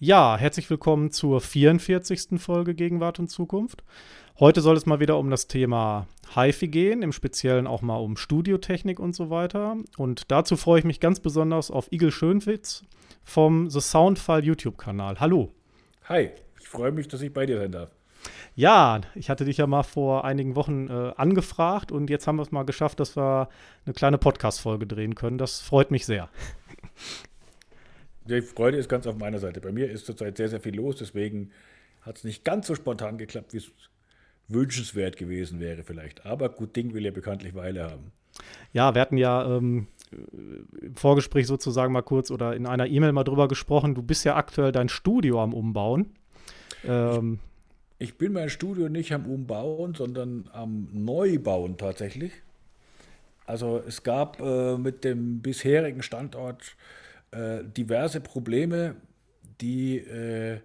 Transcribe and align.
Ja, 0.00 0.36
herzlich 0.36 0.70
willkommen 0.70 1.10
zur 1.10 1.40
44. 1.40 2.40
Folge 2.40 2.76
Gegenwart 2.76 3.18
und 3.18 3.26
Zukunft. 3.30 3.82
Heute 4.38 4.60
soll 4.60 4.76
es 4.76 4.86
mal 4.86 5.00
wieder 5.00 5.18
um 5.18 5.28
das 5.28 5.48
Thema 5.48 6.06
HiFi 6.36 6.68
gehen, 6.68 7.02
im 7.02 7.10
Speziellen 7.10 7.66
auch 7.66 7.82
mal 7.82 7.96
um 7.96 8.16
Studiotechnik 8.16 9.00
und 9.00 9.16
so 9.16 9.28
weiter. 9.28 9.76
Und 9.96 10.30
dazu 10.30 10.56
freue 10.56 10.78
ich 10.78 10.84
mich 10.84 11.00
ganz 11.00 11.18
besonders 11.18 11.72
auf 11.72 11.90
Igel 11.90 12.12
Schönwitz 12.12 12.84
vom 13.24 13.70
The 13.70 13.80
Soundfile 13.80 14.44
YouTube-Kanal. 14.44 15.18
Hallo. 15.18 15.52
Hi, 16.04 16.30
ich 16.60 16.68
freue 16.68 16.92
mich, 16.92 17.08
dass 17.08 17.20
ich 17.20 17.32
bei 17.32 17.44
dir 17.44 17.58
sein 17.58 17.72
darf. 17.72 17.90
Ja, 18.54 19.00
ich 19.16 19.30
hatte 19.30 19.46
dich 19.46 19.56
ja 19.56 19.66
mal 19.66 19.82
vor 19.82 20.24
einigen 20.24 20.54
Wochen 20.54 20.86
äh, 20.86 21.12
angefragt 21.16 21.90
und 21.90 22.08
jetzt 22.08 22.28
haben 22.28 22.36
wir 22.36 22.42
es 22.42 22.52
mal 22.52 22.64
geschafft, 22.64 23.00
dass 23.00 23.16
wir 23.16 23.48
eine 23.84 23.94
kleine 23.94 24.18
Podcast-Folge 24.18 24.86
drehen 24.86 25.16
können. 25.16 25.38
Das 25.38 25.60
freut 25.60 25.90
mich 25.90 26.06
sehr. 26.06 26.28
Die 28.28 28.42
Freude 28.42 28.76
ist 28.76 28.88
ganz 28.88 29.06
auf 29.06 29.16
meiner 29.16 29.38
Seite. 29.38 29.60
Bei 29.60 29.72
mir 29.72 29.90
ist 29.90 30.06
zurzeit 30.06 30.36
sehr, 30.36 30.48
sehr 30.48 30.60
viel 30.60 30.76
los, 30.76 30.96
deswegen 30.96 31.50
hat 32.02 32.18
es 32.18 32.24
nicht 32.24 32.44
ganz 32.44 32.66
so 32.66 32.74
spontan 32.74 33.18
geklappt, 33.18 33.52
wie 33.52 33.58
es 33.58 33.70
wünschenswert 34.48 35.16
gewesen 35.16 35.60
wäre 35.60 35.82
vielleicht. 35.82 36.26
Aber 36.26 36.48
gut 36.48 36.76
Ding 36.76 36.94
will 36.94 37.04
ja 37.04 37.10
bekanntlich 37.10 37.54
Weile 37.54 37.90
haben. 37.90 38.12
Ja, 38.72 38.94
wir 38.94 39.00
hatten 39.00 39.16
ja 39.16 39.56
ähm, 39.56 39.88
im 40.80 40.94
Vorgespräch 40.94 41.46
sozusagen 41.46 41.92
mal 41.92 42.02
kurz 42.02 42.30
oder 42.30 42.54
in 42.54 42.66
einer 42.66 42.86
E-Mail 42.86 43.12
mal 43.12 43.24
drüber 43.24 43.48
gesprochen. 43.48 43.94
Du 43.94 44.02
bist 44.02 44.24
ja 44.24 44.36
aktuell 44.36 44.72
dein 44.72 44.88
Studio 44.88 45.42
am 45.42 45.54
Umbauen. 45.54 46.10
Ähm, 46.84 47.40
ich, 47.98 48.10
ich 48.10 48.18
bin 48.18 48.32
mein 48.32 48.48
Studio 48.48 48.88
nicht 48.88 49.12
am 49.12 49.26
Umbauen, 49.26 49.94
sondern 49.94 50.48
am 50.52 50.88
Neubauen 50.92 51.76
tatsächlich. 51.76 52.32
Also 53.46 53.82
es 53.86 54.02
gab 54.02 54.40
äh, 54.40 54.76
mit 54.76 55.04
dem 55.04 55.40
bisherigen 55.40 56.02
Standort 56.02 56.76
äh, 57.30 57.64
diverse 57.64 58.20
Probleme, 58.20 58.96
die 59.60 59.98
äh, 59.98 60.60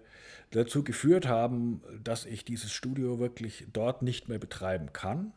dazu 0.50 0.84
geführt 0.84 1.26
haben, 1.26 1.82
dass 2.02 2.26
ich 2.26 2.44
dieses 2.44 2.72
Studio 2.72 3.18
wirklich 3.18 3.66
dort 3.72 4.02
nicht 4.02 4.28
mehr 4.28 4.38
betreiben 4.38 4.92
kann. 4.92 5.32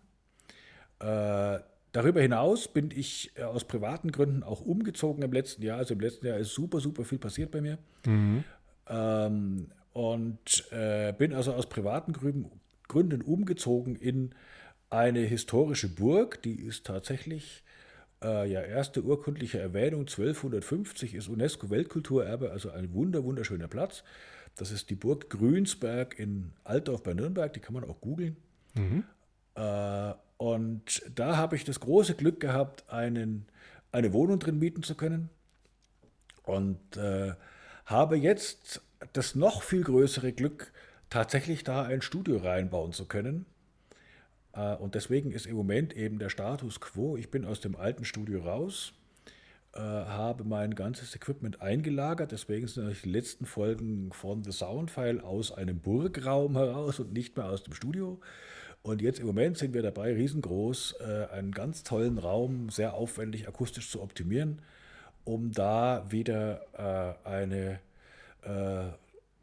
Äh, 0.99 1.59
darüber 1.91 2.21
hinaus 2.21 2.67
bin 2.67 2.91
ich 2.91 3.31
äh, 3.35 3.43
aus 3.43 3.65
privaten 3.65 4.11
Gründen 4.11 4.43
auch 4.43 4.61
umgezogen 4.61 5.23
im 5.23 5.31
letzten 5.31 5.63
Jahr. 5.63 5.77
Also 5.79 5.93
im 5.93 5.99
letzten 5.99 6.27
Jahr 6.27 6.37
ist 6.37 6.53
super, 6.53 6.79
super 6.79 7.03
viel 7.03 7.19
passiert 7.19 7.51
bei 7.51 7.61
mir. 7.61 7.77
Mhm. 8.05 8.43
Ähm, 8.87 9.67
und 9.93 10.71
äh, 10.71 11.13
bin 11.13 11.33
also 11.33 11.53
aus 11.53 11.67
privaten 11.67 12.13
Gründen, 12.13 12.51
Gründen 12.87 13.21
umgezogen 13.21 13.95
in 13.95 14.35
eine 14.89 15.19
historische 15.19 15.89
Burg, 15.89 16.41
die 16.43 16.55
ist 16.61 16.85
tatsächlich 16.85 17.63
äh, 18.23 18.49
ja, 18.49 18.61
erste 18.61 19.03
urkundliche 19.03 19.59
Erwähnung 19.59 20.01
1250 20.01 21.13
ist 21.13 21.27
UNESCO-Weltkulturerbe, 21.27 22.51
also 22.51 22.71
ein 22.71 22.93
wunder, 22.93 23.23
wunderschöner 23.23 23.67
Platz. 23.67 24.03
Das 24.55 24.71
ist 24.71 24.89
die 24.89 24.95
Burg 24.95 25.29
Grünsberg 25.29 26.17
in 26.17 26.51
Altdorf 26.63 27.03
bei 27.03 27.13
Nürnberg, 27.13 27.53
die 27.53 27.59
kann 27.59 27.73
man 27.73 27.83
auch 27.83 28.01
googeln. 28.01 28.37
Mhm. 28.73 29.03
Äh, 29.55 30.13
und 30.37 31.03
da 31.13 31.37
habe 31.37 31.55
ich 31.55 31.63
das 31.63 31.79
große 31.79 32.15
Glück 32.15 32.39
gehabt, 32.39 32.89
einen, 32.89 33.47
eine 33.91 34.13
Wohnung 34.13 34.39
drin 34.39 34.59
mieten 34.59 34.83
zu 34.83 34.95
können. 34.95 35.29
Und 36.43 36.97
äh, 36.97 37.33
habe 37.85 38.17
jetzt 38.17 38.81
das 39.13 39.35
noch 39.35 39.61
viel 39.63 39.83
größere 39.83 40.33
Glück, 40.33 40.71
tatsächlich 41.09 41.63
da 41.63 41.83
ein 41.83 42.01
Studio 42.01 42.37
reinbauen 42.37 42.93
zu 42.93 43.05
können. 43.05 43.45
Äh, 44.53 44.75
und 44.75 44.95
deswegen 44.95 45.31
ist 45.31 45.45
im 45.45 45.55
Moment 45.55 45.93
eben 45.95 46.19
der 46.19 46.29
Status 46.29 46.79
quo. 46.79 47.17
Ich 47.17 47.31
bin 47.31 47.45
aus 47.45 47.59
dem 47.59 47.75
alten 47.75 48.05
Studio 48.05 48.41
raus, 48.41 48.93
äh, 49.73 49.79
habe 49.79 50.43
mein 50.43 50.75
ganzes 50.75 51.15
Equipment 51.15 51.61
eingelagert. 51.61 52.31
Deswegen 52.31 52.67
sind 52.67 53.03
die 53.03 53.09
letzten 53.09 53.45
Folgen 53.45 54.11
von 54.11 54.43
The 54.43 54.51
Soundfile 54.51 55.23
aus 55.23 55.51
einem 55.51 55.79
Burgraum 55.79 56.55
heraus 56.57 56.99
und 56.99 57.13
nicht 57.13 57.37
mehr 57.37 57.45
aus 57.45 57.63
dem 57.63 57.73
Studio. 57.73 58.19
Und 58.83 59.01
jetzt 59.01 59.19
im 59.19 59.25
Moment 59.25 59.57
sind 59.57 59.73
wir 59.73 59.81
dabei, 59.81 60.13
riesengroß, 60.13 60.95
äh, 61.01 61.27
einen 61.33 61.51
ganz 61.51 61.83
tollen 61.83 62.17
Raum 62.17 62.69
sehr 62.69 62.93
aufwendig 62.93 63.47
akustisch 63.47 63.89
zu 63.89 64.01
optimieren, 64.01 64.61
um 65.25 65.51
da 65.51 66.05
wieder 66.09 66.61
eine 67.25 67.81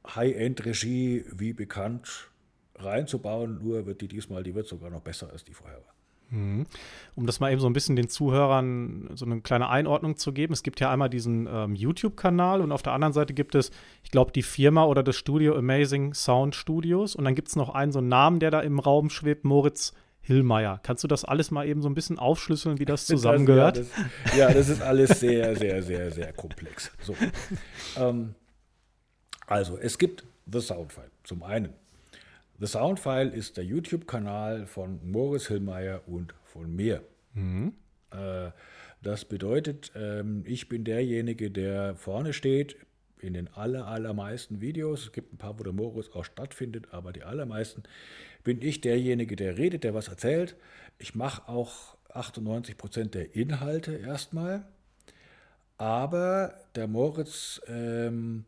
High-End-Regie, 0.06 1.26
wie 1.30 1.52
bekannt, 1.52 2.30
reinzubauen, 2.76 3.58
nur 3.62 3.86
wird 3.86 4.00
die 4.00 4.08
diesmal, 4.08 4.42
die 4.42 4.54
wird 4.54 4.66
sogar 4.66 4.90
noch 4.90 5.00
besser 5.00 5.30
als 5.30 5.44
die 5.44 5.54
vorher 5.54 5.78
war. 5.78 5.94
Mhm. 6.30 6.66
Um 7.14 7.26
das 7.26 7.38
mal 7.40 7.52
eben 7.52 7.60
so 7.60 7.66
ein 7.66 7.72
bisschen 7.72 7.96
den 7.96 8.08
Zuhörern 8.08 9.10
so 9.14 9.24
eine 9.24 9.40
kleine 9.40 9.68
Einordnung 9.68 10.16
zu 10.16 10.32
geben. 10.32 10.52
Es 10.52 10.62
gibt 10.62 10.80
ja 10.80 10.90
einmal 10.90 11.10
diesen 11.10 11.46
ähm, 11.50 11.74
YouTube-Kanal 11.74 12.60
und 12.60 12.72
auf 12.72 12.82
der 12.82 12.92
anderen 12.92 13.12
Seite 13.12 13.34
gibt 13.34 13.54
es, 13.54 13.70
ich 14.02 14.10
glaube, 14.10 14.32
die 14.32 14.42
Firma 14.42 14.84
oder 14.84 15.02
das 15.02 15.16
Studio 15.16 15.56
Amazing 15.56 16.14
Sound 16.14 16.54
Studios 16.54 17.14
und 17.14 17.24
dann 17.24 17.34
gibt 17.34 17.48
es 17.48 17.56
noch 17.56 17.70
einen 17.70 17.92
so 17.92 17.98
einen 18.00 18.08
Namen, 18.08 18.40
der 18.40 18.50
da 18.50 18.60
im 18.60 18.78
Raum 18.78 19.10
schwebt, 19.10 19.44
Moritz 19.44 19.92
Hillmeier. 20.22 20.80
Kannst 20.82 21.04
du 21.04 21.08
das 21.08 21.24
alles 21.24 21.50
mal 21.50 21.68
eben 21.68 21.82
so 21.82 21.88
ein 21.88 21.94
bisschen 21.94 22.18
aufschlüsseln, 22.18 22.78
wie 22.78 22.86
das 22.86 23.06
zusammengehört? 23.06 23.76
Das, 23.76 23.86
ja, 23.88 24.04
das, 24.24 24.36
ja, 24.36 24.52
das 24.52 24.68
ist 24.70 24.82
alles 24.82 25.20
sehr, 25.20 25.54
sehr, 25.54 25.82
sehr, 25.82 26.10
sehr 26.10 26.32
komplex. 26.32 26.90
So. 27.02 27.14
Ähm, 27.98 28.34
also, 29.46 29.76
es 29.76 29.98
gibt 29.98 30.24
The 30.50 30.60
Soundfile 30.60 31.10
zum 31.24 31.42
einen. 31.42 31.74
The 32.64 32.70
Soundfile 32.70 33.28
ist 33.28 33.58
der 33.58 33.64
YouTube-Kanal 33.66 34.64
von 34.66 34.98
Moritz 35.04 35.48
Hillmeier 35.48 36.00
und 36.06 36.32
von 36.44 36.74
mir. 36.74 37.02
Mhm. 37.34 37.74
Äh, 38.10 38.52
das 39.02 39.26
bedeutet, 39.26 39.92
ähm, 39.94 40.44
ich 40.46 40.70
bin 40.70 40.82
derjenige, 40.82 41.50
der 41.50 41.94
vorne 41.94 42.32
steht 42.32 42.76
in 43.18 43.34
den 43.34 43.52
aller, 43.52 43.86
allermeisten 43.86 44.62
Videos. 44.62 45.02
Es 45.02 45.12
gibt 45.12 45.34
ein 45.34 45.36
paar, 45.36 45.58
wo 45.58 45.62
der 45.62 45.74
Moritz 45.74 46.08
auch 46.14 46.24
stattfindet, 46.24 46.86
aber 46.90 47.12
die 47.12 47.22
allermeisten 47.22 47.82
bin 48.44 48.62
ich 48.62 48.80
derjenige, 48.80 49.36
der 49.36 49.58
redet, 49.58 49.84
der 49.84 49.92
was 49.92 50.08
erzählt. 50.08 50.56
Ich 50.96 51.14
mache 51.14 51.46
auch 51.50 51.98
98 52.14 52.78
Prozent 52.78 53.14
der 53.14 53.36
Inhalte 53.36 53.94
erstmal. 53.94 54.64
Aber 55.76 56.54
der 56.76 56.88
Moritz 56.88 57.60
ähm, 57.66 58.46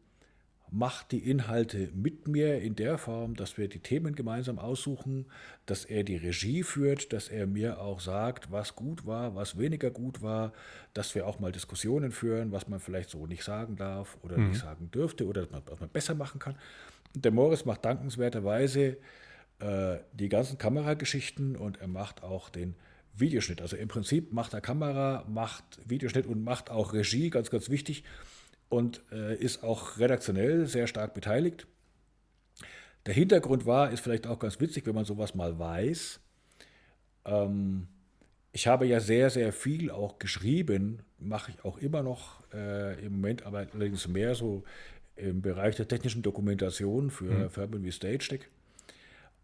macht 0.70 1.12
die 1.12 1.30
Inhalte 1.30 1.90
mit 1.94 2.26
mir 2.26 2.60
in 2.60 2.74
der 2.74 2.98
Form, 2.98 3.34
dass 3.36 3.56
wir 3.56 3.68
die 3.68 3.78
Themen 3.78 4.14
gemeinsam 4.14 4.58
aussuchen, 4.58 5.26
dass 5.64 5.84
er 5.84 6.02
die 6.02 6.16
Regie 6.16 6.62
führt, 6.62 7.12
dass 7.12 7.28
er 7.28 7.46
mir 7.46 7.80
auch 7.80 8.00
sagt, 8.00 8.50
was 8.50 8.74
gut 8.74 9.06
war, 9.06 9.34
was 9.34 9.58
weniger 9.58 9.90
gut 9.90 10.22
war, 10.22 10.52
dass 10.92 11.14
wir 11.14 11.26
auch 11.26 11.38
mal 11.38 11.52
Diskussionen 11.52 12.10
führen, 12.10 12.52
was 12.52 12.68
man 12.68 12.80
vielleicht 12.80 13.10
so 13.10 13.26
nicht 13.26 13.44
sagen 13.44 13.76
darf 13.76 14.18
oder 14.22 14.38
mhm. 14.38 14.48
nicht 14.48 14.60
sagen 14.60 14.90
dürfte 14.90 15.26
oder 15.26 15.46
was 15.66 15.80
man 15.80 15.88
besser 15.88 16.14
machen 16.14 16.40
kann. 16.40 16.56
Und 17.14 17.24
der 17.24 17.32
Morris 17.32 17.64
macht 17.64 17.84
dankenswerterweise 17.84 18.96
äh, 19.60 19.98
die 20.12 20.28
ganzen 20.28 20.58
Kamerageschichten 20.58 21.56
und 21.56 21.80
er 21.80 21.88
macht 21.88 22.22
auch 22.22 22.48
den 22.48 22.74
Videoschnitt. 23.14 23.62
Also 23.62 23.76
im 23.76 23.88
Prinzip 23.88 24.32
macht 24.32 24.52
er 24.52 24.60
Kamera, 24.60 25.24
macht 25.28 25.64
Videoschnitt 25.88 26.26
und 26.26 26.42
macht 26.42 26.70
auch 26.70 26.92
Regie, 26.92 27.30
ganz, 27.30 27.50
ganz 27.50 27.70
wichtig 27.70 28.04
und 28.68 29.02
äh, 29.12 29.36
ist 29.36 29.62
auch 29.62 29.98
redaktionell 29.98 30.66
sehr 30.66 30.86
stark 30.86 31.14
beteiligt. 31.14 31.66
Der 33.06 33.14
Hintergrund 33.14 33.66
war, 33.66 33.90
ist 33.90 34.00
vielleicht 34.00 34.26
auch 34.26 34.38
ganz 34.38 34.60
witzig, 34.60 34.86
wenn 34.86 34.94
man 34.94 35.04
sowas 35.04 35.34
mal 35.34 35.58
weiß. 35.58 36.20
Ähm, 37.24 37.86
ich 38.52 38.66
habe 38.66 38.86
ja 38.86 39.00
sehr, 39.00 39.30
sehr 39.30 39.52
viel 39.52 39.90
auch 39.90 40.18
geschrieben, 40.18 41.00
mache 41.18 41.52
ich 41.52 41.64
auch 41.64 41.78
immer 41.78 42.02
noch 42.02 42.42
äh, 42.52 43.04
im 43.04 43.12
Moment, 43.14 43.44
aber 43.44 43.66
allerdings 43.72 44.08
mehr 44.08 44.34
so 44.34 44.64
im 45.14 45.40
Bereich 45.42 45.76
der 45.76 45.88
technischen 45.88 46.22
Dokumentation 46.22 47.10
für 47.10 47.24
mhm. 47.24 47.50
Firmen 47.50 47.84
wie 47.84 47.92
StageTech. 47.92 48.48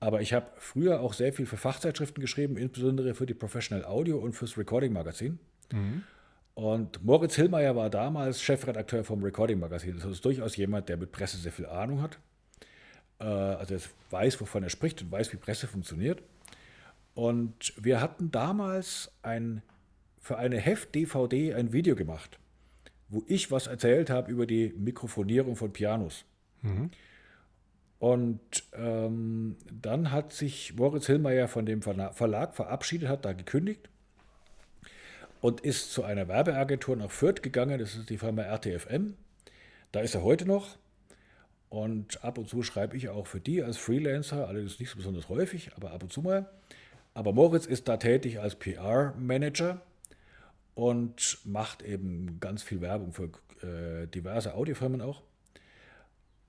Aber 0.00 0.20
ich 0.20 0.32
habe 0.32 0.46
früher 0.56 1.00
auch 1.00 1.12
sehr 1.12 1.32
viel 1.32 1.46
für 1.46 1.56
Fachzeitschriften 1.56 2.20
geschrieben, 2.20 2.56
insbesondere 2.56 3.14
für 3.14 3.26
die 3.26 3.34
Professional 3.34 3.84
Audio 3.84 4.18
und 4.18 4.32
fürs 4.32 4.58
Recording 4.58 4.92
Magazin. 4.92 5.38
Mhm. 5.72 6.02
Und 6.54 7.02
Moritz 7.02 7.36
Hillmeier 7.36 7.74
war 7.76 7.88
damals 7.88 8.42
Chefredakteur 8.42 9.04
vom 9.04 9.22
Recording 9.22 9.58
Magazin. 9.58 9.96
Das 9.96 10.04
ist 10.04 10.24
durchaus 10.24 10.56
jemand, 10.56 10.88
der 10.88 10.98
mit 10.98 11.10
Presse 11.10 11.38
sehr 11.38 11.52
viel 11.52 11.66
Ahnung 11.66 12.02
hat. 12.02 12.18
Äh, 13.18 13.24
also 13.24 13.74
er 13.74 13.80
weiß, 14.10 14.40
wovon 14.40 14.62
er 14.62 14.68
spricht 14.68 15.00
und 15.02 15.10
weiß, 15.10 15.32
wie 15.32 15.38
Presse 15.38 15.66
funktioniert. 15.66 16.22
Und 17.14 17.72
wir 17.82 18.00
hatten 18.00 18.30
damals 18.30 19.10
ein, 19.22 19.62
für 20.18 20.38
eine 20.38 20.58
Heft-DVD 20.58 21.54
ein 21.54 21.72
Video 21.72 21.94
gemacht, 21.94 22.38
wo 23.08 23.22
ich 23.26 23.50
was 23.50 23.66
erzählt 23.66 24.10
habe 24.10 24.30
über 24.30 24.46
die 24.46 24.74
Mikrofonierung 24.76 25.56
von 25.56 25.72
Pianos. 25.72 26.24
Mhm. 26.60 26.90
Und 27.98 28.64
ähm, 28.74 29.56
dann 29.70 30.10
hat 30.10 30.32
sich 30.32 30.74
Moritz 30.74 31.06
Hillmeier 31.06 31.48
von 31.48 31.64
dem 31.64 31.82
Verlag 31.82 32.54
verabschiedet, 32.54 33.08
hat 33.08 33.24
da 33.24 33.32
gekündigt 33.32 33.88
und 35.42 35.60
ist 35.60 35.92
zu 35.92 36.04
einer 36.04 36.28
Werbeagentur 36.28 36.96
nach 36.96 37.10
Fürth 37.10 37.42
gegangen. 37.42 37.78
Das 37.78 37.96
ist 37.96 38.08
die 38.08 38.16
Firma 38.16 38.42
RTFM. 38.42 39.14
Da 39.90 40.00
ist 40.00 40.14
er 40.14 40.22
heute 40.22 40.46
noch. 40.46 40.78
Und 41.68 42.22
ab 42.22 42.38
und 42.38 42.48
zu 42.48 42.62
schreibe 42.62 42.96
ich 42.96 43.08
auch 43.08 43.26
für 43.26 43.40
die 43.40 43.62
als 43.62 43.76
Freelancer, 43.76 44.46
allerdings 44.46 44.78
nicht 44.78 44.90
so 44.90 44.96
besonders 44.96 45.28
häufig, 45.28 45.72
aber 45.74 45.90
ab 45.90 46.02
und 46.02 46.12
zu 46.12 46.22
mal. 46.22 46.48
Aber 47.12 47.32
Moritz 47.32 47.66
ist 47.66 47.88
da 47.88 47.96
tätig 47.96 48.40
als 48.40 48.54
PR-Manager 48.54 49.82
und 50.74 51.38
macht 51.44 51.82
eben 51.82 52.38
ganz 52.38 52.62
viel 52.62 52.80
Werbung 52.80 53.12
für 53.12 53.30
äh, 53.62 54.06
diverse 54.06 54.54
Audiofirmen 54.54 55.00
auch. 55.00 55.22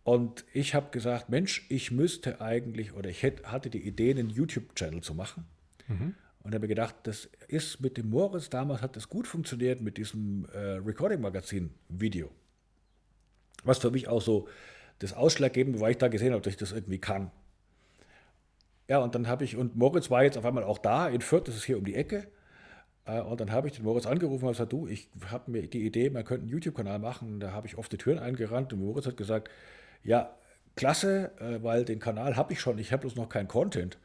Und 0.03 0.45
ich 0.53 0.75
habe 0.75 0.91
gesagt, 0.91 1.29
Mensch, 1.29 1.65
ich 1.69 1.89
müsste 1.89 2.41
eigentlich, 2.41 2.93
oder 2.93 3.09
ich 3.09 3.23
hätte, 3.23 3.51
hatte 3.51 3.69
die 3.69 3.87
Idee, 3.87 4.11
einen 4.11 4.29
YouTube-Channel 4.29 5.01
zu 5.01 5.15
machen. 5.15 5.45
Mhm. 5.87 6.15
Und 6.43 6.53
habe 6.53 6.67
gedacht, 6.67 6.95
das 7.03 7.29
ist 7.47 7.79
mit 7.79 7.97
dem 7.97 8.09
Moritz, 8.09 8.49
damals 8.49 8.81
hat 8.81 8.95
das 8.97 9.07
gut 9.07 9.27
funktioniert 9.27 9.81
mit 9.81 9.97
diesem 9.97 10.45
äh, 10.53 10.57
Recording-Magazin-Video. 10.85 12.29
Was 13.63 13.77
für 13.77 13.91
mich 13.91 14.09
auch 14.09 14.21
so 14.21 14.47
das 14.99 15.13
Ausschlaggebende, 15.13 15.79
weil 15.79 15.91
ich 15.91 15.97
da 15.97 16.09
gesehen 16.09 16.33
habe, 16.33 16.41
dass 16.41 16.51
ich 16.51 16.57
das 16.57 16.73
irgendwie 16.73 16.99
kann. 16.99 17.31
Ja, 18.89 18.99
und 18.99 19.15
dann 19.15 19.27
habe 19.27 19.45
ich, 19.45 19.55
und 19.55 19.75
Moritz 19.75 20.11
war 20.11 20.23
jetzt 20.23 20.37
auf 20.37 20.45
einmal 20.45 20.63
auch 20.63 20.77
da 20.77 21.07
in 21.07 21.21
Fürth, 21.21 21.47
das 21.47 21.55
ist 21.55 21.63
hier 21.63 21.77
um 21.77 21.85
die 21.85 21.95
Ecke. 21.95 22.27
Äh, 23.05 23.21
und 23.21 23.39
dann 23.39 23.51
habe 23.51 23.67
ich 23.67 23.75
den 23.75 23.85
Moritz 23.85 24.05
angerufen 24.05 24.45
und 24.45 24.51
gesagt, 24.51 24.73
du, 24.73 24.87
ich 24.87 25.09
habe 25.27 25.51
mir 25.51 25.67
die 25.67 25.85
Idee, 25.85 26.09
man 26.09 26.25
könnte 26.25 26.43
einen 26.43 26.51
YouTube-Kanal 26.51 26.99
machen. 26.99 27.39
Da 27.39 27.51
habe 27.51 27.67
ich 27.67 27.77
oft 27.77 27.91
die 27.91 27.97
Türen 27.97 28.19
eingerannt 28.19 28.73
und 28.73 28.79
Moritz 28.79 29.05
hat 29.05 29.17
gesagt, 29.17 29.49
ja, 30.03 30.35
klasse, 30.75 31.31
äh, 31.39 31.63
weil 31.63 31.85
den 31.85 31.99
Kanal 31.99 32.35
habe 32.35 32.53
ich 32.53 32.59
schon, 32.59 32.77
ich 32.77 32.91
habe 32.91 33.01
bloß 33.01 33.15
noch 33.15 33.29
keinen 33.29 33.47
Content. 33.47 33.97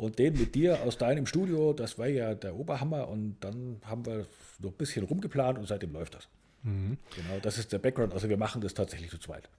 Und 0.00 0.18
den 0.18 0.32
mit 0.32 0.54
dir 0.54 0.80
aus 0.80 0.96
deinem 0.96 1.26
Studio, 1.26 1.74
das 1.74 1.98
war 1.98 2.06
ja 2.06 2.34
der 2.34 2.56
Oberhammer. 2.56 3.08
Und 3.08 3.36
dann 3.40 3.82
haben 3.84 4.06
wir 4.06 4.24
noch 4.58 4.70
ein 4.70 4.76
bisschen 4.78 5.04
rumgeplant 5.04 5.58
und 5.58 5.68
seitdem 5.68 5.92
läuft 5.92 6.14
das. 6.14 6.26
Mhm. 6.62 6.96
Genau, 7.14 7.38
das 7.42 7.58
ist 7.58 7.70
der 7.70 7.80
Background. 7.80 8.14
Also 8.14 8.30
wir 8.30 8.38
machen 8.38 8.62
das 8.62 8.72
tatsächlich 8.72 9.10
zu 9.10 9.18
zweit. 9.18 9.50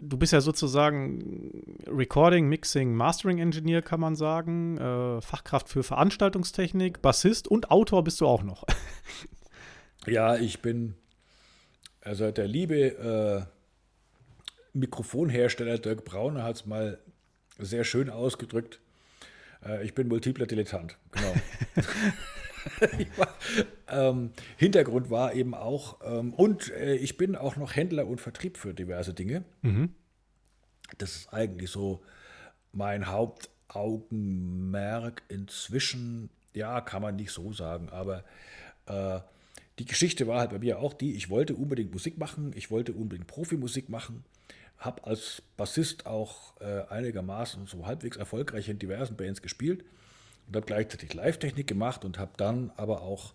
Du 0.00 0.18
bist 0.18 0.34
ja 0.34 0.42
sozusagen 0.42 1.80
Recording, 1.86 2.46
Mixing, 2.46 2.94
Mastering 2.94 3.38
Engineer, 3.38 3.80
kann 3.80 4.00
man 4.00 4.16
sagen. 4.16 4.76
Äh, 4.76 5.22
Fachkraft 5.22 5.70
für 5.70 5.82
Veranstaltungstechnik, 5.82 7.00
Bassist 7.00 7.48
und 7.48 7.70
Autor 7.70 8.04
bist 8.04 8.20
du 8.20 8.26
auch 8.26 8.42
noch. 8.42 8.64
ja, 10.06 10.36
ich 10.36 10.60
bin, 10.60 10.94
also 12.02 12.30
der 12.30 12.48
liebe 12.48 12.76
äh, 12.76 13.42
Mikrofonhersteller 14.74 15.78
Dirk 15.78 16.04
Brauner 16.04 16.42
hat 16.42 16.56
es 16.56 16.66
mal 16.66 16.98
sehr 17.58 17.84
schön 17.84 18.10
ausgedrückt. 18.10 18.80
Äh, 19.64 19.84
ich 19.84 19.94
bin 19.94 20.08
multipler 20.08 20.46
Dilettant, 20.46 20.98
genau. 21.10 21.34
ähm, 23.92 24.30
Hintergrund 24.56 25.10
war 25.10 25.34
eben 25.34 25.54
auch, 25.54 25.98
ähm, 26.04 26.32
und 26.34 26.70
äh, 26.72 26.96
ich 26.96 27.16
bin 27.16 27.36
auch 27.36 27.56
noch 27.56 27.76
Händler 27.76 28.06
und 28.06 28.20
Vertrieb 28.20 28.56
für 28.56 28.74
diverse 28.74 29.14
Dinge. 29.14 29.44
Mhm. 29.62 29.94
Das 30.98 31.16
ist 31.16 31.32
eigentlich 31.32 31.70
so 31.70 32.02
mein 32.72 33.08
Hauptaugenmerk 33.08 35.22
inzwischen. 35.28 36.30
Ja, 36.54 36.80
kann 36.80 37.02
man 37.02 37.16
nicht 37.16 37.30
so 37.30 37.52
sagen, 37.52 37.90
aber 37.90 38.24
äh, 38.86 39.20
die 39.78 39.84
Geschichte 39.84 40.26
war 40.26 40.40
halt 40.40 40.50
bei 40.50 40.58
mir 40.58 40.80
auch 40.80 40.92
die, 40.92 41.14
ich 41.14 41.30
wollte 41.30 41.54
unbedingt 41.54 41.92
Musik 41.92 42.18
machen, 42.18 42.52
ich 42.56 42.70
wollte 42.70 42.92
unbedingt 42.92 43.28
Profimusik 43.28 43.88
machen, 43.88 44.24
habe 44.78 45.04
als 45.04 45.42
Bassist 45.56 46.06
auch 46.06 46.60
äh, 46.60 46.82
einigermaßen 46.88 47.66
so 47.66 47.86
halbwegs 47.86 48.16
erfolgreich 48.16 48.68
in 48.68 48.78
diversen 48.78 49.16
Bands 49.16 49.42
gespielt 49.42 49.84
und 50.46 50.56
habe 50.56 50.66
gleichzeitig 50.66 51.12
Live-Technik 51.14 51.66
gemacht 51.66 52.04
und 52.04 52.18
habe 52.18 52.32
dann 52.36 52.70
aber 52.76 53.02
auch 53.02 53.34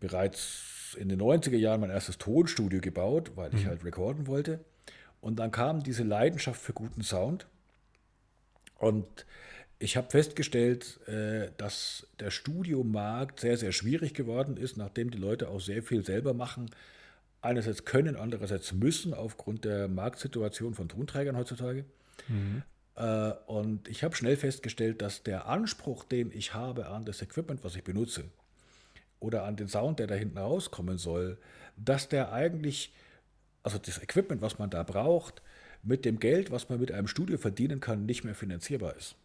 bereits 0.00 0.96
in 0.98 1.08
den 1.08 1.20
90er 1.20 1.56
Jahren 1.56 1.80
mein 1.80 1.90
erstes 1.90 2.18
Tonstudio 2.18 2.80
gebaut, 2.80 3.32
weil 3.36 3.54
ich 3.54 3.64
mhm. 3.64 3.68
halt 3.68 3.84
recorden 3.84 4.26
wollte. 4.26 4.60
Und 5.20 5.36
dann 5.38 5.50
kam 5.50 5.82
diese 5.82 6.02
Leidenschaft 6.02 6.60
für 6.60 6.72
guten 6.72 7.02
Sound. 7.02 7.46
Und 8.78 9.26
ich 9.78 9.96
habe 9.96 10.10
festgestellt, 10.10 11.06
äh, 11.06 11.50
dass 11.58 12.06
der 12.18 12.30
Studiomarkt 12.30 13.40
sehr, 13.40 13.58
sehr 13.58 13.72
schwierig 13.72 14.14
geworden 14.14 14.56
ist, 14.56 14.76
nachdem 14.76 15.10
die 15.10 15.18
Leute 15.18 15.48
auch 15.48 15.60
sehr 15.60 15.82
viel 15.82 16.04
selber 16.04 16.34
machen. 16.34 16.70
Einerseits 17.42 17.84
können, 17.84 18.16
andererseits 18.16 18.72
müssen 18.72 19.14
aufgrund 19.14 19.64
der 19.64 19.88
Marktsituation 19.88 20.74
von 20.74 20.88
Tonträgern 20.88 21.36
heutzutage. 21.36 21.84
Mhm. 22.28 22.62
Äh, 22.96 23.32
und 23.46 23.88
ich 23.88 24.04
habe 24.04 24.14
schnell 24.14 24.36
festgestellt, 24.36 25.00
dass 25.00 25.22
der 25.22 25.46
Anspruch, 25.46 26.04
den 26.04 26.30
ich 26.32 26.52
habe 26.54 26.88
an 26.88 27.04
das 27.04 27.22
Equipment, 27.22 27.64
was 27.64 27.76
ich 27.76 27.84
benutze, 27.84 28.24
oder 29.20 29.44
an 29.44 29.56
den 29.56 29.68
Sound, 29.68 29.98
der 29.98 30.06
da 30.06 30.14
hinten 30.14 30.38
rauskommen 30.38 30.98
soll, 30.98 31.38
dass 31.76 32.08
der 32.08 32.32
eigentlich, 32.32 32.92
also 33.62 33.78
das 33.78 34.02
Equipment, 34.02 34.42
was 34.42 34.58
man 34.58 34.70
da 34.70 34.82
braucht, 34.82 35.42
mit 35.82 36.04
dem 36.04 36.18
Geld, 36.18 36.50
was 36.50 36.68
man 36.68 36.80
mit 36.80 36.92
einem 36.92 37.06
Studio 37.06 37.38
verdienen 37.38 37.80
kann, 37.80 38.04
nicht 38.04 38.24
mehr 38.24 38.34
finanzierbar 38.34 38.96
ist. 38.96 39.16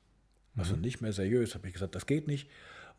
Also 0.58 0.76
mhm. 0.76 0.82
nicht 0.82 1.02
mehr 1.02 1.12
seriös, 1.12 1.54
habe 1.54 1.68
ich 1.68 1.74
gesagt, 1.74 1.96
das 1.96 2.06
geht 2.06 2.28
nicht. 2.28 2.50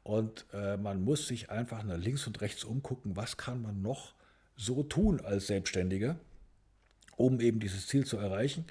Und 0.03 0.47
äh, 0.53 0.77
man 0.77 1.03
muss 1.03 1.27
sich 1.27 1.51
einfach 1.51 1.83
nach 1.83 1.97
links 1.97 2.27
und 2.27 2.41
rechts 2.41 2.65
umgucken, 2.65 3.17
was 3.17 3.37
kann 3.37 3.63
man 3.63 3.83
noch 3.83 4.15
so 4.57 4.83
tun 4.83 5.21
als 5.21 5.47
Selbstständiger, 5.47 6.17
um 7.17 7.41
eben 7.41 7.61
dieses 7.61 7.87
Ziel 7.87 8.07
zu 8.07 8.17
erreichen. 8.17 8.65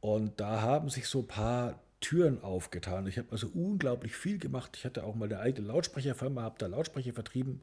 Und 0.00 0.40
da 0.40 0.62
haben 0.62 0.88
sich 0.88 1.06
so 1.06 1.20
ein 1.20 1.26
paar 1.26 1.80
Türen 2.00 2.42
aufgetan. 2.42 3.06
Ich 3.06 3.18
habe 3.18 3.28
also 3.32 3.48
unglaublich 3.48 4.14
viel 4.14 4.38
gemacht. 4.38 4.76
Ich 4.76 4.84
hatte 4.84 5.04
auch 5.04 5.14
mal 5.14 5.24
eine 5.26 5.40
eigene 5.40 5.66
Lautsprecherfirma, 5.66 6.42
habe 6.42 6.56
da 6.58 6.66
Lautsprecher 6.66 7.12
vertrieben, 7.12 7.60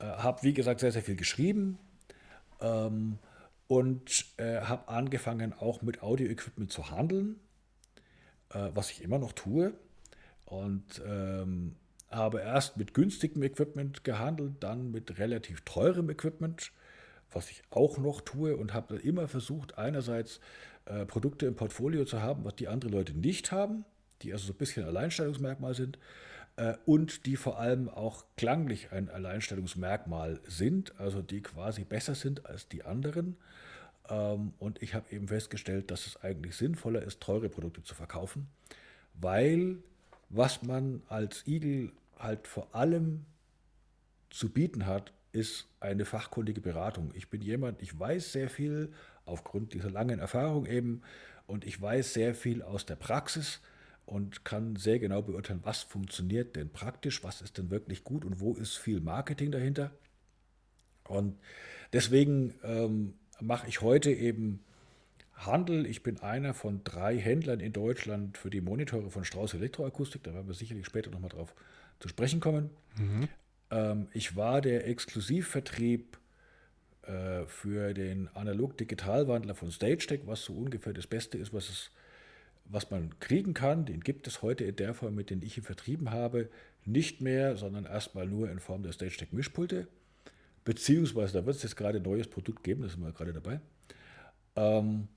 äh, 0.00 0.04
habe 0.04 0.42
wie 0.42 0.52
gesagt 0.52 0.80
sehr, 0.80 0.92
sehr 0.92 1.02
viel 1.02 1.16
geschrieben 1.16 1.78
ähm, 2.60 3.18
und 3.68 4.26
äh, 4.38 4.60
habe 4.62 4.88
angefangen 4.88 5.52
auch 5.52 5.82
mit 5.82 6.02
Audio-Equipment 6.02 6.72
zu 6.72 6.90
handeln, 6.90 7.38
äh, 8.52 8.70
was 8.74 8.90
ich 8.90 9.02
immer 9.02 9.18
noch 9.18 9.32
tue. 9.32 9.72
Und 10.46 11.00
ähm, 11.06 11.76
habe 12.10 12.40
erst 12.40 12.76
mit 12.76 12.92
günstigem 12.92 13.42
Equipment 13.44 14.02
gehandelt, 14.02 14.54
dann 14.60 14.90
mit 14.90 15.18
relativ 15.18 15.60
teurem 15.60 16.10
Equipment, 16.10 16.72
was 17.32 17.50
ich 17.50 17.62
auch 17.70 17.98
noch 17.98 18.20
tue 18.20 18.56
und 18.56 18.74
habe 18.74 18.96
immer 18.96 19.28
versucht, 19.28 19.78
einerseits 19.78 20.40
äh, 20.86 21.04
Produkte 21.06 21.46
im 21.46 21.54
Portfolio 21.54 22.04
zu 22.04 22.22
haben, 22.22 22.44
was 22.44 22.56
die 22.56 22.68
andere 22.68 22.90
Leute 22.90 23.12
nicht 23.16 23.52
haben, 23.52 23.84
die 24.22 24.32
also 24.32 24.46
so 24.46 24.52
ein 24.52 24.58
bisschen 24.58 24.84
Alleinstellungsmerkmal 24.84 25.74
sind 25.74 25.98
äh, 26.56 26.74
und 26.86 27.26
die 27.26 27.36
vor 27.36 27.58
allem 27.58 27.88
auch 27.88 28.24
klanglich 28.36 28.92
ein 28.92 29.08
Alleinstellungsmerkmal 29.08 30.40
sind, 30.46 30.98
also 30.98 31.22
die 31.22 31.42
quasi 31.42 31.84
besser 31.84 32.14
sind 32.14 32.46
als 32.46 32.68
die 32.68 32.84
anderen. 32.84 33.36
Ähm, 34.08 34.52
und 34.58 34.82
ich 34.82 34.94
habe 34.94 35.10
eben 35.10 35.28
festgestellt, 35.28 35.90
dass 35.90 36.06
es 36.06 36.22
eigentlich 36.22 36.56
sinnvoller 36.56 37.02
ist, 37.02 37.20
teure 37.20 37.48
Produkte 37.48 37.82
zu 37.82 37.94
verkaufen, 37.94 38.48
weil 39.14 39.78
was 40.28 40.62
man 40.62 41.02
als 41.08 41.46
Igel 41.46 41.92
halt 42.18 42.46
vor 42.46 42.74
allem 42.74 43.24
zu 44.30 44.48
bieten 44.48 44.86
hat, 44.86 45.12
ist 45.32 45.68
eine 45.80 46.04
fachkundige 46.04 46.60
Beratung. 46.60 47.12
Ich 47.14 47.28
bin 47.28 47.40
jemand, 47.40 47.80
ich 47.82 47.98
weiß 47.98 48.32
sehr 48.32 48.50
viel 48.50 48.92
aufgrund 49.24 49.74
dieser 49.74 49.90
langen 49.90 50.18
Erfahrung 50.18 50.66
eben 50.66 51.02
und 51.46 51.64
ich 51.64 51.80
weiß 51.80 52.14
sehr 52.14 52.34
viel 52.34 52.62
aus 52.62 52.86
der 52.86 52.96
Praxis 52.96 53.60
und 54.06 54.44
kann 54.44 54.76
sehr 54.76 54.98
genau 54.98 55.22
beurteilen, 55.22 55.60
was 55.62 55.82
funktioniert 55.82 56.56
denn 56.56 56.70
praktisch, 56.70 57.22
was 57.22 57.42
ist 57.42 57.58
denn 57.58 57.70
wirklich 57.70 58.02
gut 58.02 58.24
und 58.24 58.40
wo 58.40 58.54
ist 58.54 58.76
viel 58.76 59.00
Marketing 59.00 59.52
dahinter. 59.52 59.92
Und 61.04 61.38
deswegen 61.92 62.54
ähm, 62.64 63.14
mache 63.40 63.68
ich 63.68 63.80
heute 63.80 64.10
eben 64.10 64.64
Handel. 65.34 65.86
Ich 65.86 66.02
bin 66.02 66.20
einer 66.20 66.54
von 66.54 66.82
drei 66.84 67.18
Händlern 67.18 67.60
in 67.60 67.72
Deutschland 67.72 68.36
für 68.36 68.50
die 68.50 68.60
Monitore 68.60 69.10
von 69.10 69.24
Strauß 69.24 69.54
Elektroakustik. 69.54 70.22
Da 70.24 70.34
werden 70.34 70.48
wir 70.48 70.54
sicherlich 70.54 70.86
später 70.86 71.10
nochmal 71.10 71.30
drauf 71.30 71.54
zu 71.98 72.08
sprechen 72.08 72.40
kommen. 72.40 72.70
Mhm. 72.96 73.28
Ähm, 73.70 74.08
ich 74.12 74.36
war 74.36 74.60
der 74.60 74.86
Exklusivvertrieb 74.86 76.18
äh, 77.02 77.44
für 77.46 77.94
den 77.94 78.28
Analog-Digital-Wandler 78.34 79.54
von 79.54 79.70
StageTech, 79.70 80.22
was 80.26 80.44
so 80.44 80.54
ungefähr 80.54 80.92
das 80.92 81.06
Beste 81.06 81.38
ist, 81.38 81.52
was, 81.52 81.68
es, 81.68 81.90
was 82.64 82.90
man 82.90 83.18
kriegen 83.20 83.54
kann. 83.54 83.86
Den 83.86 84.00
gibt 84.00 84.26
es 84.26 84.42
heute 84.42 84.64
in 84.64 84.76
der 84.76 84.94
Form, 84.94 85.14
mit 85.14 85.30
den 85.30 85.42
ich 85.42 85.56
ihn 85.56 85.64
vertrieben 85.64 86.10
habe, 86.10 86.48
nicht 86.84 87.20
mehr, 87.20 87.56
sondern 87.56 87.84
erstmal 87.86 88.26
nur 88.26 88.50
in 88.50 88.58
Form 88.58 88.82
der 88.82 88.92
StageTech-Mischpulte. 88.92 89.88
Beziehungsweise, 90.64 91.32
da 91.32 91.46
wird 91.46 91.56
es 91.56 91.62
jetzt 91.62 91.76
gerade 91.76 91.98
ein 91.98 92.04
neues 92.04 92.28
Produkt 92.28 92.64
geben, 92.64 92.82
da 92.82 92.88
sind 92.88 93.02
wir 93.02 93.12
gerade 93.12 93.32
dabei. 93.32 93.60
Ähm, 94.56 95.08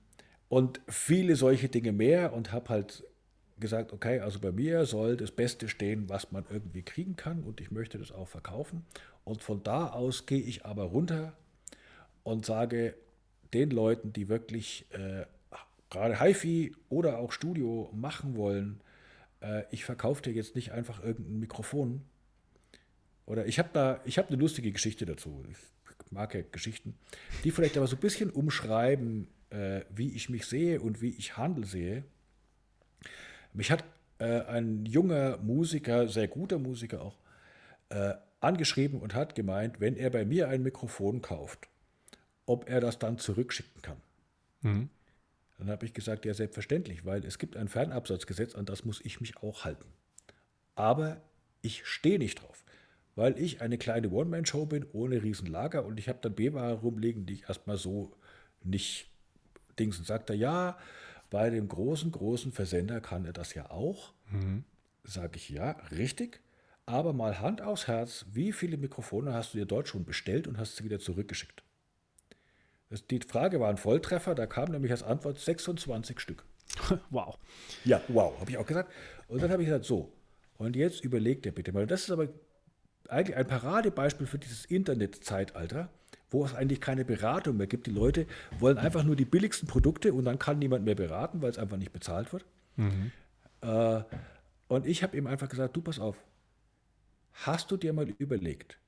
und 0.47 0.81
viele 0.87 1.35
solche 1.35 1.67
Dinge 1.67 1.91
mehr 1.91 2.33
und 2.33 2.51
habe 2.51 2.69
halt 2.69 3.03
gesagt, 3.63 3.93
okay, 3.93 4.19
also 4.19 4.39
bei 4.39 4.51
mir 4.51 4.85
soll 4.85 5.17
das 5.17 5.31
Beste 5.31 5.67
stehen, 5.67 6.07
was 6.09 6.31
man 6.31 6.45
irgendwie 6.51 6.83
kriegen 6.83 7.15
kann 7.15 7.43
und 7.43 7.59
ich 7.59 7.71
möchte 7.71 7.97
das 7.97 8.11
auch 8.11 8.27
verkaufen. 8.27 8.85
Und 9.23 9.41
von 9.41 9.63
da 9.63 9.87
aus 9.87 10.27
gehe 10.27 10.41
ich 10.41 10.65
aber 10.65 10.83
runter 10.83 11.33
und 12.23 12.45
sage 12.45 12.93
den 13.53 13.71
Leuten, 13.71 14.13
die 14.13 14.29
wirklich 14.29 14.85
äh, 14.91 15.25
gerade 15.89 16.19
HiFi 16.19 16.75
oder 16.89 17.19
auch 17.19 17.31
Studio 17.31 17.89
machen 17.93 18.35
wollen, 18.35 18.81
äh, 19.41 19.63
ich 19.71 19.85
verkaufe 19.85 20.21
dir 20.21 20.33
jetzt 20.33 20.55
nicht 20.55 20.71
einfach 20.71 21.03
irgendein 21.03 21.39
Mikrofon. 21.39 22.01
Oder 23.25 23.45
ich 23.45 23.59
habe 23.59 23.69
da, 23.71 24.01
ich 24.03 24.17
habe 24.17 24.27
eine 24.27 24.37
lustige 24.37 24.71
Geschichte 24.71 25.05
dazu. 25.05 25.45
Ich 25.49 25.57
mag 26.11 26.33
ja 26.35 26.41
Geschichten, 26.51 26.95
die 27.43 27.51
vielleicht 27.51 27.77
aber 27.77 27.87
so 27.87 27.95
ein 27.95 28.01
bisschen 28.01 28.29
umschreiben, 28.29 29.27
äh, 29.51 29.81
wie 29.95 30.11
ich 30.11 30.29
mich 30.29 30.45
sehe 30.45 30.81
und 30.81 31.01
wie 31.01 31.09
ich 31.09 31.37
Handel 31.37 31.65
sehe. 31.65 32.03
Mich 33.53 33.71
hat 33.71 33.83
äh, 34.19 34.41
ein 34.41 34.85
junger 34.85 35.37
Musiker, 35.37 36.07
sehr 36.07 36.27
guter 36.27 36.59
Musiker 36.59 37.01
auch, 37.01 37.17
äh, 37.89 38.13
angeschrieben 38.39 38.99
und 38.99 39.13
hat 39.13 39.35
gemeint, 39.35 39.79
wenn 39.79 39.95
er 39.95 40.09
bei 40.09 40.25
mir 40.25 40.49
ein 40.49 40.63
Mikrofon 40.63 41.21
kauft, 41.21 41.67
ob 42.45 42.69
er 42.69 42.81
das 42.81 42.99
dann 42.99 43.17
zurückschicken 43.17 43.81
kann. 43.81 43.97
Mhm. 44.61 44.89
Dann 45.57 45.69
habe 45.69 45.85
ich 45.85 45.93
gesagt, 45.93 46.25
ja, 46.25 46.33
selbstverständlich, 46.33 47.05
weil 47.05 47.23
es 47.25 47.37
gibt 47.37 47.55
ein 47.55 47.69
Fernabsatzgesetz, 47.69 48.55
an 48.55 48.65
das 48.65 48.85
muss 48.85 48.99
ich 49.03 49.21
mich 49.21 49.37
auch 49.37 49.63
halten. 49.63 49.85
Aber 50.75 51.21
ich 51.61 51.85
stehe 51.85 52.19
nicht 52.19 52.41
drauf, 52.41 52.63
weil 53.15 53.39
ich 53.39 53.61
eine 53.61 53.77
kleine 53.77 54.09
One-Man-Show 54.09 54.65
bin, 54.65 54.85
ohne 54.91 55.23
Riesenlager 55.23 55.85
und 55.85 55.99
ich 55.99 56.09
habe 56.09 56.19
dann 56.21 56.33
B-Ware 56.33 56.81
rumliegen, 56.81 57.25
die 57.25 57.35
ich 57.35 57.43
erstmal 57.43 57.77
so 57.77 58.11
nicht 58.63 59.09
Dings 59.79 59.97
und 59.99 60.05
sagt 60.05 60.29
er, 60.29 60.35
ja, 60.35 60.77
bei 61.33 61.49
dem 61.49 61.67
großen, 61.67 62.11
großen 62.11 62.51
Versender 62.51 63.01
kann 63.01 63.25
er 63.25 63.33
das 63.33 63.55
ja 63.55 63.71
auch. 63.71 64.13
Mhm. 64.29 64.65
Sage 65.03 65.37
ich, 65.37 65.49
ja, 65.49 65.71
richtig. 65.89 66.41
Aber 66.85 67.11
mal 67.11 67.39
Hand 67.39 67.59
aufs 67.59 67.87
Herz, 67.87 68.27
wie 68.31 68.51
viele 68.51 68.77
Mikrofone 68.77 69.33
hast 69.33 69.53
du 69.53 69.57
dir 69.57 69.65
dort 69.65 69.87
schon 69.87 70.05
bestellt 70.05 70.47
und 70.47 70.59
hast 70.59 70.75
sie 70.75 70.83
wieder 70.83 70.99
zurückgeschickt? 70.99 71.63
Die 73.09 73.19
Frage 73.19 73.59
war 73.59 73.69
ein 73.69 73.77
Volltreffer, 73.77 74.35
da 74.35 74.45
kam 74.45 74.69
nämlich 74.69 74.91
als 74.91 75.01
Antwort 75.01 75.39
26 75.39 76.19
Stück. 76.19 76.45
Wow. 77.09 77.39
Ja, 77.83 77.99
wow, 78.09 78.39
habe 78.39 78.51
ich 78.51 78.57
auch 78.59 78.67
gesagt. 78.67 78.91
Und 79.27 79.41
dann 79.41 79.49
habe 79.49 79.63
ich 79.63 79.69
gesagt, 79.69 79.85
so, 79.85 80.13
und 80.57 80.75
jetzt 80.75 81.03
überlegt 81.03 81.47
ihr 81.47 81.51
bitte 81.51 81.71
mal. 81.71 81.87
Das 81.87 82.03
ist 82.03 82.11
aber 82.11 82.27
eigentlich 83.09 83.35
ein 83.35 83.47
Paradebeispiel 83.47 84.27
für 84.27 84.37
dieses 84.37 84.65
Internetzeitalter, 84.65 85.89
wo 86.33 86.43
es 86.43 86.53
eigentlich 86.53 86.81
keine 86.81 87.05
Beratung 87.05 87.57
mehr 87.57 87.67
gibt. 87.67 87.87
Die 87.87 87.91
Leute 87.91 88.25
wollen 88.59 88.77
einfach 88.77 89.03
nur 89.03 89.15
die 89.15 89.25
billigsten 89.25 89.67
Produkte 89.67 90.13
und 90.13 90.25
dann 90.25 90.39
kann 90.39 90.59
niemand 90.59 90.83
mehr 90.83 90.95
beraten, 90.95 91.41
weil 91.41 91.51
es 91.51 91.59
einfach 91.59 91.77
nicht 91.77 91.93
bezahlt 91.93 92.33
wird. 92.33 92.43
Mhm. 92.75 93.11
Äh, 93.61 94.03
und 94.67 94.87
ich 94.87 95.03
habe 95.03 95.15
ihm 95.15 95.27
einfach 95.27 95.47
gesagt, 95.47 95.75
du 95.75 95.81
pass 95.81 95.99
auf, 95.99 96.17
hast 97.33 97.71
du 97.71 97.77
dir 97.77 97.93
mal 97.93 98.09
überlegt, 98.17 98.79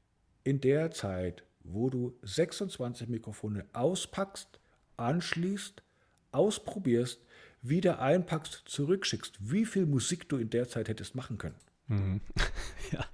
in 0.44 0.60
der 0.60 0.92
Zeit, 0.92 1.44
wo 1.64 1.90
du 1.90 2.18
26 2.24 3.08
Mikrofone 3.08 3.66
auspackst, 3.74 4.60
anschließt, 4.98 5.84
ausprobierst, 6.32 7.22
wieder 7.62 8.00
einpackst, 8.00 8.64
zurückschickst, 8.66 9.38
wie 9.40 9.66
viel 9.66 9.86
Musik 9.86 10.30
du 10.30 10.38
in 10.38 10.50
der 10.50 10.68
Zeit 10.68 10.88
hättest 10.88 11.16
machen 11.16 11.38
können. 11.38 11.56
Mhm. 11.88 12.22
ja. 12.92 13.06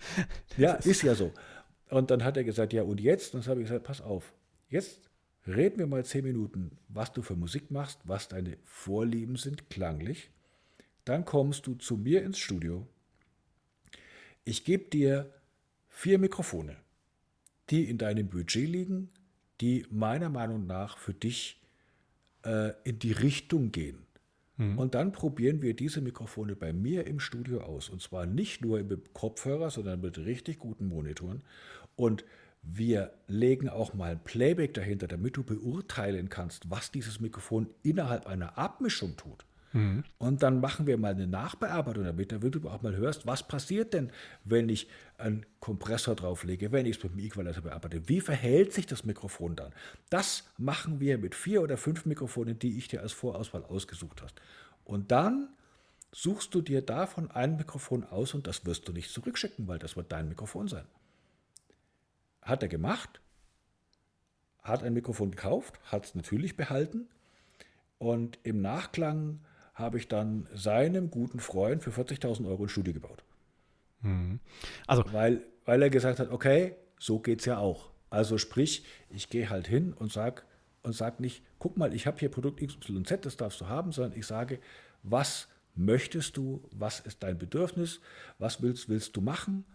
ja, 0.57 0.73
ist 0.73 1.03
ja 1.03 1.15
so. 1.15 1.33
Und 1.91 2.09
dann 2.09 2.23
hat 2.23 2.37
er 2.37 2.43
gesagt, 2.43 2.73
ja, 2.73 2.83
und 2.83 3.01
jetzt? 3.01 3.35
Und 3.35 3.43
dann 3.43 3.51
habe 3.51 3.61
ich 3.61 3.67
gesagt, 3.67 3.85
pass 3.85 4.01
auf, 4.01 4.33
jetzt 4.69 5.09
reden 5.45 5.79
wir 5.79 5.87
mal 5.87 6.05
zehn 6.05 6.23
Minuten, 6.23 6.77
was 6.87 7.11
du 7.11 7.21
für 7.21 7.35
Musik 7.35 7.69
machst, 7.69 7.99
was 8.05 8.29
deine 8.29 8.57
Vorlieben 8.63 9.35
sind, 9.35 9.69
klanglich. 9.69 10.31
Dann 11.03 11.25
kommst 11.25 11.67
du 11.67 11.75
zu 11.75 11.97
mir 11.97 12.23
ins 12.23 12.39
Studio. 12.39 12.87
Ich 14.45 14.63
gebe 14.63 14.85
dir 14.85 15.33
vier 15.89 16.17
Mikrofone, 16.17 16.77
die 17.69 17.89
in 17.89 17.97
deinem 17.97 18.29
Budget 18.29 18.69
liegen, 18.69 19.09
die 19.59 19.85
meiner 19.89 20.29
Meinung 20.29 20.65
nach 20.65 20.97
für 20.97 21.13
dich 21.13 21.61
äh, 22.45 22.71
in 22.85 22.99
die 22.99 23.11
Richtung 23.11 23.71
gehen. 23.73 24.05
Mhm. 24.61 24.77
Und 24.77 24.95
dann 24.95 25.11
probieren 25.11 25.61
wir 25.61 25.75
diese 25.75 26.01
Mikrofone 26.01 26.55
bei 26.55 26.71
mir 26.71 27.07
im 27.07 27.19
Studio 27.19 27.61
aus. 27.61 27.89
Und 27.89 28.01
zwar 28.01 28.25
nicht 28.25 28.61
nur 28.61 28.81
mit 28.83 29.13
Kopfhörer, 29.13 29.71
sondern 29.71 30.01
mit 30.01 30.19
richtig 30.19 30.59
guten 30.59 30.87
Monitoren. 30.87 31.43
Und 31.95 32.23
wir 32.63 33.11
legen 33.27 33.69
auch 33.69 33.93
mal 33.93 34.11
ein 34.11 34.23
Playback 34.23 34.73
dahinter, 34.73 35.07
damit 35.07 35.37
du 35.37 35.43
beurteilen 35.43 36.29
kannst, 36.29 36.69
was 36.69 36.91
dieses 36.91 37.19
Mikrofon 37.19 37.67
innerhalb 37.83 38.27
einer 38.27 38.57
Abmischung 38.57 39.17
tut. 39.17 39.45
Mhm. 39.73 40.03
Und 40.17 40.43
dann 40.43 40.59
machen 40.59 40.85
wir 40.85 40.97
mal 40.97 41.13
eine 41.13 41.27
Nachbearbeitung 41.27 42.03
damit, 42.03 42.31
damit 42.31 42.55
du 42.55 42.69
auch 42.69 42.81
mal 42.81 42.95
hörst, 42.95 43.25
was 43.25 43.47
passiert 43.47 43.93
denn, 43.93 44.11
wenn 44.43 44.69
ich 44.69 44.87
einen 45.17 45.45
Kompressor 45.59 46.15
drauflege, 46.15 46.71
wenn 46.71 46.85
ich 46.85 46.97
es 46.97 47.03
mit 47.03 47.13
dem 47.13 47.19
Equalizer 47.19 47.61
bearbeite. 47.61 48.07
Wie 48.07 48.21
verhält 48.21 48.73
sich 48.73 48.85
das 48.85 49.05
Mikrofon 49.05 49.55
dann? 49.55 49.71
Das 50.09 50.49
machen 50.57 50.99
wir 50.99 51.17
mit 51.17 51.35
vier 51.35 51.61
oder 51.61 51.77
fünf 51.77 52.05
Mikrofonen, 52.05 52.59
die 52.59 52.77
ich 52.77 52.89
dir 52.89 53.01
als 53.01 53.13
Vorauswahl 53.13 53.63
ausgesucht 53.63 54.21
hast. 54.21 54.35
Und 54.83 55.11
dann 55.11 55.49
suchst 56.11 56.53
du 56.53 56.61
dir 56.61 56.81
davon 56.81 57.31
ein 57.31 57.55
Mikrofon 57.55 58.03
aus 58.03 58.33
und 58.33 58.47
das 58.47 58.65
wirst 58.65 58.87
du 58.87 58.91
nicht 58.91 59.09
zurückschicken, 59.11 59.67
weil 59.67 59.79
das 59.79 59.95
wird 59.95 60.11
dein 60.11 60.27
Mikrofon 60.27 60.67
sein. 60.67 60.85
Hat 62.41 62.63
er 62.63 62.69
gemacht, 62.69 63.21
hat 64.61 64.83
ein 64.83 64.93
Mikrofon 64.93 65.31
gekauft, 65.31 65.79
hat 65.83 66.05
es 66.05 66.15
natürlich 66.15 66.57
behalten 66.57 67.07
und 67.97 68.39
im 68.43 68.61
Nachklang 68.61 69.39
habe 69.73 69.97
ich 69.97 70.07
dann 70.07 70.47
seinem 70.53 71.09
guten 71.09 71.39
Freund 71.39 71.83
für 71.83 71.91
40.000 71.91 72.47
Euro 72.47 72.63
ein 72.63 72.69
Studio 72.69 72.93
gebaut. 72.93 73.23
Mhm. 74.01 74.39
Also, 74.87 75.03
weil, 75.11 75.43
weil 75.65 75.81
er 75.81 75.89
gesagt 75.89 76.19
hat, 76.19 76.29
okay, 76.29 76.75
so 76.99 77.19
geht 77.19 77.39
es 77.39 77.45
ja 77.45 77.57
auch. 77.57 77.89
Also 78.09 78.37
sprich, 78.37 78.85
ich 79.09 79.29
gehe 79.29 79.49
halt 79.49 79.67
hin 79.67 79.93
und 79.93 80.11
sage 80.11 80.43
und 80.83 80.93
sag 80.93 81.19
nicht, 81.19 81.43
guck 81.59 81.77
mal, 81.77 81.93
ich 81.93 82.07
habe 82.07 82.19
hier 82.19 82.29
Produkt 82.29 82.59
XYZ, 82.59 83.21
das 83.21 83.37
darfst 83.37 83.61
du 83.61 83.67
haben, 83.67 83.91
sondern 83.91 84.17
ich 84.17 84.25
sage, 84.27 84.59
was 85.03 85.47
möchtest 85.75 86.37
du, 86.37 86.61
was 86.71 86.99
ist 86.99 87.23
dein 87.23 87.37
Bedürfnis, 87.37 88.01
was 88.37 88.61
willst, 88.61 88.89
willst 88.89 89.15
du 89.15 89.21
machen 89.21 89.65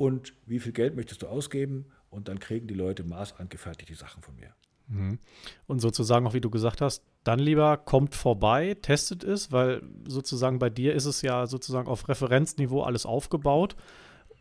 und 0.00 0.32
wie 0.46 0.60
viel 0.60 0.72
Geld 0.72 0.96
möchtest 0.96 1.20
du 1.20 1.26
ausgeben 1.26 1.84
und 2.08 2.28
dann 2.28 2.38
kriegen 2.38 2.66
die 2.66 2.72
Leute 2.74 3.04
maßangefertigte 3.04 3.94
Sachen 3.94 4.22
von 4.22 4.34
mir. 4.34 4.54
Mhm. 4.88 5.18
Und 5.66 5.80
sozusagen 5.80 6.26
auch, 6.26 6.32
wie 6.32 6.40
du 6.40 6.48
gesagt 6.48 6.80
hast, 6.80 7.04
dann 7.22 7.38
lieber 7.38 7.76
kommt 7.76 8.14
vorbei, 8.14 8.78
testet 8.80 9.24
es, 9.24 9.52
weil 9.52 9.82
sozusagen 10.08 10.58
bei 10.58 10.70
dir 10.70 10.94
ist 10.94 11.04
es 11.04 11.20
ja 11.20 11.46
sozusagen 11.46 11.86
auf 11.86 12.08
Referenzniveau 12.08 12.80
alles 12.80 13.04
aufgebaut, 13.04 13.76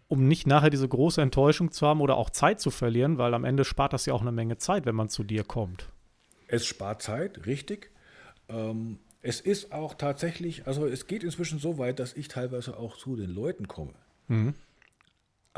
um 0.08 0.30
nicht 0.30 0.48
nachher 0.48 0.70
diese 0.70 0.88
große 0.88 1.22
Enttäuschung 1.22 1.74
zu 1.74 1.86
haben 1.86 2.00
oder 2.00 2.16
auch 2.16 2.30
Zeit 2.30 2.62
zu 2.62 2.72
verlieren, 2.72 3.18
weil 3.18 3.34
am 3.34 3.44
Ende 3.44 3.66
spart 3.66 3.92
das 3.92 4.06
ja 4.06 4.14
auch 4.14 4.22
eine 4.22 4.32
Menge 4.32 4.60
Zeit, 4.60 4.86
wenn 4.86 4.96
man 4.96 5.10
zu 5.10 5.26
dir 5.26 5.44
kommt. 5.44 5.90
Es 6.48 6.66
spart 6.66 7.02
Zeit, 7.02 7.46
richtig. 7.48 7.92
Ähm, 8.48 9.00
es 9.22 9.42
ist 9.42 9.74
auch 9.74 9.94
tatsächlich, 9.94 10.68
also 10.68 10.86
es 10.86 11.06
geht 11.06 11.26
inzwischen 11.26 11.60
so 11.60 11.78
weit, 11.78 12.00
dass 12.00 12.14
ich 12.14 12.30
teilweise 12.30 12.78
auch 12.78 12.96
zu 12.96 13.18
den 13.18 13.30
Leuten 13.30 13.68
komme. 13.68 13.94
Mhm. 14.30 14.54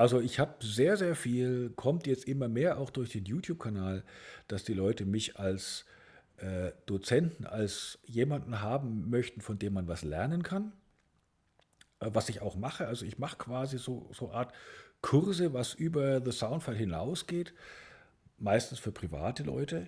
Also 0.01 0.19
ich 0.19 0.39
habe 0.39 0.55
sehr, 0.65 0.97
sehr 0.97 1.15
viel, 1.15 1.69
kommt 1.75 2.07
jetzt 2.07 2.27
immer 2.27 2.47
mehr 2.47 2.79
auch 2.79 2.89
durch 2.89 3.11
den 3.11 3.23
YouTube-Kanal, 3.23 4.03
dass 4.47 4.63
die 4.63 4.73
Leute 4.73 5.05
mich 5.05 5.37
als 5.37 5.85
äh, 6.37 6.71
Dozenten, 6.87 7.45
als 7.45 7.99
jemanden 8.07 8.61
haben 8.61 9.11
möchten, 9.11 9.41
von 9.41 9.59
dem 9.59 9.73
man 9.73 9.87
was 9.87 10.01
lernen 10.01 10.41
kann. 10.41 10.71
Äh, 11.99 12.09
was 12.13 12.29
ich 12.29 12.41
auch 12.41 12.55
mache, 12.55 12.87
also 12.87 13.05
ich 13.05 13.19
mache 13.19 13.37
quasi 13.37 13.77
so, 13.77 14.09
so 14.11 14.31
Art 14.31 14.55
Kurse, 15.01 15.53
was 15.53 15.75
über 15.75 16.19
The 16.19 16.31
Soundfile 16.31 16.77
hinausgeht, 16.77 17.53
meistens 18.39 18.79
für 18.79 18.91
private 18.91 19.43
Leute. 19.43 19.87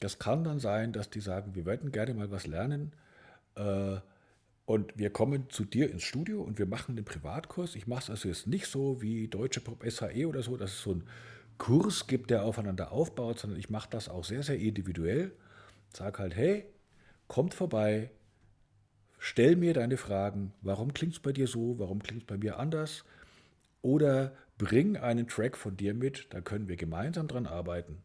Das 0.00 0.18
kann 0.18 0.42
dann 0.42 0.58
sein, 0.58 0.92
dass 0.92 1.08
die 1.08 1.20
sagen, 1.20 1.54
wir 1.54 1.66
würden 1.66 1.92
gerne 1.92 2.14
mal 2.14 2.32
was 2.32 2.48
lernen. 2.48 2.96
Äh, 3.54 3.98
und 4.66 4.98
wir 4.98 5.10
kommen 5.10 5.48
zu 5.48 5.64
dir 5.64 5.90
ins 5.90 6.02
Studio 6.02 6.42
und 6.42 6.58
wir 6.58 6.66
machen 6.66 6.96
den 6.96 7.04
Privatkurs. 7.04 7.76
Ich 7.76 7.86
mache 7.86 8.02
es 8.02 8.10
also 8.10 8.28
jetzt 8.28 8.48
nicht 8.48 8.66
so 8.66 9.00
wie 9.00 9.28
Deutsche 9.28 9.60
Pop 9.60 9.84
SHE 9.88 10.26
oder 10.26 10.42
so, 10.42 10.56
dass 10.56 10.72
es 10.72 10.82
so 10.82 10.90
einen 10.90 11.04
Kurs 11.56 12.08
gibt, 12.08 12.30
der 12.30 12.42
aufeinander 12.42 12.90
aufbaut, 12.90 13.38
sondern 13.38 13.60
ich 13.60 13.70
mache 13.70 13.88
das 13.88 14.08
auch 14.08 14.24
sehr, 14.24 14.42
sehr 14.42 14.58
individuell. 14.58 15.32
Sag 15.94 16.18
halt, 16.18 16.34
hey, 16.34 16.66
kommt 17.28 17.54
vorbei, 17.54 18.10
stell 19.18 19.54
mir 19.54 19.72
deine 19.72 19.96
Fragen. 19.96 20.52
Warum 20.62 20.92
klingt 20.92 21.14
es 21.14 21.20
bei 21.20 21.32
dir 21.32 21.46
so? 21.46 21.78
Warum 21.78 22.02
klingt 22.02 22.22
es 22.22 22.26
bei 22.26 22.36
mir 22.36 22.58
anders? 22.58 23.04
Oder 23.82 24.34
bring 24.58 24.96
einen 24.96 25.28
Track 25.28 25.56
von 25.56 25.76
dir 25.76 25.94
mit, 25.94 26.26
da 26.30 26.40
können 26.40 26.66
wir 26.66 26.76
gemeinsam 26.76 27.28
dran 27.28 27.46
arbeiten. 27.46 28.02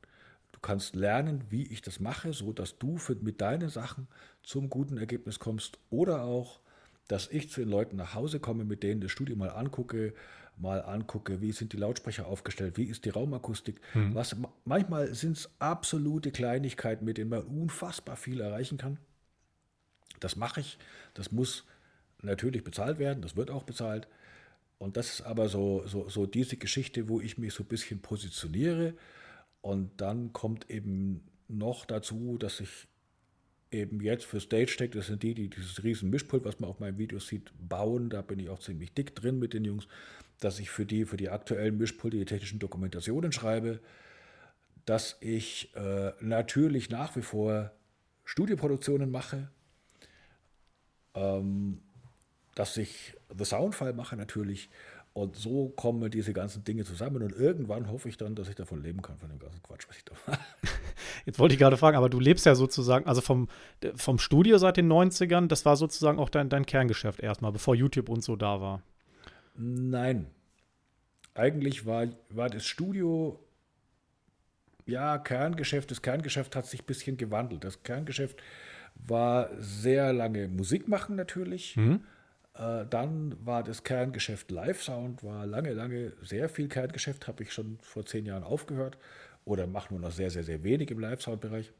Du 0.51 0.59
kannst 0.59 0.95
lernen, 0.95 1.43
wie 1.49 1.67
ich 1.67 1.81
das 1.81 1.99
mache, 1.99 2.33
so 2.33 2.53
dass 2.53 2.77
du 2.77 2.97
für, 2.97 3.15
mit 3.15 3.41
deinen 3.41 3.69
Sachen 3.69 4.07
zum 4.43 4.69
guten 4.69 4.97
Ergebnis 4.97 5.39
kommst. 5.39 5.79
Oder 5.89 6.23
auch, 6.23 6.59
dass 7.07 7.27
ich 7.27 7.49
zu 7.49 7.61
den 7.61 7.69
Leuten 7.69 7.95
nach 7.95 8.13
Hause 8.13 8.39
komme, 8.39 8.63
mit 8.63 8.83
denen 8.83 9.01
das 9.01 9.11
Studio 9.11 9.35
mal 9.35 9.49
angucke, 9.49 10.13
mal 10.57 10.81
angucke, 10.81 11.41
wie 11.41 11.51
sind 11.51 11.73
die 11.73 11.77
Lautsprecher 11.77 12.27
aufgestellt, 12.27 12.77
wie 12.77 12.85
ist 12.85 13.05
die 13.05 13.09
Raumakustik. 13.09 13.81
Mhm. 13.93 14.15
Was, 14.15 14.35
manchmal 14.65 15.13
sind 15.13 15.37
es 15.37 15.49
absolute 15.59 16.31
Kleinigkeiten, 16.31 17.05
mit 17.05 17.17
denen 17.17 17.29
man 17.29 17.43
unfassbar 17.43 18.15
viel 18.15 18.41
erreichen 18.41 18.77
kann. 18.77 18.97
Das 20.19 20.35
mache 20.35 20.61
ich. 20.61 20.77
Das 21.13 21.31
muss 21.31 21.65
natürlich 22.21 22.63
bezahlt 22.63 22.99
werden, 22.99 23.21
das 23.21 23.35
wird 23.35 23.49
auch 23.49 23.63
bezahlt. 23.63 24.07
Und 24.77 24.97
das 24.97 25.13
ist 25.13 25.21
aber 25.21 25.49
so, 25.49 25.83
so, 25.85 26.09
so 26.09 26.25
diese 26.25 26.57
Geschichte, 26.57 27.07
wo 27.07 27.19
ich 27.19 27.37
mich 27.37 27.53
so 27.53 27.63
ein 27.63 27.67
bisschen 27.67 28.01
positioniere. 28.01 28.93
Und 29.61 30.01
dann 30.01 30.33
kommt 30.33 30.69
eben 30.69 31.23
noch 31.47 31.85
dazu, 31.85 32.37
dass 32.37 32.59
ich 32.59 32.87
eben 33.71 34.01
jetzt 34.01 34.25
für 34.25 34.39
Stage 34.39 34.75
Tech, 34.77 34.91
das 34.91 35.07
sind 35.07 35.23
die, 35.23 35.33
die 35.33 35.49
dieses 35.49 35.83
riesen 35.83 36.09
Mischpult, 36.09 36.43
was 36.43 36.59
man 36.59 36.69
auf 36.69 36.79
meinen 36.79 36.97
Videos 36.97 37.27
sieht, 37.27 37.51
bauen. 37.57 38.09
Da 38.09 38.21
bin 38.21 38.39
ich 38.39 38.49
auch 38.49 38.59
ziemlich 38.59 38.93
dick 38.93 39.15
drin 39.15 39.39
mit 39.39 39.53
den 39.53 39.63
Jungs, 39.63 39.87
dass 40.39 40.59
ich 40.59 40.69
für 40.69 40.85
die, 40.85 41.05
für 41.05 41.17
die 41.17 41.29
aktuellen 41.29 41.77
Mischpulte 41.77 42.17
die 42.17 42.25
technischen 42.25 42.59
Dokumentationen 42.59 43.31
schreibe, 43.31 43.79
dass 44.85 45.17
ich 45.21 45.73
äh, 45.75 46.11
natürlich 46.19 46.89
nach 46.89 47.15
wie 47.15 47.21
vor 47.21 47.71
Studioproduktionen 48.25 49.11
mache, 49.11 49.49
ähm, 51.13 51.81
dass 52.55 52.75
ich 52.77 53.15
The 53.35 53.45
Soundfile 53.45 53.93
mache 53.93 54.17
natürlich 54.17 54.69
und 55.13 55.35
so 55.35 55.69
kommen 55.69 56.09
diese 56.09 56.31
ganzen 56.31 56.63
Dinge 56.63 56.85
zusammen 56.85 57.21
und 57.21 57.33
irgendwann 57.33 57.91
hoffe 57.91 58.07
ich 58.07 58.15
dann, 58.15 58.33
dass 58.33 58.47
ich 58.47 58.55
davon 58.55 58.81
leben 58.81 59.01
kann, 59.01 59.17
von 59.17 59.29
dem 59.29 59.39
ganzen 59.39 59.61
Quatsch, 59.61 59.85
was 59.89 59.97
ich 59.97 60.05
da 60.05 60.13
mache. 60.25 60.39
Jetzt 61.25 61.37
wollte 61.37 61.53
ich 61.53 61.59
gerade 61.59 61.75
fragen, 61.75 61.97
aber 61.97 62.09
du 62.09 62.19
lebst 62.19 62.45
ja 62.45 62.55
sozusagen, 62.55 63.05
also 63.05 63.19
vom, 63.19 63.49
vom 63.95 64.19
Studio 64.19 64.57
seit 64.57 64.77
den 64.77 64.91
90ern, 64.91 65.47
das 65.47 65.65
war 65.65 65.75
sozusagen 65.75 66.17
auch 66.17 66.29
dein, 66.29 66.47
dein 66.47 66.65
Kerngeschäft 66.65 67.19
erstmal, 67.19 67.51
bevor 67.51 67.75
YouTube 67.75 68.07
und 68.07 68.23
so 68.23 68.37
da 68.37 68.61
war. 68.61 68.81
Nein. 69.55 70.27
Eigentlich 71.33 71.85
war, 71.85 72.07
war 72.29 72.49
das 72.49 72.65
Studio, 72.65 73.39
ja, 74.85 75.17
Kerngeschäft. 75.17 75.91
Das 75.91 76.01
Kerngeschäft 76.01 76.55
hat 76.55 76.65
sich 76.65 76.83
ein 76.83 76.85
bisschen 76.85 77.17
gewandelt. 77.17 77.63
Das 77.63 77.83
Kerngeschäft 77.83 78.41
war 78.95 79.49
sehr 79.57 80.13
lange 80.13 80.47
Musik 80.47 80.87
machen 80.87 81.15
natürlich. 81.15 81.75
Mhm. 81.75 82.01
Äh, 82.61 82.85
dann 82.89 83.35
war 83.43 83.63
das 83.63 83.83
Kerngeschäft 83.83 84.51
Live-Sound, 84.51 85.23
war 85.23 85.47
lange, 85.47 85.73
lange 85.73 86.13
sehr 86.21 86.47
viel 86.47 86.67
Kerngeschäft, 86.67 87.27
habe 87.27 87.41
ich 87.43 87.53
schon 87.53 87.79
vor 87.81 88.05
zehn 88.05 88.25
Jahren 88.25 88.43
aufgehört 88.43 88.97
oder 89.45 89.65
mache 89.65 89.93
nur 89.93 89.99
noch 89.99 90.11
sehr, 90.11 90.29
sehr, 90.29 90.43
sehr 90.43 90.63
wenig 90.63 90.91
im 90.91 90.99
Live-Sound-Bereich. 90.99 91.71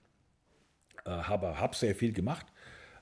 Äh, 1.05 1.09
habe 1.09 1.59
hab 1.59 1.75
sehr 1.75 1.93
viel 1.93 2.13
gemacht. 2.13 2.47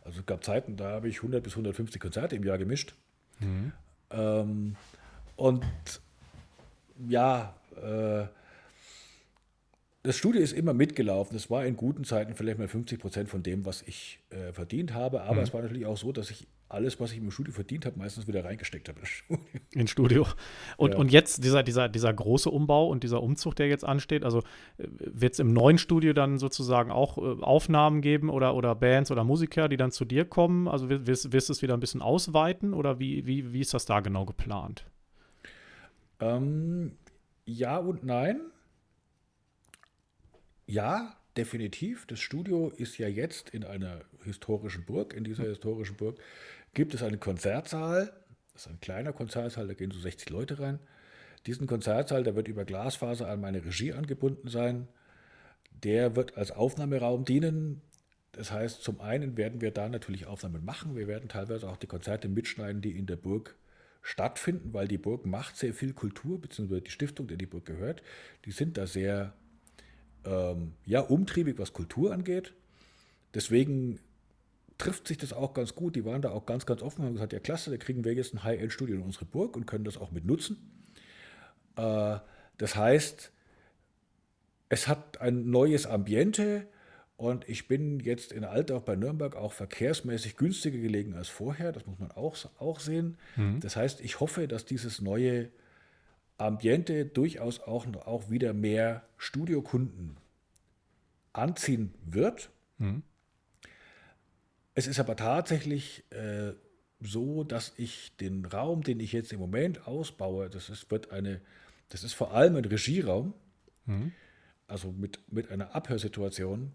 Also 0.03 0.19
es 0.19 0.25
gab 0.25 0.43
Zeiten, 0.43 0.75
da 0.75 0.91
habe 0.91 1.07
ich 1.07 1.17
100 1.17 1.41
bis 1.41 1.53
150 1.53 2.01
Konzerte 2.01 2.35
im 2.35 2.43
Jahr 2.43 2.57
gemischt. 2.57 2.95
Mhm. 3.39 3.71
Ähm, 4.11 4.75
und 5.37 5.63
ja, 7.07 7.55
äh, 7.77 8.25
das 10.03 10.15
Studio 10.15 10.41
ist 10.41 10.53
immer 10.53 10.73
mitgelaufen. 10.73 11.35
Es 11.35 11.49
war 11.51 11.65
in 11.65 11.75
guten 11.75 12.05
Zeiten 12.05 12.33
vielleicht 12.33 12.57
mal 12.57 12.69
50 12.69 12.99
Prozent 12.99 13.29
von 13.29 13.43
dem, 13.43 13.65
was 13.65 13.81
ich 13.81 14.19
äh, 14.29 14.53
verdient 14.53 14.93
habe. 14.93 15.23
Aber 15.23 15.35
mhm. 15.35 15.41
es 15.41 15.53
war 15.53 15.61
natürlich 15.61 15.85
auch 15.85 15.97
so, 15.97 16.13
dass 16.13 16.31
ich 16.31 16.47
alles, 16.69 16.99
was 16.99 17.11
ich 17.11 17.17
im 17.17 17.31
Studio 17.31 17.51
verdient 17.51 17.85
habe, 17.85 17.97
meistens 17.97 18.27
wieder 18.27 18.45
reingesteckt 18.45 18.87
habe. 18.87 19.01
Ins 19.71 19.89
Studio. 19.89 20.25
Und, 20.77 20.93
ja. 20.93 20.97
und 20.99 21.11
jetzt 21.11 21.43
dieser, 21.43 21.63
dieser, 21.63 21.89
dieser 21.89 22.13
große 22.13 22.49
Umbau 22.49 22.87
und 22.87 23.03
dieser 23.03 23.21
Umzug, 23.21 23.55
der 23.55 23.67
jetzt 23.67 23.83
ansteht, 23.83 24.23
also 24.23 24.39
äh, 24.77 24.87
wird 24.87 25.33
es 25.33 25.39
im 25.39 25.51
neuen 25.51 25.77
Studio 25.77 26.13
dann 26.13 26.37
sozusagen 26.37 26.91
auch 26.91 27.17
äh, 27.17 27.41
Aufnahmen 27.41 28.01
geben 28.01 28.29
oder, 28.29 28.55
oder 28.55 28.75
Bands 28.75 29.11
oder 29.11 29.25
Musiker, 29.25 29.67
die 29.67 29.77
dann 29.77 29.91
zu 29.91 30.05
dir 30.05 30.23
kommen? 30.23 30.69
Also 30.69 30.89
wirst, 30.89 31.33
wirst 31.33 31.49
du 31.49 31.53
es 31.53 31.61
wieder 31.61 31.73
ein 31.73 31.81
bisschen 31.81 32.01
ausweiten 32.01 32.73
oder 32.73 32.99
wie, 32.99 33.25
wie, 33.25 33.51
wie 33.51 33.59
ist 33.59 33.73
das 33.73 33.85
da 33.85 33.99
genau 33.99 34.25
geplant? 34.25 34.85
Ähm, 36.21 36.93
ja 37.45 37.77
und 37.77 38.05
nein. 38.05 38.39
Ja, 40.69 41.15
definitiv. 41.35 42.05
Das 42.05 42.19
Studio 42.19 42.69
ist 42.69 42.99
ja 42.99 43.07
jetzt 43.07 43.49
in 43.49 43.63
einer 43.63 44.01
historischen 44.23 44.85
Burg. 44.85 45.15
In 45.15 45.23
dieser 45.23 45.45
historischen 45.45 45.95
Burg 45.95 46.19
gibt 46.75 46.93
es 46.93 47.01
einen 47.01 47.19
Konzertsaal. 47.19 48.13
Das 48.53 48.67
ist 48.67 48.71
ein 48.71 48.79
kleiner 48.79 49.11
Konzertsaal, 49.11 49.67
da 49.67 49.73
gehen 49.73 49.89
so 49.89 49.99
60 49.99 50.29
Leute 50.29 50.59
rein. 50.59 50.77
Diesen 51.47 51.65
Konzertsaal, 51.65 52.23
der 52.23 52.35
wird 52.35 52.47
über 52.47 52.65
Glasfaser 52.65 53.27
an 53.29 53.41
meine 53.41 53.65
Regie 53.65 53.93
angebunden 53.93 54.47
sein. 54.47 54.87
Der 55.71 56.15
wird 56.15 56.37
als 56.37 56.51
Aufnahmeraum 56.51 57.25
dienen. 57.25 57.81
Das 58.33 58.51
heißt, 58.51 58.83
zum 58.83 59.01
einen 59.01 59.37
werden 59.37 59.61
wir 59.61 59.71
da 59.71 59.89
natürlich 59.89 60.27
Aufnahmen 60.27 60.63
machen. 60.63 60.95
Wir 60.95 61.07
werden 61.07 61.29
teilweise 61.29 61.67
auch 61.67 61.77
die 61.77 61.87
Konzerte 61.87 62.27
mitschneiden, 62.27 62.83
die 62.83 62.95
in 62.95 63.07
der 63.07 63.15
Burg 63.15 63.55
stattfinden, 64.03 64.71
weil 64.71 64.87
die 64.87 64.99
Burg 64.99 65.25
macht 65.25 65.57
sehr 65.57 65.73
viel 65.73 65.93
Kultur, 65.93 66.39
beziehungsweise 66.39 66.81
die 66.81 66.91
Stiftung, 66.91 67.25
der 67.25 67.37
die 67.37 67.47
Burg 67.47 67.65
gehört, 67.65 68.03
die 68.45 68.51
sind 68.51 68.77
da 68.77 68.85
sehr 68.85 69.33
ähm, 70.29 70.73
ja, 70.85 71.01
umtriebig, 71.01 71.57
was 71.57 71.73
Kultur 71.73 72.13
angeht. 72.13 72.53
Deswegen 73.33 73.99
trifft 74.77 75.07
sich 75.07 75.17
das 75.17 75.33
auch 75.33 75.53
ganz 75.53 75.75
gut. 75.75 75.95
Die 75.95 76.05
waren 76.05 76.21
da 76.21 76.31
auch 76.31 76.45
ganz, 76.45 76.65
ganz 76.65 76.81
offen 76.81 77.01
und 77.01 77.07
haben 77.07 77.13
gesagt, 77.15 77.33
ja 77.33 77.39
klasse, 77.39 77.71
da 77.71 77.77
kriegen 77.77 78.03
wir 78.05 78.13
jetzt 78.13 78.33
ein 78.33 78.43
High-End-Studio 78.43 78.95
in 78.95 79.01
unsere 79.01 79.25
Burg 79.25 79.55
und 79.55 79.65
können 79.65 79.83
das 79.83 79.97
auch 79.97 80.11
mit 80.11 80.25
nutzen. 80.25 80.57
Äh, 81.75 82.17
das 82.57 82.75
heißt, 82.75 83.31
es 84.69 84.87
hat 84.87 85.19
ein 85.19 85.49
neues 85.49 85.85
Ambiente 85.85 86.67
und 87.17 87.49
ich 87.49 87.67
bin 87.67 87.99
jetzt 87.99 88.31
in 88.31 88.45
Altdorf 88.45 88.85
bei 88.85 88.95
Nürnberg 88.95 89.35
auch 89.35 89.51
verkehrsmäßig 89.51 90.37
günstiger 90.37 90.77
gelegen 90.77 91.15
als 91.15 91.27
vorher. 91.27 91.71
Das 91.71 91.85
muss 91.85 91.99
man 91.99 92.11
auch, 92.11 92.37
auch 92.59 92.79
sehen. 92.79 93.17
Mhm. 93.35 93.59
Das 93.59 93.75
heißt, 93.75 93.99
ich 94.01 94.19
hoffe, 94.19 94.47
dass 94.47 94.65
dieses 94.65 95.01
neue 95.01 95.49
Ambiente 96.39 97.05
durchaus 97.05 97.59
auch, 97.59 97.85
auch 98.05 98.29
wieder 98.29 98.53
mehr 98.53 99.03
Studiokunden 99.17 100.17
anziehen 101.33 101.93
wird. 102.05 102.49
Mhm. 102.77 103.03
Es 104.73 104.87
ist 104.87 104.99
aber 104.99 105.15
tatsächlich 105.15 106.03
äh, 106.11 106.53
so, 107.01 107.43
dass 107.43 107.73
ich 107.77 108.15
den 108.17 108.45
Raum, 108.45 108.83
den 108.83 108.99
ich 108.99 109.11
jetzt 109.11 109.33
im 109.33 109.39
Moment 109.39 109.87
ausbaue, 109.87 110.49
das 110.49 110.69
ist, 110.69 110.89
wird 110.91 111.11
eine, 111.11 111.41
das 111.89 112.03
ist 112.03 112.13
vor 112.13 112.33
allem 112.33 112.55
ein 112.55 112.65
Regieraum, 112.65 113.33
mhm. 113.85 114.11
also 114.67 114.91
mit, 114.91 115.19
mit 115.31 115.51
einer 115.51 115.75
Abhörsituation. 115.75 116.71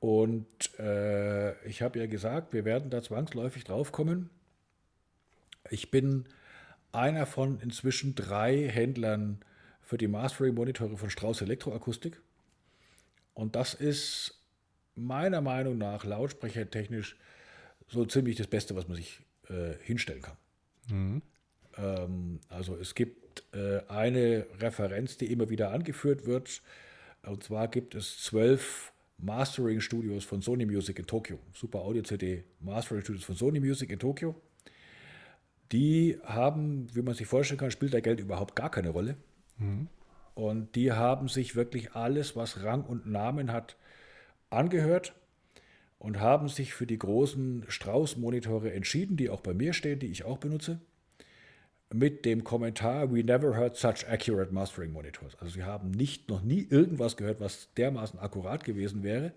Und 0.00 0.78
äh, 0.78 1.66
ich 1.66 1.82
habe 1.82 1.98
ja 1.98 2.06
gesagt, 2.06 2.52
wir 2.52 2.64
werden 2.64 2.90
da 2.90 3.02
zwangsläufig 3.02 3.64
draufkommen. 3.64 4.30
Ich 5.70 5.90
bin 5.90 6.26
einer 6.92 7.26
von 7.26 7.60
inzwischen 7.60 8.14
drei 8.14 8.68
Händlern 8.68 9.40
für 9.82 9.98
die 9.98 10.08
Mastering-Monitore 10.08 10.96
von 10.96 11.10
Strauß 11.10 11.42
Elektroakustik. 11.42 12.20
Und 13.34 13.56
das 13.56 13.74
ist 13.74 14.38
meiner 14.94 15.40
Meinung 15.40 15.78
nach 15.78 16.04
lautsprechertechnisch 16.04 17.16
so 17.88 18.04
ziemlich 18.04 18.36
das 18.36 18.48
Beste, 18.48 18.74
was 18.76 18.88
man 18.88 18.96
sich 18.96 19.20
äh, 19.48 19.74
hinstellen 19.82 20.22
kann. 20.22 20.36
Mhm. 20.90 21.22
Ähm, 21.76 22.40
also 22.48 22.76
es 22.76 22.94
gibt 22.94 23.44
äh, 23.54 23.80
eine 23.88 24.46
Referenz, 24.60 25.16
die 25.16 25.32
immer 25.32 25.48
wieder 25.50 25.70
angeführt 25.70 26.26
wird. 26.26 26.62
Und 27.22 27.44
zwar 27.44 27.68
gibt 27.68 27.94
es 27.94 28.22
zwölf 28.22 28.92
Mastering-Studios 29.18 30.24
von 30.24 30.42
Sony 30.42 30.66
Music 30.66 30.98
in 30.98 31.06
Tokio. 31.06 31.38
Super 31.52 31.80
Audio-CD 31.80 32.44
Mastering-Studios 32.60 33.24
von 33.24 33.36
Sony 33.36 33.60
Music 33.60 33.90
in 33.90 33.98
Tokio. 33.98 34.34
Die 35.72 36.18
haben, 36.24 36.86
wie 36.94 37.02
man 37.02 37.14
sich 37.14 37.26
vorstellen 37.26 37.58
kann, 37.58 37.70
spielt 37.70 37.94
da 37.94 38.00
Geld 38.00 38.20
überhaupt 38.20 38.56
gar 38.56 38.70
keine 38.70 38.90
Rolle. 38.90 39.16
Mhm. 39.58 39.88
Und 40.34 40.76
die 40.76 40.92
haben 40.92 41.28
sich 41.28 41.56
wirklich 41.56 41.92
alles, 41.92 42.36
was 42.36 42.62
Rang 42.62 42.84
und 42.84 43.06
Namen 43.06 43.52
hat, 43.52 43.76
angehört 44.50 45.14
und 45.98 46.20
haben 46.20 46.48
sich 46.48 46.74
für 46.74 46.86
die 46.86 46.98
großen 46.98 47.64
Strauß-Monitore 47.68 48.72
entschieden, 48.72 49.16
die 49.16 49.30
auch 49.30 49.40
bei 49.40 49.52
mir 49.52 49.72
stehen, 49.72 49.98
die 49.98 50.06
ich 50.06 50.24
auch 50.24 50.38
benutze, 50.38 50.80
mit 51.92 52.24
dem 52.24 52.44
Kommentar, 52.44 53.10
we 53.10 53.24
never 53.24 53.56
heard 53.56 53.76
such 53.76 54.06
accurate 54.08 54.52
mastering 54.52 54.92
monitors. 54.92 55.34
Also 55.40 55.54
sie 55.54 55.64
haben 55.64 55.90
nicht, 55.90 56.28
noch 56.28 56.42
nie 56.42 56.66
irgendwas 56.68 57.16
gehört, 57.16 57.40
was 57.40 57.72
dermaßen 57.76 58.18
akkurat 58.18 58.64
gewesen 58.64 59.02
wäre. 59.02 59.32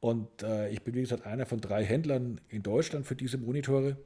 Und 0.00 0.42
äh, 0.42 0.70
ich 0.70 0.82
bin, 0.82 0.94
wie 0.94 1.02
gesagt, 1.02 1.26
einer 1.26 1.46
von 1.46 1.60
drei 1.60 1.84
Händlern 1.84 2.40
in 2.48 2.62
Deutschland 2.62 3.06
für 3.06 3.14
diese 3.14 3.38
Monitore. 3.38 3.96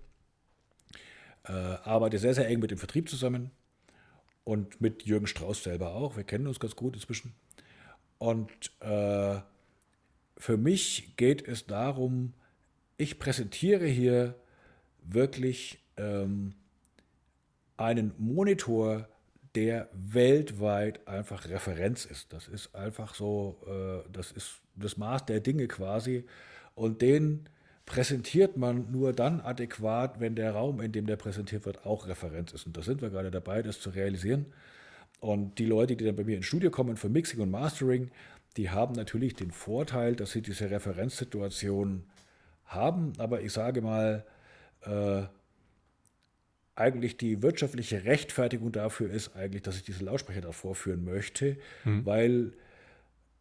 Äh, 1.49 1.53
arbeite 1.53 2.19
sehr, 2.19 2.35
sehr 2.35 2.49
eng 2.49 2.61
mit 2.61 2.71
dem 2.71 2.79
Vertrieb 2.79 3.09
zusammen 3.09 3.51
und 4.45 4.81
mit 4.81 5.05
Jürgen 5.05 5.27
Strauß 5.27 5.63
selber 5.63 5.95
auch. 5.95 6.17
Wir 6.17 6.25
kennen 6.25 6.47
uns 6.47 6.61
ganz 6.61 6.77
gut 6.77 6.95
inzwischen. 6.95 7.35
Und 8.19 8.51
äh, 8.81 9.41
für 10.37 10.57
mich 10.57 11.17
geht 11.17 11.47
es 11.47 11.67
darum, 11.67 12.35
ich 12.97 13.19
präsentiere 13.19 13.87
hier 13.87 14.35
wirklich 15.03 15.79
ähm, 15.97 16.55
einen 17.77 18.13
Monitor, 18.19 19.09
der 19.55 19.89
weltweit 19.93 21.07
einfach 21.09 21.49
Referenz 21.49 22.05
ist. 22.05 22.33
Das 22.33 22.49
ist 22.49 22.75
einfach 22.75 23.15
so, 23.15 23.59
äh, 23.67 24.09
das 24.13 24.33
ist 24.33 24.61
das 24.77 24.97
Maß 24.97 25.27
der 25.27 25.41
Dinge 25.41 25.67
quasi. 25.69 26.25
Und 26.75 27.03
den 27.03 27.49
präsentiert 27.89 28.59
man 28.59 28.93
nur 28.93 29.15
dann 29.15 29.41
adäquat, 29.41 30.21
wenn 30.21 30.35
der 30.35 30.53
Raum, 30.53 30.83
in 30.83 30.93
dem 30.93 31.07
der 31.07 31.17
präsentiert 31.17 31.65
wird, 31.65 31.87
auch 31.87 32.07
Referenz 32.07 32.53
ist. 32.53 32.67
Und 32.67 32.77
da 32.77 32.83
sind 32.83 33.01
wir 33.01 33.09
gerade 33.09 33.31
dabei, 33.31 33.63
das 33.63 33.81
zu 33.81 33.89
realisieren. 33.89 34.45
Und 35.21 35.59
die 35.59 35.65
Leute, 35.65 35.97
die 35.97 36.05
dann 36.05 36.15
bei 36.15 36.25
mir 36.25 36.37
ins 36.37 36.45
Studio 36.45 36.71
kommen 36.71 36.99
für 36.99 37.09
Mixing 37.09 37.41
und 37.41 37.51
Mastering, 37.51 38.11
die 38.59 38.69
haben 38.69 38.95
natürlich 38.95 39.35
den 39.35 39.51
Vorteil, 39.51 40.17
dass 40.17 40.33
sie 40.33 40.43
diese 40.43 40.71
Referenzsituation 40.71 42.05
haben. 42.67 43.15
Aber 43.17 43.41
ich 43.41 43.53
sage 43.53 43.81
mal, 43.81 44.27
äh, 44.83 45.23
eigentlich 46.75 47.17
die 47.17 47.43
wirtschaftliche 47.43 48.05
Rechtfertigung 48.05 48.71
dafür 48.71 49.09
ist 49.09 49.35
eigentlich, 49.35 49.63
dass 49.63 49.77
ich 49.77 49.85
diese 49.85 50.05
Lautsprecher 50.05 50.43
da 50.43 50.53
vorführen 50.53 51.07
möchte, 51.07 51.57
mhm. 51.85 52.05
weil 52.05 52.53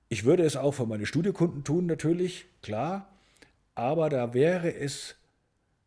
ich 0.07 0.23
würde 0.23 0.43
es 0.43 0.55
auch 0.55 0.71
für 0.71 0.86
meine 0.86 1.05
Studiokunden 1.05 1.65
tun, 1.65 1.86
natürlich, 1.86 2.45
klar, 2.62 3.10
aber 3.78 4.10
da 4.10 4.34
wäre 4.34 4.74
es, 4.74 5.16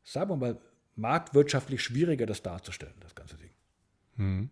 sagen 0.04 0.30
wir 0.30 0.36
mal, 0.36 0.60
marktwirtschaftlich 0.94 1.82
schwieriger, 1.82 2.24
das 2.24 2.42
darzustellen, 2.42 2.94
das 3.00 3.16
ganze 3.16 3.36
Ding. 3.36 3.50
Mhm. 4.16 4.50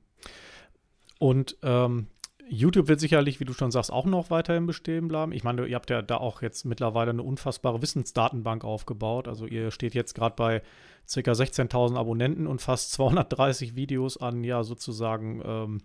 Und 1.21 1.57
ähm, 1.63 2.09
YouTube 2.49 2.89
wird 2.89 2.99
sicherlich, 2.99 3.39
wie 3.39 3.45
du 3.45 3.53
schon 3.53 3.71
sagst, 3.71 3.93
auch 3.93 4.07
noch 4.07 4.31
weiterhin 4.31 4.67
bestehen 4.67 5.07
bleiben. 5.07 5.31
Ich 5.33 5.45
meine, 5.45 5.67
ihr 5.67 5.77
habt 5.77 5.91
ja 5.91 6.03
da 6.03 6.17
auch 6.17 6.43
jetzt 6.43 6.65
mittlerweile 6.65 7.11
eine 7.11 7.23
unfassbare 7.23 7.81
Wissensdatenbank 7.81 8.65
aufgebaut. 8.65 9.29
Also 9.29 9.47
ihr 9.47 9.71
steht 9.71 9.95
jetzt 9.95 10.15
gerade 10.15 10.35
bei 10.35 10.61
ca. 10.61 11.33
16.000 11.33 11.97
Abonnenten 11.97 12.49
und 12.49 12.61
fast 12.61 12.91
230 12.95 13.77
Videos 13.77 14.17
an, 14.17 14.43
ja, 14.43 14.65
sozusagen 14.65 15.43
ähm, 15.45 15.83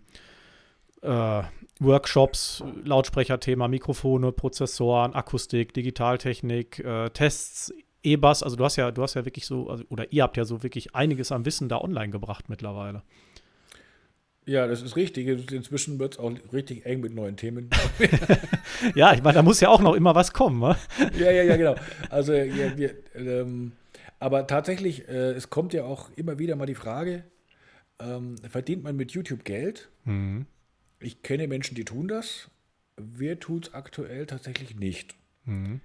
äh, 1.04 1.42
Workshops, 1.80 2.62
Lautsprecherthema, 2.84 3.68
Mikrofone, 3.68 4.32
Prozessoren, 4.32 5.14
Akustik, 5.14 5.74
Digitaltechnik, 5.74 6.78
äh, 6.80 7.10
Tests, 7.10 7.72
E-Bass. 8.02 8.42
Also 8.42 8.56
du 8.56 8.64
hast 8.64 8.76
ja, 8.76 8.90
du 8.90 9.02
hast 9.02 9.14
ja 9.14 9.24
wirklich 9.24 9.46
so, 9.46 9.68
also, 9.68 9.84
oder 9.88 10.12
ihr 10.12 10.22
habt 10.22 10.36
ja 10.36 10.44
so 10.44 10.62
wirklich 10.62 10.94
einiges 10.94 11.32
an 11.32 11.44
Wissen 11.44 11.68
da 11.68 11.78
online 11.78 12.10
gebracht 12.10 12.48
mittlerweile. 12.48 13.02
Ja, 14.46 14.66
das 14.66 14.82
ist 14.82 14.94
richtig. 14.96 15.26
Inzwischen 15.26 15.98
wird 15.98 16.14
es 16.14 16.18
auch 16.18 16.30
richtig 16.52 16.84
eng 16.84 17.00
mit 17.00 17.14
neuen 17.14 17.36
Themen. 17.36 17.70
ja, 18.94 19.14
ich 19.14 19.22
meine, 19.22 19.34
da 19.34 19.42
muss 19.42 19.60
ja 19.60 19.68
auch 19.70 19.80
noch 19.80 19.94
immer 19.94 20.14
was 20.14 20.32
kommen, 20.32 20.60
wa? 20.60 20.76
Ja, 21.18 21.30
ja, 21.30 21.42
ja, 21.42 21.56
genau. 21.56 21.76
Also, 22.10 22.34
ja, 22.34 22.76
wir, 22.76 22.94
ähm, 23.14 23.72
aber 24.18 24.46
tatsächlich, 24.46 25.08
äh, 25.08 25.32
es 25.32 25.50
kommt 25.50 25.72
ja 25.72 25.84
auch 25.84 26.10
immer 26.16 26.38
wieder 26.38 26.56
mal 26.56 26.66
die 26.66 26.74
Frage, 26.74 27.24
ähm, 27.98 28.36
verdient 28.50 28.82
man 28.84 28.96
mit 28.96 29.12
YouTube 29.12 29.44
Geld? 29.44 29.88
Mhm. 30.04 30.46
Ich 31.04 31.22
kenne 31.22 31.46
Menschen, 31.48 31.74
die 31.74 31.84
tun 31.84 32.08
das. 32.08 32.50
Wir 32.96 33.38
tun 33.40 33.60
es 33.62 33.74
aktuell 33.74 34.26
tatsächlich 34.26 34.76
nicht. 34.76 35.14
Mhm. 35.44 35.80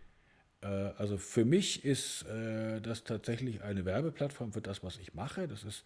Äh, 0.61 0.67
also 0.67 1.17
für 1.17 1.45
mich 1.45 1.83
ist 1.85 2.23
äh, 2.23 2.81
das 2.81 3.03
tatsächlich 3.03 3.61
eine 3.63 3.85
Werbeplattform 3.85 4.53
für 4.53 4.61
das, 4.61 4.83
was 4.83 4.97
ich 4.97 5.13
mache. 5.13 5.47
Das 5.47 5.63
ist 5.63 5.83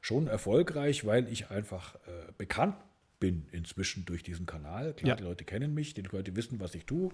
schon 0.00 0.26
erfolgreich, 0.26 1.04
weil 1.04 1.28
ich 1.28 1.50
einfach 1.50 1.96
äh, 1.96 2.32
bekannt 2.38 2.76
bin 3.18 3.46
inzwischen 3.52 4.06
durch 4.06 4.22
diesen 4.22 4.46
Kanal. 4.46 4.94
Klar, 4.94 5.10
ja. 5.10 5.16
die 5.16 5.24
Leute 5.24 5.44
kennen 5.44 5.74
mich, 5.74 5.94
die 5.94 6.02
Leute 6.02 6.34
wissen, 6.36 6.58
was 6.58 6.74
ich 6.74 6.86
tue. 6.86 7.10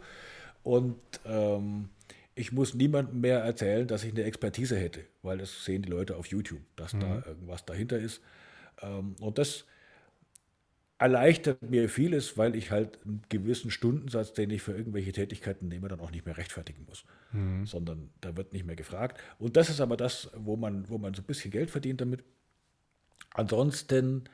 Und 0.63 1.01
ähm, 1.25 1.89
ich 2.35 2.53
muss 2.53 2.75
niemandem 2.75 3.21
mehr 3.21 3.41
erzählen, 3.41 3.89
dass 3.89 4.05
ich 4.05 4.13
eine 4.13 4.25
Expertise 4.25 4.77
hätte, 4.77 5.01
weil 5.23 5.39
das 5.39 5.65
sehen 5.65 5.83
die 5.83 5.89
Leute 5.89 6.17
auf 6.17 6.27
YouTube, 6.27 6.61
dass 6.77 6.93
mhm. 6.93 7.01
da 7.01 7.23
irgendwas 7.27 7.65
dahinter 7.65 7.99
ist. 7.99 8.21
Ähm, 8.83 9.17
und 9.21 9.39
das 9.39 9.65
erleichtert 10.99 11.63
mir 11.63 11.89
vieles, 11.89 12.39
weil 12.39 12.57
ich 12.57 12.71
halt 12.71 12.99
einen 13.05 13.23
gewissen 13.29 13.71
Stundensatz, 13.71 14.33
den 14.33 14.51
ich 14.51 14.63
für 14.63 14.73
irgendwelche 14.73 15.13
Tätigkeiten 15.13 15.69
nehme, 15.69 15.89
dann 15.89 16.01
auch 16.01 16.11
nicht 16.11 16.25
mehr 16.25 16.39
rechtfertigen 16.39 16.87
muss, 16.87 17.05
mhm. 17.33 17.67
sondern 17.67 18.11
da 18.21 18.37
wird 18.37 18.53
nicht 18.53 18.65
mehr 18.65 18.77
gefragt. 18.77 19.21
Und 19.39 19.57
das 19.57 19.69
ist 19.69 19.81
aber 19.81 19.97
das, 19.97 20.31
wo 20.35 20.57
man, 20.57 20.89
wo 20.89 20.97
man 20.97 21.13
so 21.13 21.23
ein 21.23 21.27
bisschen 21.27 21.51
Geld 21.51 21.71
verdient 21.71 22.01
damit. 22.01 22.25
Ansonsten 23.35 24.25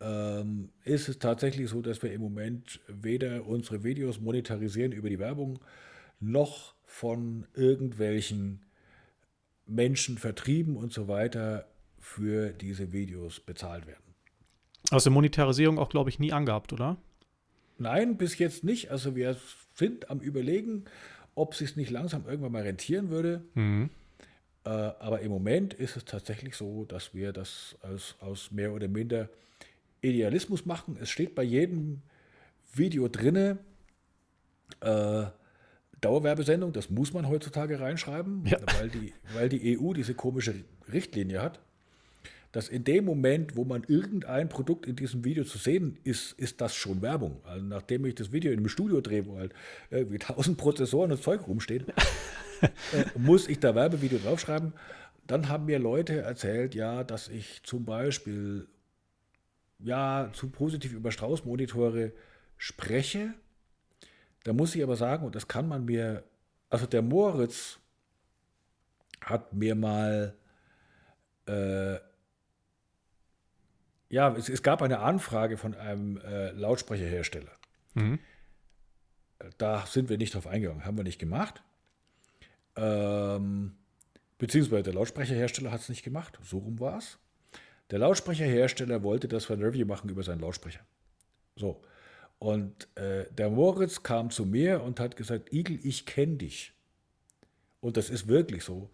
ähm, 0.00 0.70
ist 0.84 1.08
es 1.08 1.18
tatsächlich 1.18 1.68
so, 1.68 1.82
dass 1.82 2.02
wir 2.02 2.12
im 2.12 2.22
Moment 2.22 2.80
weder 2.88 3.46
unsere 3.46 3.84
Videos 3.84 4.18
monetarisieren 4.18 4.92
über 4.92 5.10
die 5.10 5.18
Werbung, 5.18 5.58
noch 6.20 6.74
von 6.84 7.46
irgendwelchen 7.54 8.64
Menschen 9.66 10.16
vertrieben 10.16 10.76
und 10.76 10.92
so 10.92 11.06
weiter 11.06 11.68
für 11.98 12.50
diese 12.52 12.92
Videos 12.92 13.40
bezahlt 13.40 13.86
werden. 13.86 14.07
Also 14.90 15.10
Monetarisierung 15.10 15.78
auch, 15.78 15.88
glaube 15.88 16.10
ich, 16.10 16.18
nie 16.18 16.32
angehabt, 16.32 16.72
oder? 16.72 16.96
Nein, 17.78 18.16
bis 18.16 18.38
jetzt 18.38 18.64
nicht. 18.64 18.90
Also 18.90 19.14
wir 19.14 19.36
sind 19.74 20.10
am 20.10 20.20
Überlegen, 20.20 20.84
ob 21.34 21.52
es 21.52 21.58
sich 21.58 21.76
nicht 21.76 21.90
langsam 21.90 22.26
irgendwann 22.26 22.52
mal 22.52 22.62
rentieren 22.62 23.10
würde. 23.10 23.42
Mhm. 23.54 23.90
Äh, 24.64 24.70
aber 24.70 25.20
im 25.20 25.30
Moment 25.30 25.74
ist 25.74 25.96
es 25.96 26.04
tatsächlich 26.04 26.56
so, 26.56 26.84
dass 26.84 27.14
wir 27.14 27.32
das 27.32 27.76
aus, 27.82 28.16
aus 28.20 28.50
mehr 28.50 28.72
oder 28.72 28.88
minder 28.88 29.28
Idealismus 30.00 30.66
machen. 30.66 30.96
Es 31.00 31.10
steht 31.10 31.34
bei 31.34 31.42
jedem 31.42 32.02
Video 32.72 33.08
drinne, 33.08 33.58
äh, 34.80 35.26
Dauerwerbesendung, 36.00 36.72
das 36.72 36.90
muss 36.90 37.12
man 37.12 37.28
heutzutage 37.28 37.80
reinschreiben, 37.80 38.46
ja. 38.46 38.58
weil, 38.78 38.88
die, 38.88 39.12
weil 39.34 39.48
die 39.48 39.78
EU 39.78 39.92
diese 39.94 40.14
komische 40.14 40.54
Richtlinie 40.92 41.42
hat 41.42 41.60
dass 42.58 42.68
in 42.68 42.82
dem 42.82 43.04
Moment, 43.04 43.54
wo 43.54 43.64
man 43.64 43.84
irgendein 43.86 44.48
Produkt 44.48 44.86
in 44.86 44.96
diesem 44.96 45.24
Video 45.24 45.44
zu 45.44 45.58
sehen 45.58 45.96
ist, 46.02 46.32
ist 46.32 46.60
das 46.60 46.74
schon 46.74 47.02
Werbung. 47.02 47.40
Also 47.44 47.64
nachdem 47.64 48.04
ich 48.04 48.16
das 48.16 48.32
Video 48.32 48.50
in 48.50 48.58
einem 48.58 48.68
Studio 48.68 49.00
drehe, 49.00 49.26
wo 49.26 49.38
halt 49.38 49.54
irgendwie 49.90 50.18
tausend 50.18 50.58
Prozessoren 50.58 51.12
und 51.12 51.22
Zeug 51.22 51.46
rumstehen, 51.46 51.86
äh, 52.60 53.04
muss 53.16 53.46
ich 53.46 53.60
da 53.60 53.76
Werbevideo 53.76 54.18
draufschreiben. 54.18 54.72
Dann 55.28 55.48
haben 55.48 55.66
mir 55.66 55.78
Leute 55.78 56.22
erzählt, 56.22 56.74
ja, 56.74 57.04
dass 57.04 57.28
ich 57.28 57.62
zum 57.62 57.84
Beispiel 57.84 58.66
ja 59.78 60.28
zu 60.32 60.50
positiv 60.50 60.94
über 60.94 61.12
Strauß-Monitore 61.12 62.10
spreche. 62.56 63.34
Da 64.42 64.52
muss 64.52 64.74
ich 64.74 64.82
aber 64.82 64.96
sagen, 64.96 65.24
und 65.24 65.36
das 65.36 65.46
kann 65.46 65.68
man 65.68 65.84
mir, 65.84 66.24
also 66.70 66.86
der 66.86 67.02
Moritz 67.02 67.78
hat 69.20 69.52
mir 69.52 69.76
mal 69.76 70.34
äh, 71.46 71.98
ja, 74.10 74.34
es, 74.34 74.48
es, 74.48 74.62
gab 74.62 74.82
eine 74.82 75.00
Anfrage 75.00 75.56
von 75.56 75.74
einem 75.74 76.18
äh, 76.18 76.50
Lautsprecherhersteller. 76.52 77.52
Mhm. 77.94 78.18
Da 79.58 79.86
sind 79.86 80.08
wir 80.08 80.18
nicht 80.18 80.34
drauf 80.34 80.46
eingegangen, 80.46 80.84
haben 80.84 80.96
wir 80.96 81.04
nicht 81.04 81.18
gemacht. 81.18 81.62
Ähm, 82.76 83.76
beziehungsweise 84.38 84.84
der 84.84 84.94
Lautsprecherhersteller 84.94 85.70
hat 85.70 85.80
es 85.80 85.88
nicht 85.88 86.02
gemacht, 86.02 86.38
so 86.42 86.58
rum 86.58 86.80
war 86.80 86.98
es. 86.98 87.18
Der 87.90 87.98
Lautsprecherhersteller 87.98 89.02
wollte, 89.02 89.28
dass 89.28 89.48
wir 89.48 89.56
ein 89.56 89.62
Review 89.62 89.86
machen 89.86 90.10
über 90.10 90.22
seinen 90.22 90.40
Lautsprecher. 90.40 90.80
So. 91.56 91.82
Und 92.38 92.88
äh, 92.96 93.26
der 93.32 93.50
Moritz 93.50 94.02
kam 94.02 94.30
zu 94.30 94.44
mir 94.44 94.82
und 94.82 95.00
hat 95.00 95.16
gesagt, 95.16 95.52
Igel, 95.52 95.80
ich 95.82 96.06
kenne 96.06 96.36
dich. 96.36 96.72
Und 97.80 97.96
das 97.96 98.10
ist 98.10 98.28
wirklich 98.28 98.64
so. 98.64 98.90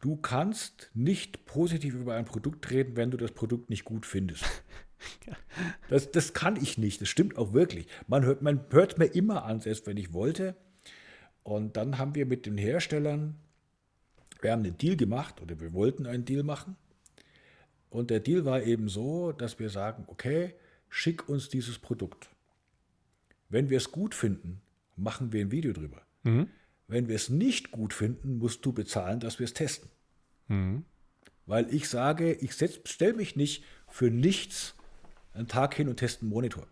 Du 0.00 0.16
kannst 0.16 0.90
nicht 0.94 1.44
positiv 1.44 1.94
über 1.94 2.14
ein 2.14 2.24
Produkt 2.24 2.70
reden, 2.70 2.96
wenn 2.96 3.10
du 3.10 3.16
das 3.16 3.32
Produkt 3.32 3.70
nicht 3.70 3.84
gut 3.84 4.06
findest. 4.06 4.44
Das, 5.88 6.10
das 6.10 6.34
kann 6.34 6.56
ich 6.56 6.76
nicht. 6.76 7.00
Das 7.00 7.08
stimmt 7.08 7.38
auch 7.38 7.54
wirklich. 7.54 7.86
Man 8.06 8.22
hört, 8.22 8.42
man 8.42 8.66
hört 8.68 8.98
mir 8.98 9.06
immer 9.06 9.44
an, 9.44 9.60
selbst 9.60 9.86
wenn 9.86 9.96
ich 9.96 10.12
wollte. 10.12 10.56
Und 11.42 11.78
dann 11.78 11.96
haben 11.96 12.14
wir 12.14 12.26
mit 12.26 12.44
den 12.44 12.58
Herstellern, 12.58 13.36
wir 14.42 14.52
haben 14.52 14.62
einen 14.62 14.76
Deal 14.76 14.96
gemacht 14.96 15.40
oder 15.40 15.58
wir 15.58 15.72
wollten 15.72 16.06
einen 16.06 16.26
Deal 16.26 16.42
machen. 16.42 16.76
Und 17.88 18.10
der 18.10 18.20
Deal 18.20 18.44
war 18.44 18.62
eben 18.62 18.90
so, 18.90 19.32
dass 19.32 19.58
wir 19.58 19.70
sagen, 19.70 20.04
okay, 20.06 20.54
schick 20.90 21.28
uns 21.28 21.48
dieses 21.48 21.78
Produkt. 21.78 22.28
Wenn 23.48 23.70
wir 23.70 23.78
es 23.78 23.90
gut 23.90 24.14
finden, 24.14 24.60
machen 24.96 25.32
wir 25.32 25.40
ein 25.40 25.50
Video 25.50 25.72
drüber. 25.72 26.02
Mhm. 26.22 26.48
Wenn 26.90 27.06
wir 27.06 27.14
es 27.14 27.28
nicht 27.28 27.70
gut 27.70 27.94
finden, 27.94 28.38
musst 28.38 28.66
du 28.66 28.72
bezahlen, 28.72 29.20
dass 29.20 29.38
wir 29.38 29.44
es 29.44 29.54
testen. 29.54 29.88
Mhm. 30.48 30.84
Weil 31.46 31.72
ich 31.72 31.88
sage, 31.88 32.32
ich 32.32 32.52
stelle 32.52 33.14
mich 33.14 33.36
nicht 33.36 33.62
für 33.86 34.10
nichts 34.10 34.74
einen 35.32 35.46
Tag 35.46 35.74
hin 35.74 35.88
und 35.88 35.98
teste 35.98 36.22
einen 36.22 36.30
Monitor. 36.30 36.66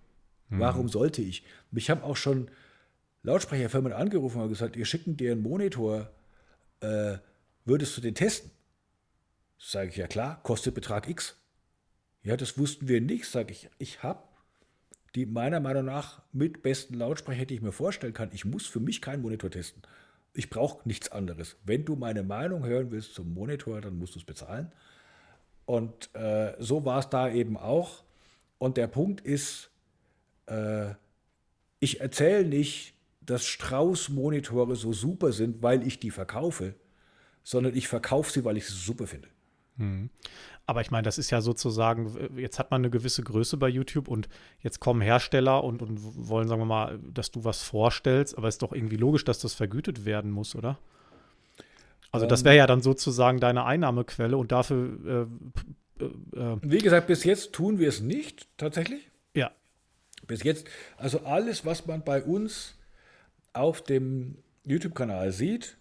Mhm. 0.49 0.59
Warum 0.59 0.89
sollte 0.89 1.23
ich? 1.23 1.45
Mich 1.71 1.89
haben 1.89 2.03
auch 2.03 2.17
schon 2.17 2.51
Lautsprecherfirmen 3.23 3.93
angerufen 3.93 4.43
und 4.43 4.49
gesagt, 4.49 4.77
wir 4.77 4.87
schicken 4.87 5.17
dir 5.17 5.33
einen 5.33 5.43
Monitor, 5.43 6.11
äh, 6.81 7.19
würdest 7.65 7.97
du 7.97 8.01
den 8.01 8.17
testen? 8.17 8.51
Sage 9.57 9.91
ich, 9.91 9.97
ja 9.97 10.09
klar, 10.09 10.43
kostet 10.43 10.75
Betrag 10.75 11.09
X. 11.09 11.37
Ja, 12.25 12.37
das 12.37 12.59
wussten 12.59 12.89
wir 12.89 13.01
nicht, 13.01 13.27
sage 13.27 13.53
ich. 13.53 13.71
Ich 13.79 14.03
habe 14.03 14.23
die 15.15 15.27
meiner 15.27 15.61
Meinung 15.61 15.85
nach 15.85 16.23
mit 16.33 16.63
besten 16.63 16.95
Lautsprecher, 16.95 17.45
die 17.45 17.55
ich 17.55 17.63
mir 17.63 17.73
vorstellen 17.73 18.15
kann. 18.15 18.31
Ich 18.33 18.45
muss 18.45 18.67
für 18.67 18.81
mich 18.81 19.01
keinen 19.01 19.23
Monitor 19.23 19.51
testen. 19.51 19.83
Ich 20.39 20.51
brauche 20.51 20.87
nichts 20.87 21.11
anderes. 21.11 21.57
Wenn 21.65 21.85
du 21.85 21.97
meine 21.97 22.23
Meinung 22.23 22.65
hören 22.65 22.93
willst 22.93 23.13
zum 23.13 23.35
Monitor, 23.35 23.81
dann 23.81 23.99
musst 23.99 24.15
du 24.15 24.21
es 24.21 24.25
bezahlen. 24.25 24.71
Und 25.67 26.15
äh, 26.15 26.55
so 26.61 26.85
war 26.85 27.01
es 27.01 27.11
da 27.11 27.29
eben 27.29 27.57
auch. 27.57 28.05
Und 28.59 28.77
der 28.77 28.87
Punkt 28.87 29.21
ist, 29.21 29.73
äh, 30.47 30.91
ich 31.81 32.01
erzähle 32.01 32.45
nicht, 32.45 32.95
dass 33.21 33.47
Strauß-Monitore 33.47 34.77
so 34.77 34.93
super 34.93 35.33
sind, 35.33 35.61
weil 35.61 35.85
ich 35.85 35.99
die 35.99 36.13
verkaufe, 36.13 36.77
sondern 37.43 37.75
ich 37.75 37.89
verkaufe 37.89 38.31
sie, 38.31 38.45
weil 38.45 38.59
ich 38.59 38.67
sie 38.69 38.77
super 38.77 39.09
finde. 39.09 39.29
Aber 40.69 40.83
ich 40.83 40.91
meine, 40.91 41.05
das 41.05 41.17
ist 41.17 41.31
ja 41.31 41.41
sozusagen, 41.41 42.37
jetzt 42.37 42.59
hat 42.59 42.71
man 42.71 42.83
eine 42.83 42.91
gewisse 42.91 43.23
Größe 43.23 43.57
bei 43.57 43.71
YouTube 43.71 44.07
und 44.07 44.29
jetzt 44.61 44.81
kommen 44.81 45.01
Hersteller 45.01 45.65
und, 45.65 45.81
und 45.81 45.99
wollen, 46.29 46.47
sagen 46.47 46.61
wir 46.61 46.67
mal, 46.67 46.99
dass 46.99 47.31
du 47.31 47.43
was 47.43 47.63
vorstellst, 47.63 48.37
aber 48.37 48.49
es 48.49 48.57
ist 48.57 48.63
doch 48.63 48.75
irgendwie 48.75 48.99
logisch, 48.99 49.25
dass 49.25 49.39
das 49.39 49.55
vergütet 49.55 50.05
werden 50.05 50.31
muss, 50.31 50.55
oder? 50.55 50.79
Also 52.13 52.27
das 52.27 52.43
ähm. 52.43 52.45
wäre 52.45 52.57
ja 52.59 52.67
dann 52.67 52.83
sozusagen 52.83 53.41
deine 53.41 53.65
Einnahmequelle 53.65 54.37
und 54.37 54.53
dafür. 54.53 55.27
Äh, 55.99 56.05
äh, 56.05 56.39
äh, 56.39 56.57
Wie 56.61 56.79
gesagt, 56.81 57.07
bis 57.07 57.25
jetzt 57.25 57.55
tun 57.55 57.79
wir 57.79 57.89
es 57.89 58.03
nicht 58.03 58.47
tatsächlich. 58.59 59.09
Ja. 59.35 59.51
Bis 60.27 60.43
jetzt, 60.43 60.67
also 60.99 61.21
alles, 61.21 61.65
was 61.65 61.87
man 61.87 62.05
bei 62.05 62.23
uns 62.23 62.75
auf 63.55 63.81
dem 63.81 64.37
YouTube-Kanal 64.67 65.33
sieht, 65.33 65.79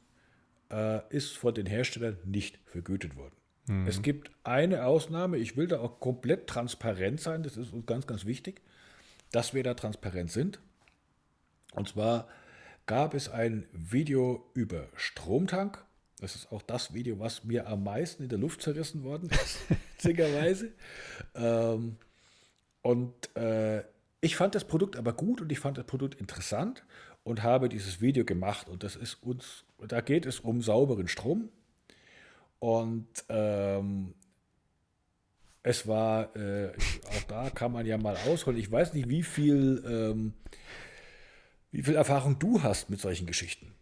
äh, 0.71 1.01
ist 1.09 1.35
von 1.35 1.53
den 1.53 1.65
Herstellern 1.65 2.17
nicht 2.23 2.57
vergütet 2.63 3.17
worden. 3.17 3.35
Mhm. 3.67 3.87
Es 3.87 4.01
gibt 4.01 4.31
eine 4.43 4.85
Ausnahme, 4.85 5.37
ich 5.37 5.57
will 5.57 5.67
da 5.67 5.79
auch 5.79 5.99
komplett 5.99 6.47
transparent 6.47 7.21
sein, 7.21 7.43
das 7.43 7.57
ist 7.57 7.73
uns 7.73 7.85
ganz, 7.85 8.07
ganz 8.07 8.25
wichtig, 8.25 8.61
dass 9.31 9.53
wir 9.53 9.63
da 9.63 9.73
transparent 9.73 10.31
sind. 10.31 10.59
Und 11.73 11.89
zwar 11.89 12.27
gab 12.85 13.13
es 13.13 13.29
ein 13.29 13.67
Video 13.73 14.49
über 14.53 14.87
Stromtank. 14.95 15.83
Das 16.19 16.35
ist 16.35 16.51
auch 16.51 16.63
das 16.63 16.93
Video, 16.93 17.19
was 17.19 17.43
mir 17.43 17.67
am 17.67 17.83
meisten 17.83 18.23
in 18.23 18.29
der 18.29 18.39
Luft 18.39 18.61
zerrissen 18.61 19.03
worden 19.03 19.29
ist, 19.29 19.59
witzigerweise. 19.97 20.71
ähm, 21.35 21.97
und 22.81 23.35
äh, 23.35 23.83
ich 24.21 24.35
fand 24.35 24.55
das 24.55 24.63
Produkt 24.63 24.95
aber 24.95 25.13
gut 25.13 25.41
und 25.41 25.51
ich 25.51 25.59
fand 25.59 25.77
das 25.77 25.85
Produkt 25.85 26.15
interessant 26.15 26.85
und 27.23 27.43
habe 27.43 27.69
dieses 27.69 28.01
Video 28.01 28.25
gemacht. 28.25 28.69
Und 28.69 28.83
das 28.83 28.95
ist 28.95 29.21
uns, 29.21 29.65
da 29.85 30.01
geht 30.01 30.25
es 30.25 30.39
um 30.39 30.61
sauberen 30.61 31.07
Strom. 31.07 31.49
Und 32.59 33.07
ähm, 33.29 34.13
es 35.63 35.87
war, 35.87 36.35
äh, 36.35 36.71
auch 37.09 37.23
da 37.27 37.49
kann 37.49 37.71
man 37.71 37.85
ja 37.85 37.97
mal 37.97 38.15
ausholen. 38.27 38.59
Ich 38.59 38.71
weiß 38.71 38.93
nicht, 38.93 39.09
wie 39.09 39.23
viel, 39.23 39.83
ähm, 39.85 40.33
wie 41.71 41.83
viel 41.83 41.95
Erfahrung 41.95 42.39
du 42.39 42.63
hast 42.63 42.89
mit 42.89 42.99
solchen 42.99 43.27
Geschichten. 43.27 43.73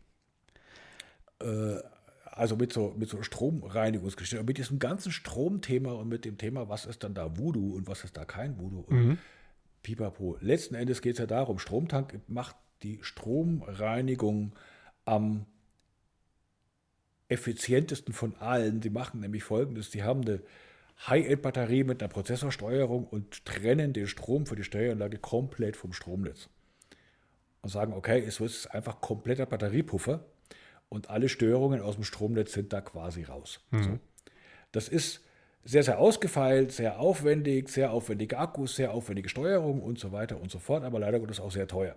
Äh, 1.41 1.77
also 2.23 2.57
mit 2.57 2.73
so, 2.73 2.93
mit 2.97 3.09
so 3.09 3.21
Stromreinigungsgeschichten, 3.23 4.45
mit 4.45 4.57
diesem 4.57 4.79
ganzen 4.79 5.11
Stromthema 5.11 5.93
und 5.93 6.09
mit 6.09 6.25
dem 6.25 6.37
Thema, 6.37 6.67
was 6.67 6.85
ist 6.85 7.03
dann 7.03 7.13
da 7.13 7.37
Voodoo 7.37 7.75
und 7.75 7.87
was 7.87 8.03
ist 8.03 8.17
da 8.17 8.25
kein 8.25 8.59
Voodoo. 8.59 8.85
Mhm. 8.89 9.17
Pipapo. 9.83 10.37
Letzten 10.41 10.75
Endes 10.75 11.01
geht 11.01 11.13
es 11.13 11.19
ja 11.19 11.27
darum, 11.27 11.59
Stromtank 11.59 12.19
macht 12.27 12.55
die 12.83 12.99
Stromreinigung 13.03 14.53
am 15.05 15.45
effizientesten 17.27 18.13
von 18.13 18.35
allen. 18.37 18.81
Die 18.81 18.89
machen 18.89 19.19
nämlich 19.19 19.43
folgendes: 19.43 19.89
Die 19.89 20.03
haben 20.03 20.21
eine 20.21 20.41
High-End-Batterie 21.07 21.83
mit 21.83 22.01
einer 22.01 22.09
Prozessorsteuerung 22.09 23.05
und 23.05 23.45
trennen 23.45 23.93
den 23.93 24.07
Strom 24.07 24.45
für 24.45 24.55
die 24.55 24.63
Steueranlage 24.63 25.17
komplett 25.17 25.75
vom 25.75 25.93
Stromnetz. 25.93 26.49
Und 27.61 27.69
sagen, 27.69 27.93
okay, 27.93 28.23
es 28.25 28.39
wird 28.39 28.69
einfach 28.71 29.01
kompletter 29.01 29.45
Batteriepuffer 29.45 30.23
und 30.89 31.09
alle 31.09 31.29
Störungen 31.29 31.81
aus 31.81 31.95
dem 31.95 32.03
Stromnetz 32.03 32.53
sind 32.53 32.71
da 32.71 32.81
quasi 32.81 33.23
raus. 33.23 33.59
Mhm. 33.71 33.83
So. 33.83 33.99
Das 34.71 34.87
ist 34.87 35.21
sehr, 35.63 35.83
sehr 35.83 35.99
ausgefeilt, 35.99 36.71
sehr 36.71 36.99
aufwendig, 36.99 37.69
sehr 37.69 37.91
aufwendige 37.91 38.37
Akkus, 38.37 38.75
sehr 38.75 38.93
aufwendige 38.93 39.29
Steuerung 39.29 39.81
und 39.81 39.97
so 39.97 40.11
weiter 40.11 40.39
und 40.39 40.51
so 40.51 40.59
fort, 40.59 40.83
aber 40.83 40.99
leider 40.99 41.19
Gottes 41.19 41.39
auch 41.39 41.51
sehr 41.51 41.67
teuer. 41.67 41.95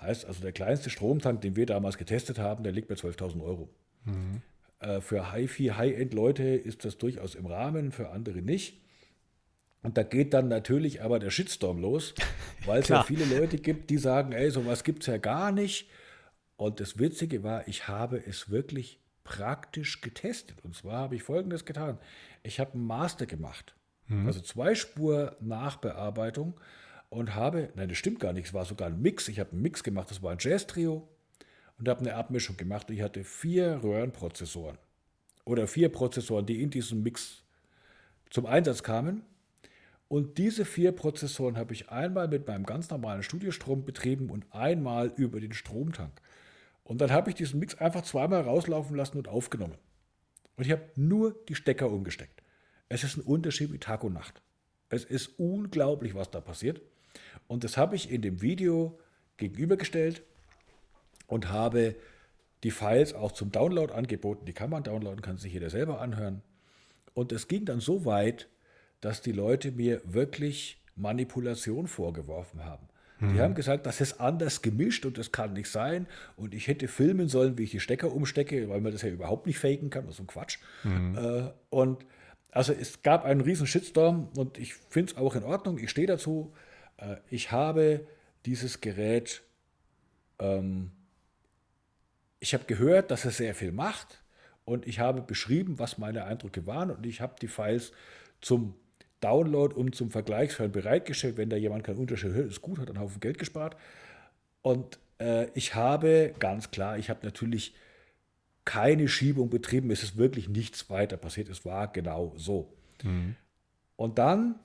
Heißt 0.00 0.24
also, 0.24 0.40
der 0.40 0.52
kleinste 0.52 0.90
Stromtank, 0.90 1.42
den 1.42 1.54
wir 1.54 1.66
damals 1.66 1.98
getestet 1.98 2.38
haben, 2.38 2.64
der 2.64 2.72
liegt 2.72 2.88
bei 2.88 2.94
12.000 2.94 3.44
Euro. 3.44 3.68
Mhm. 4.04 4.42
Äh, 4.80 5.00
für 5.00 5.32
HiFi, 5.32 5.68
High-End-Leute 5.76 6.42
ist 6.42 6.84
das 6.84 6.98
durchaus 6.98 7.34
im 7.34 7.46
Rahmen, 7.46 7.92
für 7.92 8.10
andere 8.10 8.42
nicht. 8.42 8.80
Und 9.82 9.96
da 9.96 10.02
geht 10.02 10.32
dann 10.32 10.48
natürlich 10.48 11.02
aber 11.02 11.18
der 11.18 11.30
Shitstorm 11.30 11.78
los, 11.78 12.14
weil 12.66 12.82
es 12.82 12.88
ja 12.88 13.02
viele 13.02 13.24
Leute 13.24 13.58
gibt, 13.58 13.90
die 13.90 13.98
sagen, 13.98 14.32
ey, 14.32 14.50
sowas 14.50 14.84
gibt 14.84 15.02
es 15.02 15.06
ja 15.06 15.16
gar 15.16 15.52
nicht. 15.52 15.88
Und 16.56 16.80
das 16.80 16.98
Witzige 16.98 17.42
war, 17.42 17.66
ich 17.66 17.88
habe 17.88 18.22
es 18.24 18.50
wirklich 18.50 19.00
praktisch 19.24 20.00
getestet. 20.00 20.64
Und 20.64 20.76
zwar 20.76 20.98
habe 20.98 21.16
ich 21.16 21.22
Folgendes 21.22 21.64
getan. 21.64 21.98
Ich 22.42 22.60
habe 22.60 22.74
einen 22.74 22.86
Master 22.86 23.26
gemacht, 23.26 23.74
mhm. 24.08 24.26
also 24.26 24.40
zwei 24.40 24.74
Spur 24.74 25.36
Nachbearbeitung 25.40 26.58
und 27.08 27.34
habe, 27.34 27.70
nein, 27.74 27.88
das 27.88 27.98
stimmt 27.98 28.20
gar 28.20 28.32
nicht, 28.32 28.46
es 28.46 28.54
war 28.54 28.64
sogar 28.64 28.88
ein 28.88 29.00
Mix. 29.00 29.28
Ich 29.28 29.38
habe 29.38 29.52
einen 29.52 29.62
Mix 29.62 29.82
gemacht, 29.82 30.10
das 30.10 30.22
war 30.22 30.32
ein 30.32 30.38
Jazz-Trio 30.40 31.08
und 31.82 31.88
habe 31.88 32.00
eine 32.00 32.14
Abmischung 32.14 32.56
gemacht. 32.56 32.88
Ich 32.90 33.02
hatte 33.02 33.24
vier 33.24 33.82
Röhrenprozessoren 33.82 34.78
oder 35.44 35.66
vier 35.66 35.88
Prozessoren, 35.88 36.46
die 36.46 36.62
in 36.62 36.70
diesem 36.70 37.02
Mix 37.02 37.42
zum 38.30 38.46
Einsatz 38.46 38.84
kamen. 38.84 39.22
Und 40.06 40.38
diese 40.38 40.64
vier 40.64 40.92
Prozessoren 40.92 41.56
habe 41.56 41.72
ich 41.72 41.90
einmal 41.90 42.28
mit 42.28 42.46
meinem 42.46 42.66
ganz 42.66 42.88
normalen 42.88 43.24
Studiostrom 43.24 43.84
betrieben 43.84 44.30
und 44.30 44.46
einmal 44.52 45.12
über 45.16 45.40
den 45.40 45.52
Stromtank. 45.52 46.12
Und 46.84 47.00
dann 47.00 47.10
habe 47.10 47.30
ich 47.30 47.34
diesen 47.34 47.58
Mix 47.58 47.74
einfach 47.74 48.02
zweimal 48.02 48.42
rauslaufen 48.42 48.94
lassen 48.94 49.18
und 49.18 49.26
aufgenommen. 49.26 49.76
Und 50.54 50.64
ich 50.64 50.70
habe 50.70 50.84
nur 50.94 51.34
die 51.48 51.56
Stecker 51.56 51.90
umgesteckt. 51.90 52.44
Es 52.88 53.02
ist 53.02 53.16
ein 53.16 53.22
Unterschied 53.22 53.72
wie 53.72 53.78
Tag 53.78 54.04
und 54.04 54.12
Nacht. 54.12 54.40
Es 54.88 55.04
ist 55.04 55.36
unglaublich, 55.36 56.14
was 56.14 56.30
da 56.30 56.40
passiert. 56.40 56.80
Und 57.48 57.64
das 57.64 57.76
habe 57.76 57.96
ich 57.96 58.08
in 58.08 58.22
dem 58.22 58.40
Video 58.40 59.00
gegenübergestellt 59.36 60.22
und 61.32 61.48
habe 61.48 61.96
die 62.62 62.70
Files 62.70 63.14
auch 63.14 63.32
zum 63.32 63.50
Download 63.50 63.92
angeboten. 63.92 64.44
Die 64.44 64.52
kann 64.52 64.68
man 64.68 64.82
downloaden, 64.82 65.22
kann 65.22 65.38
sich 65.38 65.54
jeder 65.54 65.70
selber 65.70 66.00
anhören. 66.02 66.42
Und 67.14 67.32
es 67.32 67.48
ging 67.48 67.64
dann 67.64 67.80
so 67.80 68.04
weit, 68.04 68.48
dass 69.00 69.22
die 69.22 69.32
Leute 69.32 69.72
mir 69.72 70.02
wirklich 70.04 70.78
Manipulation 70.94 71.86
vorgeworfen 71.86 72.66
haben. 72.66 72.86
Die 73.20 73.26
mhm. 73.26 73.40
haben 73.40 73.54
gesagt, 73.54 73.86
das 73.86 74.02
ist 74.02 74.20
anders 74.20 74.60
gemischt 74.60 75.06
und 75.06 75.16
das 75.16 75.32
kann 75.32 75.54
nicht 75.54 75.70
sein. 75.70 76.06
Und 76.36 76.54
ich 76.54 76.68
hätte 76.68 76.86
filmen 76.86 77.28
sollen, 77.28 77.56
wie 77.56 77.62
ich 77.62 77.70
die 77.70 77.80
Stecker 77.80 78.12
umstecke, 78.12 78.68
weil 78.68 78.82
man 78.82 78.92
das 78.92 79.00
ja 79.00 79.08
überhaupt 79.08 79.46
nicht 79.46 79.58
faken 79.58 79.88
kann. 79.88 80.04
Das 80.04 80.16
ist 80.16 80.20
ein 80.20 80.26
Quatsch. 80.26 80.58
Mhm. 80.84 81.16
Äh, 81.16 81.50
und 81.70 82.04
also 82.50 82.74
es 82.74 83.02
gab 83.02 83.24
einen 83.24 83.40
riesen 83.40 83.66
Shitstorm 83.66 84.28
und 84.36 84.58
ich 84.58 84.74
finde 84.74 85.12
es 85.12 85.18
auch 85.18 85.34
in 85.34 85.44
Ordnung. 85.44 85.78
Ich 85.78 85.90
stehe 85.90 86.06
dazu. 86.06 86.52
Äh, 86.98 87.16
ich 87.30 87.52
habe 87.52 88.06
dieses 88.44 88.80
Gerät, 88.80 89.42
ähm, 90.38 90.90
ich 92.42 92.54
habe 92.54 92.64
gehört, 92.64 93.12
dass 93.12 93.24
es 93.24 93.36
sehr 93.36 93.54
viel 93.54 93.70
macht 93.70 94.20
und 94.64 94.88
ich 94.88 94.98
habe 94.98 95.22
beschrieben, 95.22 95.78
was 95.78 95.96
meine 95.96 96.24
Eindrücke 96.24 96.66
waren 96.66 96.90
und 96.90 97.06
ich 97.06 97.20
habe 97.20 97.36
die 97.40 97.46
Files 97.46 97.92
zum 98.40 98.74
Download 99.20 99.72
und 99.72 99.94
zum 99.94 100.10
Vergleichsfall 100.10 100.68
bereitgestellt. 100.68 101.36
Wenn 101.36 101.50
da 101.50 101.56
jemand 101.56 101.84
keinen 101.84 101.98
Unterschied 101.98 102.32
hört, 102.32 102.50
ist 102.50 102.60
gut, 102.60 102.80
hat 102.80 102.88
einen 102.88 102.98
Haufen 102.98 103.20
Geld 103.20 103.38
gespart. 103.38 103.76
Und 104.60 104.98
äh, 105.20 105.46
ich 105.54 105.76
habe 105.76 106.34
ganz 106.40 106.72
klar, 106.72 106.98
ich 106.98 107.10
habe 107.10 107.20
natürlich 107.24 107.76
keine 108.64 109.06
Schiebung 109.06 109.48
betrieben. 109.48 109.92
Es 109.92 110.02
ist 110.02 110.16
wirklich 110.16 110.48
nichts 110.48 110.90
weiter 110.90 111.16
passiert. 111.16 111.48
Es 111.48 111.64
war 111.64 111.92
genau 111.92 112.32
so. 112.36 112.72
Mhm. 113.04 113.36
Und 113.94 114.18
dann 114.18 114.56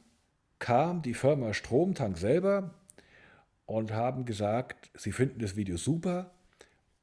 kam 0.58 1.04
die 1.04 1.14
Firma 1.14 1.54
Stromtank 1.54 2.18
selber 2.18 2.74
und 3.68 3.92
haben 3.92 4.26
gesagt, 4.26 4.90
sie 4.96 5.12
finden 5.12 5.40
das 5.40 5.56
Video 5.56 5.78
super 5.78 6.32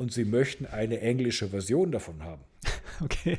und 0.04 0.12
sie 0.12 0.24
möchten 0.24 0.66
eine 0.66 1.00
englische 1.00 1.48
Version 1.48 1.90
davon 1.90 2.22
haben. 2.22 2.42
Okay. 3.00 3.38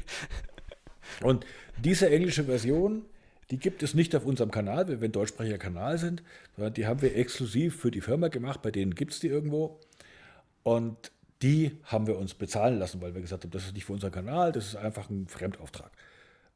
Und 1.21 1.45
diese 1.77 2.09
englische 2.09 2.43
Version 2.43 3.05
die 3.51 3.57
gibt 3.57 3.83
es 3.83 3.93
nicht 3.93 4.15
auf 4.15 4.25
unserem 4.25 4.51
Kanal, 4.51 4.87
wenn 4.87 5.01
wir 5.01 5.09
ein 5.09 5.11
deutschsprachiger 5.11 5.57
Kanal 5.57 5.97
sind, 5.97 6.23
sondern 6.55 6.73
die 6.73 6.87
haben 6.87 7.01
wir 7.01 7.15
exklusiv 7.15 7.79
für 7.79 7.91
die 7.91 8.01
Firma 8.01 8.29
gemacht, 8.29 8.61
bei 8.61 8.71
denen 8.71 8.95
gibt 8.95 9.13
es 9.13 9.19
die 9.19 9.27
irgendwo. 9.27 9.79
Und 10.63 11.11
die 11.41 11.77
haben 11.83 12.07
wir 12.07 12.17
uns 12.17 12.33
bezahlen 12.33 12.79
lassen, 12.79 13.01
weil 13.01 13.13
wir 13.13 13.21
gesagt 13.21 13.43
haben, 13.43 13.51
das 13.51 13.65
ist 13.65 13.73
nicht 13.73 13.85
für 13.85 13.93
unseren 13.93 14.11
Kanal, 14.11 14.51
das 14.51 14.67
ist 14.69 14.75
einfach 14.75 15.09
ein 15.09 15.27
Fremdauftrag. 15.27 15.91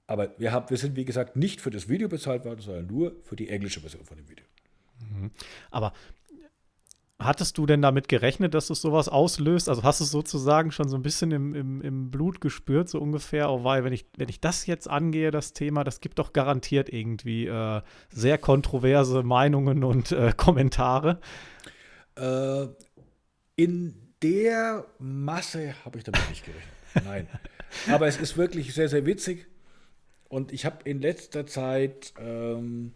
Aber 0.08 0.34
wir, 0.40 0.52
haben, 0.52 0.68
wir 0.72 0.78
sind, 0.78 0.96
wie 0.96 1.06
gesagt, 1.06 1.36
nicht 1.36 1.62
für 1.62 1.70
das 1.70 1.88
Video 1.90 2.10
bezahlt 2.10 2.44
worden, 2.44 2.62
sondern 2.62 2.88
nur 2.88 3.16
für 3.24 3.36
die 3.36 3.50
englische 3.50 3.82
Version 3.82 4.04
von 4.04 4.18
dem 4.18 4.28
Video. 4.28 4.46
Mhm. 5.00 5.30
Aber 5.70 5.94
Hattest 7.22 7.58
du 7.58 7.66
denn 7.66 7.82
damit 7.82 8.08
gerechnet, 8.08 8.54
dass 8.54 8.70
es 8.70 8.82
sowas 8.82 9.10
auslöst? 9.10 9.68
Also 9.68 9.84
hast 9.84 10.00
du 10.00 10.06
es 10.06 10.12
sozusagen 10.12 10.72
schon 10.72 10.88
so 10.88 10.96
ein 10.96 11.02
bisschen 11.02 11.32
im, 11.32 11.54
im, 11.54 11.82
im 11.82 12.12
Blut 12.12 12.40
gespürt, 12.40 12.88
so 12.88 12.98
ungefähr? 13.00 13.50
Oh, 13.50 13.66
weil, 13.66 13.84
wenn 13.84 13.92
ich, 13.92 14.06
wenn 14.16 14.30
ich 14.30 14.40
das 14.40 14.66
jetzt 14.68 14.90
angehe, 14.90 15.30
das 15.30 15.52
Thema, 15.52 15.84
das 15.84 16.00
gibt 16.00 16.18
doch 16.20 16.32
garantiert 16.32 16.88
irgendwie 16.88 17.48
äh, 17.48 17.82
sehr 18.10 18.38
kontroverse 18.38 19.22
Meinungen 19.24 19.84
und 19.84 20.14
äh, 20.14 20.32
Kommentare. 20.38 21.20
Äh, 22.16 22.68
in 23.58 24.14
der 24.24 24.86
Masse 25.00 25.76
habe 25.84 25.98
ich 25.98 26.06
damit 26.06 26.22
nicht 26.30 26.46
gerechnet. 26.46 27.06
Nein. 27.06 27.28
Aber 27.92 28.08
es 28.08 28.16
ist 28.16 28.38
wirklich 28.38 28.74
sehr, 28.74 28.88
sehr 28.88 29.06
witzig. 29.06 29.48
Und 30.30 30.54
ich 30.54 30.66
habe 30.66 30.78
in 30.86 31.02
letzter 31.02 31.46
Zeit 31.46 32.14
ähm, 32.18 32.94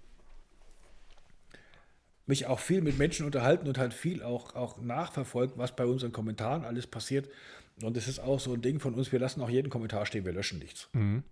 mich 2.25 2.45
auch 2.45 2.59
viel 2.59 2.81
mit 2.81 2.97
Menschen 2.97 3.25
unterhalten 3.25 3.67
und 3.67 3.77
halt 3.77 3.93
viel 3.93 4.23
auch, 4.23 4.55
auch 4.55 4.81
nachverfolgt, 4.81 5.57
was 5.57 5.75
bei 5.75 5.85
unseren 5.85 6.11
Kommentaren 6.11 6.63
alles 6.63 6.87
passiert. 6.87 7.29
Und 7.81 7.97
es 7.97 8.07
ist 8.07 8.19
auch 8.19 8.39
so 8.39 8.53
ein 8.53 8.61
Ding 8.61 8.79
von 8.79 8.93
uns, 8.93 9.11
wir 9.11 9.19
lassen 9.19 9.41
auch 9.41 9.49
jeden 9.49 9.69
Kommentar 9.69 10.05
stehen, 10.05 10.25
wir 10.25 10.31
löschen 10.31 10.59
nichts. 10.59 10.89
Mhm. 10.93 11.23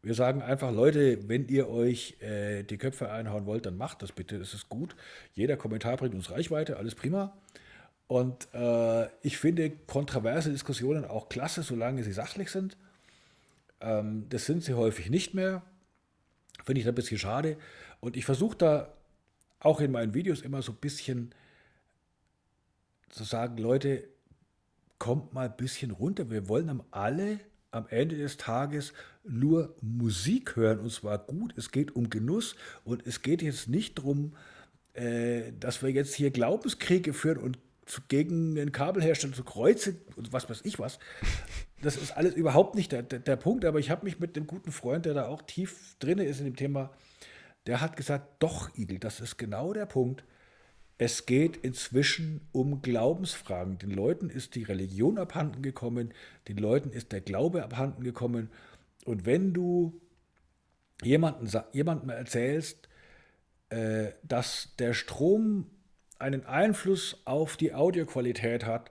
Wir 0.00 0.14
sagen 0.14 0.42
einfach, 0.42 0.72
Leute, 0.72 1.28
wenn 1.28 1.48
ihr 1.48 1.68
euch 1.68 2.20
äh, 2.20 2.62
die 2.62 2.78
Köpfe 2.78 3.10
einhauen 3.10 3.46
wollt, 3.46 3.66
dann 3.66 3.76
macht 3.76 4.02
das 4.02 4.12
bitte, 4.12 4.38
das 4.38 4.54
ist 4.54 4.68
gut. 4.68 4.94
Jeder 5.34 5.56
Kommentar 5.56 5.96
bringt 5.96 6.14
uns 6.14 6.30
Reichweite, 6.30 6.76
alles 6.76 6.94
prima. 6.94 7.36
Und 8.06 8.48
äh, 8.54 9.06
ich 9.22 9.38
finde 9.38 9.70
kontroverse 9.70 10.50
Diskussionen 10.50 11.04
auch 11.04 11.28
klasse, 11.28 11.62
solange 11.62 12.04
sie 12.04 12.12
sachlich 12.12 12.50
sind. 12.50 12.76
Ähm, 13.80 14.26
das 14.28 14.46
sind 14.46 14.62
sie 14.62 14.74
häufig 14.74 15.10
nicht 15.10 15.34
mehr. 15.34 15.62
Finde 16.64 16.80
ich 16.80 16.88
ein 16.88 16.94
bisschen 16.94 17.18
schade. 17.18 17.56
Und 18.00 18.16
ich 18.16 18.24
versuche 18.24 18.56
da 18.56 18.94
auch 19.60 19.80
in 19.80 19.92
meinen 19.92 20.14
Videos 20.14 20.42
immer 20.42 20.62
so 20.62 20.72
ein 20.72 20.78
bisschen 20.78 21.34
zu 23.08 23.24
sagen, 23.24 23.58
Leute, 23.58 24.08
kommt 24.98 25.32
mal 25.32 25.48
ein 25.48 25.56
bisschen 25.56 25.90
runter. 25.90 26.30
Wir 26.30 26.48
wollen 26.48 26.82
alle 26.90 27.40
am 27.70 27.86
Ende 27.88 28.16
des 28.16 28.36
Tages 28.36 28.92
nur 29.24 29.76
Musik 29.80 30.56
hören 30.56 30.80
und 30.80 30.90
zwar 30.90 31.18
gut. 31.18 31.54
Es 31.56 31.70
geht 31.70 31.94
um 31.94 32.10
Genuss 32.10 32.56
und 32.84 33.06
es 33.06 33.22
geht 33.22 33.42
jetzt 33.42 33.68
nicht 33.68 33.98
darum, 33.98 34.34
äh, 34.94 35.52
dass 35.58 35.82
wir 35.82 35.90
jetzt 35.90 36.14
hier 36.14 36.30
Glaubenskriege 36.30 37.12
führen 37.12 37.38
und 37.38 37.58
gegen 38.08 38.54
den 38.54 38.72
Kabelhersteller 38.72 39.32
zu 39.32 39.44
kreuzen 39.44 39.98
und 40.16 40.32
was 40.32 40.48
weiß 40.50 40.60
ich 40.64 40.78
was. 40.78 40.98
Das 41.80 41.96
ist 41.96 42.16
alles 42.16 42.34
überhaupt 42.34 42.74
nicht 42.74 42.92
der, 42.92 43.02
der, 43.02 43.20
der 43.20 43.36
Punkt, 43.36 43.64
aber 43.64 43.78
ich 43.78 43.90
habe 43.90 44.04
mich 44.04 44.18
mit 44.18 44.36
dem 44.36 44.46
guten 44.46 44.72
Freund, 44.72 45.06
der 45.06 45.14
da 45.14 45.26
auch 45.26 45.42
tief 45.42 45.96
drin 46.00 46.18
ist 46.18 46.40
in 46.40 46.44
dem 46.44 46.56
Thema, 46.56 46.90
der 47.68 47.82
hat 47.82 47.96
gesagt, 47.98 48.26
doch, 48.38 48.74
Igel, 48.76 48.98
das 48.98 49.20
ist 49.20 49.36
genau 49.36 49.74
der 49.74 49.84
Punkt. 49.84 50.24
Es 50.96 51.26
geht 51.26 51.58
inzwischen 51.58 52.40
um 52.50 52.80
Glaubensfragen. 52.80 53.78
Den 53.78 53.90
Leuten 53.90 54.30
ist 54.30 54.54
die 54.54 54.62
Religion 54.62 55.18
abhanden 55.18 55.60
gekommen, 55.60 56.12
den 56.48 56.56
Leuten 56.56 56.90
ist 56.90 57.12
der 57.12 57.20
Glaube 57.20 57.62
abhanden 57.62 58.02
gekommen. 58.02 58.50
Und 59.04 59.26
wenn 59.26 59.52
du 59.52 60.00
jemanden, 61.02 61.48
jemandem 61.72 62.08
erzählst, 62.08 62.88
äh, 63.68 64.12
dass 64.22 64.74
der 64.78 64.94
Strom 64.94 65.66
einen 66.18 66.46
Einfluss 66.46 67.20
auf 67.26 67.58
die 67.58 67.74
Audioqualität 67.74 68.64
hat, 68.64 68.90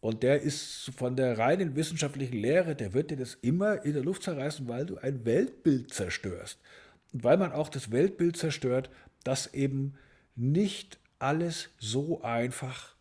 und 0.00 0.24
der 0.24 0.42
ist 0.42 0.90
von 0.96 1.14
der 1.14 1.38
reinen 1.38 1.76
wissenschaftlichen 1.76 2.36
Lehre, 2.36 2.74
der 2.74 2.92
wird 2.92 3.12
dir 3.12 3.16
das 3.16 3.34
immer 3.34 3.84
in 3.84 3.92
der 3.92 4.02
Luft 4.02 4.24
zerreißen, 4.24 4.66
weil 4.66 4.84
du 4.84 4.96
ein 4.96 5.24
Weltbild 5.24 5.94
zerstörst. 5.94 6.58
Weil 7.12 7.36
man 7.36 7.52
auch 7.52 7.68
das 7.68 7.90
Weltbild 7.90 8.36
zerstört, 8.36 8.90
dass 9.24 9.52
eben 9.54 9.94
nicht 10.34 10.98
alles 11.18 11.70
so 11.78 12.22
einfach 12.22 12.94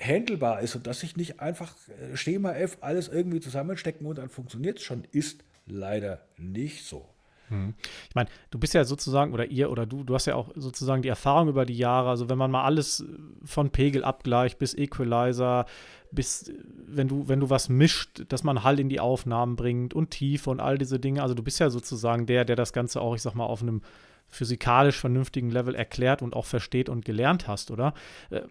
handelbar 0.00 0.60
ist 0.60 0.76
und 0.76 0.86
dass 0.86 1.02
ich 1.02 1.16
nicht 1.16 1.40
einfach 1.40 1.74
äh, 1.88 2.16
Schema 2.16 2.52
F 2.52 2.78
alles 2.80 3.08
irgendwie 3.08 3.40
zusammenstecken 3.40 4.06
und 4.06 4.18
dann 4.18 4.28
funktioniert 4.28 4.78
es 4.78 4.84
schon, 4.84 5.04
ist 5.12 5.44
leider 5.66 6.26
nicht 6.36 6.84
so. 6.84 7.08
Hm. 7.48 7.74
Ich 8.08 8.14
meine, 8.14 8.30
du 8.50 8.58
bist 8.58 8.74
ja 8.74 8.84
sozusagen, 8.84 9.32
oder 9.32 9.46
ihr 9.46 9.70
oder 9.70 9.84
du, 9.84 10.04
du 10.04 10.14
hast 10.14 10.26
ja 10.26 10.36
auch 10.36 10.50
sozusagen 10.54 11.02
die 11.02 11.08
Erfahrung 11.08 11.48
über 11.48 11.66
die 11.66 11.76
Jahre. 11.76 12.08
Also, 12.08 12.28
wenn 12.28 12.38
man 12.38 12.50
mal 12.50 12.64
alles 12.64 13.04
von 13.44 13.70
Pegelabgleich 13.70 14.56
bis 14.56 14.74
Equalizer, 14.74 15.66
bis, 16.12 16.52
wenn 16.86 17.08
du, 17.08 17.28
wenn 17.28 17.40
du 17.40 17.50
was 17.50 17.68
mischt, 17.68 18.24
dass 18.28 18.42
man 18.44 18.64
Hall 18.64 18.80
in 18.80 18.88
die 18.88 19.00
Aufnahmen 19.00 19.56
bringt 19.56 19.94
und 19.94 20.10
Tiefe 20.10 20.50
und 20.50 20.60
all 20.60 20.78
diese 20.78 20.98
Dinge. 20.98 21.22
Also, 21.22 21.34
du 21.34 21.42
bist 21.42 21.60
ja 21.60 21.70
sozusagen 21.70 22.26
der, 22.26 22.44
der 22.44 22.56
das 22.56 22.72
Ganze 22.72 23.00
auch, 23.00 23.14
ich 23.14 23.22
sag 23.22 23.34
mal, 23.34 23.46
auf 23.46 23.62
einem 23.62 23.82
physikalisch 24.30 24.98
vernünftigen 24.98 25.50
Level 25.50 25.74
erklärt 25.74 26.22
und 26.22 26.34
auch 26.34 26.46
versteht 26.46 26.88
und 26.88 27.04
gelernt 27.04 27.48
hast, 27.48 27.70
oder? 27.70 27.94
Äh, 28.30 28.42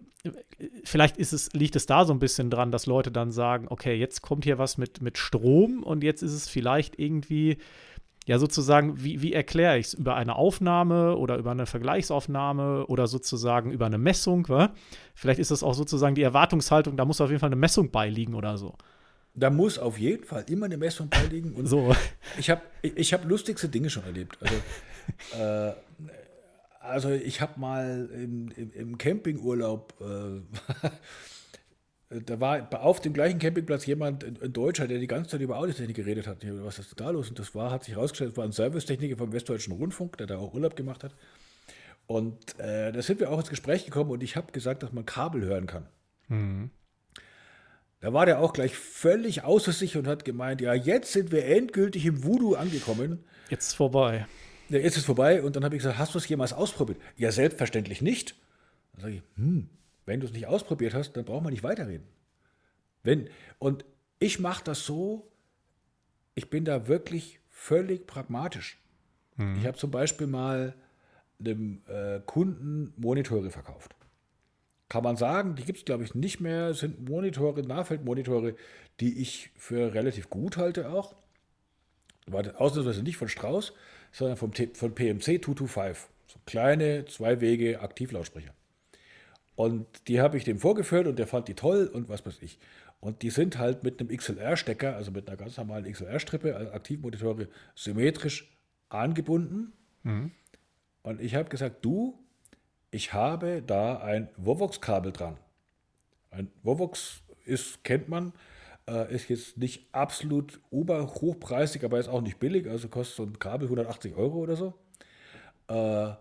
vielleicht 0.84 1.16
ist 1.16 1.32
es, 1.32 1.52
liegt 1.54 1.74
es 1.74 1.86
da 1.86 2.04
so 2.04 2.12
ein 2.12 2.18
bisschen 2.18 2.50
dran, 2.50 2.70
dass 2.70 2.84
Leute 2.84 3.10
dann 3.10 3.32
sagen, 3.32 3.66
okay, 3.70 3.94
jetzt 3.94 4.20
kommt 4.20 4.44
hier 4.44 4.58
was 4.58 4.76
mit, 4.76 5.00
mit 5.00 5.16
Strom 5.16 5.82
und 5.82 6.04
jetzt 6.04 6.22
ist 6.22 6.34
es 6.34 6.48
vielleicht 6.48 6.98
irgendwie 6.98 7.56
ja 8.26 8.38
sozusagen, 8.38 9.02
wie, 9.02 9.22
wie 9.22 9.32
erkläre 9.32 9.78
ich 9.78 9.86
es? 9.86 9.94
Über 9.94 10.16
eine 10.16 10.36
Aufnahme 10.36 11.16
oder 11.16 11.36
über 11.36 11.50
eine 11.50 11.66
Vergleichsaufnahme 11.66 12.86
oder 12.86 13.06
sozusagen 13.06 13.72
über 13.72 13.86
eine 13.86 13.98
Messung? 13.98 14.48
Wa? 14.48 14.72
Vielleicht 15.14 15.40
ist 15.40 15.50
das 15.50 15.62
auch 15.62 15.74
sozusagen 15.74 16.14
die 16.14 16.22
Erwartungshaltung, 16.22 16.96
da 16.96 17.04
muss 17.04 17.20
auf 17.20 17.30
jeden 17.30 17.40
Fall 17.40 17.48
eine 17.48 17.56
Messung 17.56 17.90
beiliegen 17.90 18.34
oder 18.34 18.56
so. 18.56 18.74
Da 19.34 19.48
muss 19.48 19.78
auf 19.78 19.98
jeden 19.98 20.24
Fall 20.24 20.44
immer 20.48 20.66
eine 20.66 20.76
Messung 20.76 21.08
beiliegen. 21.08 21.54
Und 21.54 21.66
so. 21.68 21.94
Ich 22.38 22.50
habe 22.50 22.62
ich 22.82 23.12
hab 23.12 23.24
lustigste 23.24 23.68
Dinge 23.68 23.90
schon 23.90 24.04
erlebt. 24.04 24.38
Also, 24.40 24.54
äh, 25.42 25.72
also 26.80 27.10
ich 27.10 27.40
habe 27.40 27.58
mal 27.60 28.08
im, 28.12 28.50
im, 28.56 28.72
im 28.72 28.98
Campingurlaub 28.98 29.94
äh, 30.00 30.88
da 32.10 32.40
war 32.40 32.82
auf 32.82 33.00
dem 33.00 33.12
gleichen 33.12 33.38
Campingplatz 33.38 33.86
jemand, 33.86 34.24
ein 34.24 34.52
Deutscher, 34.52 34.88
der 34.88 34.98
die 34.98 35.06
ganze 35.06 35.30
Zeit 35.30 35.40
über 35.40 35.58
Audiotechnik 35.58 35.94
geredet 35.94 36.26
hat. 36.26 36.38
Was 36.64 36.80
ist 36.80 36.98
da 36.98 37.10
los? 37.10 37.28
Und 37.28 37.38
das 37.38 37.54
war, 37.54 37.70
hat 37.70 37.84
sich 37.84 37.94
herausgestellt, 37.94 38.36
war 38.36 38.44
ein 38.44 38.52
Servicetechniker 38.52 39.16
vom 39.16 39.32
Westdeutschen 39.32 39.74
Rundfunk, 39.74 40.16
der 40.16 40.26
da 40.26 40.38
auch 40.38 40.52
Urlaub 40.52 40.74
gemacht 40.74 41.04
hat. 41.04 41.14
Und 42.06 42.58
äh, 42.58 42.90
da 42.90 43.00
sind 43.02 43.20
wir 43.20 43.30
auch 43.30 43.38
ins 43.38 43.48
Gespräch 43.48 43.84
gekommen 43.84 44.10
und 44.10 44.24
ich 44.24 44.34
habe 44.34 44.50
gesagt, 44.50 44.82
dass 44.82 44.92
man 44.92 45.06
Kabel 45.06 45.42
hören 45.42 45.68
kann. 45.68 45.86
Mhm. 46.26 46.70
Da 48.00 48.12
war 48.12 48.26
der 48.26 48.40
auch 48.40 48.52
gleich 48.52 48.74
völlig 48.74 49.44
außer 49.44 49.70
sich 49.70 49.96
und 49.96 50.08
hat 50.08 50.24
gemeint, 50.24 50.60
ja, 50.60 50.74
jetzt 50.74 51.12
sind 51.12 51.30
wir 51.30 51.44
endgültig 51.46 52.06
im 52.06 52.24
Voodoo 52.24 52.54
angekommen. 52.54 53.24
Jetzt 53.50 53.68
ist 53.68 53.74
vorbei. 53.74 54.26
Ja, 54.70 54.78
jetzt 54.78 54.96
ist 54.96 55.04
vorbei. 55.04 55.42
Und 55.42 55.54
dann 55.54 55.64
habe 55.64 55.76
ich 55.76 55.82
gesagt, 55.82 55.98
hast 55.98 56.14
du 56.14 56.18
es 56.18 56.26
jemals 56.26 56.52
ausprobiert? 56.52 56.98
Ja, 57.16 57.30
selbstverständlich 57.30 58.02
nicht. 58.02 58.34
Dann 58.94 59.02
sage 59.02 59.14
ich, 59.14 59.22
hm, 59.36 59.68
wenn 60.10 60.18
du 60.18 60.26
es 60.26 60.32
nicht 60.32 60.48
ausprobiert 60.48 60.92
hast, 60.92 61.12
dann 61.12 61.24
braucht 61.24 61.44
man 61.44 61.52
nicht 61.52 61.62
weiterreden. 61.62 62.04
Wenn, 63.04 63.30
und 63.60 63.84
ich 64.18 64.40
mache 64.40 64.64
das 64.64 64.84
so, 64.84 65.30
ich 66.34 66.50
bin 66.50 66.64
da 66.64 66.88
wirklich 66.88 67.38
völlig 67.48 68.08
pragmatisch. 68.08 68.78
Mhm. 69.36 69.56
Ich 69.56 69.66
habe 69.66 69.78
zum 69.78 69.92
Beispiel 69.92 70.26
mal 70.26 70.74
einem 71.38 71.82
äh, 71.86 72.18
Kunden 72.26 72.92
Monitore 72.96 73.50
verkauft. 73.50 73.94
Kann 74.88 75.04
man 75.04 75.16
sagen, 75.16 75.54
die 75.54 75.62
gibt 75.62 75.78
es, 75.78 75.84
glaube 75.84 76.02
ich, 76.02 76.16
nicht 76.16 76.40
mehr, 76.40 76.74
sind 76.74 77.08
Monitore, 77.08 77.62
Nahfeldmonitore, 77.62 78.56
die 78.98 79.20
ich 79.20 79.50
für 79.56 79.94
relativ 79.94 80.28
gut 80.28 80.56
halte 80.56 80.90
auch. 80.90 81.14
War 82.26 82.60
ausnahmsweise 82.60 83.04
nicht 83.04 83.16
von 83.16 83.28
Strauß, 83.28 83.74
sondern 84.10 84.36
vom, 84.36 84.52
von 84.52 84.92
PMC 84.92 85.44
225. 85.44 86.08
So 86.26 86.40
kleine, 86.46 87.04
zwei 87.04 87.40
Wege 87.40 87.80
Aktivlautsprecher. 87.80 88.52
Und 89.60 90.08
die 90.08 90.22
habe 90.22 90.38
ich 90.38 90.44
dem 90.44 90.58
vorgeführt 90.58 91.06
und 91.06 91.18
der 91.18 91.26
fand 91.26 91.46
die 91.46 91.52
toll 91.52 91.86
und 91.86 92.08
was 92.08 92.24
weiß 92.24 92.38
ich. 92.40 92.58
Und 92.98 93.20
die 93.20 93.28
sind 93.28 93.58
halt 93.58 93.84
mit 93.84 94.00
einem 94.00 94.08
XLR-Stecker, 94.08 94.96
also 94.96 95.10
mit 95.10 95.28
einer 95.28 95.36
ganz 95.36 95.58
normalen 95.58 95.84
XLR-Strippe, 95.84 96.56
also 96.56 96.72
Aktivmonitore, 96.72 97.46
symmetrisch 97.74 98.50
angebunden. 98.88 99.74
Mhm. 100.02 100.30
Und 101.02 101.20
ich 101.20 101.34
habe 101.34 101.50
gesagt, 101.50 101.84
du, 101.84 102.18
ich 102.90 103.12
habe 103.12 103.60
da 103.60 103.98
ein 103.98 104.30
Vovox-Kabel 104.38 105.12
dran. 105.12 105.36
Ein 106.30 106.50
Vovox 106.62 107.20
ist, 107.44 107.84
kennt 107.84 108.08
man, 108.08 108.32
äh, 108.88 109.14
ist 109.14 109.28
jetzt 109.28 109.58
nicht 109.58 109.94
absolut 109.94 110.58
oberhochpreisig, 110.70 111.84
aber 111.84 112.00
ist 112.00 112.08
auch 112.08 112.22
nicht 112.22 112.40
billig, 112.40 112.66
also 112.66 112.88
kostet 112.88 113.16
so 113.16 113.24
ein 113.24 113.38
Kabel 113.38 113.66
180 113.66 114.16
Euro 114.16 114.38
oder 114.38 114.56
so. 114.56 114.72
Äh, 115.68 116.14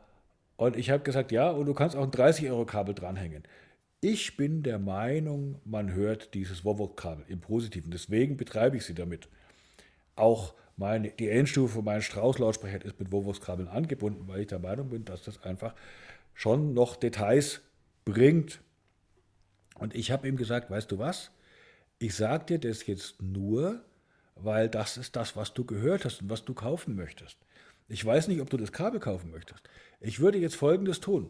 und 0.60 0.76
ich 0.76 0.90
habe 0.90 1.04
gesagt, 1.04 1.32
ja, 1.32 1.50
und 1.50 1.68
du 1.68 1.74
kannst 1.74 1.96
auch 1.96 2.04
ein 2.04 2.12
30-Euro-Kabel 2.12 2.94
dranhängen. 2.94 3.44
Ich 4.02 4.36
bin 4.36 4.62
der 4.62 4.78
Meinung, 4.78 5.62
man 5.64 5.94
hört 5.94 6.34
dieses 6.34 6.66
Vovox-Kabel 6.66 7.24
im 7.30 7.40
Positiven. 7.40 7.92
Deswegen 7.92 8.36
betreibe 8.36 8.76
ich 8.76 8.84
sie 8.84 8.94
damit. 8.94 9.30
Auch 10.18 10.54
meine, 10.76 11.12
die 11.12 11.30
Endstufe 11.30 11.76
von 11.76 11.86
meinen 11.86 12.02
Strauß-Lautsprechern 12.02 12.82
ist 12.82 13.00
mit 13.00 13.10
Vovox-Kabeln 13.10 13.70
angebunden, 13.70 14.28
weil 14.28 14.42
ich 14.42 14.48
der 14.48 14.60
Meinung 14.60 14.90
bin, 14.90 15.06
dass 15.06 15.24
das 15.24 15.42
einfach 15.44 15.74
schon 16.34 16.74
noch 16.74 16.98
Details 16.98 17.62
bringt. 18.04 18.60
Und 19.76 19.96
ich 19.96 20.12
habe 20.12 20.28
ihm 20.28 20.36
gesagt, 20.36 20.70
weißt 20.70 20.92
du 20.92 21.00
was? 21.00 21.32
Ich 22.00 22.16
sage 22.16 22.44
dir 22.44 22.60
das 22.60 22.86
jetzt 22.86 23.22
nur, 23.22 23.82
weil 24.36 24.68
das 24.68 24.98
ist 24.98 25.16
das, 25.16 25.38
was 25.38 25.54
du 25.54 25.64
gehört 25.64 26.04
hast 26.04 26.22
und 26.22 26.30
was 26.30 26.44
du 26.44 26.54
kaufen 26.54 26.98
möchtest. 26.98 27.38
Ich 27.88 28.06
weiß 28.06 28.28
nicht, 28.28 28.42
ob 28.42 28.50
du 28.50 28.58
das 28.58 28.74
Kabel 28.74 29.00
kaufen 29.00 29.32
möchtest. 29.32 29.64
Ich 30.00 30.20
würde 30.20 30.38
jetzt 30.38 30.56
Folgendes 30.56 31.00
tun. 31.00 31.30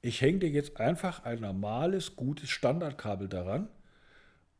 Ich 0.00 0.20
hänge 0.20 0.40
dir 0.40 0.50
jetzt 0.50 0.78
einfach 0.78 1.24
ein 1.24 1.40
normales, 1.40 2.16
gutes 2.16 2.50
Standardkabel 2.50 3.28
daran. 3.28 3.68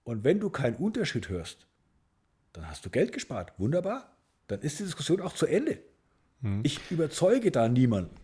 Und 0.02 0.24
wenn 0.24 0.40
du 0.40 0.50
keinen 0.50 0.76
Unterschied 0.76 1.28
hörst, 1.28 1.66
dann 2.52 2.68
hast 2.68 2.84
du 2.84 2.90
Geld 2.90 3.12
gespart. 3.12 3.52
Wunderbar. 3.58 4.16
Dann 4.46 4.60
ist 4.60 4.78
die 4.78 4.84
Diskussion 4.84 5.20
auch 5.20 5.34
zu 5.34 5.46
Ende. 5.46 5.78
Hm. 6.42 6.60
Ich 6.62 6.90
überzeuge 6.90 7.50
da 7.50 7.68
niemanden. 7.68 8.14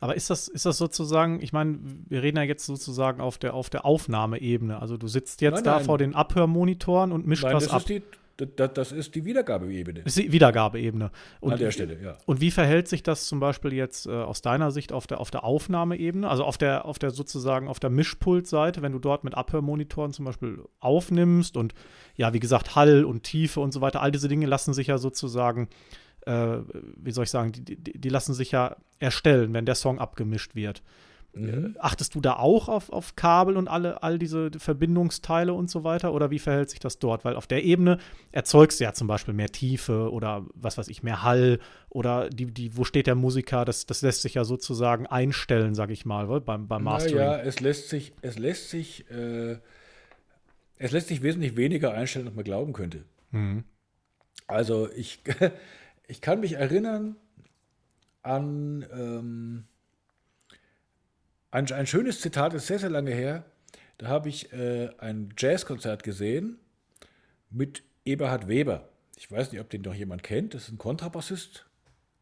Aber 0.00 0.14
ist 0.14 0.30
das, 0.30 0.46
ist 0.48 0.64
das 0.64 0.78
sozusagen, 0.78 1.42
ich 1.42 1.52
meine, 1.52 1.78
wir 2.08 2.22
reden 2.22 2.36
ja 2.36 2.44
jetzt 2.44 2.66
sozusagen 2.66 3.20
auf 3.20 3.38
der, 3.38 3.54
auf 3.54 3.70
der 3.70 3.84
Aufnahmeebene. 3.84 4.80
Also 4.80 4.96
du 4.96 5.08
sitzt 5.08 5.40
jetzt 5.40 5.56
nein, 5.56 5.64
da 5.64 5.76
nein. 5.76 5.84
vor 5.84 5.98
den 5.98 6.14
Abhörmonitoren 6.14 7.10
und 7.10 7.26
mischst 7.26 7.44
nein, 7.44 7.54
was 7.54 7.64
das 7.64 7.72
ab. 7.72 7.80
Ist 7.80 7.88
die, 7.88 8.02
das, 8.38 8.72
das 8.72 8.92
ist 8.92 9.14
die 9.16 9.24
Wiedergabeebene. 9.24 10.00
Ist 10.00 10.16
die 10.16 10.30
Wiedergabeebene. 10.30 11.10
Und, 11.40 11.52
An 11.54 11.58
der 11.58 11.72
Stelle, 11.72 12.00
ja. 12.00 12.16
Und 12.24 12.40
wie 12.40 12.52
verhält 12.52 12.86
sich 12.86 13.02
das 13.02 13.26
zum 13.26 13.40
Beispiel 13.40 13.72
jetzt 13.72 14.06
äh, 14.06 14.10
aus 14.10 14.42
deiner 14.42 14.70
Sicht 14.70 14.92
auf 14.92 15.08
der, 15.08 15.20
auf 15.20 15.30
der 15.32 15.42
Aufnahmeebene, 15.42 16.28
also 16.28 16.44
auf 16.44 16.56
der, 16.56 16.84
auf 16.84 17.00
der 17.00 17.10
sozusagen 17.10 17.66
auf 17.66 17.80
der 17.80 17.90
Mischpultseite, 17.90 18.80
wenn 18.80 18.92
du 18.92 19.00
dort 19.00 19.24
mit 19.24 19.34
Abhörmonitoren 19.34 20.12
zum 20.12 20.24
Beispiel 20.24 20.64
aufnimmst 20.78 21.56
und 21.56 21.74
ja, 22.14 22.32
wie 22.32 22.40
gesagt, 22.40 22.76
Hall 22.76 23.04
und 23.04 23.24
Tiefe 23.24 23.60
und 23.60 23.72
so 23.72 23.80
weiter, 23.80 24.02
all 24.02 24.12
diese 24.12 24.28
Dinge 24.28 24.46
lassen 24.46 24.72
sich 24.72 24.86
ja 24.86 24.98
sozusagen, 24.98 25.68
äh, 26.26 26.58
wie 26.96 27.10
soll 27.10 27.24
ich 27.24 27.30
sagen, 27.30 27.50
die, 27.50 27.64
die, 27.64 27.98
die 27.98 28.08
lassen 28.08 28.34
sich 28.34 28.52
ja 28.52 28.76
erstellen, 29.00 29.52
wenn 29.52 29.66
der 29.66 29.74
Song 29.74 29.98
abgemischt 29.98 30.54
wird. 30.54 30.82
Mhm. 31.34 31.76
Achtest 31.78 32.14
du 32.14 32.20
da 32.20 32.34
auch 32.34 32.68
auf, 32.68 32.90
auf 32.90 33.14
Kabel 33.14 33.56
und 33.56 33.68
alle, 33.68 34.02
all 34.02 34.18
diese 34.18 34.50
Verbindungsteile 34.56 35.52
und 35.52 35.70
so 35.70 35.84
weiter? 35.84 36.12
Oder 36.12 36.30
wie 36.30 36.38
verhält 36.38 36.70
sich 36.70 36.80
das 36.80 36.98
dort? 36.98 37.24
Weil 37.24 37.36
auf 37.36 37.46
der 37.46 37.64
Ebene 37.64 37.98
erzeugst 38.32 38.80
du 38.80 38.84
ja 38.84 38.92
zum 38.92 39.06
Beispiel 39.06 39.34
mehr 39.34 39.50
Tiefe 39.50 40.10
oder 40.10 40.46
was 40.54 40.78
weiß 40.78 40.88
ich, 40.88 41.02
mehr 41.02 41.22
Hall 41.22 41.60
oder 41.90 42.28
die, 42.30 42.46
die, 42.46 42.76
wo 42.76 42.84
steht 42.84 43.06
der 43.06 43.14
Musiker? 43.14 43.64
Das, 43.64 43.86
das 43.86 44.02
lässt 44.02 44.22
sich 44.22 44.34
ja 44.34 44.44
sozusagen 44.44 45.06
einstellen, 45.06 45.74
sag 45.74 45.90
ich 45.90 46.04
mal, 46.04 46.26
beim, 46.40 46.66
beim 46.66 46.82
Mastering. 46.82 47.18
Ja, 47.18 47.38
es 47.38 47.60
lässt 47.60 47.88
sich, 47.88 48.12
es 48.22 48.38
lässt 48.38 48.70
sich, 48.70 49.08
äh, 49.10 49.58
es 50.78 50.92
lässt 50.92 51.08
sich 51.08 51.22
wesentlich 51.22 51.56
weniger 51.56 51.92
einstellen, 51.92 52.26
als 52.26 52.36
man 52.36 52.44
glauben 52.44 52.72
könnte. 52.72 53.04
Mhm. 53.30 53.64
Also 54.46 54.88
ich, 54.96 55.20
ich 56.08 56.20
kann 56.20 56.40
mich 56.40 56.54
erinnern 56.54 57.16
an 58.22 58.84
ähm, 58.92 59.67
ein, 61.50 61.70
ein 61.72 61.86
schönes 61.86 62.20
Zitat 62.20 62.54
ist 62.54 62.66
sehr, 62.66 62.78
sehr 62.78 62.90
lange 62.90 63.12
her. 63.12 63.44
Da 63.98 64.08
habe 64.08 64.28
ich 64.28 64.52
äh, 64.52 64.90
ein 64.98 65.34
Jazzkonzert 65.36 66.02
gesehen 66.02 66.58
mit 67.50 67.82
Eberhard 68.04 68.48
Weber. 68.48 68.88
Ich 69.16 69.30
weiß 69.30 69.50
nicht, 69.50 69.60
ob 69.60 69.70
den 69.70 69.82
noch 69.82 69.94
jemand 69.94 70.22
kennt. 70.22 70.54
Das 70.54 70.64
ist 70.64 70.72
ein 70.72 70.78
Kontrabassist 70.78 71.66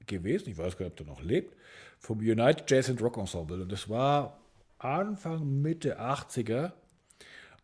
gewesen. 0.07 0.49
Ich 0.49 0.57
weiß 0.57 0.77
gar 0.77 0.87
nicht, 0.87 0.93
ob 0.93 0.97
der 0.97 1.07
noch 1.07 1.23
lebt. 1.23 1.55
Vom 1.99 2.19
United 2.19 2.71
Jazz 2.71 2.89
and 2.89 3.03
Rock 3.03 3.19
Ensemble. 3.19 3.61
Und 3.61 3.71
das 3.71 3.89
war 3.89 4.41
Anfang, 4.79 5.61
Mitte 5.61 6.01
80er. 6.01 6.73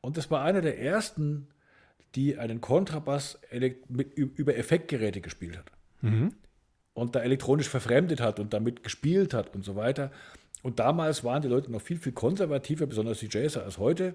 Und 0.01 0.17
das 0.17 0.31
war 0.31 0.43
einer 0.43 0.61
der 0.61 0.79
ersten, 0.79 1.49
die 2.15 2.37
einen 2.37 2.61
Kontrabass 2.61 3.39
mit, 3.89 4.15
über 4.15 4.57
Effektgeräte 4.57 5.21
gespielt 5.21 5.57
hat. 5.57 5.71
Mhm. 6.03 6.35
Und 6.95 7.15
da 7.15 7.21
elektronisch 7.21 7.69
verfremdet 7.69 8.21
hat 8.21 8.39
und 8.39 8.53
damit 8.53 8.83
gespielt 8.83 9.33
hat 9.33 9.55
und 9.55 9.65
so 9.65 9.77
weiter. 9.77 10.11
Und 10.63 10.79
damals 10.79 11.25
waren 11.25 11.43
die 11.43 11.49
Leute 11.49 11.71
noch 11.71 11.83
viel, 11.83 11.99
viel 11.99 12.13
konservativer, 12.13 12.87
besonders 12.87 13.19
die 13.19 13.29
Jazzer, 13.29 13.65
als 13.65 13.79
heute. 13.79 14.15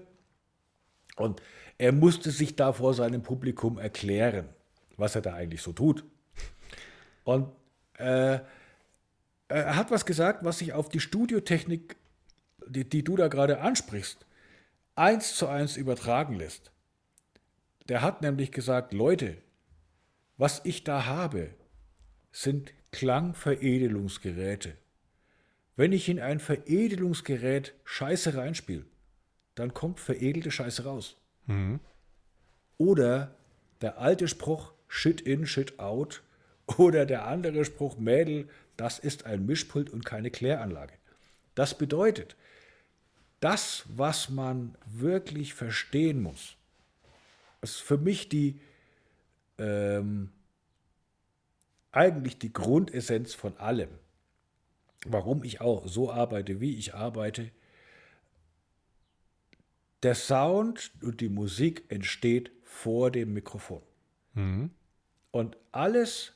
Und 1.16 1.42
er 1.76 1.92
musste 1.92 2.30
sich 2.30 2.56
da 2.56 2.72
vor 2.72 2.94
seinem 2.94 3.22
Publikum 3.22 3.78
erklären, 3.78 4.48
was 4.96 5.14
er 5.14 5.22
da 5.22 5.34
eigentlich 5.34 5.62
so 5.62 5.72
tut. 5.72 6.04
Und 7.24 7.50
äh, 7.98 8.40
er 9.48 9.76
hat 9.76 9.90
was 9.90 10.06
gesagt, 10.06 10.44
was 10.44 10.58
sich 10.58 10.72
auf 10.72 10.88
die 10.88 11.00
Studiotechnik, 11.00 11.96
die, 12.66 12.88
die 12.88 13.04
du 13.04 13.16
da 13.16 13.28
gerade 13.28 13.60
ansprichst, 13.60 14.26
eins 14.94 15.36
zu 15.36 15.46
eins 15.46 15.76
übertragen 15.76 16.34
lässt. 16.34 16.70
Der 17.88 18.02
hat 18.02 18.22
nämlich 18.22 18.52
gesagt, 18.52 18.92
Leute, 18.92 19.38
was 20.36 20.60
ich 20.64 20.84
da 20.84 21.06
habe, 21.06 21.50
sind 22.32 22.72
Klangveredelungsgeräte. 22.92 24.76
Wenn 25.78 25.92
ich 25.92 26.08
in 26.08 26.18
ein 26.18 26.40
Veredelungsgerät 26.40 27.72
Scheiße 27.84 28.34
reinspiele, 28.34 28.84
dann 29.54 29.74
kommt 29.74 30.00
veredelte 30.00 30.50
Scheiße 30.50 30.82
raus. 30.82 31.16
Mhm. 31.46 31.78
Oder 32.78 33.36
der 33.80 33.98
alte 33.98 34.26
Spruch 34.26 34.72
Shit 34.88 35.20
in, 35.20 35.46
Shit 35.46 35.78
out. 35.78 36.24
Oder 36.78 37.06
der 37.06 37.28
andere 37.28 37.64
Spruch 37.64 37.96
Mädel, 37.96 38.48
das 38.76 38.98
ist 38.98 39.24
ein 39.24 39.46
Mischpult 39.46 39.88
und 39.90 40.04
keine 40.04 40.32
Kläranlage. 40.32 40.94
Das 41.54 41.78
bedeutet, 41.78 42.34
das, 43.38 43.84
was 43.86 44.30
man 44.30 44.74
wirklich 44.84 45.54
verstehen 45.54 46.20
muss, 46.20 46.56
ist 47.62 47.76
für 47.76 47.98
mich 47.98 48.28
die 48.28 48.60
ähm, 49.58 50.32
eigentlich 51.92 52.36
die 52.40 52.52
Grundessenz 52.52 53.34
von 53.34 53.56
allem. 53.58 53.90
Warum 55.06 55.44
ich 55.44 55.60
auch 55.60 55.86
so 55.86 56.10
arbeite, 56.10 56.60
wie 56.60 56.76
ich 56.76 56.94
arbeite. 56.94 57.50
Der 60.02 60.14
Sound 60.14 60.92
und 61.02 61.20
die 61.20 61.28
Musik 61.28 61.84
entsteht 61.88 62.50
vor 62.64 63.10
dem 63.10 63.32
Mikrofon. 63.32 63.82
Mhm. 64.34 64.70
Und 65.30 65.56
alles, 65.72 66.32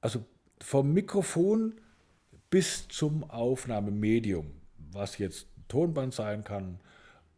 also 0.00 0.24
vom 0.60 0.92
Mikrofon 0.92 1.80
bis 2.50 2.88
zum 2.88 3.28
Aufnahmemedium, 3.30 4.52
was 4.92 5.18
jetzt 5.18 5.46
Tonband 5.68 6.14
sein 6.14 6.44
kann 6.44 6.80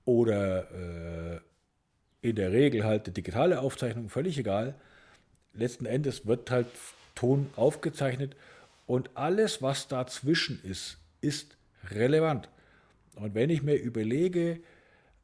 oder 0.05 0.71
äh, 0.71 1.41
in 2.23 2.37
der 2.37 2.53
Regel 2.53 2.85
halt 2.85 3.07
eine 3.07 3.15
digitale 3.15 3.61
Aufzeichnung, 3.61 4.09
völlig 4.09 4.39
egal. 4.39 4.75
Letzten 5.53 5.87
Endes 5.87 6.27
wird 6.27 6.51
halt 6.51 6.69
Ton 7.15 7.51
aufgezeichnet 7.57 8.37
und 8.91 9.17
alles, 9.17 9.63
was 9.63 9.87
dazwischen 9.87 10.61
ist, 10.65 10.99
ist 11.21 11.57
relevant. 11.93 12.49
Und 13.15 13.37
wenn 13.37 13.49
ich 13.49 13.63
mir 13.63 13.77
überlege, 13.77 14.61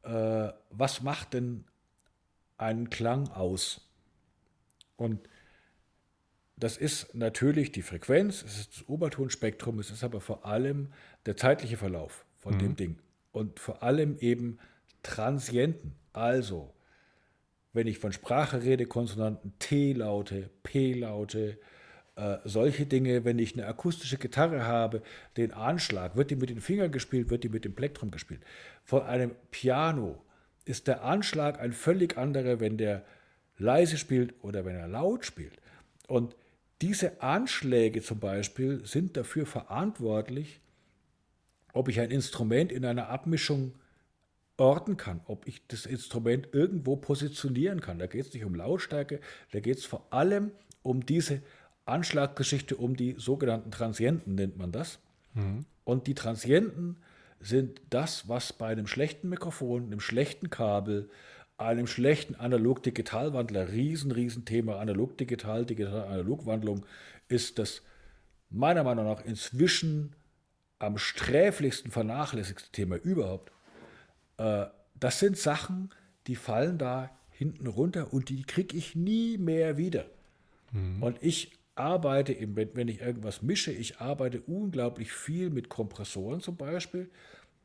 äh, 0.03 0.47
was 0.69 1.01
macht 1.01 1.33
denn 1.33 1.65
einen 2.57 2.89
Klang 2.89 3.27
aus? 3.27 3.81
Und 4.95 5.27
das 6.55 6.77
ist 6.77 7.13
natürlich 7.13 7.73
die 7.73 7.81
Frequenz, 7.81 8.41
es 8.41 8.57
ist 8.57 8.73
das 8.77 8.87
Obertonspektrum, 8.87 9.79
es 9.79 9.91
ist 9.91 10.05
aber 10.05 10.21
vor 10.21 10.45
allem 10.45 10.93
der 11.25 11.35
zeitliche 11.35 11.75
Verlauf 11.75 12.25
von 12.37 12.53
mhm. 12.53 12.59
dem 12.59 12.75
Ding. 12.77 12.99
Und 13.33 13.59
vor 13.59 13.83
allem 13.83 14.17
eben 14.19 14.59
Transienten. 15.03 15.93
Also, 16.13 16.73
wenn 17.73 17.87
ich 17.87 17.99
von 17.99 18.13
Sprache 18.13 18.63
rede, 18.63 18.85
Konsonanten 18.85 19.59
T-Laute, 19.59 20.51
P-Laute, 20.63 21.59
äh, 22.17 22.39
solche 22.45 22.87
Dinge, 22.87 23.25
wenn 23.25 23.37
ich 23.37 23.53
eine 23.53 23.67
akustische 23.67 24.17
Gitarre 24.17 24.65
habe, 24.65 25.03
den 25.37 25.53
Anschlag, 25.53 26.15
wird 26.15 26.31
die 26.31 26.35
mit 26.35 26.49
den 26.49 26.61
Fingern 26.61 26.91
gespielt, 26.91 27.29
wird 27.29 27.43
die 27.43 27.49
mit 27.49 27.63
dem 27.63 27.75
Plektrum 27.75 28.09
gespielt. 28.09 28.41
Von 28.83 29.03
einem 29.03 29.31
Piano 29.51 30.19
ist 30.65 30.87
der 30.87 31.03
Anschlag 31.03 31.59
ein 31.59 31.73
völlig 31.73 32.17
anderer, 32.17 32.59
wenn 32.59 32.77
der 32.77 33.05
leise 33.59 33.97
spielt 33.97 34.33
oder 34.41 34.65
wenn 34.65 34.75
er 34.75 34.87
laut 34.87 35.25
spielt. 35.25 35.53
Und 36.07 36.35
diese 36.81 37.21
Anschläge 37.21 38.01
zum 38.01 38.19
Beispiel 38.19 38.83
sind 38.83 39.15
dafür 39.15 39.45
verantwortlich, 39.45 40.59
ob 41.73 41.87
ich 41.87 41.99
ein 41.99 42.09
Instrument 42.09 42.71
in 42.71 42.83
einer 42.83 43.09
Abmischung 43.09 43.73
orten 44.57 44.97
kann, 44.97 45.21
ob 45.25 45.47
ich 45.47 45.67
das 45.67 45.85
Instrument 45.85 46.49
irgendwo 46.51 46.95
positionieren 46.95 47.79
kann. 47.79 47.99
Da 47.99 48.07
geht 48.07 48.25
es 48.25 48.33
nicht 48.33 48.43
um 48.43 48.55
Lautstärke, 48.55 49.19
da 49.51 49.59
geht 49.59 49.77
es 49.77 49.85
vor 49.85 50.07
allem 50.09 50.51
um 50.81 51.05
diese 51.05 51.43
Anschlaggeschichte, 51.87 52.75
um 52.75 52.95
die 52.95 53.15
sogenannten 53.17 53.71
Transienten 53.71 54.35
nennt 54.35 54.57
man 54.57 54.71
das. 54.71 54.99
Mhm. 55.33 55.65
Und 55.83 56.07
die 56.07 56.15
Transienten 56.15 56.97
sind 57.39 57.81
das, 57.89 58.27
was 58.27 58.53
bei 58.53 58.67
einem 58.67 58.87
schlechten 58.87 59.29
Mikrofon, 59.29 59.85
einem 59.85 59.99
schlechten 59.99 60.49
Kabel, 60.49 61.09
einem 61.57 61.87
schlechten 61.87 62.35
Analog-Digital-Wandler, 62.35 63.71
riesen, 63.71 64.11
riesen 64.11 64.45
Thema, 64.45 64.79
Analog-Digital, 64.79 65.65
Digital-Analog-Wandlung, 65.65 66.85
ist 67.29 67.59
das 67.59 67.81
meiner 68.49 68.83
Meinung 68.83 69.05
nach 69.05 69.25
inzwischen 69.25 70.15
am 70.79 70.97
sträflichsten 70.97 71.91
vernachlässigste 71.91 72.71
Thema 72.71 72.97
überhaupt. 72.97 73.51
Äh, 74.37 74.67
das 74.99 75.19
sind 75.19 75.37
Sachen, 75.37 75.89
die 76.27 76.35
fallen 76.35 76.77
da 76.77 77.09
hinten 77.31 77.67
runter 77.67 78.13
und 78.13 78.29
die 78.29 78.43
kriege 78.43 78.75
ich 78.77 78.95
nie 78.95 79.37
mehr 79.37 79.77
wieder. 79.77 80.05
Mhm. 80.71 81.01
Und 81.01 81.17
ich 81.21 81.56
arbeite, 81.77 82.33
im, 82.33 82.55
wenn 82.55 82.87
ich 82.87 83.01
irgendwas 83.01 83.41
mische, 83.41 83.71
ich 83.71 83.99
arbeite 83.99 84.41
unglaublich 84.41 85.11
viel 85.11 85.49
mit 85.49 85.69
Kompressoren 85.69 86.41
zum 86.41 86.57
Beispiel, 86.57 87.09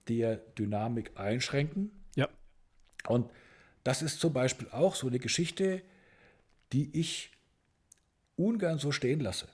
die 0.09 0.19
ja 0.19 0.37
Dynamik 0.37 1.13
einschränken. 1.19 1.91
Ja. 2.17 2.29
Und 3.07 3.31
das 3.85 4.03
ist 4.03 4.21
zum 4.21 4.33
Beispiel 4.33 4.69
auch 4.71 4.95
so 4.95 5.07
eine 5.09 5.19
Geschichte, 5.19 5.83
die 6.73 6.99
ich 6.99 7.33
ungern 8.37 8.79
so 8.79 8.93
stehen 8.93 9.21
lasse, 9.21 9.49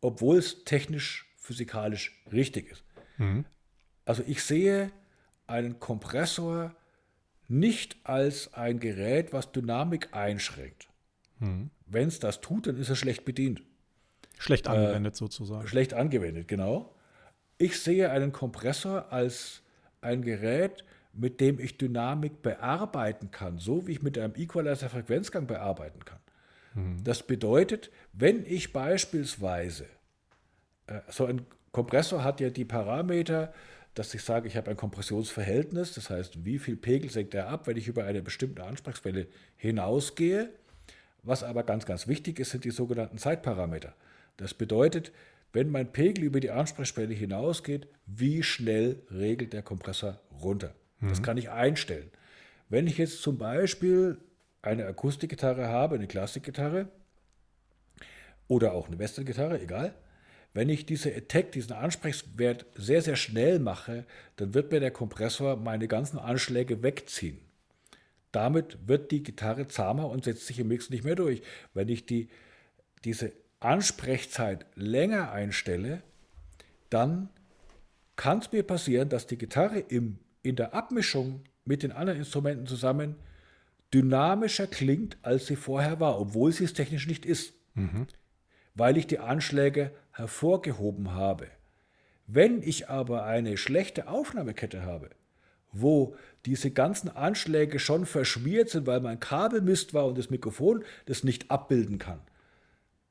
obwohl 0.00 0.38
es 0.38 0.64
technisch, 0.64 1.26
physikalisch 1.38 2.22
richtig 2.30 2.70
ist. 2.70 2.84
Mhm. 3.18 3.44
Also 4.04 4.22
ich 4.26 4.42
sehe 4.42 4.90
einen 5.46 5.78
Kompressor 5.80 6.74
nicht 7.48 7.96
als 8.04 8.54
ein 8.54 8.78
Gerät, 8.78 9.32
was 9.32 9.52
Dynamik 9.52 10.14
einschränkt. 10.14 10.88
Mhm. 11.38 11.70
Wenn 11.86 12.08
es 12.08 12.20
das 12.20 12.40
tut, 12.40 12.66
dann 12.66 12.76
ist 12.76 12.88
er 12.88 12.96
schlecht 12.96 13.24
bedient. 13.24 13.62
Schlecht 14.40 14.66
äh, 14.66 14.70
angewendet 14.70 15.14
äh, 15.14 15.16
sozusagen. 15.16 15.68
Schlecht 15.68 15.94
angewendet, 15.94 16.48
genau. 16.48 16.94
Ich 17.58 17.78
sehe 17.78 18.10
einen 18.10 18.32
Kompressor 18.32 19.12
als 19.12 19.62
ein 20.00 20.22
Gerät, 20.22 20.84
mit 21.12 21.40
dem 21.40 21.60
ich 21.60 21.76
Dynamik 21.76 22.40
bearbeiten 22.42 23.30
kann, 23.30 23.58
so 23.58 23.86
wie 23.86 23.92
ich 23.92 24.02
mit 24.02 24.16
einem 24.16 24.34
Equalizer 24.34 24.88
Frequenzgang 24.88 25.46
bearbeiten 25.46 26.04
kann. 26.04 26.20
Mhm. 26.74 27.04
Das 27.04 27.22
bedeutet, 27.22 27.90
wenn 28.12 28.46
ich 28.46 28.72
beispielsweise, 28.72 29.84
äh, 30.86 31.00
so 31.08 31.26
ein 31.26 31.44
Kompressor 31.72 32.24
hat 32.24 32.40
ja 32.40 32.48
die 32.48 32.64
Parameter, 32.64 33.52
dass 33.94 34.14
ich 34.14 34.22
sage, 34.22 34.48
ich 34.48 34.56
habe 34.56 34.70
ein 34.70 34.76
Kompressionsverhältnis, 34.76 35.94
das 35.94 36.08
heißt, 36.08 36.44
wie 36.44 36.58
viel 36.58 36.76
Pegel 36.76 37.10
senkt 37.10 37.34
er 37.34 37.48
ab, 37.48 37.66
wenn 37.66 37.76
ich 37.76 37.88
über 37.88 38.04
eine 38.04 38.22
bestimmte 38.22 38.64
Ansprechquelle 38.64 39.26
hinausgehe. 39.56 40.48
Was 41.22 41.42
aber 41.42 41.64
ganz, 41.64 41.84
ganz 41.84 42.08
wichtig 42.08 42.38
ist, 42.38 42.50
sind 42.50 42.64
die 42.64 42.70
sogenannten 42.70 43.18
Zeitparameter. 43.18 43.94
Das 44.36 44.54
bedeutet, 44.54 45.12
wenn 45.52 45.70
mein 45.70 45.92
Pegel 45.92 46.24
über 46.24 46.40
die 46.40 46.50
Ansprechschwelle 46.50 47.14
hinausgeht, 47.14 47.88
wie 48.06 48.42
schnell 48.42 49.02
regelt 49.10 49.52
der 49.52 49.62
Kompressor 49.62 50.20
runter. 50.42 50.74
Das 51.00 51.20
mhm. 51.20 51.24
kann 51.24 51.36
ich 51.38 51.50
einstellen. 51.50 52.10
Wenn 52.68 52.86
ich 52.86 52.98
jetzt 52.98 53.22
zum 53.22 53.38
Beispiel 53.38 54.18
eine 54.62 54.86
Akustikgitarre 54.86 55.68
habe, 55.68 55.96
eine 55.96 56.06
Klassikgitarre 56.06 56.88
oder 58.48 58.72
auch 58.72 58.88
eine 58.88 58.98
Westerngitarre, 58.98 59.60
egal, 59.60 59.94
wenn 60.52 60.68
ich 60.68 60.84
diese 60.84 61.14
Attack, 61.14 61.52
diesen 61.52 61.72
Ansprechwert 61.72 62.66
sehr, 62.74 63.02
sehr 63.02 63.16
schnell 63.16 63.60
mache, 63.60 64.04
dann 64.36 64.54
wird 64.54 64.72
mir 64.72 64.80
der 64.80 64.90
Kompressor 64.90 65.56
meine 65.56 65.86
ganzen 65.86 66.18
Anschläge 66.18 66.82
wegziehen. 66.82 67.38
Damit 68.32 68.78
wird 68.86 69.10
die 69.10 69.22
Gitarre 69.22 69.68
zahmer 69.68 70.08
und 70.08 70.24
setzt 70.24 70.46
sich 70.46 70.58
im 70.58 70.68
Mix 70.68 70.90
nicht 70.90 71.04
mehr 71.04 71.16
durch. 71.16 71.42
Wenn 71.74 71.88
ich 71.88 72.06
die, 72.06 72.28
diese 73.04 73.32
Ansprechzeit 73.60 74.66
länger 74.74 75.32
einstelle, 75.32 76.02
dann 76.88 77.28
kann 78.16 78.38
es 78.38 78.52
mir 78.52 78.62
passieren, 78.62 79.08
dass 79.08 79.26
die 79.26 79.38
Gitarre 79.38 79.78
im 79.78 80.18
in 80.42 80.56
der 80.56 80.74
Abmischung 80.74 81.42
mit 81.64 81.82
den 81.82 81.92
anderen 81.92 82.18
Instrumenten 82.18 82.66
zusammen 82.66 83.16
dynamischer 83.92 84.66
klingt, 84.66 85.18
als 85.22 85.46
sie 85.46 85.56
vorher 85.56 86.00
war, 86.00 86.18
obwohl 86.18 86.52
sie 86.52 86.64
es 86.64 86.72
technisch 86.72 87.06
nicht 87.06 87.26
ist, 87.26 87.54
mhm. 87.74 88.06
weil 88.74 88.96
ich 88.96 89.06
die 89.06 89.18
Anschläge 89.18 89.92
hervorgehoben 90.12 91.12
habe. 91.12 91.48
Wenn 92.26 92.62
ich 92.62 92.88
aber 92.88 93.24
eine 93.24 93.56
schlechte 93.56 94.08
Aufnahmekette 94.08 94.82
habe, 94.82 95.10
wo 95.72 96.16
diese 96.46 96.70
ganzen 96.70 97.08
Anschläge 97.08 97.78
schon 97.78 98.06
verschmiert 98.06 98.70
sind, 98.70 98.86
weil 98.86 99.00
mein 99.00 99.20
Kabel 99.20 99.60
Mist 99.60 99.94
war 99.94 100.06
und 100.06 100.18
das 100.18 100.30
Mikrofon 100.30 100.84
das 101.06 101.24
nicht 101.24 101.50
abbilden 101.50 101.98
kann, 101.98 102.20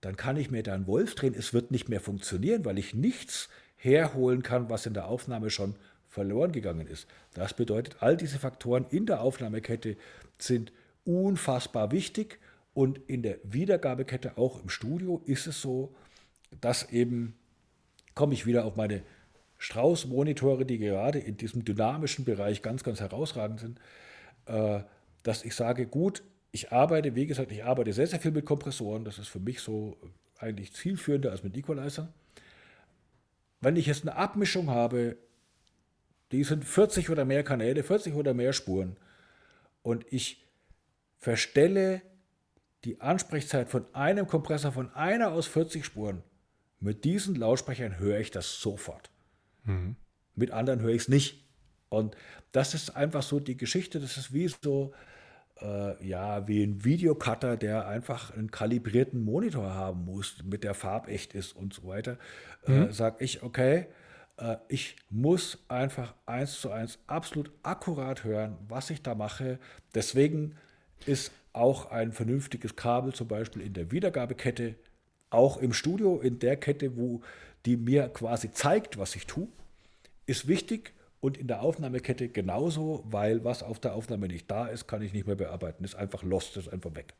dann 0.01 0.15
kann 0.15 0.37
ich 0.37 0.49
mir 0.49 0.63
da 0.63 0.73
einen 0.73 0.87
Wolf 0.87 1.15
drehen. 1.15 1.35
Es 1.37 1.53
wird 1.53 1.71
nicht 1.71 1.89
mehr 1.89 1.99
funktionieren, 1.99 2.65
weil 2.65 2.77
ich 2.77 2.93
nichts 2.93 3.49
herholen 3.75 4.43
kann, 4.43 4.69
was 4.69 4.85
in 4.85 4.93
der 4.93 5.07
Aufnahme 5.07 5.49
schon 5.49 5.75
verloren 6.07 6.51
gegangen 6.51 6.87
ist. 6.87 7.07
Das 7.33 7.53
bedeutet, 7.53 7.97
all 8.01 8.17
diese 8.17 8.39
Faktoren 8.39 8.85
in 8.89 9.05
der 9.05 9.21
Aufnahmekette 9.21 9.95
sind 10.37 10.71
unfassbar 11.05 11.91
wichtig 11.91 12.39
und 12.73 12.99
in 13.07 13.21
der 13.23 13.37
Wiedergabekette, 13.43 14.37
auch 14.37 14.61
im 14.61 14.69
Studio, 14.69 15.21
ist 15.25 15.47
es 15.47 15.61
so, 15.61 15.93
dass 16.61 16.91
eben, 16.91 17.35
komme 18.15 18.33
ich 18.33 18.45
wieder 18.45 18.65
auf 18.65 18.75
meine 18.75 19.03
Strauß-Monitore, 19.57 20.65
die 20.65 20.77
gerade 20.77 21.19
in 21.19 21.37
diesem 21.37 21.65
dynamischen 21.65 22.25
Bereich 22.25 22.61
ganz, 22.61 22.83
ganz 22.83 23.01
herausragend 23.01 23.59
sind, 23.59 23.79
äh, 24.45 24.81
dass 25.23 25.43
ich 25.43 25.53
sage, 25.55 25.85
gut, 25.85 26.23
ich 26.51 26.71
arbeite, 26.71 27.15
wie 27.15 27.27
gesagt, 27.27 27.51
ich 27.51 27.63
arbeite 27.63 27.93
sehr, 27.93 28.07
sehr 28.07 28.19
viel 28.19 28.31
mit 28.31 28.45
Kompressoren. 28.45 29.05
Das 29.05 29.19
ist 29.19 29.27
für 29.27 29.39
mich 29.39 29.59
so 29.59 29.97
eigentlich 30.37 30.73
zielführender 30.73 31.31
als 31.31 31.43
mit 31.43 31.55
Equalizer. 31.55 32.11
Wenn 33.61 33.75
ich 33.75 33.85
jetzt 33.85 34.03
eine 34.03 34.15
Abmischung 34.15 34.69
habe, 34.69 35.17
die 36.31 36.43
sind 36.43 36.63
40 36.63 37.09
oder 37.09 37.25
mehr 37.25 37.43
Kanäle, 37.43 37.83
40 37.83 38.15
oder 38.15 38.33
mehr 38.33 38.53
Spuren, 38.53 38.97
und 39.81 40.05
ich 40.11 40.45
verstelle 41.17 42.01
die 42.83 43.01
Ansprechzeit 43.01 43.69
von 43.69 43.85
einem 43.93 44.27
Kompressor 44.27 44.71
von 44.71 44.93
einer 44.93 45.31
aus 45.31 45.47
40 45.47 45.85
Spuren, 45.85 46.23
mit 46.79 47.03
diesen 47.03 47.35
Lautsprechern 47.35 47.99
höre 47.99 48.19
ich 48.19 48.31
das 48.31 48.61
sofort. 48.61 49.09
Mhm. 49.63 49.95
Mit 50.35 50.51
anderen 50.51 50.81
höre 50.81 50.91
ich 50.91 51.03
es 51.03 51.07
nicht. 51.09 51.43
Und 51.89 52.15
das 52.51 52.73
ist 52.73 52.95
einfach 52.95 53.23
so 53.23 53.39
die 53.39 53.57
Geschichte, 53.57 53.99
das 53.99 54.17
ist 54.17 54.33
wie 54.33 54.47
so, 54.47 54.93
äh, 55.61 56.05
ja, 56.05 56.47
wie 56.47 56.63
ein 56.63 56.83
Videocutter, 56.83 57.57
der 57.57 57.87
einfach 57.87 58.35
einen 58.35 58.51
kalibrierten 58.51 59.23
Monitor 59.23 59.73
haben 59.73 60.05
muss, 60.05 60.43
mit 60.43 60.63
der 60.63 60.73
farbecht 60.73 61.33
ist 61.33 61.55
und 61.55 61.73
so 61.73 61.87
weiter. 61.87 62.17
Äh, 62.65 62.71
mhm. 62.71 62.89
Äh, 62.89 62.93
Sage 62.93 63.23
ich, 63.23 63.43
okay, 63.43 63.87
äh, 64.37 64.57
ich 64.67 64.95
muss 65.09 65.59
einfach 65.67 66.13
eins 66.25 66.59
zu 66.59 66.71
eins 66.71 66.99
absolut 67.07 67.51
akkurat 67.63 68.23
hören, 68.23 68.57
was 68.67 68.89
ich 68.89 69.01
da 69.01 69.15
mache. 69.15 69.59
Deswegen 69.93 70.55
ist 71.05 71.31
auch 71.53 71.91
ein 71.91 72.11
vernünftiges 72.11 72.75
Kabel 72.75 73.13
zum 73.13 73.27
Beispiel 73.27 73.61
in 73.61 73.73
der 73.73 73.91
Wiedergabekette, 73.91 74.75
auch 75.29 75.57
im 75.57 75.73
Studio, 75.73 76.19
in 76.19 76.39
der 76.39 76.57
Kette, 76.57 76.97
wo 76.97 77.21
die 77.65 77.77
mir 77.77 78.09
quasi 78.09 78.51
zeigt, 78.51 78.97
was 78.97 79.15
ich 79.15 79.27
tue, 79.27 79.47
ist 80.25 80.47
wichtig 80.47 80.93
und 81.21 81.37
in 81.37 81.47
der 81.47 81.61
Aufnahmekette 81.61 82.29
genauso, 82.29 83.03
weil 83.05 83.43
was 83.43 83.63
auf 83.63 83.79
der 83.79 83.93
Aufnahme 83.93 84.27
nicht 84.27 84.49
da 84.49 84.67
ist, 84.67 84.87
kann 84.87 85.01
ich 85.01 85.13
nicht 85.13 85.27
mehr 85.27 85.35
bearbeiten. 85.35 85.83
Ist 85.83 85.95
einfach 85.95 86.23
lost, 86.23 86.55
ist 86.57 86.71
einfach 86.71 86.95
weg. 86.95 87.13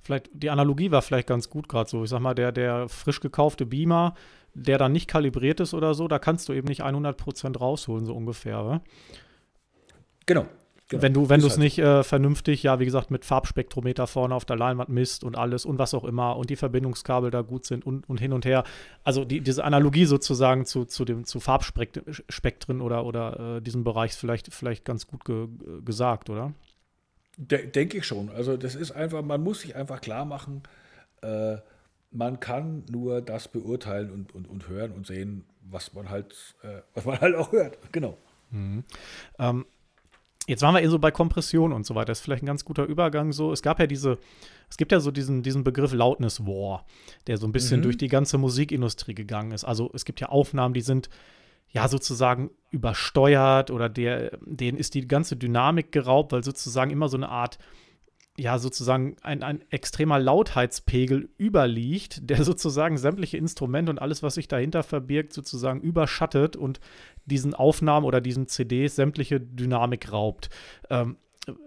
Vielleicht, 0.00 0.30
die 0.32 0.50
Analogie 0.50 0.90
war 0.90 1.02
vielleicht 1.02 1.28
ganz 1.28 1.50
gut 1.50 1.68
gerade 1.68 1.88
so. 1.88 2.04
Ich 2.04 2.10
sag 2.10 2.20
mal, 2.20 2.34
der, 2.34 2.52
der 2.52 2.88
frisch 2.88 3.20
gekaufte 3.20 3.66
Beamer, 3.66 4.14
der 4.54 4.78
dann 4.78 4.92
nicht 4.92 5.08
kalibriert 5.08 5.60
ist 5.60 5.74
oder 5.74 5.94
so, 5.94 6.08
da 6.08 6.18
kannst 6.18 6.48
du 6.48 6.52
eben 6.52 6.68
nicht 6.68 6.82
100% 6.82 7.58
rausholen, 7.58 8.06
so 8.06 8.14
ungefähr. 8.14 8.64
Oder? 8.64 8.80
Genau, 10.26 10.46
Genau. 10.88 11.02
Wenn 11.02 11.14
du 11.14 11.28
wenn 11.28 11.40
es 11.40 11.50
halt 11.50 11.58
nicht 11.58 11.78
äh, 11.78 12.04
vernünftig, 12.04 12.62
ja, 12.62 12.78
wie 12.78 12.84
gesagt, 12.84 13.10
mit 13.10 13.24
Farbspektrometer 13.24 14.06
vorne 14.06 14.36
auf 14.36 14.44
der 14.44 14.54
Leinwand 14.54 14.88
misst 14.88 15.24
und 15.24 15.36
alles 15.36 15.64
und 15.64 15.80
was 15.80 15.94
auch 15.94 16.04
immer 16.04 16.36
und 16.36 16.48
die 16.48 16.54
Verbindungskabel 16.54 17.32
da 17.32 17.42
gut 17.42 17.66
sind 17.66 17.84
und, 17.84 18.08
und 18.08 18.20
hin 18.20 18.32
und 18.32 18.44
her. 18.44 18.62
Also 19.02 19.24
die, 19.24 19.40
diese 19.40 19.64
Analogie 19.64 20.04
sozusagen 20.04 20.64
zu, 20.64 20.84
zu 20.84 21.04
dem 21.04 21.24
zu 21.24 21.40
Farbspektren 21.40 22.80
oder, 22.80 23.04
oder 23.04 23.56
äh, 23.56 23.60
diesem 23.60 23.82
Bereich 23.82 24.12
ist 24.12 24.20
vielleicht, 24.20 24.54
vielleicht 24.54 24.84
ganz 24.84 25.08
gut 25.08 25.24
ge 25.24 25.48
gesagt, 25.84 26.30
oder? 26.30 26.52
De 27.36 27.66
Denke 27.66 27.98
ich 27.98 28.06
schon. 28.06 28.30
Also 28.30 28.56
das 28.56 28.76
ist 28.76 28.92
einfach, 28.92 29.22
man 29.22 29.42
muss 29.42 29.62
sich 29.62 29.74
einfach 29.74 30.00
klar 30.00 30.24
machen, 30.24 30.62
äh, 31.22 31.56
man 32.12 32.38
kann 32.38 32.84
nur 32.88 33.22
das 33.22 33.48
beurteilen 33.48 34.12
und, 34.12 34.34
und, 34.36 34.48
und 34.48 34.68
hören 34.68 34.92
und 34.92 35.04
sehen, 35.04 35.44
was 35.62 35.94
man 35.94 36.10
halt, 36.10 36.54
äh, 36.62 36.82
was 36.94 37.04
man 37.04 37.20
halt 37.20 37.34
auch 37.34 37.50
hört. 37.50 37.76
Genau. 37.90 38.16
Mhm. 38.50 38.84
Ähm, 39.40 39.66
Jetzt 40.46 40.62
waren 40.62 40.74
wir 40.74 40.80
eben 40.80 40.90
so 40.90 40.98
bei 40.98 41.10
Kompression 41.10 41.72
und 41.72 41.84
so 41.84 41.94
weiter. 41.94 42.06
Das 42.06 42.18
ist 42.18 42.24
vielleicht 42.24 42.42
ein 42.42 42.46
ganz 42.46 42.64
guter 42.64 42.84
Übergang 42.84 43.32
so. 43.32 43.52
Es 43.52 43.62
gab 43.62 43.80
ja 43.80 43.86
diese, 43.86 44.18
es 44.70 44.76
gibt 44.76 44.92
ja 44.92 45.00
so 45.00 45.10
diesen, 45.10 45.42
diesen 45.42 45.64
Begriff 45.64 45.92
Loudness 45.92 46.46
War, 46.46 46.84
der 47.26 47.36
so 47.36 47.46
ein 47.46 47.52
bisschen 47.52 47.80
mhm. 47.80 47.84
durch 47.84 47.96
die 47.96 48.08
ganze 48.08 48.38
Musikindustrie 48.38 49.14
gegangen 49.14 49.50
ist. 49.52 49.64
Also 49.64 49.90
es 49.92 50.04
gibt 50.04 50.20
ja 50.20 50.28
Aufnahmen, 50.28 50.74
die 50.74 50.82
sind 50.82 51.08
ja 51.70 51.88
sozusagen 51.88 52.50
übersteuert 52.70 53.70
oder 53.70 53.88
der, 53.88 54.38
denen 54.40 54.78
ist 54.78 54.94
die 54.94 55.08
ganze 55.08 55.36
Dynamik 55.36 55.90
geraubt, 55.90 56.32
weil 56.32 56.44
sozusagen 56.44 56.90
immer 56.90 57.08
so 57.08 57.16
eine 57.16 57.28
Art 57.28 57.58
ja 58.38 58.58
sozusagen 58.58 59.16
ein, 59.22 59.42
ein 59.42 59.62
extremer 59.70 60.18
Lautheitspegel 60.18 61.28
überliegt, 61.38 62.28
der 62.28 62.42
sozusagen 62.44 62.98
sämtliche 62.98 63.36
Instrumente 63.36 63.90
und 63.90 63.98
alles, 63.98 64.22
was 64.22 64.34
sich 64.34 64.48
dahinter 64.48 64.82
verbirgt, 64.82 65.32
sozusagen 65.32 65.80
überschattet 65.80 66.56
und 66.56 66.80
diesen 67.24 67.54
Aufnahmen 67.54 68.06
oder 68.06 68.20
diesen 68.20 68.46
CDs 68.46 68.96
sämtliche 68.96 69.40
Dynamik 69.40 70.12
raubt. 70.12 70.50
Ähm, 70.90 71.16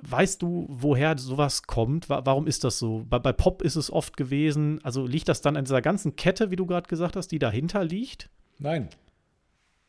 weißt 0.02 0.42
du, 0.42 0.66
woher 0.70 1.18
sowas 1.18 1.64
kommt? 1.64 2.10
Warum 2.10 2.48
ist 2.48 2.64
das 2.64 2.80
so? 2.80 3.06
Bei, 3.10 3.20
bei, 3.20 3.32
Pop 3.32 3.62
ist 3.62 3.76
es 3.76 3.92
oft 3.92 4.18
gewesen. 4.18 4.80
Also 4.84 5.06
liegt 5.06 5.30
das 5.30 5.42
dann 5.42 5.56
an 5.56 5.66
dieser 5.66 5.82
ganzen 5.82 6.16
Kette, 6.16 6.52
wie 6.52 6.56
du 6.56 6.66
gerade 6.66 6.88
gesagt 6.88 7.16
hast, 7.16 7.30
die 7.30 7.40
dahinter 7.40 7.84
liegt? 7.84 8.30
Nein. 8.58 8.90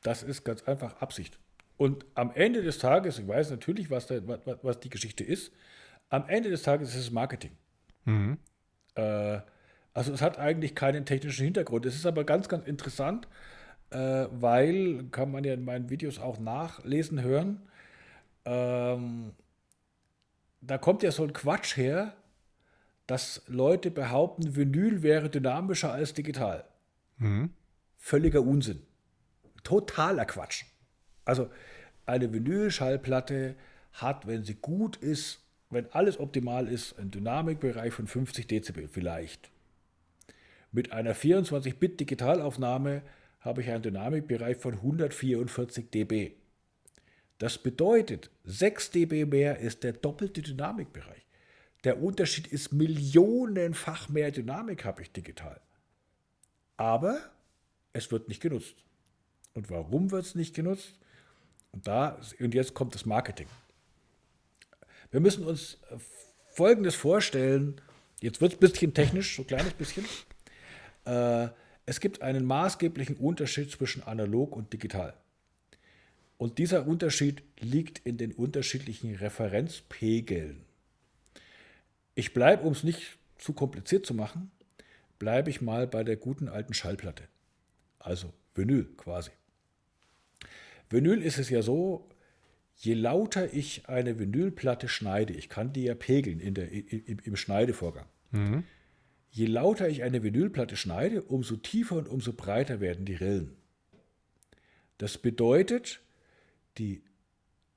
Das 0.03 0.22
ist 0.22 0.45
ganz 0.45 0.62
einfach 0.62 1.01
Absicht. 1.01 1.39
Und 1.76 2.05
am 2.14 2.31
Ende 2.35 2.62
des 2.62 2.78
Tages, 2.78 3.18
ich 3.18 3.26
weiß 3.26 3.51
natürlich, 3.51 3.91
was, 3.91 4.07
da, 4.07 4.16
was, 4.26 4.59
was 4.62 4.81
die 4.81 4.91
Geschichte 4.91 5.24
ist, 5.24 5.53
am 6.11 6.28
Ende 6.28 6.50
des 6.50 6.62
Tages 6.62 6.90
ist 6.90 7.00
es 7.00 7.11
Marketing. 7.11 7.52
Mhm. 8.04 8.38
Äh, 8.94 9.40
also 9.94 10.12
es 10.12 10.20
hat 10.20 10.38
eigentlich 10.38 10.74
keinen 10.74 11.06
technischen 11.06 11.44
Hintergrund. 11.44 11.86
Es 11.86 11.94
ist 11.94 12.06
aber 12.06 12.24
ganz, 12.24 12.48
ganz 12.48 12.66
interessant, 12.66 13.26
äh, 13.90 14.26
weil, 14.30 15.04
kann 15.11 15.30
man 15.30 15.44
ja 15.44 15.54
in 15.54 15.64
meinen 15.64 15.88
Videos 15.88 16.18
auch 16.18 16.38
nachlesen, 16.38 17.22
hören, 17.22 17.62
ähm, 18.44 19.32
da 20.61 20.78
kommt 20.78 21.02
ja 21.02 21.11
so 21.11 21.24
ein 21.24 21.32
Quatsch 21.32 21.76
her, 21.76 22.14
dass 23.06 23.42
Leute 23.46 23.90
behaupten, 23.90 24.54
Vinyl 24.54 25.02
wäre 25.02 25.30
dynamischer 25.30 25.92
als 25.92 26.14
digital. 26.14 26.64
Mhm. 27.18 27.50
Völliger 27.96 28.42
Unsinn. 28.42 28.82
Totaler 29.64 30.24
Quatsch. 30.26 30.64
Also 31.24 31.50
eine 32.06 32.32
Vinyl-Schallplatte 32.32 33.56
hat, 33.92 34.26
wenn 34.26 34.44
sie 34.44 34.54
gut 34.54 34.96
ist, 34.96 35.40
wenn 35.70 35.90
alles 35.92 36.18
optimal 36.18 36.68
ist, 36.68 36.98
einen 36.98 37.10
Dynamikbereich 37.10 37.92
von 37.92 38.06
50 38.06 38.46
Dezibel 38.46 38.88
vielleicht. 38.88 39.50
Mit 40.72 40.92
einer 40.92 41.14
24-Bit-Digitalaufnahme 41.14 43.02
habe 43.40 43.62
ich 43.62 43.70
einen 43.70 43.82
Dynamikbereich 43.82 44.56
von 44.56 44.74
144 44.74 45.90
dB. 45.90 46.32
Das 47.38 47.58
bedeutet, 47.58 48.30
6 48.44 48.90
dB 48.90 49.24
mehr 49.24 49.58
ist 49.58 49.82
der 49.82 49.94
doppelte 49.94 50.42
Dynamikbereich. 50.42 51.26
Der 51.84 52.02
Unterschied 52.02 52.46
ist 52.48 52.72
millionenfach 52.72 54.10
mehr 54.10 54.30
Dynamik 54.30 54.84
habe 54.84 55.02
ich 55.02 55.12
digital. 55.12 55.60
Aber 56.76 57.18
es 57.92 58.12
wird 58.12 58.28
nicht 58.28 58.42
genutzt. 58.42 58.84
Und 59.54 59.70
warum 59.70 60.10
wird 60.10 60.26
es 60.26 60.34
nicht 60.34 60.54
genutzt? 60.54 60.98
Und, 61.72 61.86
da, 61.86 62.20
und 62.38 62.54
jetzt 62.54 62.74
kommt 62.74 62.94
das 62.94 63.06
Marketing. 63.06 63.46
Wir 65.11 65.20
müssen 65.20 65.44
uns 65.44 65.78
Folgendes 66.50 66.94
vorstellen. 66.94 67.80
Jetzt 68.20 68.40
wird 68.40 68.52
es 68.52 68.58
ein 68.58 68.61
bisschen 68.61 68.94
technisch, 68.94 69.36
so 69.36 69.42
ein 69.42 69.46
kleines 69.46 69.72
bisschen. 69.74 70.04
Äh, 71.04 71.48
es 71.86 72.00
gibt 72.00 72.22
einen 72.22 72.44
maßgeblichen 72.44 73.16
Unterschied 73.16 73.70
zwischen 73.70 74.02
analog 74.02 74.54
und 74.54 74.72
digital. 74.72 75.14
Und 76.38 76.58
dieser 76.58 76.86
Unterschied 76.86 77.42
liegt 77.58 77.98
in 78.00 78.16
den 78.16 78.32
unterschiedlichen 78.32 79.14
Referenzpegeln. 79.14 80.64
Ich 82.14 82.32
bleibe, 82.32 82.64
um 82.64 82.72
es 82.72 82.84
nicht 82.84 83.18
zu 83.38 83.52
kompliziert 83.52 84.06
zu 84.06 84.14
machen, 84.14 84.50
bleibe 85.18 85.50
ich 85.50 85.61
mal 85.61 85.86
bei 85.86 86.04
der 86.04 86.16
guten 86.16 86.48
alten 86.48 86.74
Schallplatte. 86.74 87.24
Also 87.98 88.32
Vinyl 88.54 88.84
quasi. 88.96 89.30
Vinyl 90.88 91.22
ist 91.22 91.38
es 91.38 91.50
ja 91.50 91.62
so, 91.62 92.08
je 92.81 92.95
lauter 92.95 93.53
ich 93.53 93.89
eine 93.89 94.18
Vinylplatte 94.18 94.89
schneide, 94.89 95.35
ich 95.35 95.49
kann 95.49 95.72
die 95.72 95.85
ja 95.85 95.95
pegeln 95.95 96.41
in 96.41 96.55
der, 96.55 96.72
im, 96.72 97.18
im 97.22 97.37
Schneidevorgang. 97.37 98.07
Mhm. 98.31 98.64
Je 99.31 99.47
lauter 99.47 99.89
ich 99.89 100.03
eine 100.03 100.22
Vinylplatte 100.22 100.76
schneide, 100.76 101.22
umso 101.22 101.57
tiefer 101.57 101.97
und 101.97 102.09
umso 102.09 102.33
breiter 102.33 102.81
werden 102.81 103.05
die 103.05 103.14
Rillen. 103.14 103.57
Das 104.99 105.18
bedeutet, 105.18 106.01
die 106.78 107.03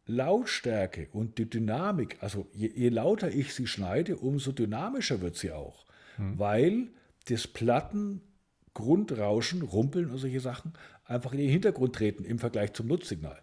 Lautstärke 0.05 1.09
und 1.11 1.37
die 1.37 1.49
Dynamik, 1.49 2.17
also 2.21 2.47
je, 2.53 2.71
je 2.73 2.89
lauter 2.89 3.29
ich 3.29 3.53
sie 3.53 3.67
schneide, 3.67 4.17
umso 4.17 4.51
dynamischer 4.53 5.19
wird 5.21 5.35
sie 5.35 5.51
auch, 5.51 5.85
hm. 6.15 6.39
weil 6.39 6.87
das 7.25 7.47
Plattenpaar 7.47 8.33
Grundrauschen, 8.73 9.61
Rumpeln 9.61 10.09
und 10.09 10.17
solche 10.17 10.39
Sachen 10.39 10.73
einfach 11.05 11.31
in 11.33 11.39
den 11.39 11.49
Hintergrund 11.49 11.95
treten 11.95 12.25
im 12.25 12.39
Vergleich 12.39 12.73
zum 12.73 12.87
Nutzsignal. 12.87 13.41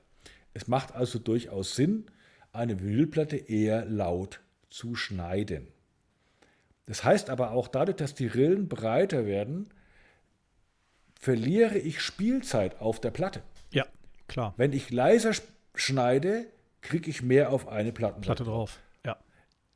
Es 0.53 0.69
macht 0.69 0.95
also 0.95 1.19
durchaus 1.19 1.77
Sinn, 1.77 2.07
eine 2.53 2.81
Vinylplatte 2.81 3.37
eher 3.37 3.85
laut 3.85 4.41
zu 4.69 4.95
schneiden. 4.95 5.69
Das 6.87 7.05
heißt 7.05 7.31
aber 7.31 7.53
auch 7.53 7.69
dadurch, 7.69 7.97
dass 7.97 8.15
die 8.15 8.27
Rillen 8.27 8.69
breiter 8.69 9.27
werden, 9.27 9.69
verliere 11.21 11.79
ich 11.79 12.01
Spielzeit 12.01 12.81
auf 12.81 13.01
der 13.01 13.11
Platte. 13.11 13.43
Ja, 13.71 13.87
klar. 14.27 14.55
Wenn 14.57 14.73
ich 14.73 14.91
leiser 14.91 15.33
schneide, 15.75 16.47
kriege 16.81 17.11
ich 17.11 17.23
mehr 17.23 17.51
auf 17.53 17.69
eine 17.69 17.93
Plattenseite. 17.93 18.27
Platte 18.27 18.45
drauf. 18.45 18.79
Ja. 19.05 19.19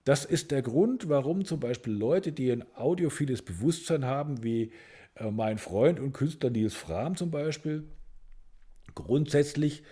Das 0.05 0.25
ist 0.25 0.51
der 0.51 0.63
Grund, 0.63 1.09
warum 1.09 1.45
zum 1.45 1.61
Beispiel 1.61 1.93
Leute, 1.93 2.33
die 2.33 2.51
ein 2.51 2.65
audiophiles 2.75 3.43
Bewusstsein 3.43 4.07
haben, 4.07 4.43
wie 4.43 4.73
äh, 5.15 5.31
mein 5.31 5.59
Freund 5.59 6.01
und 6.01 6.13
Künstler 6.13 6.51
Nils 6.51 6.75
Fram 6.75 7.17
zum 7.17 7.31
Beispiel, 7.31 7.85
grundsätzlich 8.95 9.83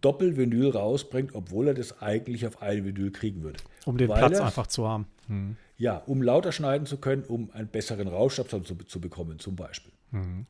Doppelvinyl 0.00 0.70
rausbringt, 0.70 1.34
obwohl 1.34 1.68
er 1.68 1.74
das 1.74 2.00
eigentlich 2.00 2.46
auf 2.46 2.62
ein 2.62 2.84
Vinyl 2.84 3.10
kriegen 3.10 3.42
würde. 3.42 3.58
Um 3.84 3.96
den 3.98 4.08
Weil 4.08 4.18
Platz 4.18 4.38
er- 4.38 4.46
einfach 4.46 4.66
zu 4.66 4.86
haben. 4.88 5.06
Hm. 5.26 5.56
Ja, 5.76 5.98
um 5.98 6.22
lauter 6.22 6.52
schneiden 6.52 6.86
zu 6.86 6.98
können, 6.98 7.22
um 7.24 7.50
einen 7.52 7.68
besseren 7.68 8.08
Rauschabstand 8.08 8.66
zu, 8.66 8.74
zu 8.76 9.00
bekommen, 9.00 9.38
zum 9.38 9.54
Beispiel. 9.56 9.92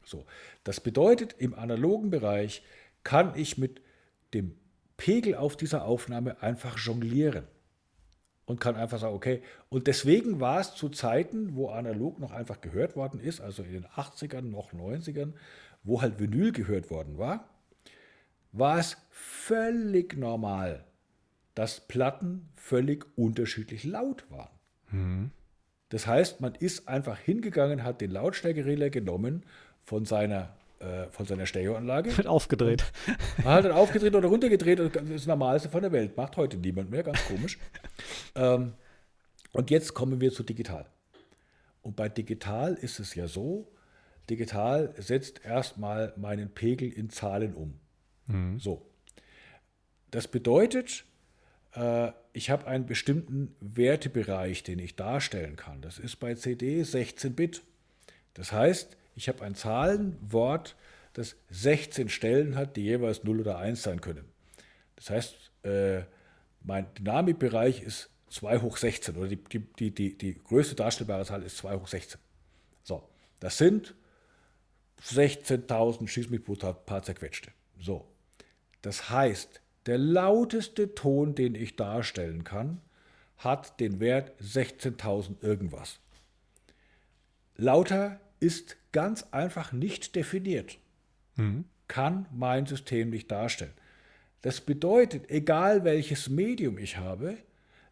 So. 0.04 0.24
Das 0.64 0.80
bedeutet, 0.80 1.34
im 1.38 1.52
analogen 1.54 2.10
Bereich 2.10 2.62
kann 3.02 3.32
ich 3.36 3.58
mit 3.58 3.82
dem 4.32 4.54
Pegel 4.96 5.34
auf 5.34 5.56
dieser 5.56 5.84
Aufnahme 5.84 6.40
einfach 6.42 6.78
jonglieren. 6.78 7.44
Und 8.46 8.60
kann 8.60 8.76
einfach 8.76 8.98
sagen, 8.98 9.14
okay. 9.14 9.42
Und 9.68 9.86
deswegen 9.88 10.40
war 10.40 10.60
es 10.60 10.74
zu 10.74 10.88
Zeiten, 10.88 11.54
wo 11.56 11.68
analog 11.68 12.18
noch 12.18 12.30
einfach 12.32 12.60
gehört 12.62 12.96
worden 12.96 13.20
ist, 13.20 13.40
also 13.42 13.62
in 13.62 13.72
den 13.72 13.84
80ern, 13.86 14.40
noch 14.42 14.72
90ern, 14.72 15.32
wo 15.82 16.00
halt 16.00 16.18
Vinyl 16.18 16.52
gehört 16.52 16.88
worden 16.88 17.18
war, 17.18 17.44
war 18.52 18.78
es 18.78 18.96
völlig 19.10 20.16
normal, 20.16 20.84
dass 21.54 21.80
Platten 21.80 22.48
völlig 22.56 23.06
unterschiedlich 23.16 23.84
laut 23.84 24.30
waren. 24.30 24.50
Das 25.88 26.06
heißt, 26.06 26.40
man 26.40 26.54
ist 26.54 26.88
einfach 26.88 27.18
hingegangen, 27.18 27.82
hat 27.82 28.00
den 28.00 28.10
Lautstärkeregler 28.10 28.90
genommen 28.90 29.44
von 29.82 30.04
seiner, 30.04 30.54
äh, 30.80 31.06
von 31.10 31.26
seiner 31.26 31.46
Stereoanlage, 31.46 32.16
Wird 32.16 32.26
aufgedreht. 32.26 32.84
hat 33.44 33.64
dann 33.64 33.72
aufgedreht 33.72 34.14
oder 34.14 34.28
runtergedreht. 34.28 34.78
Das 34.78 35.02
ist 35.02 35.10
das 35.10 35.26
Normalste 35.26 35.70
von 35.70 35.82
der 35.82 35.92
Welt. 35.92 36.16
Macht 36.16 36.36
heute 36.36 36.58
niemand 36.58 36.90
mehr, 36.90 37.02
ganz 37.02 37.24
komisch. 37.26 37.58
ähm, 38.34 38.74
und 39.52 39.70
jetzt 39.70 39.94
kommen 39.94 40.20
wir 40.20 40.30
zu 40.30 40.42
digital. 40.42 40.86
Und 41.80 41.96
bei 41.96 42.08
digital 42.10 42.74
ist 42.74 43.00
es 43.00 43.14
ja 43.14 43.26
so, 43.26 43.72
digital 44.28 44.94
setzt 44.98 45.44
erstmal 45.44 46.12
meinen 46.16 46.50
Pegel 46.50 46.90
in 46.90 47.08
Zahlen 47.08 47.54
um. 47.54 47.80
So. 48.58 48.86
Das 50.10 50.28
bedeutet, 50.28 51.04
äh, 51.74 52.12
ich 52.32 52.50
habe 52.50 52.66
einen 52.66 52.86
bestimmten 52.86 53.54
Wertebereich, 53.60 54.62
den 54.62 54.78
ich 54.78 54.96
darstellen 54.96 55.56
kann. 55.56 55.80
Das 55.80 55.98
ist 55.98 56.16
bei 56.16 56.34
CD 56.34 56.82
16 56.82 57.34
Bit. 57.34 57.62
Das 58.34 58.52
heißt, 58.52 58.96
ich 59.16 59.28
habe 59.28 59.44
ein 59.44 59.54
Zahlenwort, 59.54 60.76
das 61.12 61.36
16 61.50 62.08
Stellen 62.08 62.54
hat, 62.54 62.76
die 62.76 62.82
jeweils 62.82 63.24
0 63.24 63.40
oder 63.40 63.58
1 63.58 63.82
sein 63.82 64.00
können. 64.00 64.24
Das 64.96 65.10
heißt, 65.10 65.50
äh, 65.64 66.02
mein 66.62 66.86
Dynamikbereich 66.94 67.82
ist 67.82 68.10
2 68.30 68.58
hoch 68.60 68.76
16 68.76 69.16
oder 69.16 69.28
die, 69.28 69.36
die, 69.36 69.90
die, 69.90 70.16
die, 70.16 70.34
größte 70.34 70.74
darstellbare 70.74 71.24
Zahl 71.24 71.42
ist 71.42 71.56
2 71.58 71.74
hoch 71.76 71.88
16. 71.88 72.20
So, 72.82 73.08
das 73.40 73.58
sind 73.58 73.94
16.000, 75.02 76.06
schieß 76.06 76.30
mich 76.30 76.42
paar 76.86 77.02
zerquetschte. 77.02 77.50
So, 77.80 78.06
das 78.82 79.10
heißt, 79.10 79.60
der 79.86 79.98
lauteste 79.98 80.94
Ton, 80.94 81.34
den 81.34 81.54
ich 81.54 81.76
darstellen 81.76 82.44
kann, 82.44 82.80
hat 83.38 83.80
den 83.80 84.00
Wert 84.00 84.32
16.000 84.40 85.42
irgendwas. 85.42 85.98
Lauter 87.56 88.20
ist 88.40 88.76
ganz 88.92 89.24
einfach 89.30 89.72
nicht 89.72 90.14
definiert. 90.14 90.78
Kann 91.88 92.26
mein 92.32 92.66
System 92.66 93.10
nicht 93.10 93.30
darstellen. 93.30 93.72
Das 94.42 94.60
bedeutet, 94.60 95.30
egal 95.30 95.84
welches 95.84 96.28
Medium 96.28 96.78
ich 96.78 96.96
habe, 96.98 97.38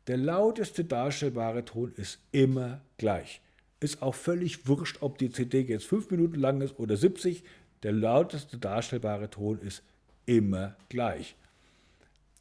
der 0.07 0.17
lauteste 0.17 0.85
darstellbare 0.85 1.65
Ton 1.65 1.93
ist 1.97 2.21
immer 2.31 2.81
gleich. 2.99 3.41
Ist 3.81 4.03
auch 4.03 4.15
völlig 4.15 4.69
wurscht, 4.69 4.99
ob 5.01 5.19
die 5.19 5.31
CD 5.31 5.61
jetzt 5.63 5.87
fünf 5.87 6.11
Minuten 6.11 6.39
lang 6.39 6.61
ist 6.61 6.79
oder 6.79 6.97
70. 6.97 7.43
Der 7.83 7.93
lauteste 7.93 8.59
darstellbare 8.59 9.31
Ton 9.31 9.59
ist 9.59 9.83
immer 10.27 10.77
gleich. 10.89 11.37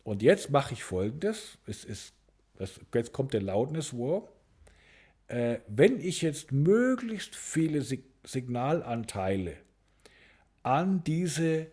Und 0.04 0.22
jetzt 0.22 0.52
mache 0.52 0.74
ich 0.74 0.84
folgendes: 0.84 1.58
es 1.66 1.84
ist, 1.84 2.14
das, 2.58 2.80
Jetzt 2.94 3.14
kommt 3.14 3.34
der 3.34 3.42
Loudness 3.42 3.94
War. 3.94 4.28
Äh, 5.28 5.60
wenn 5.68 6.00
ich 6.00 6.22
jetzt 6.22 6.52
möglichst 6.52 7.36
viele 7.36 7.82
Sig 7.82 8.04
Signalanteile 8.28 9.56
an 10.64 11.04
diese 11.04 11.68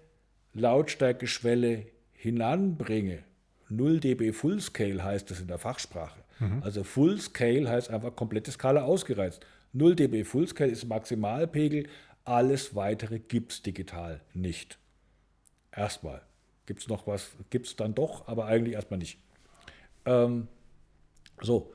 Lautstärkeschwelle 0.52 1.86
hinanbringe, 2.12 3.24
0 3.70 4.00
dB 4.00 4.32
Full 4.32 4.60
Scale 4.60 5.02
heißt 5.02 5.30
es 5.30 5.40
in 5.40 5.46
der 5.46 5.56
Fachsprache. 5.56 6.20
Also 6.60 6.84
Full 6.84 7.18
Scale 7.20 7.70
heißt 7.70 7.88
einfach 7.88 8.14
komplette 8.14 8.50
Skala 8.50 8.82
ausgereizt. 8.82 9.46
0 9.72 9.96
dB 9.96 10.24
Full 10.24 10.48
Scale 10.48 10.70
ist 10.70 10.86
Maximalpegel, 10.86 11.86
alles 12.24 12.74
weitere 12.74 13.18
gibt 13.18 13.52
es 13.52 13.62
digital 13.62 14.20
nicht. 14.34 14.78
Erstmal. 15.74 16.22
Gibt 16.66 16.80
es 16.80 16.88
noch 16.88 17.06
was? 17.06 17.32
Gibt 17.50 17.66
es 17.66 17.76
dann 17.76 17.94
doch, 17.94 18.28
aber 18.28 18.46
eigentlich 18.46 18.74
erstmal 18.74 18.98
nicht. 18.98 19.18
Ähm, 20.04 20.48
so. 21.40 21.72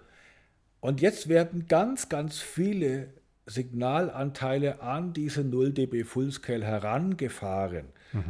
Und 0.79 1.01
jetzt 1.01 1.27
werden 1.27 1.67
ganz, 1.67 2.07
ganz 2.07 2.39
viele 2.39 3.13
Signalanteile 3.45 4.81
an 4.81 5.13
diese 5.13 5.43
0 5.43 5.73
dB 5.73 6.03
Full 6.03 6.31
Scale 6.31 6.65
herangefahren. 6.65 7.87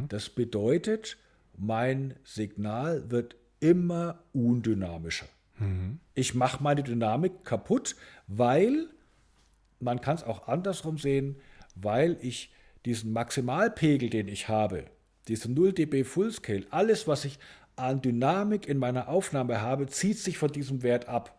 Das 0.08 0.30
bedeutet, 0.30 1.18
mein 1.58 2.16
Signal 2.24 3.10
wird 3.12 3.36
immer 3.60 4.20
undynamischer. 4.34 5.28
Ich 6.14 6.36
mache 6.36 6.62
meine 6.64 6.84
Dynamik 6.84 7.44
kaputt, 7.44 7.96
weil, 8.28 8.88
man 9.80 10.02
kann 10.02 10.16
es 10.16 10.24
auch 10.24 10.48
andersrum 10.48 10.98
sehen, 10.98 11.38
weil 11.76 12.18
ich 12.22 12.52
diesen 12.86 13.12
Maximalpegel, 13.12 14.10
den 14.10 14.28
ich 14.28 14.48
habe, 14.48 14.86
diese 15.28 15.52
0 15.52 15.74
dB 15.74 16.04
Full 16.04 16.32
Scale, 16.32 16.66
alles, 16.70 17.08
was 17.08 17.26
ich 17.26 17.40
an 17.76 18.02
Dynamik 18.02 18.68
in 18.68 18.78
meiner 18.78 19.08
Aufnahme 19.08 19.62
habe, 19.62 19.88
zieht 19.88 20.18
sich 20.18 20.38
von 20.38 20.52
diesem 20.52 20.84
Wert 20.84 21.08
ab. 21.08 21.38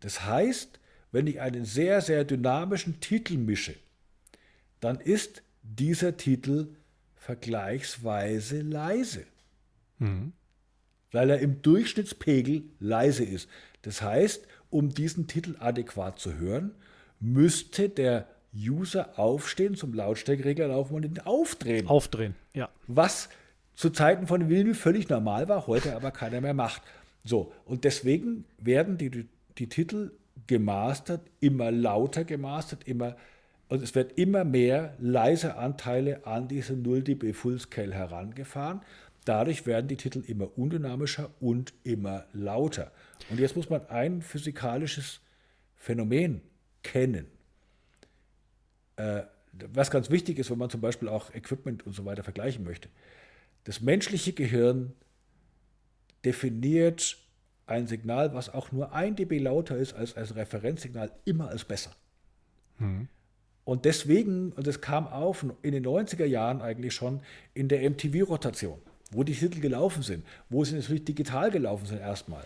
Das 0.00 0.26
heißt, 0.26 0.80
wenn 1.12 1.26
ich 1.26 1.40
einen 1.40 1.64
sehr, 1.64 2.00
sehr 2.00 2.24
dynamischen 2.24 3.00
Titel 3.00 3.36
mische, 3.36 3.76
dann 4.80 4.98
ist 4.98 5.42
dieser 5.62 6.16
Titel 6.16 6.74
vergleichsweise 7.14 8.62
leise. 8.62 9.24
Weil 11.12 11.30
er 11.30 11.38
im 11.38 11.62
Durchschnittspegel 11.62 12.64
leise 12.80 13.24
ist. 13.24 13.48
Das 13.82 14.02
heißt, 14.02 14.46
um 14.70 14.88
diesen 14.88 15.28
Titel 15.28 15.54
adäquat 15.60 16.18
zu 16.18 16.34
hören, 16.34 16.74
müsste 17.20 17.88
der 17.88 18.26
User 18.54 19.18
aufstehen, 19.18 19.74
zum 19.74 19.94
Lautstärkeregler 19.94 20.68
laufen 20.68 20.94
und 20.94 21.04
ihn 21.04 21.18
aufdrehen. 21.20 21.86
Aufdrehen, 21.86 22.34
ja. 22.54 22.68
Was 22.86 23.28
zu 23.74 23.90
Zeiten 23.90 24.26
von 24.26 24.48
Vinyl 24.48 24.74
völlig 24.74 25.08
normal 25.08 25.48
war, 25.48 25.66
heute 25.66 25.96
aber 25.96 26.10
keiner 26.10 26.40
mehr 26.40 26.54
macht. 26.54 26.82
So, 27.24 27.52
und 27.64 27.84
deswegen 27.84 28.44
werden 28.58 28.98
die, 28.98 29.10
die, 29.10 29.28
die 29.58 29.68
Titel 29.68 30.12
gemastert, 30.46 31.22
immer 31.40 31.70
lauter 31.70 32.24
gemastert, 32.24 32.86
immer, 32.86 33.16
und 33.68 33.82
es 33.82 33.94
wird 33.94 34.18
immer 34.18 34.44
mehr 34.44 34.94
leise 34.98 35.56
Anteile 35.56 36.26
an 36.26 36.48
diese 36.48 36.74
0 36.74 37.02
dB 37.02 37.32
Full 37.32 37.58
Scale 37.60 37.94
herangefahren. 37.94 38.82
Dadurch 39.24 39.66
werden 39.66 39.86
die 39.88 39.96
Titel 39.96 40.22
immer 40.26 40.58
undynamischer 40.58 41.30
und 41.40 41.72
immer 41.84 42.26
lauter. 42.32 42.90
Und 43.30 43.38
jetzt 43.38 43.56
muss 43.56 43.70
man 43.70 43.86
ein 43.88 44.20
physikalisches 44.20 45.20
Phänomen 45.76 46.42
kennen. 46.82 47.26
Äh, 49.02 49.24
was 49.74 49.90
ganz 49.90 50.10
wichtig 50.10 50.38
ist, 50.38 50.50
wenn 50.50 50.58
man 50.58 50.70
zum 50.70 50.80
Beispiel 50.80 51.08
auch 51.08 51.34
Equipment 51.34 51.84
und 51.86 51.92
so 51.92 52.04
weiter 52.04 52.22
vergleichen 52.22 52.64
möchte. 52.64 52.88
Das 53.64 53.82
menschliche 53.82 54.32
Gehirn 54.32 54.92
definiert 56.24 57.18
ein 57.66 57.86
Signal, 57.86 58.32
was 58.32 58.48
auch 58.48 58.72
nur 58.72 58.94
ein 58.94 59.14
dB 59.14 59.38
lauter 59.38 59.76
ist 59.76 59.92
als 59.92 60.16
als 60.16 60.34
Referenzsignal, 60.36 61.10
immer 61.26 61.48
als 61.48 61.64
besser. 61.64 61.94
Und 63.64 63.84
deswegen, 63.84 64.52
und 64.52 64.66
das 64.66 64.80
kam 64.80 65.06
auf 65.06 65.44
in 65.62 65.72
den 65.72 65.84
90er 65.84 66.24
Jahren 66.24 66.62
eigentlich 66.62 66.94
schon 66.94 67.20
in 67.54 67.68
der 67.68 67.88
MTV-Rotation, 67.88 68.78
wo 69.10 69.22
die 69.22 69.34
Titel 69.34 69.60
gelaufen 69.60 70.02
sind, 70.02 70.24
wo 70.48 70.64
sie 70.64 70.76
natürlich 70.76 71.04
digital 71.04 71.50
gelaufen 71.50 71.86
sind 71.86 72.00
erstmal, 72.00 72.44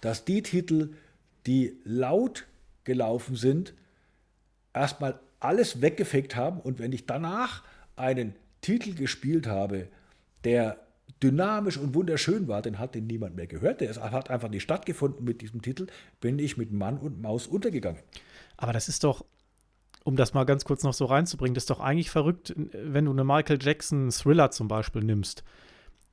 dass 0.00 0.24
die 0.24 0.42
Titel, 0.42 0.94
die 1.46 1.76
laut 1.84 2.46
gelaufen 2.84 3.34
sind, 3.36 3.74
erstmal 4.74 5.18
alles 5.40 5.80
weggefegt 5.80 6.36
haben 6.36 6.60
und 6.60 6.78
wenn 6.78 6.92
ich 6.92 7.06
danach 7.06 7.62
einen 7.96 8.34
Titel 8.60 8.94
gespielt 8.94 9.46
habe, 9.46 9.88
der 10.44 10.78
dynamisch 11.22 11.78
und 11.78 11.94
wunderschön 11.94 12.48
war, 12.48 12.60
den 12.62 12.78
hat 12.78 12.94
den 12.94 13.06
niemand 13.06 13.36
mehr 13.36 13.46
gehört. 13.46 13.80
Der 13.80 13.94
hat 13.94 14.30
einfach 14.30 14.48
nicht 14.48 14.62
stattgefunden 14.62 15.24
mit 15.24 15.40
diesem 15.40 15.62
Titel, 15.62 15.86
bin 16.20 16.38
ich 16.38 16.56
mit 16.56 16.72
Mann 16.72 16.98
und 16.98 17.20
Maus 17.22 17.46
untergegangen. 17.46 18.02
Aber 18.56 18.72
das 18.72 18.88
ist 18.88 19.04
doch, 19.04 19.24
um 20.04 20.16
das 20.16 20.34
mal 20.34 20.44
ganz 20.44 20.64
kurz 20.64 20.82
noch 20.82 20.92
so 20.92 21.06
reinzubringen, 21.06 21.54
das 21.54 21.64
ist 21.64 21.70
doch 21.70 21.80
eigentlich 21.80 22.10
verrückt, 22.10 22.54
wenn 22.56 23.06
du 23.06 23.12
eine 23.12 23.24
Michael 23.24 23.58
Jackson 23.60 24.10
Thriller 24.10 24.50
zum 24.50 24.68
Beispiel 24.68 25.02
nimmst. 25.02 25.44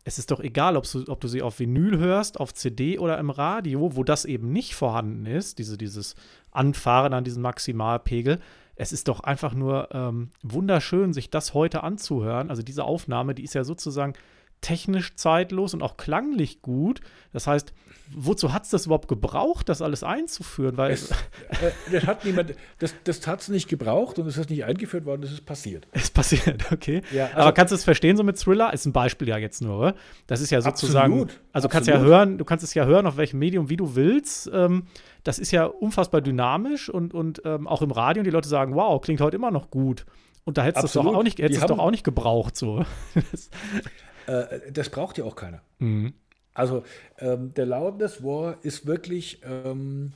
Es 0.04 0.18
ist 0.18 0.32
doch 0.32 0.40
egal, 0.40 0.78
ob 0.78 0.90
du, 0.90 1.04
ob 1.08 1.22
du 1.22 1.28
sie 1.28 1.42
auf 1.42 1.60
Vinyl 1.60 2.00
hörst, 2.00 2.40
auf 2.40 2.54
CD 2.54 2.98
oder 2.98 3.18
im 3.20 3.30
Radio, 3.30 3.96
wo 3.96 4.04
das 4.04 4.26
eben 4.26 4.52
nicht 4.52 4.74
vorhanden 4.74 5.26
ist, 5.26 5.60
diese, 5.60 5.78
dieses 5.78 6.16
Anfahren 6.50 7.14
an 7.14 7.24
diesen 7.24 7.44
Maximalpegel. 7.44 8.40
Es 8.76 8.92
ist 8.92 9.08
doch 9.08 9.20
einfach 9.20 9.54
nur 9.54 9.90
ähm, 9.92 10.32
wunderschön, 10.42 11.14
sich 11.14 11.30
das 11.30 11.54
heute 11.54 11.84
anzuhören. 11.84 12.50
Also 12.50 12.64
diese 12.64 12.84
Aufnahme, 12.84 13.36
die 13.36 13.44
ist 13.44 13.54
ja 13.54 13.64
sozusagen 13.64 14.14
technisch 14.62 15.16
zeitlos 15.16 15.74
und 15.74 15.82
auch 15.82 15.98
klanglich 15.98 16.62
gut. 16.62 17.02
Das 17.34 17.48
heißt, 17.48 17.74
wozu 18.16 18.54
hat 18.54 18.64
es 18.64 18.70
das 18.70 18.86
überhaupt 18.86 19.08
gebraucht, 19.08 19.70
das 19.70 19.82
alles 19.82 20.04
einzuführen? 20.04 20.78
Weil 20.78 20.92
es, 20.92 21.12
äh, 21.12 21.72
das 21.92 22.06
hat 22.06 22.26
niemand, 22.26 22.54
das, 22.80 22.94
das 23.04 23.26
hat 23.28 23.42
es 23.42 23.50
nicht 23.50 23.68
gebraucht 23.68 24.20
und 24.20 24.28
es 24.28 24.38
ist 24.38 24.50
nicht 24.50 24.66
eingeführt 24.66 25.06
worden, 25.06 25.24
es 25.24 25.32
ist 25.32 25.46
passiert. 25.46 25.88
Es 25.92 26.04
ist 26.04 26.14
passiert, 26.14 26.72
okay. 26.72 27.02
Ja, 27.12 27.26
also, 27.26 27.38
Aber 27.38 27.52
kannst 27.54 27.72
du 27.72 27.76
es 27.76 27.84
verstehen 27.84 28.18
so 28.18 28.24
mit 28.24 28.40
Thriller? 28.40 28.74
Ist 28.74 28.86
ein 28.86 28.94
Beispiel 28.94 29.28
ja 29.28 29.38
jetzt 29.38 29.62
nur, 29.62 29.78
oder? 29.78 29.96
Das 30.28 30.42
ist 30.42 30.52
ja 30.52 30.62
sozusagen, 30.62 31.14
absolut, 31.14 31.42
also 31.54 31.68
kannst 31.68 31.88
ja 31.88 32.00
hören, 32.00 32.38
du 32.38 32.46
kannst 32.46 32.64
es 32.64 32.74
ja 32.74 32.86
hören, 32.86 33.08
auf 33.08 33.18
welchem 33.18 33.40
Medium, 33.40 33.70
wie 33.70 33.78
du 33.78 33.96
willst. 33.96 34.50
Ähm, 34.54 34.84
das 35.24 35.40
ist 35.40 35.52
ja 35.52 35.66
unfassbar 35.66 36.22
dynamisch 36.22 36.90
und, 36.90 37.14
und 37.14 37.42
ähm, 37.46 37.68
auch 37.68 37.82
im 37.82 37.92
Radio 37.92 38.22
und 38.22 38.26
die 38.26 38.32
Leute 38.32 38.50
sagen, 38.50 38.76
wow, 38.76 39.02
klingt 39.02 39.22
heute 39.22 39.38
immer 39.38 39.52
noch 39.52 39.70
gut. 39.70 40.06
Und 40.44 40.58
da 40.58 40.64
hättest 40.64 40.84
du 40.84 40.88
es 40.88 40.94
doch 40.94 41.06
auch 41.06 41.24
nicht, 41.24 41.40
hättest 41.40 41.70
doch 41.70 41.78
auch 41.78 41.92
nicht 41.92 42.04
gebraucht, 42.04 42.56
so. 42.56 42.84
Äh, 44.28 44.72
das 44.72 44.90
braucht 44.90 45.18
ja 45.18 45.24
auch 45.24 45.36
keiner. 45.36 45.62
Mhm. 45.80 46.14
Also 46.54 46.84
ähm, 47.20 47.54
der 47.54 47.66
Loudness 47.66 48.24
War 48.24 48.58
ist 48.64 48.86
wirklich 48.86 49.42
ähm, 49.44 50.14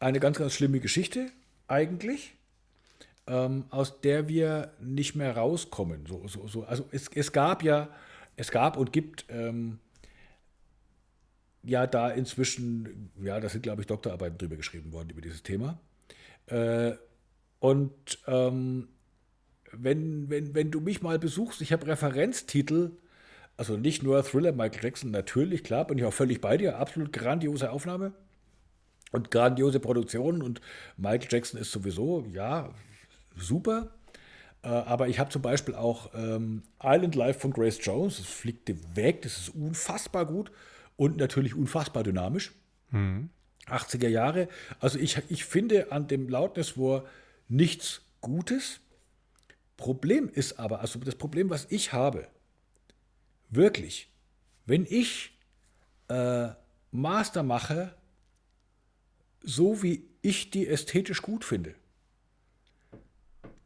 eine 0.00 0.18
ganz, 0.18 0.38
ganz 0.38 0.54
schlimme 0.54 0.80
Geschichte 0.80 1.30
eigentlich, 1.68 2.34
ähm, 3.26 3.64
aus 3.70 4.00
der 4.00 4.28
wir 4.28 4.72
nicht 4.80 5.14
mehr 5.14 5.36
rauskommen. 5.36 6.06
So, 6.06 6.26
so, 6.26 6.48
so. 6.48 6.64
Also 6.64 6.88
es, 6.90 7.08
es 7.14 7.32
gab 7.32 7.62
ja, 7.62 7.88
es 8.36 8.50
gab 8.50 8.76
und 8.76 8.92
gibt 8.92 9.26
ähm, 9.28 9.78
ja 11.62 11.86
da 11.86 12.10
inzwischen, 12.10 13.10
ja, 13.22 13.38
da 13.38 13.48
sind, 13.48 13.62
glaube 13.62 13.82
ich, 13.82 13.86
Doktorarbeiten 13.86 14.38
drüber 14.38 14.56
geschrieben 14.56 14.92
worden 14.92 15.10
über 15.10 15.20
dieses 15.20 15.42
Thema. 15.42 15.78
Äh, 16.46 16.92
und 17.60 18.18
ähm, 18.26 18.88
wenn, 19.70 20.28
wenn, 20.28 20.54
wenn 20.54 20.70
du 20.70 20.80
mich 20.80 21.02
mal 21.02 21.18
besuchst, 21.18 21.60
ich 21.60 21.72
habe 21.72 21.86
Referenztitel 21.86 22.90
also 23.62 23.76
nicht 23.76 24.02
nur 24.02 24.24
Thriller 24.24 24.50
Michael 24.50 24.82
Jackson, 24.82 25.12
natürlich, 25.12 25.62
klar, 25.62 25.86
bin 25.86 25.96
ich 25.96 26.04
auch 26.04 26.12
völlig 26.12 26.40
bei 26.40 26.56
dir. 26.56 26.78
Absolut 26.78 27.12
grandiose 27.12 27.70
Aufnahme 27.70 28.12
und 29.12 29.30
grandiose 29.30 29.78
Produktion. 29.78 30.42
Und 30.42 30.60
Michael 30.96 31.28
Jackson 31.30 31.60
ist 31.60 31.70
sowieso, 31.70 32.26
ja, 32.32 32.70
super. 33.36 33.94
Äh, 34.64 34.66
aber 34.66 35.06
ich 35.06 35.20
habe 35.20 35.30
zum 35.30 35.42
Beispiel 35.42 35.76
auch 35.76 36.10
ähm, 36.12 36.64
Island 36.82 37.14
Life 37.14 37.38
von 37.38 37.52
Grace 37.52 37.78
Jones. 37.80 38.16
Das 38.16 38.26
fliegt 38.26 38.68
weg, 38.96 39.22
das 39.22 39.38
ist 39.38 39.50
unfassbar 39.50 40.26
gut 40.26 40.50
und 40.96 41.18
natürlich 41.18 41.54
unfassbar 41.54 42.02
dynamisch. 42.02 42.50
Mhm. 42.90 43.30
80er 43.68 44.08
Jahre. 44.08 44.48
Also 44.80 44.98
ich, 44.98 45.22
ich 45.28 45.44
finde 45.44 45.92
an 45.92 46.08
dem 46.08 46.28
Loudness 46.28 46.76
War 46.76 47.04
nichts 47.48 48.02
Gutes. 48.20 48.80
Problem 49.76 50.28
ist 50.28 50.58
aber, 50.58 50.80
also 50.80 50.98
das 50.98 51.14
Problem, 51.14 51.48
was 51.48 51.68
ich 51.70 51.92
habe, 51.92 52.26
Wirklich. 53.52 54.08
Wenn 54.64 54.86
ich 54.88 55.38
äh, 56.08 56.48
Master 56.90 57.42
mache, 57.42 57.94
so 59.42 59.82
wie 59.82 60.08
ich 60.22 60.50
die 60.50 60.66
ästhetisch 60.66 61.20
gut 61.20 61.44
finde, 61.44 61.74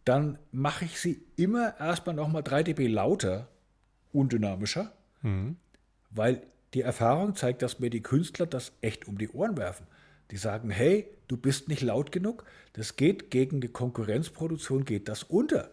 dann 0.05 0.39
mache 0.51 0.85
ich 0.85 1.01
sie 1.01 1.23
immer 1.37 1.79
erstmal 1.79 2.17
nochmal 2.17 2.43
3 2.43 2.65
dB 2.65 2.89
lauter, 2.89 3.49
undynamischer, 4.13 4.93
mhm. 5.23 5.57
weil 6.11 6.43
die 6.75 6.83
Erfahrung 6.83 7.37
zeigt, 7.37 7.63
dass 7.63 7.79
mir 7.79 7.91
die 7.91 8.03
Künstler 8.03 8.47
das 8.47 8.73
echt 8.81 9.07
um 9.07 9.19
die 9.19 9.29
Ohren 9.29 9.57
werfen. 9.57 9.87
Die 10.33 10.37
sagen, 10.37 10.71
hey, 10.71 11.09
du 11.29 11.37
bist 11.37 11.69
nicht 11.69 11.83
laut 11.83 12.11
genug, 12.11 12.45
das 12.73 12.97
geht 12.97 13.31
gegen 13.31 13.61
die 13.61 13.69
Konkurrenzproduktion, 13.69 14.85
geht 14.85 15.09
das 15.09 15.23
unter. 15.23 15.71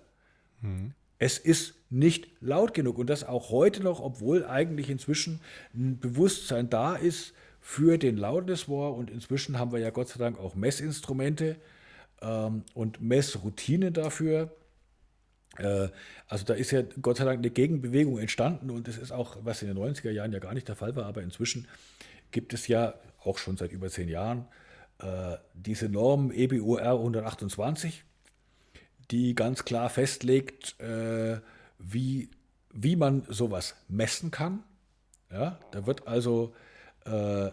Mhm. 0.62 0.94
Es 1.20 1.38
ist 1.38 1.76
nicht 1.90 2.28
laut 2.42 2.74
genug. 2.74 2.98
Und 2.98 3.10
das 3.10 3.24
auch 3.24 3.50
heute 3.50 3.84
noch, 3.84 4.00
obwohl 4.00 4.46
eigentlich 4.46 4.90
inzwischen 4.90 5.40
ein 5.74 6.00
Bewusstsein 6.00 6.70
da 6.70 6.96
ist 6.96 7.34
für 7.62 7.98
den 7.98 8.18
Loudness 8.18 8.68
War 8.68 8.94
und 8.94 9.10
inzwischen 9.10 9.58
haben 9.58 9.72
wir 9.72 9.80
ja 9.80 9.90
Gott 9.90 10.10
sei 10.10 10.18
Dank 10.18 10.38
auch 10.38 10.56
Messinstrumente 10.56 11.56
ähm, 12.22 12.64
und 12.74 13.02
Messroutine 13.02 13.92
dafür. 13.92 14.52
Äh, 15.58 15.90
also 16.28 16.46
da 16.46 16.56
ist 16.56 16.72
ja 16.72 16.82
Gott 17.02 17.18
sei 17.18 17.26
Dank 17.26 17.38
eine 17.38 17.52
Gegenbewegung 17.52 18.18
entstanden. 18.18 18.70
Und 18.70 18.88
es 18.88 18.98
ist 18.98 19.12
auch, 19.12 19.38
was 19.44 19.62
in 19.62 19.68
den 19.68 19.78
90er 19.78 20.12
Jahren 20.12 20.34
ja 20.34 20.40
gar 20.40 20.54
nicht 20.54 20.68
der 20.68 20.76
Fall 20.76 20.96
war, 20.96 21.06
aber 21.06 21.22
inzwischen 21.22 21.68
gibt 22.32 22.54
es 22.54 22.68
ja 22.68 22.96
auch 23.24 23.38
schon 23.38 23.56
seit 23.56 23.72
über 23.72 23.90
zehn 23.90 24.10
Jahren 24.10 24.48
äh, 25.00 25.38
diese 25.54 25.90
Norm 25.90 26.32
EBUR 26.32 26.82
128 26.82 28.04
die 29.12 29.36
ganz 29.36 29.66
klar 29.66 29.90
festlegt, 29.90 30.80
äh, 30.80 31.40
wie, 31.80 32.30
wie 32.74 32.96
man 32.96 33.24
sowas 33.30 33.76
messen 33.88 34.32
kann. 34.32 34.64
Ja, 35.32 35.60
da 35.72 35.86
wird 35.88 36.08
also 36.08 36.54
äh, 37.06 37.50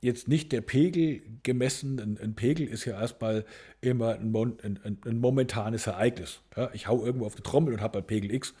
jetzt 0.00 0.28
nicht 0.28 0.52
der 0.52 0.60
Pegel 0.60 1.22
gemessen. 1.42 1.98
Ein, 2.00 2.18
ein 2.18 2.34
Pegel 2.34 2.66
ist 2.66 2.84
ja 2.84 3.00
erstmal 3.00 3.44
immer 3.80 4.14
ein, 4.14 4.34
ein, 4.34 4.98
ein 5.04 5.18
momentanes 5.18 5.86
Ereignis. 5.86 6.40
Ja, 6.56 6.70
ich 6.72 6.86
hau 6.86 7.04
irgendwo 7.04 7.26
auf 7.26 7.34
die 7.34 7.42
Trommel 7.42 7.72
und 7.74 7.80
habe 7.80 7.98
halt 7.98 8.06
Pegel 8.06 8.32
X. 8.32 8.54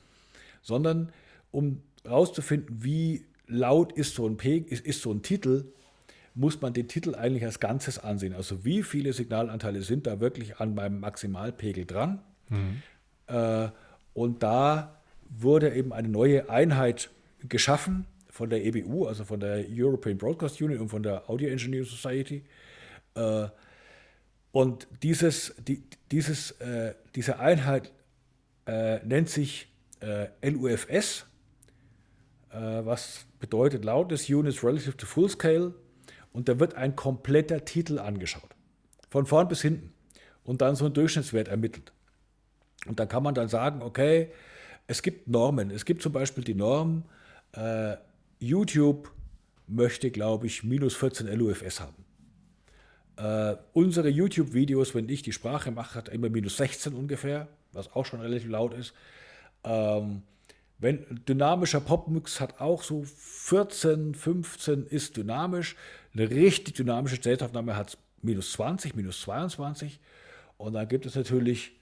Sondern 0.62 1.12
um 1.50 1.82
herauszufinden, 2.04 2.82
wie 2.82 3.26
laut 3.46 3.92
ist 3.92 4.14
so 4.14 4.26
ein 4.26 4.36
Pegel, 4.36 4.72
ist, 4.72 4.86
ist 4.86 5.02
so 5.02 5.12
ein 5.12 5.22
Titel, 5.22 5.72
muss 6.34 6.60
man 6.60 6.72
den 6.72 6.88
Titel 6.88 7.14
eigentlich 7.14 7.44
als 7.44 7.60
Ganzes 7.60 7.98
ansehen. 7.98 8.34
Also 8.34 8.64
wie 8.64 8.82
viele 8.82 9.12
Signalanteile 9.12 9.82
sind 9.82 10.06
da 10.06 10.20
wirklich 10.20 10.56
an 10.56 10.74
meinem 10.74 11.00
Maximalpegel 11.00 11.86
dran? 11.86 12.20
Mhm. 12.48 12.82
Äh, 13.26 13.68
und 14.14 14.42
da 14.42 15.00
wurde 15.28 15.74
eben 15.74 15.92
eine 15.92 16.08
neue 16.08 16.50
Einheit 16.50 17.10
geschaffen 17.40 18.06
von 18.28 18.50
der 18.50 18.64
EBU, 18.64 19.06
also 19.06 19.24
von 19.24 19.38
der 19.38 19.64
European 19.70 20.18
Broadcast 20.18 20.60
Union 20.60 20.80
und 20.80 20.88
von 20.88 21.02
der 21.02 21.28
Audio 21.30 21.48
Engineering 21.48 21.86
Society. 21.86 22.42
Äh, 23.14 23.46
und 24.50 24.88
dieses, 25.02 25.54
die, 25.58 25.82
dieses, 26.10 26.52
äh, 26.52 26.94
diese 27.14 27.38
Einheit 27.38 27.92
äh, 28.66 29.04
nennt 29.04 29.28
sich 29.28 29.68
äh, 30.00 30.28
LUFS, 30.48 31.26
äh, 32.50 32.56
was 32.84 33.26
bedeutet 33.40 33.84
Loudness 33.84 34.28
Units 34.28 34.62
Relative 34.62 34.96
to 34.96 35.06
Full 35.06 35.28
Scale. 35.28 35.74
Und 36.34 36.48
da 36.48 36.58
wird 36.58 36.74
ein 36.74 36.96
kompletter 36.96 37.64
Titel 37.64 37.98
angeschaut. 37.98 38.50
Von 39.08 39.24
vorn 39.24 39.48
bis 39.48 39.62
hinten. 39.62 39.94
Und 40.42 40.60
dann 40.60 40.74
so 40.74 40.84
ein 40.84 40.92
Durchschnittswert 40.92 41.48
ermittelt. 41.48 41.92
Und 42.86 43.00
dann 43.00 43.08
kann 43.08 43.22
man 43.22 43.34
dann 43.34 43.48
sagen, 43.48 43.80
okay, 43.80 44.30
es 44.86 45.00
gibt 45.00 45.28
Normen. 45.28 45.70
Es 45.70 45.84
gibt 45.84 46.02
zum 46.02 46.12
Beispiel 46.12 46.44
die 46.44 46.54
Norm, 46.54 47.04
äh, 47.52 47.96
YouTube 48.40 49.10
möchte, 49.68 50.10
glaube 50.10 50.46
ich, 50.46 50.64
minus 50.64 50.94
14 50.96 51.28
LUFS 51.28 51.80
haben. 51.80 52.04
Äh, 53.16 53.56
unsere 53.72 54.08
YouTube-Videos, 54.08 54.94
wenn 54.94 55.08
ich 55.08 55.22
die 55.22 55.32
Sprache 55.32 55.70
mache, 55.70 55.94
hat 55.94 56.08
immer 56.08 56.28
minus 56.28 56.56
16 56.56 56.94
ungefähr, 56.94 57.46
was 57.72 57.92
auch 57.92 58.04
schon 58.04 58.20
relativ 58.20 58.48
laut 58.50 58.74
ist. 58.74 58.92
Ähm, 59.62 60.22
wenn 60.78 61.06
dynamischer 61.28 61.80
Popmix 61.80 62.40
hat 62.40 62.60
auch 62.60 62.82
so 62.82 63.04
14, 63.04 64.14
15 64.14 64.86
ist 64.86 65.16
dynamisch. 65.16 65.76
Eine 66.14 66.30
richtig 66.30 66.74
dynamische 66.74 67.16
State-Aufnahme 67.16 67.76
hat 67.76 67.98
minus 68.22 68.52
20, 68.52 68.94
minus 68.94 69.20
22. 69.22 70.00
Und 70.56 70.74
dann 70.74 70.88
gibt 70.88 71.06
es 71.06 71.14
natürlich 71.14 71.72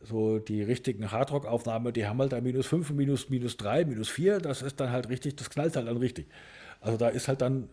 so 0.00 0.38
die 0.38 0.62
richtigen 0.62 1.10
Hardrock-Aufnahmen, 1.10 1.92
die 1.92 2.06
haben 2.06 2.20
halt 2.20 2.32
da 2.32 2.40
minus 2.40 2.66
5, 2.66 2.90
minus, 2.90 3.30
minus 3.30 3.56
3, 3.56 3.84
minus 3.84 4.08
4. 4.08 4.38
Das 4.38 4.62
ist 4.62 4.78
dann 4.78 4.92
halt 4.92 5.08
richtig, 5.08 5.36
das 5.36 5.50
knallt 5.50 5.74
halt 5.76 5.88
dann 5.88 5.96
richtig. 5.96 6.26
Also 6.80 6.96
da 6.96 7.08
ist 7.08 7.28
halt 7.28 7.40
dann, 7.40 7.68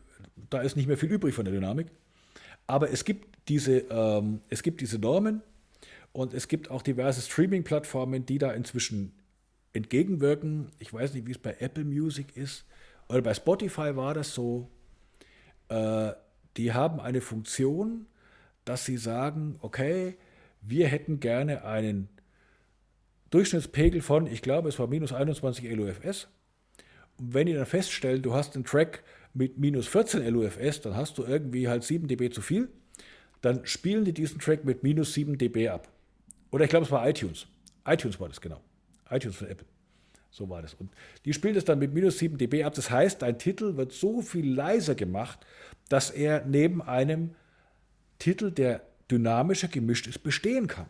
da 0.50 0.62
ist 0.62 0.76
nicht 0.76 0.88
mehr 0.88 0.98
viel 0.98 1.12
übrig 1.12 1.36
von 1.36 1.46
der 1.46 1.54
Dynamik. 1.54 1.88
Aber 2.68 2.90
es 2.90 3.06
gibt 3.06 3.38
diese, 3.48 3.80
ähm, 3.90 4.42
es 4.50 4.64
gibt 4.64 4.82
diese 4.82 4.98
Normen 4.98 5.44
und 6.14 6.34
es 6.34 6.48
gibt 6.48 6.72
auch 6.72 6.82
diverse 6.82 7.22
Streaming-Plattformen, 7.22 8.26
die 8.26 8.40
da 8.40 8.52
inzwischen 8.52 9.12
entgegenwirken. 9.74 10.72
Ich 10.80 10.92
weiß 10.92 11.14
nicht, 11.14 11.28
wie 11.28 11.32
es 11.32 11.38
bei 11.38 11.56
Apple 11.60 11.84
Music 11.84 12.36
ist. 12.36 12.66
Oder 13.08 13.22
bei 13.22 13.34
Spotify 13.34 13.96
war 13.96 14.14
das 14.14 14.34
so. 14.34 14.68
Äh, 15.70 16.14
die 16.58 16.74
haben 16.74 17.00
eine 17.00 17.22
Funktion, 17.22 18.06
dass 18.64 18.86
sie 18.86 18.98
sagen, 18.98 19.58
okay, 19.62 20.18
wir 20.62 20.88
hätten 20.88 21.20
gerne 21.20 21.64
einen 21.66 22.10
Durchschnittspegel 23.30 24.02
von, 24.02 24.28
ich 24.28 24.42
glaube, 24.42 24.70
es 24.70 24.80
war 24.80 24.88
minus 24.88 25.14
21 25.14 25.70
LUFS. 25.72 26.28
Und 27.18 27.34
wenn 27.34 27.48
die 27.48 27.54
dann 27.54 27.66
feststellen, 27.66 28.22
du 28.22 28.34
hast 28.34 28.56
einen 28.56 28.66
Track 28.66 29.04
mit 29.34 29.58
minus 29.58 29.88
14 29.88 30.26
LUFS, 30.28 30.82
dann 30.82 30.96
hast 30.96 31.18
du 31.18 31.24
irgendwie 31.24 31.68
halt 31.68 31.84
7 31.84 32.08
dB 32.08 32.30
zu 32.30 32.42
viel, 32.42 32.70
dann 33.42 33.66
spielen 33.66 34.06
die 34.06 34.14
diesen 34.14 34.40
Track 34.40 34.66
mit 34.66 34.84
minus 34.84 35.14
7 35.14 35.38
dB 35.38 35.70
ab. 35.70 35.90
Oder 36.52 36.64
ich 36.66 36.70
glaube, 36.70 36.86
es 36.86 36.92
war 36.92 37.08
iTunes. 37.08 37.48
iTunes 37.86 38.20
war 38.20 38.30
das 38.30 38.40
genau. 38.42 38.62
iTunes 39.10 39.36
von 39.36 39.48
Apple. 39.48 39.68
So 40.36 40.50
war 40.50 40.62
das. 40.62 40.74
Und 40.74 40.92
die 41.24 41.32
spielt 41.32 41.56
es 41.56 41.64
dann 41.64 41.80
mit 41.80 41.94
minus 41.94 42.18
7 42.18 42.38
dB 42.38 42.66
ab. 42.66 42.74
Das 42.74 42.92
heißt, 42.92 43.22
dein 43.22 43.40
Titel 43.40 43.78
wird 43.78 43.94
so 43.94 44.22
viel 44.22 44.54
leiser 44.54 44.94
gemacht, 44.94 45.40
dass 45.88 46.10
er 46.10 46.44
neben 46.46 46.82
einem 46.82 47.36
Titel, 48.20 48.52
der 48.52 48.82
dynamischer 49.10 49.70
gemischt 49.70 50.08
ist, 50.08 50.24
bestehen 50.24 50.68
kann. 50.68 50.88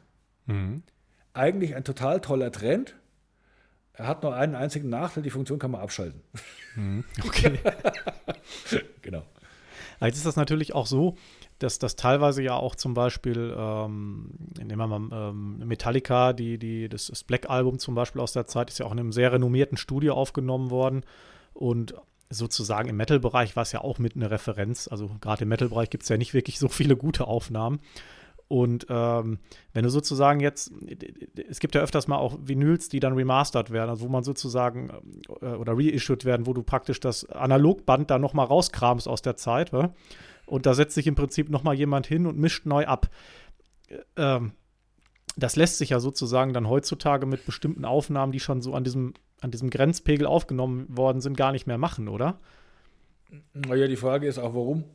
Mhm. 0.48 0.82
Eigentlich 1.34 1.76
ein 1.76 1.84
total 1.84 2.22
toller 2.22 2.52
Trend. 2.52 2.96
Er 3.94 4.08
hat 4.08 4.24
nur 4.24 4.36
einen 4.36 4.56
einzigen 4.56 4.90
Nachteil, 4.90 5.22
die 5.22 5.30
Funktion 5.30 5.60
kann 5.60 5.70
man 5.70 5.82
abschalten. 5.82 6.22
Mhm. 6.76 7.04
Okay. 7.24 7.60
genau. 9.04 9.24
Jetzt 10.02 10.18
ist 10.18 10.26
das 10.26 10.38
natürlich 10.38 10.74
auch 10.74 10.88
so, 10.88 11.18
dass 11.60 11.80
das 11.80 11.96
teilweise 11.96 12.42
ja 12.44 12.56
auch 12.56 12.76
zum 12.76 12.94
Beispiel, 12.94 13.56
ähm, 13.58 14.32
nehmen 14.58 14.78
wir 14.78 14.88
mal 14.88 15.30
ähm, 15.30 15.60
Metallica, 15.60 16.34
die, 16.34 16.58
die, 16.58 16.90
das, 16.90 17.08
das 17.08 17.24
Black-Album 17.24 17.80
zum 17.80 17.96
Beispiel 17.96 18.22
aus 18.22 18.34
der 18.34 18.46
Zeit, 18.46 18.70
ist 18.70 18.80
ja 18.80 18.86
auch 18.86 18.92
in 18.92 19.00
einem 19.00 19.12
sehr 19.12 19.32
renommierten 19.32 19.78
Studio 19.78 20.16
aufgenommen 20.16 20.70
worden. 20.70 21.04
Und 21.54 21.96
sozusagen 22.30 22.90
im 22.90 22.98
Metal-Bereich 22.98 23.56
war 23.56 23.64
es 23.64 23.72
ja 23.72 23.82
auch 23.82 24.00
mit 24.00 24.16
einer 24.16 24.32
Referenz. 24.32 24.90
Also 24.90 25.10
gerade 25.22 25.44
im 25.44 25.50
Metal-Bereich 25.50 25.90
gibt 25.90 26.04
es 26.04 26.10
ja 26.10 26.18
nicht 26.18 26.34
wirklich 26.34 26.60
so 26.60 26.68
viele 26.68 26.98
gute 26.98 27.28
Aufnahmen. 27.28 27.80
Und 28.48 28.86
ähm, 28.90 29.40
wenn 29.74 29.84
du 29.84 29.90
sozusagen 29.90 30.40
jetzt, 30.40 30.72
es 31.50 31.60
gibt 31.60 31.74
ja 31.74 31.82
öfters 31.82 32.08
mal 32.08 32.18
auch 32.18 32.38
Vinyls, 32.44 32.90
die 32.90 33.00
dann 33.00 33.14
remastert 33.14 33.72
werden, 33.72 33.90
also 33.90 34.06
wo 34.06 34.10
man 34.10 34.24
sozusagen 34.24 34.92
äh, 35.42 35.48
oder 35.48 35.74
reissued 35.76 36.26
werden, 36.26 36.46
wo 36.46 36.54
du 36.54 36.62
praktisch 36.62 37.00
das 37.00 37.26
Analogband 37.26 38.12
da 38.12 38.20
nochmal 38.20 38.46
rauskramst 38.46 39.08
aus 39.08 39.24
der 39.24 39.36
Zeit, 39.36 39.74
wa? 39.74 39.94
Und 40.46 40.66
da 40.66 40.74
setzt 40.74 40.96
sich 40.96 41.08
im 41.08 41.16
Prinzip 41.16 41.50
nochmal 41.50 41.76
jemand 41.76 42.08
hin 42.08 42.26
und 42.26 42.38
mischt 42.38 42.66
neu 42.66 42.86
ab. 42.86 43.10
Äh, 43.88 43.98
ähm, 44.18 44.52
das 45.38 45.56
lässt 45.56 45.78
sich 45.78 45.90
ja 45.90 46.00
sozusagen 46.00 46.54
dann 46.54 46.70
heutzutage 46.70 47.26
mit 47.26 47.46
bestimmten 47.46 47.84
Aufnahmen, 47.84 48.32
die 48.32 48.40
schon 48.40 48.62
so 48.62 48.74
an 48.74 48.84
diesem, 48.84 49.14
an 49.42 49.52
diesem 49.52 49.70
Grenzpegel 49.70 50.26
aufgenommen 50.26 50.86
worden 50.90 51.20
sind, 51.20 51.36
gar 51.36 51.52
nicht 51.52 51.68
mehr 51.68 51.78
machen, 51.78 52.08
oder? 52.08 52.40
Naja, 53.54 53.88
die 53.88 53.98
Frage 53.98 54.28
ist 54.28 54.38
auch, 54.38 54.54
warum? 54.54 54.86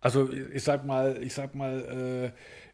Also 0.00 0.30
ich 0.32 0.62
sag 0.62 0.86
mal, 0.86 1.22
ich 1.22 1.34
sag 1.34 1.54
mal, 1.54 2.32
äh, 2.32 2.69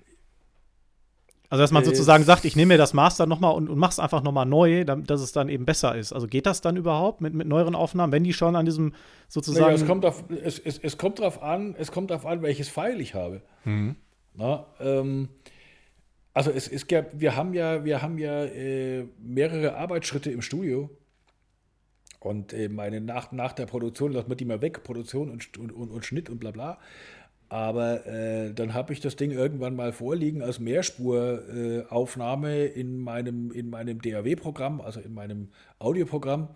also, 1.48 1.62
dass 1.62 1.70
man 1.70 1.82
äh, 1.82 1.86
sozusagen 1.86 2.24
sagt, 2.24 2.44
ich 2.44 2.56
nehme 2.56 2.74
mir 2.74 2.78
das 2.78 2.94
Master 2.94 3.26
nochmal 3.26 3.54
und, 3.54 3.68
und 3.68 3.82
es 3.84 3.98
einfach 3.98 4.22
nochmal 4.22 4.46
neu, 4.46 4.84
damit, 4.84 5.10
dass 5.10 5.20
es 5.20 5.32
dann 5.32 5.48
eben 5.48 5.64
besser 5.64 5.96
ist. 5.96 6.12
Also 6.12 6.26
geht 6.26 6.46
das 6.46 6.60
dann 6.60 6.76
überhaupt 6.76 7.20
mit, 7.20 7.34
mit 7.34 7.46
neueren 7.46 7.74
Aufnahmen, 7.74 8.12
wenn 8.12 8.24
die 8.24 8.32
schon 8.32 8.56
an 8.56 8.66
diesem 8.66 8.94
sozusagen. 9.28 9.66
Naja, 9.66 9.76
es 9.76 9.86
kommt, 9.86 10.04
auf, 10.04 10.24
es, 10.30 10.58
es, 10.58 10.78
es 10.78 10.98
kommt 10.98 11.18
darauf 11.18 11.42
an, 11.42 11.74
es 11.78 11.92
kommt 11.92 12.10
darauf 12.10 12.26
an, 12.26 12.42
welches 12.42 12.68
Pfeil 12.68 13.00
ich 13.00 13.14
habe. 13.14 13.42
Mhm. 13.64 13.96
Na, 14.34 14.66
ähm, 14.80 15.28
also 16.34 16.50
es 16.50 16.68
ist 16.68 16.90
wir 16.90 17.36
haben 17.36 17.54
ja, 17.54 17.84
wir 17.84 18.02
haben 18.02 18.18
ja 18.18 18.44
äh, 18.44 19.06
mehrere 19.18 19.76
Arbeitsschritte 19.76 20.30
im 20.30 20.42
Studio. 20.42 20.90
Und 22.20 22.52
äh, 22.52 22.68
meine, 22.68 23.00
nach, 23.00 23.30
nach 23.30 23.52
der 23.52 23.66
Produktion 23.66 24.12
lassen 24.12 24.28
wir 24.28 24.36
die 24.36 24.44
mal 24.44 24.60
weg, 24.60 24.82
Produktion 24.82 25.30
und, 25.30 25.56
und, 25.58 25.70
und, 25.70 26.04
Schnitt 26.04 26.28
und 26.28 26.38
bla 26.38 26.50
bla. 26.50 26.78
Aber 27.48 28.06
äh, 28.06 28.52
dann 28.52 28.74
habe 28.74 28.92
ich 28.92 29.00
das 29.00 29.14
Ding 29.14 29.30
irgendwann 29.30 29.76
mal 29.76 29.92
vorliegen 29.92 30.42
als 30.42 30.58
Mehrspuraufnahme 30.58 32.50
äh, 32.50 32.66
in 32.66 32.98
meinem, 32.98 33.52
in 33.52 33.70
meinem 33.70 34.02
DAW-Programm, 34.02 34.80
also 34.80 35.00
in 35.00 35.14
meinem 35.14 35.50
Audioprogramm. 35.78 36.48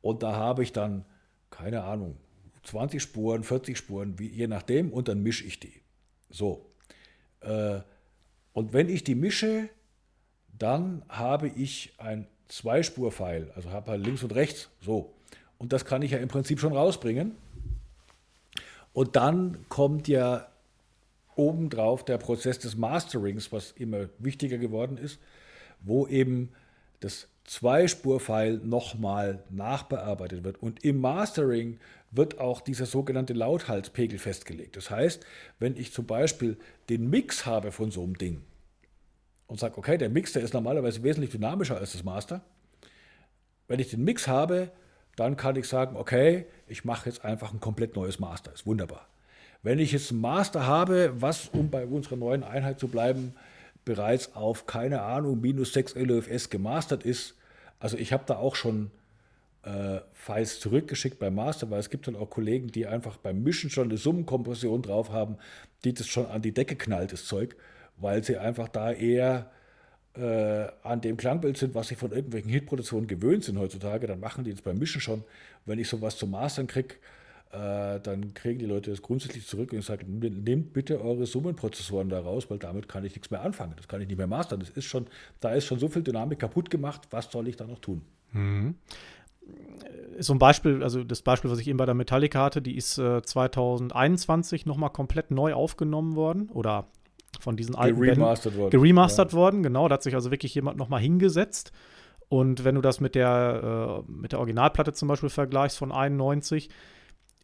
Und 0.00 0.22
da 0.22 0.34
habe 0.34 0.62
ich 0.62 0.72
dann, 0.72 1.04
keine 1.50 1.84
Ahnung, 1.84 2.16
20 2.62 3.02
Spuren, 3.02 3.44
40 3.44 3.76
Spuren, 3.76 4.18
wie, 4.18 4.28
je 4.28 4.46
nachdem, 4.46 4.92
und 4.92 5.08
dann 5.08 5.22
mische 5.22 5.44
ich 5.44 5.60
die. 5.60 5.82
So. 6.30 6.70
Äh, 7.40 7.80
und 8.52 8.72
wenn 8.72 8.88
ich 8.88 9.04
die 9.04 9.14
mische, 9.14 9.68
dann 10.56 11.02
habe 11.08 11.48
ich 11.48 11.94
ein 11.98 12.26
Zweispur-File, 12.48 13.50
also 13.54 13.70
habe 13.70 13.90
halt 13.90 14.04
links 14.04 14.22
und 14.22 14.34
rechts, 14.34 14.70
so. 14.80 15.14
Und 15.58 15.72
das 15.72 15.84
kann 15.84 16.02
ich 16.02 16.12
ja 16.12 16.18
im 16.18 16.28
Prinzip 16.28 16.60
schon 16.60 16.72
rausbringen. 16.72 17.32
Und 18.94 19.16
dann 19.16 19.66
kommt 19.68 20.08
ja 20.08 20.46
obendrauf 21.36 22.04
der 22.04 22.16
Prozess 22.16 22.58
des 22.60 22.76
Masterings, 22.76 23.52
was 23.52 23.72
immer 23.72 24.08
wichtiger 24.18 24.56
geworden 24.56 24.96
ist, 24.96 25.18
wo 25.80 26.06
eben 26.06 26.50
das 27.00 27.28
Zweispur-File 27.44 28.60
nochmal 28.64 29.42
nachbearbeitet 29.50 30.44
wird. 30.44 30.62
Und 30.62 30.84
im 30.84 31.00
Mastering 31.00 31.78
wird 32.12 32.38
auch 32.38 32.60
dieser 32.60 32.86
sogenannte 32.86 33.32
Lauthaltspegel 33.32 34.18
festgelegt. 34.18 34.76
Das 34.76 34.90
heißt, 34.90 35.26
wenn 35.58 35.76
ich 35.76 35.92
zum 35.92 36.06
Beispiel 36.06 36.56
den 36.88 37.10
Mix 37.10 37.44
habe 37.44 37.72
von 37.72 37.90
so 37.90 38.02
einem 38.04 38.16
Ding 38.16 38.42
und 39.48 39.58
sage, 39.58 39.76
okay, 39.76 39.98
der 39.98 40.08
Mix, 40.08 40.32
der 40.32 40.42
ist 40.42 40.54
normalerweise 40.54 41.02
wesentlich 41.02 41.32
dynamischer 41.32 41.76
als 41.76 41.92
das 41.92 42.04
Master. 42.04 42.42
Wenn 43.66 43.80
ich 43.80 43.90
den 43.90 44.04
Mix 44.04 44.28
habe, 44.28 44.70
dann 45.16 45.36
kann 45.36 45.56
ich 45.56 45.68
sagen, 45.68 45.96
okay, 45.96 46.46
ich 46.66 46.84
mache 46.84 47.08
jetzt 47.08 47.24
einfach 47.24 47.52
ein 47.52 47.60
komplett 47.60 47.96
neues 47.96 48.18
Master. 48.18 48.52
Ist 48.52 48.66
wunderbar. 48.66 49.06
Wenn 49.62 49.78
ich 49.78 49.92
jetzt 49.92 50.10
ein 50.10 50.20
Master 50.20 50.66
habe, 50.66 51.12
was, 51.16 51.48
um 51.48 51.70
bei 51.70 51.86
unserer 51.86 52.16
neuen 52.16 52.42
Einheit 52.42 52.78
zu 52.78 52.88
bleiben, 52.88 53.34
bereits 53.84 54.34
auf, 54.34 54.66
keine 54.66 55.02
Ahnung, 55.02 55.40
minus 55.40 55.72
6 55.72 55.94
LFS 55.94 56.50
gemastert 56.50 57.04
ist, 57.04 57.34
also 57.78 57.96
ich 57.96 58.12
habe 58.12 58.24
da 58.26 58.36
auch 58.36 58.56
schon 58.56 58.90
äh, 59.62 60.00
Files 60.12 60.60
zurückgeschickt 60.60 61.18
beim 61.18 61.34
Master, 61.34 61.70
weil 61.70 61.80
es 61.80 61.90
gibt 61.90 62.06
dann 62.06 62.16
auch 62.16 62.30
Kollegen, 62.30 62.68
die 62.68 62.86
einfach 62.86 63.16
beim 63.16 63.42
Mischen 63.42 63.70
schon 63.70 63.88
eine 63.88 63.96
Summenkompression 63.96 64.82
drauf 64.82 65.10
haben, 65.10 65.36
die 65.84 65.94
das 65.94 66.06
schon 66.08 66.26
an 66.26 66.42
die 66.42 66.52
Decke 66.52 66.76
knallt, 66.76 67.12
das 67.12 67.26
Zeug, 67.26 67.56
weil 67.96 68.24
sie 68.24 68.36
einfach 68.36 68.68
da 68.68 68.92
eher 68.92 69.50
äh, 70.16 70.66
an 70.82 71.00
dem 71.00 71.16
Klangbild 71.16 71.56
sind, 71.56 71.74
was 71.74 71.88
sie 71.88 71.96
von 71.96 72.12
irgendwelchen 72.12 72.50
Hitproduktionen 72.50 73.08
gewöhnt 73.08 73.44
sind 73.44 73.58
heutzutage, 73.58 74.06
dann 74.06 74.20
machen 74.20 74.44
die 74.44 74.52
das 74.52 74.62
beim 74.62 74.78
Mischen 74.78 75.00
schon. 75.00 75.24
Wenn 75.66 75.78
ich 75.78 75.88
sowas 75.88 76.16
zum 76.16 76.30
Mastern 76.30 76.66
kriege, 76.66 76.94
äh, 77.52 78.00
dann 78.00 78.34
kriegen 78.34 78.58
die 78.58 78.66
Leute 78.66 78.90
das 78.90 79.02
grundsätzlich 79.02 79.46
zurück 79.46 79.72
und 79.72 79.78
ich 79.78 79.84
sage, 79.84 80.04
nehmt 80.06 80.72
bitte 80.72 81.00
eure 81.00 81.26
Summenprozessoren 81.26 82.08
da 82.08 82.20
raus, 82.20 82.50
weil 82.50 82.58
damit 82.58 82.88
kann 82.88 83.04
ich 83.04 83.14
nichts 83.14 83.30
mehr 83.30 83.42
anfangen. 83.42 83.74
Das 83.76 83.88
kann 83.88 84.00
ich 84.00 84.08
nicht 84.08 84.16
mehr 84.18 84.26
mastern. 84.26 84.60
Das 84.60 84.70
ist 84.70 84.84
schon, 84.84 85.06
da 85.40 85.52
ist 85.52 85.64
schon 85.64 85.78
so 85.78 85.88
viel 85.88 86.02
Dynamik 86.02 86.38
kaputt 86.38 86.70
gemacht, 86.70 87.02
was 87.10 87.30
soll 87.30 87.48
ich 87.48 87.56
da 87.56 87.66
noch 87.66 87.80
tun? 87.80 88.02
Mhm. 88.32 88.74
So 90.18 90.32
ein 90.32 90.38
Beispiel, 90.38 90.82
also 90.82 91.04
das 91.04 91.22
Beispiel, 91.22 91.50
was 91.50 91.58
ich 91.58 91.68
eben 91.68 91.76
bei 91.76 91.86
der 91.86 91.94
Metallica 91.94 92.42
hatte, 92.42 92.62
die 92.62 92.76
ist 92.76 92.98
äh, 92.98 93.20
2021 93.22 94.64
nochmal 94.64 94.90
komplett 94.90 95.30
neu 95.30 95.54
aufgenommen 95.54 96.16
worden 96.16 96.48
oder 96.50 96.86
von 97.40 97.56
diesen 97.56 97.74
alten 97.74 98.00
geremastert 98.00 98.56
worden. 98.56 98.70
Geremastert 98.70 99.32
ja. 99.32 99.38
worden, 99.38 99.62
genau. 99.62 99.88
Da 99.88 99.94
hat 99.94 100.02
sich 100.02 100.14
also 100.14 100.30
wirklich 100.30 100.54
jemand 100.54 100.76
nochmal 100.76 101.00
hingesetzt. 101.00 101.72
Und 102.28 102.64
wenn 102.64 102.74
du 102.74 102.80
das 102.80 103.00
mit 103.00 103.14
der, 103.14 104.04
äh, 104.06 104.10
mit 104.10 104.32
der 104.32 104.38
Originalplatte 104.38 104.92
zum 104.92 105.08
Beispiel 105.08 105.28
vergleichst 105.28 105.78
von 105.78 105.92
91, 105.92 106.70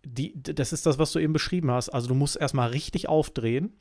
die, 0.04 0.32
das 0.42 0.72
ist 0.72 0.86
das, 0.86 0.98
was 0.98 1.12
du 1.12 1.18
eben 1.18 1.32
beschrieben 1.32 1.70
hast. 1.70 1.90
Also 1.90 2.08
du 2.08 2.14
musst 2.14 2.36
erstmal 2.36 2.70
richtig 2.70 3.08
aufdrehen, 3.08 3.74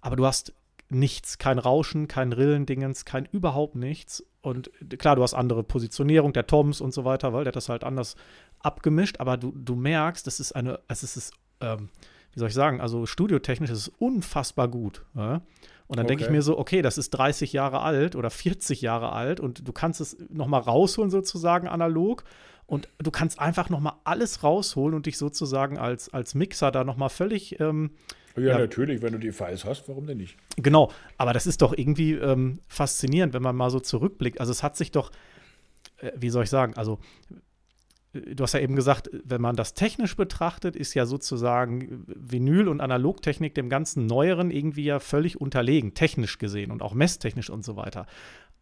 aber 0.00 0.16
du 0.16 0.24
hast 0.24 0.54
nichts, 0.90 1.38
kein 1.38 1.58
Rauschen, 1.58 2.08
kein 2.08 2.32
Rillendingens, 2.32 3.04
kein 3.04 3.26
überhaupt 3.26 3.74
nichts. 3.74 4.24
Und 4.40 4.70
klar, 4.98 5.16
du 5.16 5.22
hast 5.22 5.34
andere 5.34 5.62
Positionierung 5.64 6.32
der 6.32 6.46
Toms 6.46 6.80
und 6.80 6.94
so 6.94 7.04
weiter, 7.04 7.32
weil 7.32 7.44
der 7.44 7.50
hat 7.50 7.56
das 7.56 7.68
halt 7.68 7.84
anders 7.84 8.16
abgemischt, 8.60 9.20
aber 9.20 9.36
du, 9.36 9.52
du 9.54 9.74
merkst, 9.74 10.26
das 10.26 10.40
ist 10.40 10.52
eine, 10.52 10.80
es 10.88 11.02
ist, 11.02 11.32
ähm, 11.60 11.90
wie 12.38 12.40
soll 12.40 12.48
ich 12.50 12.54
sagen, 12.54 12.80
also 12.80 13.04
studiotechnisch 13.04 13.68
ist 13.70 13.78
es 13.78 13.92
unfassbar 13.98 14.68
gut. 14.68 15.04
Ja? 15.16 15.42
Und 15.88 15.96
dann 15.96 16.04
okay. 16.04 16.14
denke 16.14 16.24
ich 16.24 16.30
mir 16.30 16.40
so, 16.40 16.56
okay, 16.56 16.82
das 16.82 16.96
ist 16.96 17.10
30 17.10 17.52
Jahre 17.52 17.80
alt 17.80 18.14
oder 18.14 18.30
40 18.30 18.80
Jahre 18.80 19.10
alt 19.10 19.40
und 19.40 19.66
du 19.66 19.72
kannst 19.72 20.00
es 20.00 20.16
nochmal 20.30 20.60
rausholen 20.60 21.10
sozusagen 21.10 21.66
analog 21.66 22.22
und 22.66 22.88
du 22.98 23.10
kannst 23.10 23.40
einfach 23.40 23.70
nochmal 23.70 23.94
alles 24.04 24.44
rausholen 24.44 24.94
und 24.94 25.06
dich 25.06 25.18
sozusagen 25.18 25.78
als, 25.78 26.14
als 26.14 26.36
Mixer 26.36 26.70
da 26.70 26.84
nochmal 26.84 27.08
völlig 27.08 27.58
ähm, 27.58 27.90
ja, 28.36 28.50
ja, 28.50 28.58
natürlich, 28.58 29.02
wenn 29.02 29.14
du 29.14 29.18
die 29.18 29.32
Files 29.32 29.64
hast, 29.64 29.88
warum 29.88 30.06
denn 30.06 30.18
nicht? 30.18 30.36
Genau, 30.54 30.92
aber 31.16 31.32
das 31.32 31.48
ist 31.48 31.60
doch 31.60 31.76
irgendwie 31.76 32.12
ähm, 32.12 32.60
faszinierend, 32.68 33.34
wenn 33.34 33.42
man 33.42 33.56
mal 33.56 33.70
so 33.70 33.80
zurückblickt. 33.80 34.38
Also 34.38 34.52
es 34.52 34.62
hat 34.62 34.76
sich 34.76 34.92
doch, 34.92 35.10
äh, 35.96 36.12
wie 36.14 36.30
soll 36.30 36.44
ich 36.44 36.50
sagen, 36.50 36.74
also 36.76 37.00
du 38.20 38.42
hast 38.42 38.52
ja 38.52 38.60
eben 38.60 38.76
gesagt, 38.76 39.10
wenn 39.24 39.40
man 39.40 39.56
das 39.56 39.74
technisch 39.74 40.16
betrachtet, 40.16 40.76
ist 40.76 40.94
ja 40.94 41.06
sozusagen 41.06 42.04
Vinyl- 42.06 42.68
und 42.68 42.80
Analogtechnik 42.80 43.54
dem 43.54 43.68
ganzen 43.68 44.06
Neueren 44.06 44.50
irgendwie 44.50 44.84
ja 44.84 45.00
völlig 45.00 45.40
unterlegen, 45.40 45.94
technisch 45.94 46.38
gesehen 46.38 46.70
und 46.70 46.82
auch 46.82 46.94
messtechnisch 46.94 47.50
und 47.50 47.64
so 47.64 47.76
weiter. 47.76 48.06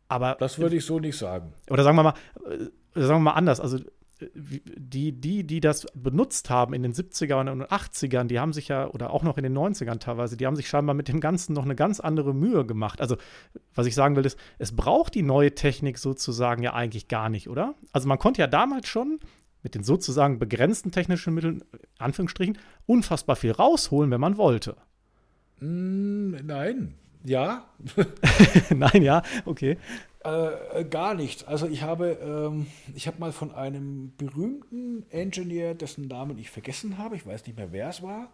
Aber 0.09 0.37
das 0.39 0.59
würde 0.59 0.77
ich 0.77 0.85
so 0.85 1.01
nicht 1.01 1.17
sagen. 1.17 1.53
Oder 1.71 1.83
sagen 1.83 1.97
wir 1.97 2.03
mal, 2.03 2.15
äh, 2.45 3.01
sagen 3.01 3.21
wir 3.21 3.31
mal 3.31 3.33
anders. 3.33 3.61
Also 3.61 3.79
die, 4.19 5.13
die, 5.13 5.45
die 5.45 5.61
das 5.61 5.87
benutzt 5.95 6.49
haben 6.49 6.73
in 6.73 6.83
den 6.83 6.95
70ern 6.95 7.51
und 7.51 7.65
80ern, 7.65 8.25
die 8.25 8.41
haben 8.41 8.55
sich 8.55 8.69
ja, 8.69 8.89
oder 8.89 9.11
auch 9.11 9.23
noch 9.23 9.37
in 9.37 9.43
den 9.43 9.57
90ern 9.57 9.99
teilweise, 9.99 10.39
die 10.39 10.47
haben 10.47 10.57
sich 10.57 10.69
scheinbar 10.69 10.95
mit 10.95 11.09
dem 11.09 11.21
Ganzen 11.21 11.53
noch 11.53 11.65
eine 11.65 11.75
ganz 11.75 12.01
andere 12.01 12.35
Mühe 12.35 12.65
gemacht. 12.65 13.01
Also, 13.01 13.17
was 13.75 13.87
ich 13.87 13.95
sagen 13.95 14.17
will, 14.17 14.25
ist, 14.25 14.39
es 14.59 14.75
braucht 14.75 15.15
die 15.15 15.23
neue 15.23 15.55
Technik 15.55 15.99
sozusagen 15.99 16.63
ja 16.63 16.73
eigentlich 16.73 17.09
gar 17.09 17.29
nicht, 17.29 17.49
oder? 17.49 17.75
Also, 17.93 18.09
man 18.09 18.19
konnte 18.19 18.41
ja 18.41 18.47
damals 18.47 18.89
schon 18.89 19.21
mit 19.67 19.75
den 19.75 19.83
sozusagen 19.83 20.39
begrenzten 20.39 20.93
technischen 20.93 21.35
Mitteln, 21.35 21.65
Anführungsstrichen, 21.99 22.57
unfassbar 22.87 23.35
viel 23.35 23.51
rausholen, 23.51 24.13
wenn 24.13 24.21
man 24.21 24.37
wollte. 24.37 24.77
Mm, 25.59 26.37
nein, 26.45 26.95
ja. 27.25 27.69
nein, 28.71 29.03
ja, 29.03 29.25
okay. 29.45 29.77
Äh, 30.23 30.85
gar 30.85 31.15
nichts. 31.15 31.43
Also 31.43 31.67
ich 31.67 31.83
habe, 31.83 32.11
ähm, 32.23 32.69
ich 32.95 33.09
habe 33.09 33.19
mal 33.19 33.33
von 33.33 33.53
einem 33.53 34.13
berühmten 34.17 35.05
Engineer, 35.11 35.75
dessen 35.75 36.07
Namen 36.07 36.39
ich 36.39 36.49
vergessen 36.49 36.97
habe, 36.97 37.17
ich 37.17 37.27
weiß 37.27 37.45
nicht 37.45 37.57
mehr, 37.57 37.73
wer 37.73 37.89
es 37.89 38.03
war, 38.03 38.31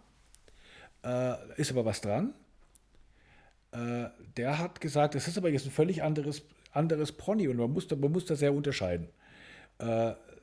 äh, 1.02 1.58
ist 1.58 1.70
aber 1.70 1.86
was 1.86 2.02
dran. 2.02 2.34
Äh, 3.70 4.10
der 4.36 4.58
hat 4.58 4.82
gesagt, 4.82 5.14
das 5.14 5.28
ist 5.28 5.38
aber 5.38 5.48
jetzt 5.48 5.64
ein 5.64 5.72
völlig 5.72 6.02
anderes, 6.02 6.42
anderes 6.72 7.12
Pony 7.12 7.48
und 7.48 7.56
man 7.56 7.72
muss, 7.72 7.88
da, 7.88 7.96
man 7.96 8.12
muss 8.12 8.26
da 8.26 8.36
sehr 8.36 8.52
unterscheiden. 8.52 9.08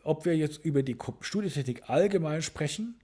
Ob 0.03 0.25
wir 0.25 0.35
jetzt 0.35 0.63
über 0.63 0.83
die 0.83 0.97
Studiotechnik 1.21 1.89
allgemein 1.89 2.41
sprechen 2.41 2.99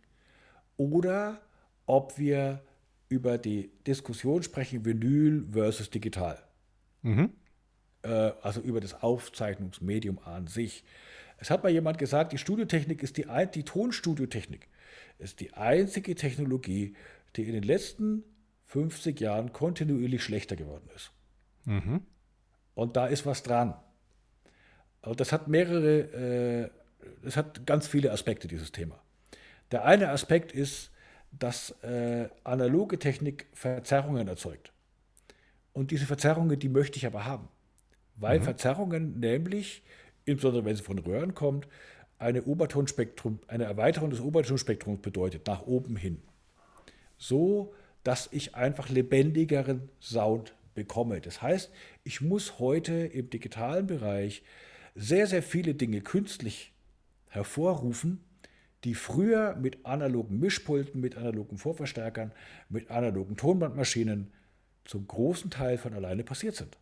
oder 0.78 1.42
ob 1.86 2.18
wir 2.18 2.62
über 3.10 3.38
die 3.38 3.72
Diskussion 3.86 4.44
sprechen, 4.44 4.86
Vinyl 4.86 5.48
versus 5.52 5.90
digital. 5.90 6.42
Mhm 7.02 7.32
äh, 8.06 8.32
also 8.42 8.62
über 8.62 8.80
das 8.80 9.02
Aufzeichnungsmedium 9.02 10.20
an 10.24 10.48
sich. 10.48 10.84
Es 11.38 11.50
hat 11.50 11.64
mal 11.64 11.72
jemand 11.72 11.98
gesagt, 11.98 12.32
die 12.32 12.38
Studiotechnik 12.38 13.04
ist 13.04 13.18
die, 13.18 13.26
die 13.54 13.64
Tonstudiotechnik 13.64 14.68
ist 15.18 15.40
die 15.40 15.54
einzige 15.54 16.16
Technologie, 16.16 16.96
die 17.36 17.44
in 17.44 17.54
den 17.54 17.64
letzten 17.64 18.24
50 18.66 19.20
Jahren 19.20 19.54
kontinuierlich 19.54 20.24
schlechter 20.24 20.56
geworden 20.56 20.90
ist. 20.96 21.12
Mhm. 21.66 22.02
Und 22.74 22.96
da 22.96 23.08
ist 23.08 23.26
was 23.26 23.44
dran. 23.44 23.76
Und 25.02 25.20
das 25.20 25.32
hat 25.32 25.48
mehrere, 25.48 26.00
äh, 26.00 26.70
das 27.24 27.38
hat 27.38 27.66
ganz 27.66 27.88
viele 27.88 28.12
Aspekte, 28.12 28.48
dieses 28.48 28.72
Thema. 28.72 29.00
Der 29.72 29.86
eine 29.86 30.10
Aspekt 30.10 30.52
ist, 30.52 30.92
dass 31.32 31.72
äh, 31.84 32.30
analoge 32.44 33.00
Technik 33.00 33.48
Verzerrungen 33.54 34.28
erzeugt. 34.28 34.72
Und 35.74 35.92
diese 35.92 36.06
Verzerrungen, 36.06 36.58
die 36.58 36.70
möchte 36.70 36.98
ich 36.98 37.06
aber 37.06 37.26
haben 37.26 37.50
weil 38.18 38.40
mhm. 38.40 38.44
Verzerrungen 38.44 39.20
nämlich, 39.20 39.84
insbesondere 40.26 40.66
wenn 40.66 40.76
sie 40.76 40.84
von 40.84 41.00
Röhren 41.00 41.36
kommt, 41.36 41.68
eine 42.18 42.44
Obertonspektrum, 42.44 43.40
eine 43.48 43.66
Erweiterung 43.66 44.10
des 44.10 44.22
Obertonspektrums 44.22 45.02
bedeutet, 45.02 45.48
nach 45.48 45.66
oben 45.66 45.96
hin. 45.96 46.22
So, 47.18 47.74
dass 48.04 48.30
ich 48.32 48.56
einfach 48.56 48.90
lebendigeren 48.90 49.90
Sound 50.00 50.54
bekomme. 50.76 51.22
Das 51.22 51.42
heißt, 51.42 51.72
ich 52.04 52.22
muss 52.22 52.60
heute 52.60 52.94
im 52.94 53.30
digitalen 53.30 53.88
Bereich 53.88 54.44
sehr, 54.96 55.28
sehr 55.28 55.44
viele 55.44 55.76
Dinge 55.76 56.02
künstlich 56.02 56.72
hervorrufen, 57.36 58.24
die 58.84 58.96
früher 58.96 59.56
mit 59.56 59.86
analogen 59.86 60.40
Mischpulten, 60.40 61.02
mit 61.02 61.18
analogen 61.18 61.58
Vorverstärkern, 61.58 62.32
mit 62.70 62.90
analogen 62.92 63.36
Tonbandmaschinen 63.36 64.32
zum 64.86 65.08
großen 65.08 65.50
Teil 65.50 65.78
von 65.78 65.94
alleine 65.94 66.24
passiert 66.24 66.56
sind. 66.56 66.78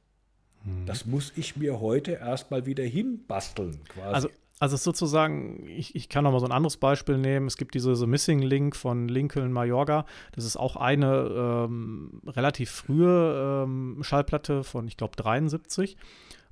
Mhm. 0.63 0.85
Das 0.85 1.05
muss 1.05 1.33
ich 1.35 1.55
mir 1.55 1.79
heute 1.79 2.11
erstmal 2.13 2.65
wieder 2.65 2.83
hinbasteln, 2.83 3.79
quasi. 3.87 4.13
Also, 4.13 4.29
also 4.59 4.77
sozusagen, 4.77 5.65
ich, 5.67 5.95
ich 5.95 6.09
kann 6.09 6.23
noch 6.23 6.31
mal 6.31 6.39
so 6.39 6.45
ein 6.45 6.51
anderes 6.51 6.77
Beispiel 6.77 7.17
nehmen. 7.17 7.47
Es 7.47 7.57
gibt 7.57 7.73
diese 7.73 7.95
The 7.95 8.05
Missing 8.05 8.41
Link 8.41 8.75
von 8.75 9.07
Lincoln 9.07 9.51
Mayorga. 9.51 10.05
Das 10.33 10.45
ist 10.45 10.57
auch 10.57 10.75
eine 10.75 11.65
ähm, 11.67 12.21
relativ 12.25 12.69
frühe 12.71 13.65
ähm, 13.65 13.99
Schallplatte 14.03 14.63
von, 14.63 14.87
ich 14.87 14.95
glaube, 14.95 15.15
73. 15.15 15.97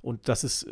Und 0.02 0.28
das 0.28 0.44
ist 0.44 0.66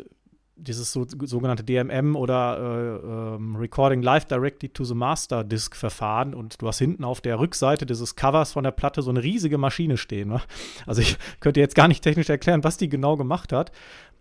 dieses 0.61 0.91
so, 0.91 1.05
sogenannte 1.23 1.63
DMM 1.63 2.15
oder 2.15 2.57
äh, 2.57 3.35
ähm, 3.35 3.55
Recording 3.55 4.01
Live 4.01 4.25
Directly 4.25 4.69
to 4.69 4.83
the 4.83 4.93
Master 4.93 5.43
Disk 5.43 5.75
Verfahren 5.75 6.33
und 6.33 6.61
du 6.61 6.67
hast 6.67 6.77
hinten 6.79 7.03
auf 7.03 7.21
der 7.21 7.39
Rückseite 7.39 7.85
dieses 7.85 8.15
Covers 8.15 8.53
von 8.53 8.63
der 8.63 8.71
Platte 8.71 9.01
so 9.01 9.09
eine 9.09 9.23
riesige 9.23 9.57
Maschine 9.57 9.97
stehen. 9.97 10.29
Ne? 10.29 10.41
Also 10.85 11.01
ich 11.01 11.17
könnte 11.39 11.59
jetzt 11.59 11.75
gar 11.75 11.87
nicht 11.87 12.03
technisch 12.03 12.29
erklären, 12.29 12.63
was 12.63 12.77
die 12.77 12.89
genau 12.89 13.17
gemacht 13.17 13.51
hat. 13.51 13.71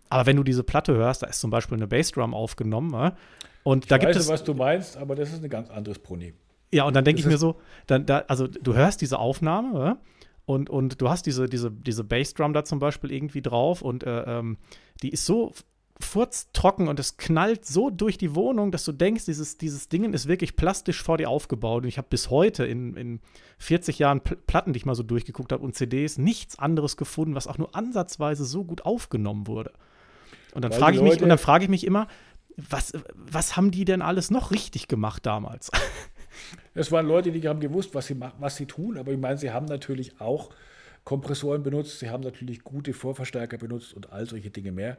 Aber 0.09 0.26
wenn 0.26 0.36
du 0.36 0.43
diese 0.43 0.64
Platte 0.64 0.95
hörst, 0.95 1.22
da 1.22 1.28
ist 1.28 1.41
zum 1.41 1.51
Beispiel 1.51 1.76
eine 1.76 1.86
Bassdrum 1.86 2.34
aufgenommen. 2.34 2.91
Ne? 2.91 3.14
Und 3.62 3.84
ich 3.84 3.88
da 3.88 3.97
weiß, 3.97 4.01
gibt 4.01 4.16
es, 4.16 4.28
was 4.28 4.43
du 4.43 4.55
meinst, 4.55 4.97
aber 4.97 5.14
das 5.14 5.32
ist 5.32 5.45
ein 5.45 5.51
ganz 5.51 5.70
anderes 5.70 5.99
Problem. 5.99 6.34
Ja, 6.72 6.84
und 6.84 6.95
dann 6.95 7.05
denke 7.05 7.20
ich 7.20 7.26
mir 7.26 7.38
so, 7.38 7.57
dann, 7.86 8.07
da, 8.07 8.24
also 8.28 8.47
du 8.47 8.74
hörst 8.74 9.01
diese 9.01 9.18
Aufnahme 9.18 9.72
ne? 9.72 9.99
und, 10.47 10.70
und 10.70 11.01
du 11.01 11.09
hast 11.09 11.26
diese, 11.26 11.47
diese, 11.47 11.70
diese 11.70 12.05
Bassdrum 12.05 12.53
da 12.53 12.64
zum 12.64 12.78
Beispiel 12.78 13.12
irgendwie 13.12 13.43
drauf 13.43 13.82
und 13.82 14.05
äh, 14.05 14.38
ähm, 14.38 14.59
die 15.03 15.11
ist 15.11 15.26
so 15.26 15.53
furztrocken 16.01 16.88
und 16.88 16.98
es 16.98 17.16
knallt 17.16 17.64
so 17.64 17.90
durch 17.90 18.18
die 18.18 18.34
Wohnung, 18.34 18.72
dass 18.72 18.84
du 18.84 18.92
denkst, 18.92 19.24
dieses, 19.26 19.59
dieses 19.59 19.88
Ding 19.88 20.12
ist 20.12 20.28
wirklich 20.28 20.57
plastisch 20.57 21.03
vor 21.03 21.18
dir 21.18 21.28
aufgebaut. 21.28 21.82
Und 21.82 21.88
ich 21.88 21.98
habe 21.98 22.09
bis 22.11 22.30
heute 22.30 22.64
in, 22.64 22.96
in 22.96 23.20
40 23.59 23.98
Jahren 23.98 24.20
Platten, 24.20 24.72
die 24.72 24.78
ich 24.78 24.86
mal 24.86 24.94
so 24.94 25.03
durchgeguckt 25.03 25.53
habe 25.53 25.62
und 25.62 25.74
CDs, 25.74 26.18
nichts 26.18 26.59
anderes 26.59 26.96
gefunden, 26.96 27.34
was 27.34 27.46
auch 27.46 27.59
nur 27.59 27.74
ansatzweise 27.74 28.44
so 28.44 28.64
gut 28.64 28.84
aufgenommen 28.84 29.46
wurde. 29.46 29.72
Und 30.55 30.64
dann 30.64 30.72
frage 30.72 30.96
ich 30.96 31.03
mich, 31.03 31.22
und 31.22 31.28
dann 31.28 31.38
frage 31.38 31.64
ich 31.64 31.70
mich 31.70 31.86
immer, 31.86 32.09
was, 32.57 32.92
was 33.14 33.57
haben 33.57 33.70
die 33.70 33.84
denn 33.84 34.03
alles 34.03 34.30
noch 34.30 34.51
richtig 34.51 34.88
gemacht 34.88 35.26
damals? 35.26 35.70
Es 36.72 36.92
waren 36.92 37.07
Leute, 37.07 37.32
die 37.32 37.46
haben 37.48 37.61
gewusst, 37.61 37.94
was 37.94 38.07
sie, 38.07 38.16
was 38.38 38.57
sie 38.57 38.66
tun, 38.66 38.96
aber 38.96 39.12
ich 39.12 39.18
meine, 39.18 39.36
sie 39.36 39.51
haben 39.51 39.66
natürlich 39.66 40.20
auch 40.20 40.51
Kompressoren 41.11 41.64
benutzt, 41.64 41.98
sie 41.98 42.08
haben 42.08 42.22
natürlich 42.22 42.62
gute 42.62 42.92
Vorverstärker 42.92 43.58
benutzt 43.58 43.94
und 43.94 44.12
all 44.12 44.26
solche 44.26 44.50
Dinge 44.50 44.70
mehr. 44.70 44.96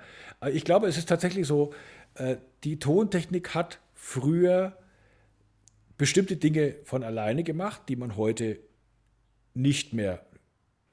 Ich 0.52 0.66
glaube, 0.66 0.88
es 0.88 0.98
ist 0.98 1.08
tatsächlich 1.08 1.48
so, 1.48 1.74
äh, 2.16 2.36
die 2.66 2.80
Tontechnik 2.80 3.56
hat 3.56 3.80
früher 3.94 4.78
bestimmte 5.98 6.36
Dinge 6.36 6.76
von 6.84 7.06
alleine 7.06 7.46
gemacht, 7.46 7.84
die 7.88 7.96
man 7.96 8.18
heute 8.18 8.60
nicht 9.54 9.94
mehr, 9.94 10.26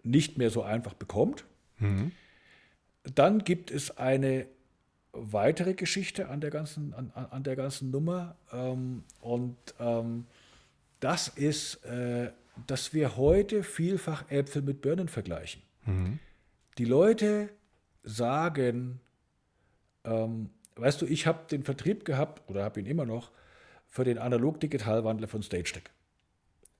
nicht 0.04 0.38
mehr 0.38 0.50
so 0.50 0.62
einfach 0.62 0.94
bekommt. 0.94 1.44
Mhm. 1.78 2.12
Dann 3.02 3.42
gibt 3.42 3.72
es 3.72 3.98
eine 3.98 4.46
weitere 5.10 5.74
Geschichte 5.74 6.28
an 6.28 6.40
der 6.40 6.50
ganzen, 6.50 6.94
an, 6.94 7.10
an 7.10 7.42
der 7.42 7.56
ganzen 7.56 7.90
Nummer. 7.90 8.36
Ähm, 8.52 9.02
und 9.20 9.56
ähm, 9.80 10.26
das 11.00 11.26
ist 11.26 11.84
äh, 11.86 12.30
dass 12.66 12.92
wir 12.92 13.16
heute 13.16 13.62
vielfach 13.62 14.30
Äpfel 14.30 14.62
mit 14.62 14.80
Birnen 14.80 15.08
vergleichen. 15.08 15.62
Mhm. 15.84 16.18
Die 16.78 16.84
Leute 16.84 17.50
sagen, 18.02 19.00
ähm, 20.04 20.50
weißt 20.76 21.02
du, 21.02 21.06
ich 21.06 21.26
habe 21.26 21.46
den 21.50 21.64
Vertrieb 21.64 22.04
gehabt 22.04 22.48
oder 22.48 22.64
habe 22.64 22.80
ihn 22.80 22.86
immer 22.86 23.04
noch 23.04 23.32
für 23.88 24.04
den 24.04 24.18
Analog-Digital-Wandler 24.18 25.28
von 25.28 25.42
StageTech. 25.42 25.84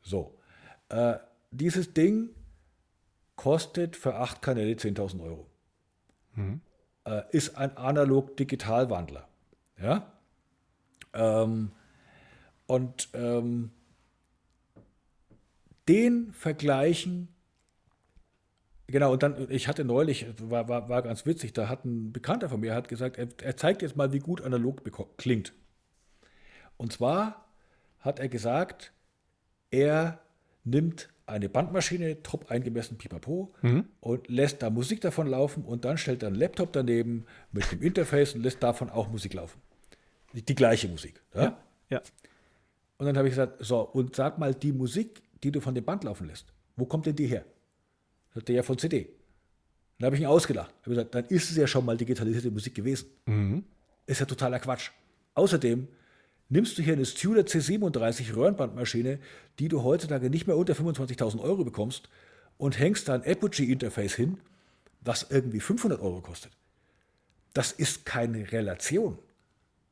So, 0.03 0.39
äh, 0.89 1.17
dieses 1.51 1.95
Ding 1.95 2.31
kostet 3.37 3.97
für 3.97 4.17
acht 4.17 4.43
Kanäle 4.43 4.75
10.000 4.75 5.23
Euro. 5.23 5.47
Mhm. 6.35 6.61
Äh, 7.05 7.23
ist 7.31 7.57
ein 7.57 7.77
Analog-Digital-Wandler. 7.77 9.29
Ja? 9.81 10.13
Ähm, 11.15 11.73
und 12.67 13.09
ähm, 13.15 13.71
den 15.89 16.33
vergleichen. 16.33 17.29
Genau, 18.87 19.13
und 19.13 19.23
dann, 19.23 19.51
ich 19.51 19.69
hatte 19.69 19.85
neulich, 19.85 20.27
war, 20.41 20.69
war, 20.69 20.89
war 20.89 21.03
ganz 21.03 21.27
witzig, 21.27 21.53
da 21.53 21.69
hat 21.69 21.85
ein 21.85 22.13
Bekannter 22.13 22.49
von 22.49 22.61
mir 22.61 22.75
hat 22.75 22.89
gesagt, 22.89 23.19
er, 23.19 23.29
er 23.43 23.57
zeigt 23.57 23.83
jetzt 23.83 23.97
mal, 23.97 24.13
wie 24.13 24.19
gut 24.19 24.41
analog 24.41 24.83
klingt. 25.17 25.53
Und 26.77 26.93
zwar 26.93 27.45
hat 28.01 28.19
er 28.19 28.29
gesagt, 28.29 28.93
er 29.71 30.21
nimmt 30.65 31.11
eine 31.27 31.49
Bandmaschine, 31.49 32.23
top 32.23 32.51
eingemessen, 32.51 32.97
pipapo, 32.97 33.53
mhm. 33.61 33.85
und 34.01 34.29
lässt 34.29 34.63
da 34.63 34.71
Musik 34.71 35.03
davon 35.03 35.27
laufen 35.27 35.65
und 35.65 35.85
dann 35.85 35.99
stellt 35.99 36.23
er 36.23 36.29
einen 36.29 36.37
Laptop 36.37 36.73
daneben 36.73 37.27
mit 37.53 37.71
dem 37.71 37.83
Interface 37.83 38.35
und 38.35 38.43
lässt 38.43 38.63
davon 38.63 38.89
auch 38.89 39.09
Musik 39.09 39.35
laufen. 39.35 39.61
Die, 40.33 40.43
die 40.43 40.55
gleiche 40.55 40.89
Musik. 40.89 41.21
Ja? 41.35 41.43
ja, 41.43 41.59
ja. 41.91 42.03
Und 42.97 43.07
dann 43.07 43.17
habe 43.17 43.29
ich 43.29 43.33
gesagt, 43.33 43.65
so, 43.65 43.81
und 43.81 44.17
sag 44.17 44.39
mal, 44.39 44.55
die 44.55 44.73
Musik, 44.73 45.23
die 45.43 45.53
du 45.53 45.61
von 45.61 45.75
dem 45.75 45.85
Band 45.85 46.05
laufen 46.05 46.27
lässt, 46.27 46.47
wo 46.77 46.87
kommt 46.87 47.07
denn 47.07 47.17
die 47.17 47.27
her? 47.27 47.45
Sagt 48.35 48.49
er 48.51 48.57
ja 48.57 48.63
von 48.63 48.79
CD. 48.79 49.09
Dann 49.99 50.07
habe 50.07 50.17
ich 50.17 50.23
ihn 50.23 50.29
ausgelacht. 50.29 50.73
Habe 50.83 50.91
gesagt, 50.91 51.15
dann 51.15 51.25
ist 51.27 51.51
es 51.51 51.57
ja 51.57 51.67
schon 51.67 51.85
mal 51.85 51.97
digitalisierte 51.97 52.51
Musik 52.51 52.75
gewesen. 52.75 53.09
Mhm. 53.27 53.65
Ist 54.07 54.21
ja 54.21 54.27
totaler 54.27 54.61
Quatsch. 54.61 54.91
Außerdem 55.35 55.89
nimmst 56.49 56.79
du 56.79 56.83
hier 56.83 56.95
eine 56.95 57.05
Studer 57.05 57.43
C37 57.43 58.35
Röhrenbandmaschine, 58.35 59.19
die 59.59 59.69
du 59.69 59.83
heutzutage 59.83 60.31
nicht 60.31 60.47
mehr 60.47 60.57
unter 60.57 60.75
25.000 60.75 61.41
Euro 61.41 61.65
bekommst 61.65 62.09
und 62.57 62.79
hängst 62.79 63.09
da 63.09 63.15
ein 63.15 63.25
Apogee-Interface 63.25 64.15
hin, 64.15 64.39
was 65.01 65.27
irgendwie 65.31 65.61
500 65.61 66.01
Euro 66.01 66.21
kostet. 66.21 66.53
Das 67.55 67.73
ist 67.73 68.07
keine 68.07 68.51
Relation. 68.53 69.19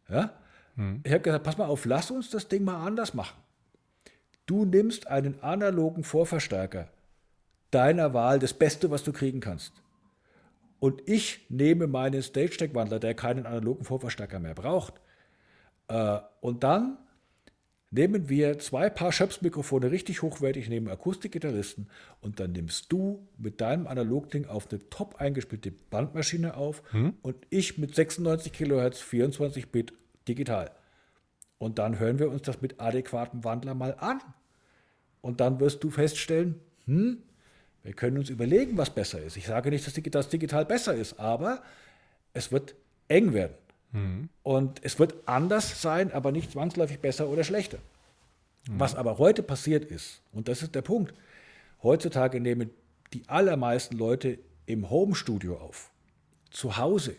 Ja? 0.09 0.39
Hm. 0.77 1.01
Ich 1.05 1.13
habe 1.13 1.23
gesagt, 1.23 1.45
pass 1.45 1.59
mal 1.59 1.67
auf, 1.67 1.85
lass 1.85 2.11
uns 2.11 2.31
das 2.31 2.49
Ding 2.49 2.65
mal 2.65 2.85
anders 2.87 3.15
machen. 3.15 3.37
Du 4.47 4.65
nimmst 4.65 5.09
einen 5.09 5.43
analogen 5.43 6.05
Vorverstärker 6.05 6.89
deiner 7.71 8.15
Wahl, 8.15 8.39
das 8.39 8.55
Beste, 8.55 8.91
was 8.91 9.03
du 9.03 9.13
kriegen 9.13 9.41
kannst. 9.41 9.73
Und 10.79 11.03
ich 11.07 11.47
nehme 11.49 11.87
meinen 11.87 12.23
Stage-Deck-Wandler, 12.23 13.01
der 13.01 13.15
keinen 13.15 13.47
analogen 13.47 13.85
Vorverstärker 13.85 14.39
mehr 14.39 14.55
braucht. 14.55 14.95
Äh, 15.89 16.19
und 16.41 16.63
dann 16.63 16.99
nehmen 17.91 18.29
wir 18.29 18.59
zwei 18.59 18.91
Paar 18.91 19.13
Schöpfmikrofone 19.13 19.91
richtig 19.91 20.23
hochwertig, 20.23 20.69
nehmen 20.69 20.89
Akustikgitarristen 20.89 21.89
und 22.21 22.41
dann 22.41 22.53
nimmst 22.53 22.93
du 22.93 23.27
mit 23.39 23.61
deinem 23.61 23.87
Analogding 23.87 24.47
auf 24.47 24.71
eine 24.71 24.89
top 24.91 25.17
eingespielte 25.17 25.71
Bandmaschine 25.71 26.57
auf 26.57 26.83
hm. 26.91 27.15
und 27.23 27.37
ich 27.51 27.79
mit 27.79 27.95
96 27.95 28.53
Kilohertz 28.53 29.01
24 29.01 29.71
Bit 29.71 29.93
digital. 30.29 30.71
Und 31.59 31.79
dann 31.79 31.99
hören 31.99 32.19
wir 32.19 32.31
uns 32.31 32.43
das 32.43 32.61
mit 32.61 32.81
adäquatem 32.81 33.45
Wandler 33.45 33.75
mal 33.75 33.97
an. 33.99 34.21
Und 35.23 35.41
dann 35.41 35.59
wirst 35.61 35.83
du 35.83 35.91
feststellen, 35.91 36.61
hm, 36.85 37.19
wir 37.83 37.93
können 37.93 38.19
uns 38.19 38.31
überlegen, 38.31 38.77
was 38.77 38.91
besser 38.91 39.23
ist. 39.23 39.37
Ich 39.37 39.47
sage 39.47 39.71
nicht, 39.71 39.87
dass 39.87 39.95
das 39.95 40.29
digital 40.29 40.65
besser 40.65 40.95
ist, 40.95 41.19
aber 41.21 41.63
es 42.33 42.51
wird 42.53 42.75
eng 43.09 43.33
werden. 43.33 43.55
Mhm. 43.93 44.29
Und 44.43 44.81
es 44.83 44.99
wird 44.99 45.15
anders 45.27 45.81
sein, 45.81 46.13
aber 46.13 46.33
nicht 46.33 46.53
zwangsläufig 46.53 46.99
besser 46.99 47.29
oder 47.29 47.45
schlechter. 47.45 47.79
Mhm. 48.69 48.81
Was 48.81 48.95
aber 48.95 49.19
heute 49.19 49.43
passiert 49.43 49.85
ist, 49.85 50.21
und 50.33 50.49
das 50.49 50.63
ist 50.63 50.75
der 50.75 50.83
Punkt, 50.83 51.15
heutzutage 51.83 52.41
nehmen 52.41 52.71
die 53.13 53.23
allermeisten 53.29 53.97
Leute 53.97 54.39
im 54.67 54.91
Homestudio 54.91 55.57
auf, 55.57 55.91
zu 56.51 56.77
Hause, 56.77 57.15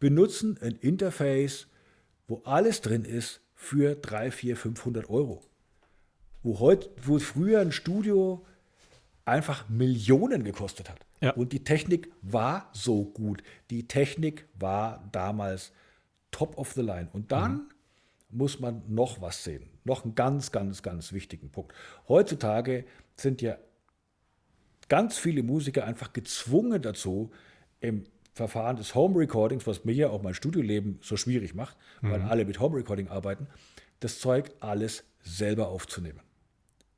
benutzen 0.00 0.58
ein 0.60 0.76
Interface, 0.80 1.68
wo 2.26 2.42
alles 2.44 2.80
drin 2.80 3.04
ist 3.04 3.41
für 3.62 3.94
3, 3.94 4.32
4, 4.32 4.56
500 4.56 5.08
Euro. 5.08 5.40
Wo, 6.42 6.58
heut, 6.58 6.90
wo 7.00 7.20
früher 7.20 7.60
ein 7.60 7.70
Studio 7.70 8.44
einfach 9.24 9.68
Millionen 9.68 10.42
gekostet 10.42 10.90
hat. 10.90 11.06
Ja. 11.20 11.30
Und 11.34 11.52
die 11.52 11.62
Technik 11.62 12.10
war 12.22 12.68
so 12.72 13.04
gut. 13.04 13.44
Die 13.70 13.86
Technik 13.86 14.48
war 14.58 15.08
damals 15.12 15.72
top 16.32 16.58
of 16.58 16.72
the 16.72 16.82
line. 16.82 17.08
Und 17.12 17.30
dann 17.30 17.52
mhm. 17.52 17.68
muss 18.30 18.58
man 18.58 18.82
noch 18.88 19.20
was 19.20 19.44
sehen. 19.44 19.70
Noch 19.84 20.04
einen 20.04 20.16
ganz, 20.16 20.50
ganz, 20.50 20.82
ganz 20.82 21.12
wichtigen 21.12 21.50
Punkt. 21.50 21.72
Heutzutage 22.08 22.84
sind 23.14 23.42
ja 23.42 23.58
ganz 24.88 25.18
viele 25.18 25.44
Musiker 25.44 25.84
einfach 25.84 26.12
gezwungen 26.12 26.82
dazu, 26.82 27.30
im 27.80 28.04
Verfahren 28.32 28.76
des 28.76 28.94
Home 28.94 29.18
Recordings, 29.18 29.66
was 29.66 29.84
mir 29.84 29.92
ja 29.94 30.08
auch 30.08 30.22
mein 30.22 30.34
Studioleben 30.34 30.98
so 31.02 31.16
schwierig 31.16 31.54
macht, 31.54 31.76
mhm. 32.00 32.10
weil 32.10 32.22
alle 32.22 32.44
mit 32.44 32.60
Home 32.60 32.76
Recording 32.76 33.08
arbeiten, 33.08 33.46
das 34.00 34.18
Zeug 34.18 34.50
alles 34.60 35.04
selber 35.22 35.68
aufzunehmen. 35.68 36.20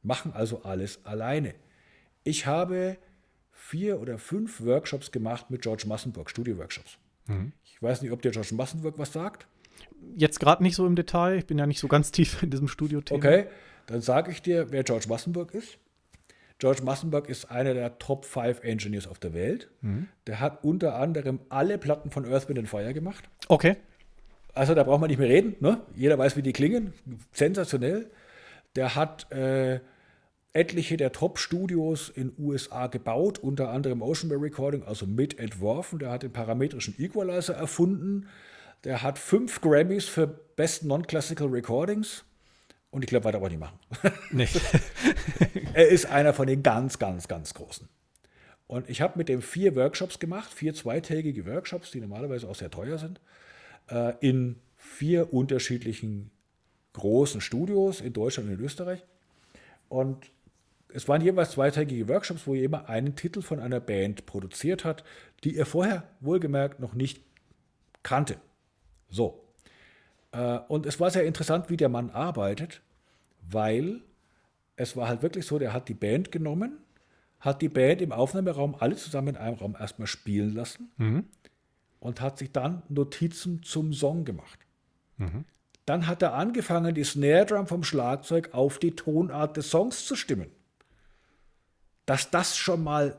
Machen 0.03 0.33
also 0.33 0.63
alles 0.63 1.05
alleine. 1.05 1.55
Ich 2.23 2.47
habe 2.47 2.99
vier 3.53 4.01
oder 4.01 4.19
fünf 4.19 4.61
Workshops 4.61 5.11
gemacht 5.11 5.51
mit 5.51 5.63
George 5.63 5.85
Massenburg, 5.87 6.31
Studio-Workshops. 6.31 6.99
Mhm. 7.27 7.53
Ich 7.65 7.83
weiß 7.83 8.03
nicht, 8.03 8.13
ob 8.13 8.23
der 8.23 8.31
George 8.31 8.55
Massenburg 8.55 8.99
was 8.99 9.13
sagt. 9.13 9.47
Jetzt 10.17 10.39
gerade 10.39 10.63
nicht 10.63 10.77
so 10.77 10.87
im 10.87 10.95
Detail. 10.95 11.39
Ich 11.39 11.47
bin 11.47 11.59
ja 11.59 11.67
nicht 11.67 11.81
so 11.81 11.89
ganz 11.89 12.13
tief 12.13 12.43
in 12.43 12.51
diesem 12.51 12.69
Studio-Thema. 12.69 13.19
Okay, 13.19 13.47
dann 13.87 14.01
sage 14.01 14.31
ich 14.31 14.41
dir, 14.43 14.71
wer 14.71 14.85
George 14.85 15.07
Massenburg 15.09 15.53
ist. 15.55 15.79
George 16.65 16.83
Massenburg 16.83 17.29
ist 17.29 17.51
einer 17.51 17.75
der 17.75 17.99
Top 17.99 18.25
5 18.25 18.65
Engineers 18.65 19.07
auf 19.07 19.19
der 19.19 19.35
Welt. 19.35 19.69
Mhm. 19.83 20.09
Der 20.27 20.41
hat 20.41 20.65
unter 20.65 20.95
anderem 20.95 21.41
alle 21.51 21.77
Platten 21.77 22.11
von 22.11 22.25
Earth, 22.25 22.49
Wind 22.49 22.67
Fire 22.67 22.95
gemacht. 22.95 23.29
Okay. 23.49 23.77
Also 24.55 24.75
da 24.75 24.83
braucht 24.83 25.03
man 25.03 25.11
nicht 25.11 25.19
mehr 25.19 25.29
reden. 25.29 25.57
Ne? 25.61 25.83
Jeder 25.95 26.17
weiß, 26.17 26.39
wie 26.39 26.43
die 26.43 26.55
klingen. 26.55 26.95
Sensationell. 27.33 28.11
Der 28.77 28.95
hat 28.95 29.31
äh, 29.31 29.81
etliche 30.55 30.97
der 30.97 31.13
Top-Studios 31.13 32.09
in 32.09 32.33
USA 32.39 32.87
gebaut, 32.87 33.39
unter 33.39 33.69
anderem 33.69 34.01
Oceanware 34.01 34.41
Recording, 34.41 34.85
also 34.85 35.05
mit 35.05 35.39
entworfen. 35.39 35.99
Der 35.99 36.13
hat 36.13 36.23
den 36.23 36.33
parametrischen 36.33 36.95
Equalizer 36.99 37.53
erfunden. 37.53 38.27
Der 38.85 39.03
hat 39.03 39.19
fünf 39.19 39.61
Grammys 39.61 40.07
für 40.07 40.27
Best 40.27 40.83
Non-Classical 40.83 41.49
Recordings. 41.49 42.25
Und 42.91 43.03
ich 43.03 43.11
glaube, 43.11 43.27
weiter 43.27 43.37
aber 43.37 43.51
nicht 43.51 43.61
machen. 43.61 43.79
Nee. 44.31 44.49
er 45.75 45.89
ist 45.89 46.07
einer 46.07 46.35
von 46.35 46.47
den 46.47 46.63
ganz, 46.63 46.99
ganz, 46.99 47.29
ganz 47.29 47.55
Großen. 47.55 47.89
Und 48.67 48.89
ich 48.89 49.01
habe 49.01 49.19
mit 49.19 49.29
dem 49.29 49.43
vier 49.43 49.77
Workshops 49.77 50.19
gemacht, 50.19 50.53
vier 50.53 50.75
zweitägige 50.75 51.47
Workshops, 51.47 51.91
die 51.91 52.01
normalerweise 52.01 52.49
auch 52.49 52.55
sehr 52.55 52.71
teuer 52.71 52.99
sind, 52.99 53.21
äh, 53.89 54.15
in 54.21 54.57
vier 54.77 55.33
unterschiedlichen 55.33 56.31
großen 56.95 57.41
Studios 57.41 58.01
in 58.01 58.13
Deutschland 58.13 58.49
und 58.49 58.59
in 58.59 58.65
Österreich. 58.65 59.05
Und 59.89 60.31
es 60.89 61.09
waren 61.09 61.21
jeweils 61.21 61.53
zweitägige 61.53 62.09
Workshops, 62.09 62.47
wo 62.47 62.55
jemand 62.55 62.89
einen 62.89 63.17
Titel 63.17 63.43
von 63.43 63.61
einer 63.61 63.81
Band 63.81 64.27
produziert 64.27 64.85
hat, 64.85 65.05
die 65.43 65.57
er 65.57 65.67
vorher 65.67 66.05
wohlgemerkt 66.21 66.81
noch 66.81 66.95
nicht 66.95 67.21
kannte. 68.03 68.37
So. 69.11 69.45
Äh, 70.33 70.59
und 70.69 70.87
es 70.87 71.01
war 71.01 71.11
sehr 71.11 71.25
interessant, 71.25 71.69
wie 71.69 71.77
der 71.77 71.89
Mann 71.89 72.11
arbeitet, 72.11 72.81
weil 73.43 74.03
es 74.77 74.97
war 74.97 75.09
halt 75.09 75.23
wirklich 75.23 75.47
so, 75.47 75.59
der 75.59 75.73
hat 75.73 75.89
die 75.89 75.95
Band 75.95 76.33
genommen, 76.33 76.79
hat 77.41 77.63
die 77.63 77.69
Band 77.69 78.01
im 78.03 78.13
Aufnahmeraum 78.13 78.75
alle 78.79 78.97
zusammen 78.97 79.29
in 79.29 79.37
einem 79.37 79.57
Raum 79.57 79.77
erstmal 79.79 80.07
spielen 80.07 80.55
lassen 80.55 80.91
mhm. 80.97 81.25
und 82.01 82.21
hat 82.21 82.39
sich 82.39 82.53
dann 82.53 82.83
Notizen 82.89 83.63
zum 83.63 83.93
Song 83.93 84.25
gemacht. 84.25 84.59
Mhm. 85.19 85.45
Dann 85.87 86.07
hat 86.07 86.23
er 86.23 86.35
angefangen, 86.35 86.95
die 86.95 87.05
Snare 87.05 87.47
Drum 87.47 87.67
vom 87.67 87.85
Schlagzeug 87.85 88.55
auf 88.55 88.79
die 88.79 88.97
Tonart 88.97 89.57
des 89.57 89.71
Songs 89.71 90.07
zu 90.07 90.17
stimmen 90.17 90.51
dass 92.07 92.31
das 92.31 92.57
schon 92.57 92.83
mal 92.83 93.19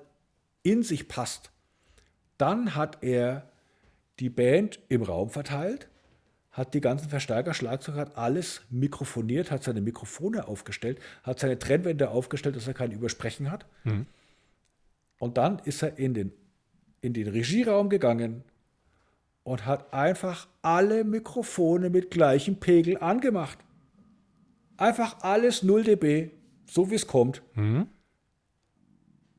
in 0.63 0.83
sich 0.83 1.07
passt. 1.07 1.51
Dann 2.37 2.75
hat 2.75 3.03
er 3.03 3.49
die 4.19 4.29
Band 4.29 4.79
im 4.89 5.03
Raum 5.03 5.29
verteilt, 5.29 5.89
hat 6.55 6.73
die 6.73 6.79
ganzen 6.79 7.09
Verstärker, 7.09 7.53
Schlagzeug, 7.53 7.95
hat 7.95 8.17
alles 8.17 8.61
mikrofoniert, 8.69 9.51
hat 9.51 9.63
seine 9.63 9.81
Mikrofone 9.81 10.47
aufgestellt, 10.47 10.99
hat 11.23 11.37
seine 11.37 11.59
Trennwände 11.59 12.09
aufgestellt, 12.09 12.55
dass 12.55 12.65
er 12.65 12.73
kein 12.73 12.91
Übersprechen 12.91 13.51
hat. 13.51 13.65
Mhm. 13.83 14.05
Und 15.19 15.37
dann 15.37 15.59
ist 15.65 15.83
er 15.83 15.97
in 15.97 16.13
den, 16.13 16.31
in 17.01 17.11
den 17.11 17.27
Regieraum 17.27 17.89
gegangen 17.89 18.43
und 19.43 19.65
hat 19.65 19.93
einfach 19.93 20.47
alle 20.61 21.03
Mikrofone 21.03 21.89
mit 21.89 22.09
gleichem 22.09 22.55
Pegel 22.55 22.99
angemacht. 22.99 23.57
Einfach 24.77 25.21
alles 25.23 25.61
0 25.61 25.83
dB, 25.83 26.31
so 26.65 26.89
wie 26.89 26.95
es 26.95 27.05
kommt. 27.05 27.41
Mhm 27.55 27.87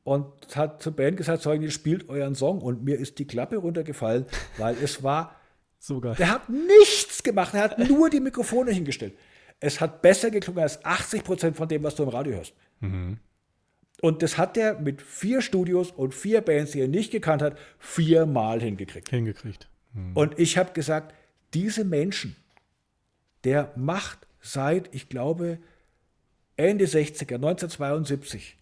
und 0.07 0.55
hat 0.55 0.81
zur 0.81 0.93
Band 0.93 1.17
gesagt, 1.17 1.41
so, 1.41 1.51
ihr 1.51 1.69
spielt 1.69 2.07
euren 2.07 2.33
Song 2.33 2.61
und 2.61 2.81
mir 2.81 2.97
ist 2.97 3.19
die 3.19 3.27
Klappe 3.27 3.57
runtergefallen, 3.57 4.25
weil 4.57 4.77
es 4.81 5.03
war 5.03 5.35
so 5.79 5.99
geil. 5.99 6.15
Der 6.17 6.29
hat 6.29 6.49
nichts 6.49 7.23
gemacht, 7.23 7.53
er 7.53 7.61
hat 7.61 7.79
nur 7.79 8.09
die 8.09 8.19
Mikrofone 8.19 8.71
hingestellt. 8.71 9.17
Es 9.59 9.81
hat 9.81 10.01
besser 10.01 10.29
geklungen 10.29 10.61
als 10.61 10.83
80 10.83 11.23
Prozent 11.23 11.57
von 11.57 11.67
dem, 11.67 11.83
was 11.83 11.95
du 11.95 12.03
im 12.03 12.09
Radio 12.09 12.35
hörst. 12.35 12.53
Mhm. 12.79 13.17
Und 14.01 14.21
das 14.21 14.37
hat 14.37 14.57
er 14.57 14.79
mit 14.79 15.01
vier 15.01 15.41
Studios 15.41 15.91
und 15.91 16.13
vier 16.13 16.41
Bands, 16.41 16.71
die 16.71 16.81
er 16.81 16.87
nicht 16.87 17.11
gekannt 17.11 17.41
hat, 17.41 17.57
viermal 17.79 18.61
hingekriegt. 18.61 19.09
Hingekriegt. 19.09 19.67
Mhm. 19.93 20.15
Und 20.15 20.39
ich 20.39 20.57
habe 20.57 20.73
gesagt, 20.73 21.15
diese 21.53 21.83
Menschen, 21.83 22.35
der 23.43 23.73
macht 23.75 24.27
seit, 24.39 24.93
ich 24.93 25.09
glaube, 25.09 25.57
Ende 26.57 26.85
60er, 26.85 27.35
1972, 27.35 28.57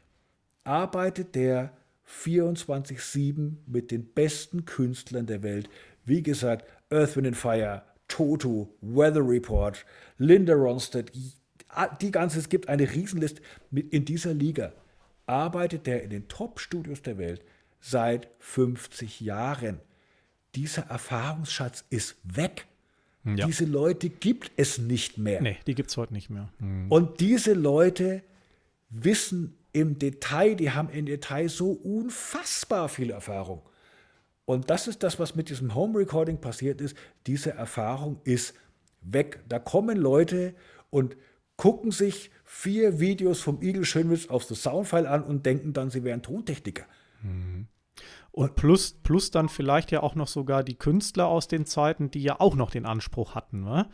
arbeitet 0.63 1.35
der 1.35 1.73
24-7 2.07 3.55
mit 3.65 3.91
den 3.91 4.05
besten 4.05 4.65
Künstlern 4.65 5.25
der 5.25 5.43
Welt. 5.43 5.69
Wie 6.05 6.23
gesagt, 6.23 6.65
Earth, 6.91 7.15
Wind 7.15 7.35
Fire, 7.35 7.83
Toto, 8.07 8.69
Weather 8.81 9.27
Report, 9.27 9.85
Linda 10.17 10.53
Ronstadt, 10.53 11.11
die 12.01 12.11
ganze, 12.11 12.39
es 12.39 12.49
gibt 12.49 12.69
eine 12.69 12.89
Riesenliste. 12.89 13.41
Mit 13.71 13.91
in 13.91 14.05
dieser 14.05 14.33
Liga 14.33 14.71
arbeitet 15.25 15.87
der 15.87 16.03
in 16.03 16.09
den 16.09 16.27
Top-Studios 16.27 17.01
der 17.01 17.17
Welt 17.17 17.41
seit 17.79 18.29
50 18.39 19.21
Jahren. 19.21 19.79
Dieser 20.55 20.83
Erfahrungsschatz 20.83 21.83
ist 21.89 22.15
weg. 22.23 22.67
Ja. 23.25 23.47
Diese 23.47 23.65
Leute 23.65 24.09
gibt 24.09 24.51
es 24.55 24.77
nicht 24.77 25.17
mehr. 25.17 25.41
Nee, 25.41 25.57
die 25.65 25.73
gibt 25.73 25.89
es 25.89 25.97
heute 25.97 26.13
nicht 26.13 26.29
mehr. 26.29 26.49
Mhm. 26.59 26.91
Und 26.91 27.19
diese 27.19 27.53
Leute 27.53 28.21
wissen 28.89 29.57
im 29.73 29.97
Detail, 29.99 30.55
die 30.55 30.71
haben 30.71 30.89
im 30.89 31.07
Detail 31.07 31.49
so 31.49 31.71
unfassbar 31.71 32.87
viel 32.87 33.09
Erfahrung. 33.09 33.61
Und 34.45 34.69
das 34.69 34.87
ist 34.87 35.03
das, 35.03 35.19
was 35.19 35.35
mit 35.35 35.49
diesem 35.49 35.73
Home 35.73 35.97
Recording 35.99 36.39
passiert 36.39 36.79
ist. 36.79 36.95
Diese 37.25 37.51
Erfahrung 37.51 38.21
ist 38.23 38.53
weg. 39.01 39.43
Da 39.49 39.59
kommen 39.59 39.97
Leute 39.97 40.53
und 40.89 41.17
gucken 41.57 41.91
sich 41.91 42.31
vier 42.43 42.99
Videos 42.99 43.41
vom 43.41 43.61
Igel 43.61 43.85
Schönwitz 43.85 44.27
auf 44.27 44.45
das 44.45 44.61
Soundfile 44.61 45.09
an 45.09 45.23
und 45.23 45.45
denken 45.45 45.73
dann, 45.73 45.89
sie 45.89 46.03
wären 46.03 46.21
Tontechniker. 46.21 46.85
Mhm. 47.23 47.67
Und 48.31 48.55
plus, 48.55 48.99
plus 49.01 49.31
dann 49.31 49.47
vielleicht 49.47 49.91
ja 49.91 50.03
auch 50.03 50.15
noch 50.15 50.27
sogar 50.27 50.63
die 50.63 50.77
Künstler 50.77 51.27
aus 51.27 51.47
den 51.47 51.65
Zeiten, 51.65 52.11
die 52.11 52.21
ja 52.21 52.39
auch 52.39 52.55
noch 52.55 52.69
den 52.69 52.85
Anspruch 52.85 53.33
hatten. 53.33 53.63
Ne? 53.63 53.89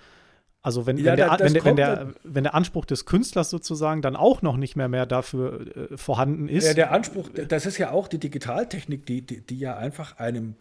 Also 0.64 0.86
wenn, 0.86 0.98
Ja, 0.98 1.12
wenn, 1.12 1.18
der, 1.18 1.38
das 1.38 1.42
wenn, 1.42 1.54
der, 1.54 1.66
wenn, 1.66 1.76
der, 1.76 2.14
wenn 2.24 2.44
der 2.44 2.54
Anspruch 2.54 2.86
des 2.86 3.06
Künstlers 3.06 3.50
sozusagen 3.50 4.02
dann 4.02 4.16
auch 4.16 4.42
noch 4.42 4.58
nicht 4.58 4.76
mehr 4.76 4.88
mehr 4.88 5.06
dafür 5.06 5.92
äh, 5.92 5.98
vorhanden 5.98 6.48
ist. 6.48 6.66
Ja, 6.66 6.74
der 6.74 6.92
Anspruch, 6.92 7.30
das 7.30 7.66
ist 7.66 7.78
ja 7.78 7.92
auch 7.92 8.08
die 8.08 8.20
Digitaltechnik, 8.20 9.06
die, 9.06 9.22
die, 9.22 9.42
die 9.42 9.58
ja 9.58 9.76
einfach 9.78 10.18
einem 10.18 10.56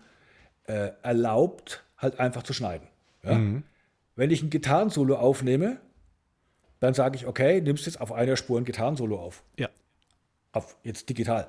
äh, 0.64 0.90
erlaubt, 1.02 1.84
halt 1.98 2.18
einfach 2.18 2.42
zu 2.42 2.54
schneiden. 2.54 2.88
Ja? 3.22 3.34
Mhm. 3.34 3.62
Wenn 4.16 4.30
ich 4.30 4.42
ein 4.42 4.50
Gitarrensolo 4.50 5.16
aufnehme, 5.16 5.78
dann 6.78 6.94
sage 6.94 7.16
ich, 7.16 7.26
okay, 7.26 7.60
nimmst 7.60 7.84
jetzt 7.84 8.00
auf 8.00 8.12
einer 8.12 8.36
Spur 8.36 8.58
ein 8.58 8.64
Gitarrensolo 8.64 9.18
auf. 9.18 9.42
ja. 9.58 9.68
auf 10.52 10.76
jetzt 10.82 11.10
digital. 11.10 11.48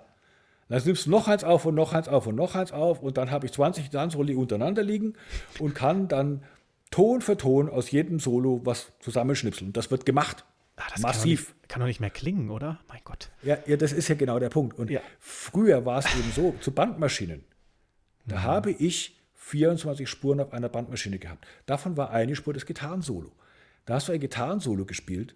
Dann 0.68 0.82
nimmst 0.86 1.06
du 1.06 1.10
noch 1.10 1.28
eins 1.28 1.44
auf 1.44 1.66
und 1.66 1.76
noch 1.76 1.94
eins 1.94 2.08
auf 2.08 2.28
und 2.28 2.36
noch 2.36 2.56
eins 2.56 2.72
auf 2.72 3.02
und 3.02 3.18
dann 3.18 3.32
habe 3.32 3.46
ich 3.46 3.52
20 3.52 3.86
Gitarrensoli 3.86 4.36
untereinander 4.36 4.84
liegen 4.84 5.16
und 5.60 5.76
kann 5.76 6.08
dann 6.08 6.44
Ton 6.92 7.22
für 7.22 7.38
Ton 7.38 7.70
aus 7.70 7.90
jedem 7.92 8.20
Solo 8.20 8.62
was 8.64 8.92
zusammenschnipseln. 9.00 9.74
Das 9.74 9.90
wird 9.92 10.06
gemacht. 10.06 10.46
Ah, 10.76 10.84
das 10.92 11.02
Massiv. 11.02 11.48
Kann 11.48 11.50
doch, 11.50 11.56
nicht, 11.62 11.70
kann 11.70 11.80
doch 11.82 11.88
nicht 11.88 12.00
mehr 12.00 12.10
klingen, 12.10 12.50
oder? 12.50 12.80
Mein 12.90 13.02
Gott. 13.04 13.30
Ja, 13.44 13.58
ja, 13.66 13.78
das 13.78 13.92
ist 13.94 14.08
ja 14.08 14.16
genau 14.16 14.40
der 14.40 14.50
Punkt. 14.50 14.78
Und 14.78 14.90
Ja. 14.90 15.00
früher 15.20 15.86
war 15.86 16.00
es 16.00 16.06
eben 16.16 16.32
so, 16.36 16.56
zu 16.60 16.72
Bandmaschinen, 16.72 17.44
da 18.26 18.42
habe 18.44 18.72
ich 18.72 19.18
24 19.36 20.08
Spuren 20.10 20.40
auf 20.40 20.54
einer 20.54 20.70
Bandmaschine 20.70 21.18
gehabt. 21.20 21.46
Davon 21.66 21.98
war 21.98 22.12
eine 22.12 22.36
Spur 22.36 22.54
das 22.54 22.66
Gitarrensolo. 22.66 23.32
Da 23.86 23.96
hast 23.96 24.08
du 24.08 24.12
ein 24.14 24.20
Gitarrensolo 24.20 24.86
gespielt 24.86 25.36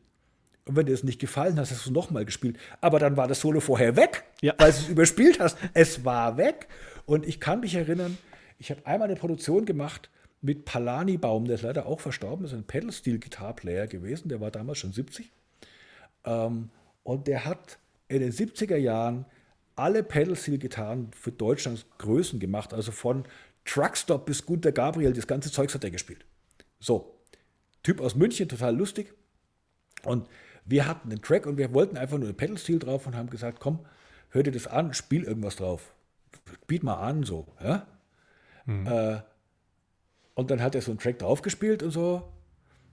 und 0.66 0.76
wenn 0.76 0.86
dir 0.86 0.92
das 0.94 1.04
nicht 1.04 1.20
gefallen 1.20 1.58
hat, 1.60 1.70
hast 1.70 1.86
du 1.86 1.92
nochmal 1.92 2.26
gespielt. 2.26 2.58
Aber 2.82 3.00
dann 3.00 3.18
war 3.18 3.28
das 3.28 3.40
Solo 3.42 3.60
vorher 3.60 3.96
weg, 3.96 4.24
Ja. 4.42 4.54
weil 4.58 4.72
du 4.72 4.78
es 4.78 4.88
überspielt 4.88 5.40
hast. 5.40 5.58
Es 5.74 6.06
war 6.06 6.38
weg. 6.38 6.68
Und 7.06 7.26
ich 7.26 7.40
kann 7.40 7.60
mich 7.60 7.76
erinnern, 7.76 8.18
ich 8.58 8.72
habe 8.72 8.86
einmal 8.86 9.08
eine 9.10 9.18
Produktion 9.20 9.66
gemacht 9.66 10.10
mit 10.46 10.66
Palani 10.66 11.18
Baum, 11.18 11.46
der 11.46 11.56
ist 11.56 11.64
leider 11.64 11.88
auch 11.88 12.00
verstorben, 12.00 12.46
ist 12.46 12.54
ein 12.54 12.64
Pedal-Steel-Gitarre-Player 12.64 13.88
gewesen, 13.88 14.30
der 14.30 14.40
war 14.40 14.52
damals 14.52 14.78
schon 14.78 14.94
70. 14.94 15.32
Ähm, 16.24 16.70
und 17.04 17.28
der 17.28 17.46
hat 17.46 17.80
in 18.08 18.20
den 18.20 18.32
70er 18.32 18.78
Jahren 18.78 19.26
alle 19.76 20.04
Pedal-Steel-Gitarren 20.04 21.12
für 21.14 21.32
Deutschlands 21.32 21.86
Größen 21.98 22.40
gemacht, 22.40 22.74
also 22.74 22.92
von 22.92 23.24
Truckstop 23.66 24.28
bis 24.28 24.46
Gunter 24.46 24.72
Gabriel, 24.72 25.14
das 25.14 25.26
ganze 25.26 25.52
Zeugs 25.52 25.74
hat 25.74 25.84
er 25.84 25.92
gespielt. 25.92 26.26
So, 26.80 27.16
Typ 27.82 28.00
aus 28.00 28.16
München, 28.16 28.48
total 28.48 28.76
lustig. 28.76 29.14
Und 30.04 30.28
wir 30.64 30.88
hatten 30.88 31.10
den 31.10 31.22
Track 31.22 31.48
und 31.48 31.58
wir 31.58 31.74
wollten 31.74 31.98
einfach 31.98 32.20
nur 32.20 32.30
ein 32.30 32.38
Pedal-Steel 32.38 32.80
drauf 32.80 33.08
und 33.08 33.16
haben 33.16 33.32
gesagt, 33.32 33.60
komm, 33.60 33.80
hör 34.30 34.44
dir 34.44 34.52
das 34.52 34.68
an, 34.68 34.94
spiel 34.94 35.24
irgendwas 35.24 35.56
drauf. 35.56 35.96
Biet 36.68 36.84
mal 36.84 36.96
an, 36.96 37.24
so. 37.24 37.48
Ja? 37.60 37.88
Äh, 38.68 39.22
und 40.36 40.52
dann 40.52 40.62
hat 40.62 40.76
er 40.76 40.82
so 40.82 40.92
einen 40.92 41.00
Track 41.00 41.20
draufgespielt 41.20 41.82
und 41.82 41.92
so. 41.92 42.32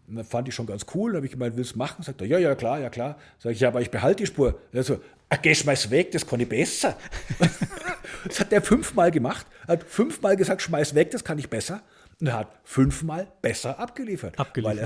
Und 0.09 0.17
dann 0.17 0.25
fand 0.25 0.49
ich 0.49 0.55
schon 0.55 0.67
ganz 0.67 0.87
cool. 0.95 1.13
Dann 1.13 1.17
habe 1.19 1.27
ich 1.27 1.33
gemeint, 1.33 1.57
willst 1.57 1.75
du 1.75 1.79
machen? 1.79 2.03
Sagt 2.03 2.21
er, 2.21 2.27
ja, 2.27 2.39
ja, 2.39 2.55
klar, 2.55 2.81
ja, 2.81 2.89
klar. 2.89 3.19
Sag 3.39 3.53
ich, 3.53 3.61
ja, 3.61 3.69
aber 3.69 3.81
ich 3.81 3.91
behalte 3.91 4.23
die 4.23 4.27
Spur. 4.27 4.59
Er 4.73 4.83
so, 4.83 5.01
ah, 5.29 5.37
geh 5.37 5.55
schmeiß 5.55 5.91
weg, 5.91 6.11
das 6.13 6.27
kann 6.27 6.41
ich 6.41 6.49
besser. 6.49 6.97
das 8.25 8.41
hat 8.41 8.53
er 8.53 8.63
fünfmal 8.63 9.11
gemacht. 9.11 9.47
Hat 9.69 9.85
fünfmal 9.85 10.37
gesagt, 10.37 10.63
schmeiß 10.63 10.95
weg, 10.95 11.11
das 11.11 11.25
kann 11.25 11.39
ich 11.39 11.51
besser. 11.51 11.83
Und 12.21 12.29
er 12.29 12.39
hat 12.39 12.53
fünfmal 12.63 13.33
besser 13.43 13.79
abgeliefert. 13.79 14.39
Abgeliefert. 14.39 14.77
Weil 14.77 14.83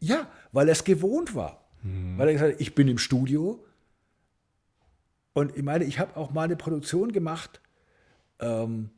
ja, 0.00 0.28
weil 0.52 0.68
er 0.68 0.72
es 0.72 0.84
gewohnt 0.84 1.34
war. 1.34 1.68
Weil 2.16 2.28
er 2.28 2.32
gesagt 2.34 2.52
hat, 2.54 2.60
ich 2.60 2.74
bin 2.74 2.88
im 2.88 2.98
Studio. 2.98 3.64
Und 5.32 5.56
ich 5.56 5.62
meine, 5.62 5.84
ich 5.84 5.98
habe 5.98 6.16
auch 6.16 6.30
mal 6.30 6.44
eine 6.44 6.56
Produktion 6.56 7.12
gemacht, 7.12 7.60
ähm, 8.40 8.90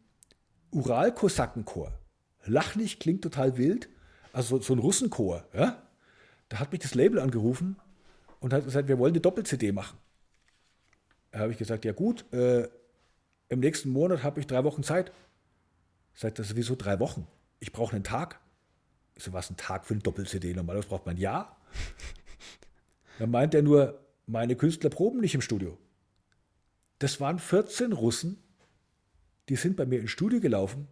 Ural-Kosakenchor. 0.71 1.98
Lach 2.49 2.77
nicht, 2.77 3.01
klingt 3.01 3.23
total 3.23 3.57
wild. 3.57 3.89
Also 4.33 4.59
so, 4.59 4.63
so 4.63 4.73
ein 4.75 4.79
Russenchor. 4.79 5.45
Ja? 5.53 5.83
Da 6.49 6.59
hat 6.59 6.73
mich 6.73 6.81
das 6.81 6.95
Label 6.95 7.19
angerufen 7.19 7.77
und 8.41 8.53
hat 8.53 8.65
gesagt, 8.65 8.89
wir 8.89 8.99
wollen 8.99 9.13
eine 9.13 9.21
Doppel-CD 9.21 9.73
machen. 9.73 9.99
Da 11.31 11.41
habe 11.41 11.53
ich 11.53 11.59
gesagt, 11.59 11.85
ja 11.85 11.93
gut, 11.93 12.31
äh, 12.33 12.69
im 13.49 13.61
nächsten 13.61 13.91
Monat 13.91 14.23
habe 14.23 14.41
ich 14.41 14.47
drei 14.47 14.65
Wochen 14.65 14.83
Zeit. 14.83 15.13
Sagt 16.15 16.39
das 16.39 16.49
sowieso 16.49 16.75
drei 16.75 17.01
Wochen. 17.01 17.27
Ich 17.61 17.73
brauche 17.73 17.95
einen 17.95 18.05
Tag. 18.05 18.41
Ich 19.15 19.25
so, 19.25 19.33
was 19.33 19.51
ein 19.51 19.57
Tag 19.57 19.87
für 19.87 19.95
eine 19.95 20.03
Doppel-CD? 20.03 20.55
Normalerweise 20.55 20.89
braucht 20.89 21.07
man 21.07 21.17
ein 21.17 21.21
Jahr. 21.21 21.61
Dann 23.19 23.31
meint 23.31 23.55
er 23.55 23.63
nur, 23.63 24.01
meine 24.27 24.57
Künstler 24.57 24.91
proben 24.91 25.21
nicht 25.21 25.35
im 25.35 25.41
Studio. 25.41 25.77
Das 26.99 27.21
waren 27.21 27.39
14 27.39 27.93
Russen, 27.93 28.43
die 29.49 29.57
sind 29.57 29.77
bei 29.77 29.87
mir 29.87 30.01
ins 30.01 30.11
Studio 30.11 30.41
gelaufen 30.41 30.89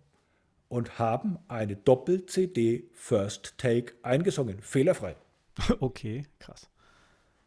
und 0.69 0.99
haben 0.99 1.39
eine 1.49 1.77
Doppel-CD 1.77 2.89
First 2.93 3.55
Take 3.59 3.95
eingesungen. 4.03 4.61
Fehlerfrei. 4.61 5.17
Okay, 5.81 6.25
krass. 6.39 6.69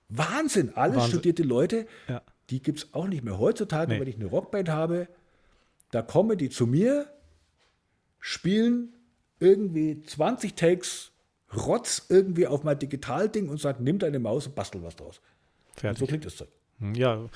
Wahnsinn, 0.10 0.76
alles 0.76 0.96
Wahnsinn. 0.98 1.10
studierte 1.12 1.44
Leute, 1.44 1.86
Ja. 2.08 2.22
die 2.50 2.62
gibt 2.62 2.80
es 2.80 2.94
auch 2.94 3.08
nicht 3.08 3.24
mehr 3.24 3.38
heutzutage, 3.38 3.94
Nee. 3.94 4.00
wenn 4.00 4.08
ich 4.08 4.16
eine 4.16 4.26
Rockband 4.26 4.70
habe, 4.70 5.08
da 5.92 6.02
kommen 6.02 6.38
die 6.38 6.50
zu 6.50 6.66
mir, 6.66 7.12
spielen 8.20 8.94
irgendwie 9.40 10.02
20 10.04 10.56
Takes 10.56 11.12
Rotz 11.56 12.06
irgendwie 12.10 12.48
auf 12.48 12.64
mein 12.64 12.78
Digitalding 12.80 13.50
und 13.50 13.60
sagen, 13.60 13.84
nimm 13.84 13.98
deine 14.00 14.20
Maus 14.20 14.46
und 14.48 14.56
bastel 14.56 14.84
was 14.84 14.96
draus. 14.96 15.20
Und 15.74 15.80
Fertig. 15.80 16.00
so 16.00 16.06
klingt 16.08 16.26
das 16.26 16.36
Zeug. 16.38 16.50
Ja. 16.96 17.28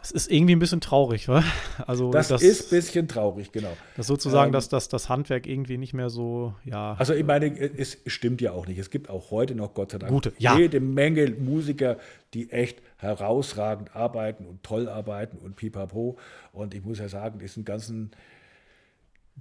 Das 0.00 0.12
ist 0.12 0.30
irgendwie 0.30 0.54
ein 0.54 0.58
bisschen 0.58 0.80
traurig, 0.80 1.28
wa? 1.28 1.42
Also 1.86 2.10
Das, 2.12 2.28
das, 2.28 2.42
ist 2.42 2.72
ein 2.72 2.76
bisschen 2.76 3.08
traurig, 3.08 3.50
genau. 3.50 3.76
das 3.96 4.06
sozusagen, 4.06 4.48
ähm, 4.48 4.52
dass 4.52 4.68
das, 4.68 4.88
das 4.88 5.08
Handwerk 5.08 5.46
irgendwie 5.46 5.76
nicht 5.76 5.92
mehr 5.92 6.08
so, 6.08 6.54
ja. 6.64 6.94
Also 6.98 7.14
ich 7.14 7.24
meine, 7.24 7.58
es 7.58 7.98
stimmt 8.06 8.40
ja 8.40 8.52
auch 8.52 8.66
nicht. 8.66 8.78
Es 8.78 8.90
gibt 8.90 9.10
auch 9.10 9.30
heute 9.30 9.54
noch, 9.54 9.74
Gott 9.74 9.92
sei 9.92 9.98
Dank, 9.98 10.12
Gute, 10.12 10.32
ja. 10.38 10.56
jede 10.56 10.80
Menge 10.80 11.30
Musiker, 11.32 11.98
die 12.34 12.50
echt 12.50 12.80
herausragend 12.96 13.94
arbeiten 13.96 14.46
und 14.46 14.62
toll 14.62 14.88
arbeiten 14.88 15.38
und 15.38 15.56
pipapo. 15.56 16.16
Und 16.52 16.74
ich 16.74 16.84
muss 16.84 16.98
ja 16.98 17.08
sagen, 17.08 17.40
diesen 17.40 17.64
ganzen 17.64 18.12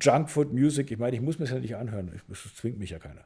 Junkfood 0.02 0.54
Music, 0.54 0.92
ich 0.92 0.98
meine, 0.98 1.16
ich 1.16 1.22
muss 1.22 1.40
mir 1.40 1.46
das 1.46 1.54
ja 1.54 1.60
nicht 1.60 1.76
anhören. 1.76 2.20
Das 2.28 2.40
zwingt 2.56 2.80
mich 2.80 2.92
ja 2.92 3.00
keiner. 3.00 3.26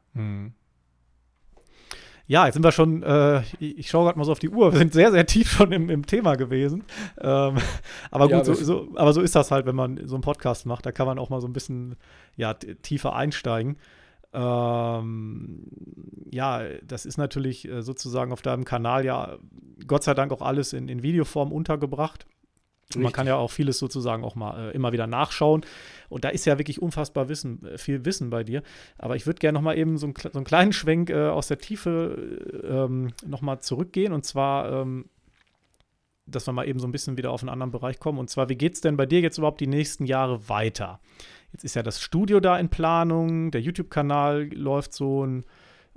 Ja, 2.31 2.45
jetzt 2.45 2.53
sind 2.53 2.63
wir 2.63 2.71
schon, 2.71 3.03
äh, 3.03 3.41
ich, 3.59 3.89
schaue 3.89 4.05
gerade 4.05 4.17
mal 4.17 4.23
so 4.23 4.31
auf 4.31 4.39
die 4.39 4.47
Uhr, 4.47 4.71
wir 4.71 4.79
sind 4.79 4.93
sehr, 4.93 5.11
sehr 5.11 5.25
tief 5.25 5.51
schon 5.51 5.73
im, 5.73 5.89
im 5.89 6.05
Thema 6.05 6.35
gewesen. 6.35 6.85
Ähm, 7.19 7.57
aber 8.09 8.29
Ja, 8.29 8.37
gut, 8.37 8.45
so, 8.45 8.51
aber 8.53 8.61
es- 8.61 8.65
so, 8.65 8.87
aber 8.95 9.11
so 9.11 9.19
ist 9.19 9.35
das 9.35 9.51
halt, 9.51 9.65
wenn 9.65 9.75
man 9.75 9.99
so 10.07 10.15
einen 10.15 10.21
Podcast 10.21 10.65
macht, 10.65 10.85
da 10.85 10.93
kann 10.93 11.07
man 11.07 11.19
auch 11.19 11.29
mal 11.29 11.41
so 11.41 11.47
ein 11.47 11.51
bisschen 11.51 11.97
ja, 12.37 12.53
tiefer 12.53 13.13
einsteigen. 13.17 13.75
Ähm, 14.33 15.63
ja, 16.31 16.61
das 16.87 17.05
ist 17.05 17.17
natürlich 17.17 17.67
äh, 17.67 17.81
sozusagen 17.81 18.31
auf 18.31 18.41
deinem 18.41 18.63
Kanal 18.63 19.03
ja 19.03 19.37
Gott 19.85 20.03
sei 20.03 20.13
Dank 20.13 20.31
auch 20.31 20.41
alles 20.41 20.71
in, 20.71 20.87
in 20.87 21.03
Videoform 21.03 21.51
untergebracht. 21.51 22.25
Und 22.95 23.01
Man 23.01 23.07
Richtig. 23.07 23.15
kann 23.15 23.27
ja 23.27 23.35
auch 23.35 23.51
vieles 23.51 23.79
sozusagen 23.79 24.23
auch 24.23 24.35
mal 24.35 24.69
äh, 24.69 24.75
immer 24.75 24.91
wieder 24.91 25.07
nachschauen. 25.07 25.65
Und 26.09 26.23
da 26.23 26.29
ist 26.29 26.45
ja 26.45 26.57
wirklich 26.57 26.81
unfassbar 26.81 27.29
Wissen, 27.29 27.65
äh, 27.65 27.77
viel 27.77 28.05
Wissen 28.05 28.29
bei 28.29 28.43
dir. 28.43 28.63
Aber 28.97 29.15
ich 29.15 29.25
würde 29.25 29.39
gerne 29.39 29.57
noch 29.57 29.63
mal 29.63 29.77
eben 29.77 29.97
so, 29.97 30.07
einen 30.07 30.13
kle- 30.13 30.31
so 30.31 30.39
einen 30.39 30.45
kleinen 30.45 30.73
Schwenk 30.73 31.09
äh, 31.09 31.27
aus 31.27 31.47
der 31.47 31.57
Tiefe 31.57 32.17
äh, 32.63 32.67
ähm, 32.67 33.13
noch 33.25 33.41
mal 33.41 33.59
zurückgehen. 33.59 34.13
Und 34.13 34.25
zwar, 34.25 34.71
ähm, 34.81 35.05
dass 36.25 36.47
wir 36.47 36.53
mal 36.53 36.67
eben 36.67 36.79
so 36.79 36.87
ein 36.87 36.91
bisschen 36.91 37.17
wieder 37.17 37.31
auf 37.31 37.41
einen 37.41 37.49
anderen 37.49 37.71
Bereich 37.71 37.99
kommen. 37.99 38.19
Und 38.19 38.29
zwar, 38.29 38.49
wie 38.49 38.55
geht 38.55 38.75
es 38.75 38.81
denn 38.81 38.97
bei 38.97 39.05
dir 39.05 39.19
jetzt 39.21 39.37
überhaupt 39.37 39.59
die 39.59 39.67
nächsten 39.67 40.05
Jahre 40.05 40.47
weiter? 40.49 40.99
Jetzt 41.51 41.65
ist 41.65 41.75
ja 41.75 41.83
das 41.83 42.01
Studio 42.01 42.39
da 42.39 42.57
in 42.57 42.69
Planung, 42.69 43.51
der 43.51 43.61
YouTube-Kanal 43.61 44.49
läuft 44.53 44.93
so 44.93 45.25
ein, 45.25 45.43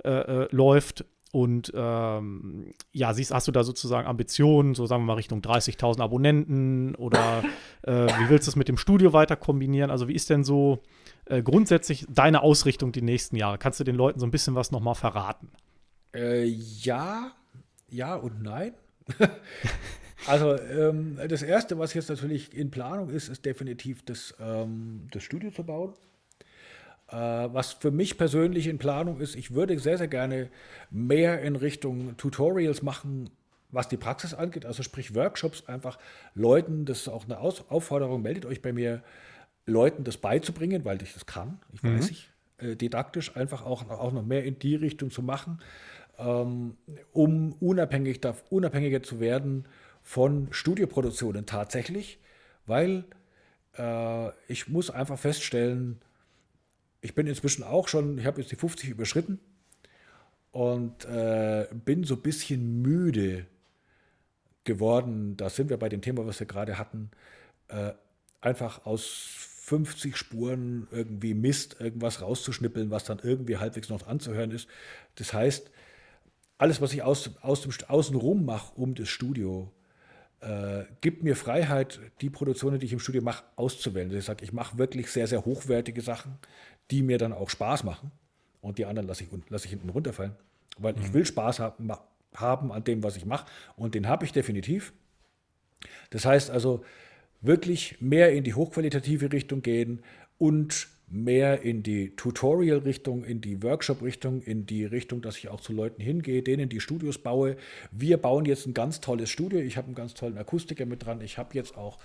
äh, 0.03 0.09
äh, 0.09 0.47
läuft. 0.51 1.05
Und 1.35 1.73
ähm, 1.75 2.71
ja, 2.93 3.13
siehst, 3.13 3.33
hast 3.33 3.49
du 3.49 3.51
da 3.51 3.65
sozusagen 3.65 4.07
Ambitionen, 4.07 4.73
so 4.73 4.85
sagen 4.85 5.01
wir 5.01 5.07
mal 5.07 5.13
Richtung 5.15 5.41
30.000 5.41 6.01
Abonnenten 6.01 6.95
oder 6.95 7.43
äh, 7.81 8.07
wie 8.07 8.29
willst 8.29 8.47
du 8.47 8.51
es 8.51 8.55
mit 8.55 8.69
dem 8.69 8.77
Studio 8.77 9.11
weiter 9.11 9.35
kombinieren? 9.35 9.91
Also 9.91 10.07
wie 10.07 10.13
ist 10.13 10.29
denn 10.29 10.45
so 10.45 10.81
äh, 11.25 11.43
grundsätzlich 11.43 12.05
deine 12.07 12.41
Ausrichtung 12.41 12.93
die 12.93 13.01
nächsten 13.01 13.35
Jahre? 13.35 13.57
Kannst 13.57 13.81
du 13.81 13.83
den 13.83 13.97
Leuten 13.97 14.17
so 14.17 14.25
ein 14.25 14.31
bisschen 14.31 14.55
was 14.55 14.71
nochmal 14.71 14.95
verraten? 14.95 15.49
Äh, 16.15 16.45
ja, 16.45 17.33
ja 17.89 18.15
und 18.15 18.41
nein. 18.41 18.71
also 20.27 20.57
ähm, 20.57 21.19
das 21.27 21.43
Erste, 21.43 21.77
was 21.77 21.93
jetzt 21.95 22.07
natürlich 22.07 22.53
in 22.55 22.71
Planung 22.71 23.09
ist, 23.09 23.27
ist 23.27 23.43
definitiv 23.43 24.05
das, 24.05 24.33
ähm, 24.39 25.09
das 25.11 25.23
Studio 25.23 25.51
zu 25.51 25.65
bauen. 25.65 25.95
Äh, 27.07 27.15
was 27.15 27.73
für 27.73 27.91
mich 27.91 28.17
persönlich 28.17 28.67
in 28.67 28.77
Planung 28.77 29.19
ist, 29.19 29.35
ich 29.35 29.53
würde 29.53 29.77
sehr, 29.79 29.97
sehr 29.97 30.07
gerne 30.07 30.49
mehr 30.89 31.41
in 31.41 31.55
Richtung 31.55 32.17
Tutorials 32.17 32.81
machen, 32.81 33.29
was 33.71 33.87
die 33.87 33.97
Praxis 33.97 34.33
angeht, 34.33 34.65
also 34.65 34.83
sprich 34.83 35.13
Workshops, 35.13 35.67
einfach 35.67 35.99
Leuten, 36.33 36.85
das 36.85 37.01
ist 37.01 37.07
auch 37.09 37.25
eine 37.25 37.39
Aus 37.39 37.69
Aufforderung, 37.69 38.21
meldet 38.21 38.45
euch 38.45 38.61
bei 38.61 38.73
mir, 38.73 39.03
Leuten 39.67 40.03
das 40.03 40.17
beizubringen, 40.17 40.85
weil 40.85 41.01
ich 41.01 41.13
das 41.13 41.25
kann, 41.25 41.59
ich 41.73 41.83
weiß 41.83 42.11
ich, 42.11 42.29
äh, 42.59 42.75
didaktisch 42.75 43.35
einfach 43.35 43.65
auch, 43.65 43.89
auch 43.89 44.11
noch 44.11 44.23
mehr 44.23 44.45
in 44.45 44.59
die 44.59 44.75
Richtung 44.75 45.09
zu 45.09 45.23
machen, 45.23 45.59
ähm, 46.19 46.77
um 47.11 47.53
unabhängig, 47.53 48.21
da- 48.21 48.35
unabhängiger 48.49 49.01
zu 49.01 49.19
werden 49.19 49.67
von 50.03 50.47
Studioproduktionen 50.51 51.47
tatsächlich, 51.47 52.19
weil 52.67 53.05
äh, 53.77 54.29
ich 54.47 54.69
muss 54.69 54.91
einfach 54.91 55.17
feststellen, 55.17 55.99
ich 57.05 57.13
bin 57.13 57.27
inzwischen 57.27 57.63
auch 57.63 57.87
schon, 57.87 58.17
ich 58.17 58.25
habe 58.25 58.41
jetzt 58.41 58.51
die 58.51 58.55
50 58.55 58.89
überschritten 58.89 59.39
und 60.51 61.05
äh, 61.05 61.67
bin 61.85 62.03
so 62.03 62.15
ein 62.15 62.21
bisschen 62.21 62.81
müde 62.81 63.45
geworden. 64.63 65.37
Da 65.37 65.51
sind 65.51 65.69
wir 65.69 65.77
bei 65.77 65.87
dem 65.87 66.01
Thema, 66.01 66.25
was 66.25 66.39
wir 66.39 66.47
gerade 66.47 66.79
hatten. 66.79 67.11
Äh, 67.67 67.91
einfach 68.41 68.87
aus 68.87 69.05
50 69.65 70.17
Spuren 70.17 70.87
irgendwie 70.91 71.35
Mist, 71.35 71.77
irgendwas 71.79 72.21
rauszuschnippeln, 72.21 72.89
was 72.89 73.03
dann 73.03 73.19
irgendwie 73.21 73.57
halbwegs 73.57 73.89
noch 73.89 74.07
anzuhören 74.07 74.49
ist. 74.49 74.67
Das 75.15 75.31
heißt, 75.31 75.69
alles, 76.57 76.81
was 76.81 76.91
ich 76.93 77.03
aus, 77.03 77.29
aus 77.41 77.61
dem 77.61 77.71
Außenrum 77.87 78.45
mache, 78.45 78.73
um 78.79 78.95
das 78.95 79.09
Studio, 79.09 79.71
äh, 80.41 80.83
gibt 81.01 81.23
mir 81.23 81.35
Freiheit, 81.35 81.99
die 82.21 82.29
Produktionen, 82.29 82.79
die 82.79 82.85
ich 82.85 82.93
im 82.93 82.99
Studio 82.99 83.21
mache, 83.21 83.43
auszuwählen. 83.55 84.07
Also 84.07 84.19
ich 84.19 84.25
sage, 84.25 84.43
ich 84.43 84.53
mache 84.53 84.77
wirklich 84.77 85.11
sehr, 85.11 85.27
sehr 85.27 85.43
hochwertige 85.43 86.01
Sachen, 86.01 86.37
die 86.91 87.01
mir 87.01 87.17
dann 87.17 87.33
auch 87.33 87.49
Spaß 87.49 87.83
machen. 87.83 88.11
Und 88.61 88.77
die 88.77 88.85
anderen 88.85 89.07
lasse 89.07 89.23
ich, 89.23 89.29
lass 89.49 89.65
ich 89.65 89.71
hinten 89.71 89.89
runterfallen. 89.89 90.35
Weil 90.77 90.93
mhm. 90.93 91.01
ich 91.01 91.13
will 91.13 91.25
Spaß 91.25 91.59
haben, 91.59 91.91
haben 92.33 92.71
an 92.71 92.83
dem, 92.83 93.03
was 93.03 93.15
ich 93.15 93.25
mache. 93.25 93.45
Und 93.75 93.95
den 93.95 94.07
habe 94.07 94.25
ich 94.25 94.31
definitiv. 94.31 94.93
Das 96.09 96.25
heißt 96.25 96.49
also, 96.49 96.83
wirklich 97.41 98.01
mehr 98.01 98.31
in 98.31 98.43
die 98.43 98.53
hochqualitative 98.53 99.31
Richtung 99.31 99.61
gehen 99.61 100.01
und 100.37 100.87
mehr 101.07 101.61
in 101.61 101.83
die 101.83 102.15
Tutorial-Richtung, 102.15 103.23
in 103.23 103.39
die 103.39 103.61
Workshop-Richtung, 103.61 104.41
in 104.41 104.65
die 104.65 104.85
Richtung, 104.85 105.21
dass 105.21 105.37
ich 105.37 105.49
auch 105.49 105.61
zu 105.61 105.71
Leuten 105.71 106.01
hingehe, 106.01 106.41
denen 106.41 106.67
die 106.67 106.79
Studios 106.79 107.19
baue. 107.19 107.57
Wir 107.91 108.17
bauen 108.17 108.45
jetzt 108.45 108.65
ein 108.65 108.73
ganz 108.73 109.01
tolles 109.01 109.29
Studio. 109.29 109.59
Ich 109.59 109.77
habe 109.77 109.85
einen 109.85 109.95
ganz 109.95 110.15
tollen 110.15 110.37
Akustiker 110.37 110.85
mit 110.85 111.05
dran. 111.05 111.21
Ich 111.21 111.37
habe 111.37 111.53
jetzt 111.53 111.77
auch 111.77 111.99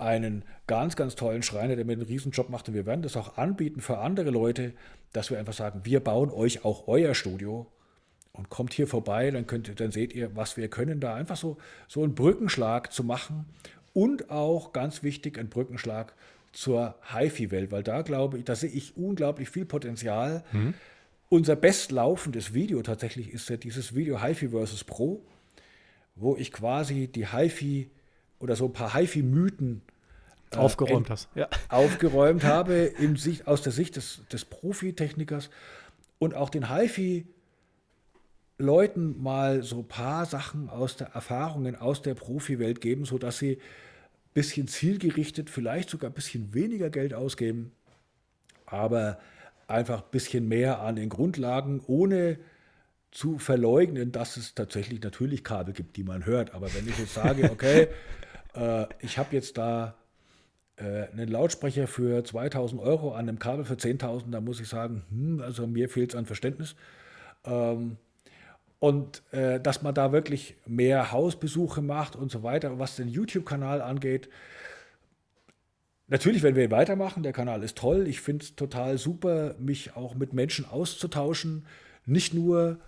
einen 0.00 0.44
ganz, 0.66 0.96
ganz 0.96 1.14
tollen 1.14 1.42
Schreiner, 1.42 1.76
der 1.76 1.84
mir 1.84 1.92
einen 1.92 2.02
Riesenjob 2.02 2.48
macht. 2.48 2.68
Und 2.68 2.74
wir 2.74 2.86
werden 2.86 3.02
das 3.02 3.16
auch 3.16 3.36
anbieten 3.36 3.80
für 3.80 3.98
andere 3.98 4.30
Leute, 4.30 4.72
dass 5.12 5.30
wir 5.30 5.38
einfach 5.38 5.52
sagen, 5.52 5.80
wir 5.84 6.00
bauen 6.00 6.30
euch 6.30 6.64
auch 6.64 6.88
euer 6.88 7.14
Studio 7.14 7.66
und 8.32 8.48
kommt 8.48 8.72
hier 8.72 8.86
vorbei, 8.86 9.30
dann 9.30 9.46
könnt 9.46 9.80
dann 9.80 9.90
seht 9.90 10.14
ihr, 10.14 10.34
was 10.36 10.56
wir 10.56 10.68
können, 10.68 11.00
da 11.00 11.14
einfach 11.14 11.36
so, 11.36 11.58
so 11.88 12.02
einen 12.02 12.14
Brückenschlag 12.14 12.92
zu 12.92 13.04
machen 13.04 13.46
und 13.92 14.30
auch 14.30 14.72
ganz 14.72 15.02
wichtig, 15.02 15.38
einen 15.38 15.48
Brückenschlag 15.48 16.14
zur 16.52 16.94
HiFi-Welt, 17.12 17.70
weil 17.70 17.82
da 17.82 18.02
glaube 18.02 18.38
ich, 18.38 18.44
da 18.44 18.54
sehe 18.56 18.70
ich 18.70 18.96
unglaublich 18.96 19.50
viel 19.50 19.64
Potenzial. 19.64 20.44
Mhm. 20.52 20.74
Unser 21.28 21.54
bestlaufendes 21.54 22.54
Video 22.54 22.82
tatsächlich 22.82 23.30
ist 23.30 23.48
ja 23.50 23.56
dieses 23.56 23.94
Video 23.94 24.22
HiFi 24.22 24.48
vs. 24.48 24.84
Pro, 24.84 25.22
wo 26.16 26.36
ich 26.36 26.52
quasi 26.52 27.06
die 27.06 27.28
HiFi 27.28 27.90
oder 28.40 28.56
so 28.56 28.66
ein 28.66 28.72
paar 28.72 28.94
HiFi-Mythen 28.94 29.82
äh, 30.52 30.56
aufgeräumt 30.56 31.08
hast. 31.10 31.28
Ja. 31.34 31.48
Aufgeräumt 31.68 32.42
habe 32.42 32.74
in 32.74 33.16
Sicht, 33.16 33.46
aus 33.46 33.62
der 33.62 33.72
Sicht 33.72 33.96
des, 33.96 34.22
des 34.32 34.44
Profi-Technikers 34.44 35.50
und 36.18 36.34
auch 36.34 36.50
den 36.50 36.74
HiFi 36.74 37.26
Leuten 38.58 39.22
mal 39.22 39.62
so 39.62 39.78
ein 39.78 39.88
paar 39.88 40.26
Sachen 40.26 40.68
aus 40.68 40.96
der 40.96 41.08
Erfahrungen 41.08 41.76
aus 41.76 42.02
der 42.02 42.14
Profi-Welt 42.14 42.80
geben, 42.80 43.04
sodass 43.04 43.38
sie 43.38 43.52
ein 43.52 43.60
bisschen 44.34 44.68
zielgerichtet, 44.68 45.48
vielleicht 45.48 45.88
sogar 45.90 46.10
ein 46.10 46.14
bisschen 46.14 46.52
weniger 46.52 46.90
Geld 46.90 47.14
ausgeben, 47.14 47.72
aber 48.66 49.18
einfach 49.66 50.02
ein 50.02 50.10
bisschen 50.10 50.46
mehr 50.46 50.80
an 50.80 50.96
den 50.96 51.08
Grundlagen, 51.08 51.80
ohne 51.86 52.38
zu 53.10 53.38
verleugnen, 53.38 54.12
dass 54.12 54.36
es 54.36 54.54
tatsächlich 54.54 55.02
natürlich 55.02 55.42
Kabel 55.42 55.74
gibt, 55.74 55.96
die 55.96 56.04
man 56.04 56.26
hört. 56.26 56.54
Aber 56.54 56.72
wenn 56.74 56.86
ich 56.86 56.98
jetzt 56.98 57.14
sage, 57.14 57.50
okay, 57.50 57.88
äh, 58.54 58.86
ich 59.00 59.18
habe 59.18 59.34
jetzt 59.34 59.58
da 59.58 59.94
äh, 60.76 61.08
einen 61.12 61.28
Lautsprecher 61.28 61.86
für 61.86 62.24
2000 62.24 62.80
Euro 62.80 63.12
an 63.12 63.28
einem 63.28 63.38
Kabel 63.38 63.64
für 63.64 63.74
10.000, 63.74 64.30
da 64.30 64.40
muss 64.40 64.60
ich 64.60 64.68
sagen, 64.68 65.04
hm, 65.10 65.40
also 65.40 65.66
mir 65.66 65.88
fehlt 65.88 66.10
es 66.10 66.16
an 66.16 66.26
Verständnis. 66.26 66.74
Ähm, 67.44 67.96
und 68.78 69.22
äh, 69.32 69.60
dass 69.60 69.82
man 69.82 69.94
da 69.94 70.10
wirklich 70.10 70.56
mehr 70.66 71.12
Hausbesuche 71.12 71.82
macht 71.82 72.16
und 72.16 72.30
so 72.30 72.42
weiter. 72.42 72.78
Was 72.78 72.96
den 72.96 73.08
YouTube-Kanal 73.08 73.82
angeht, 73.82 74.30
natürlich 76.08 76.42
werden 76.42 76.56
wir 76.56 76.70
weitermachen. 76.70 77.22
Der 77.22 77.34
Kanal 77.34 77.62
ist 77.62 77.76
toll. 77.76 78.08
Ich 78.08 78.22
finde 78.22 78.44
es 78.44 78.56
total 78.56 78.96
super, 78.96 79.54
mich 79.58 79.96
auch 79.96 80.14
mit 80.14 80.32
Menschen 80.32 80.64
auszutauschen. 80.64 81.66
Nicht 82.06 82.32
nur 82.32 82.78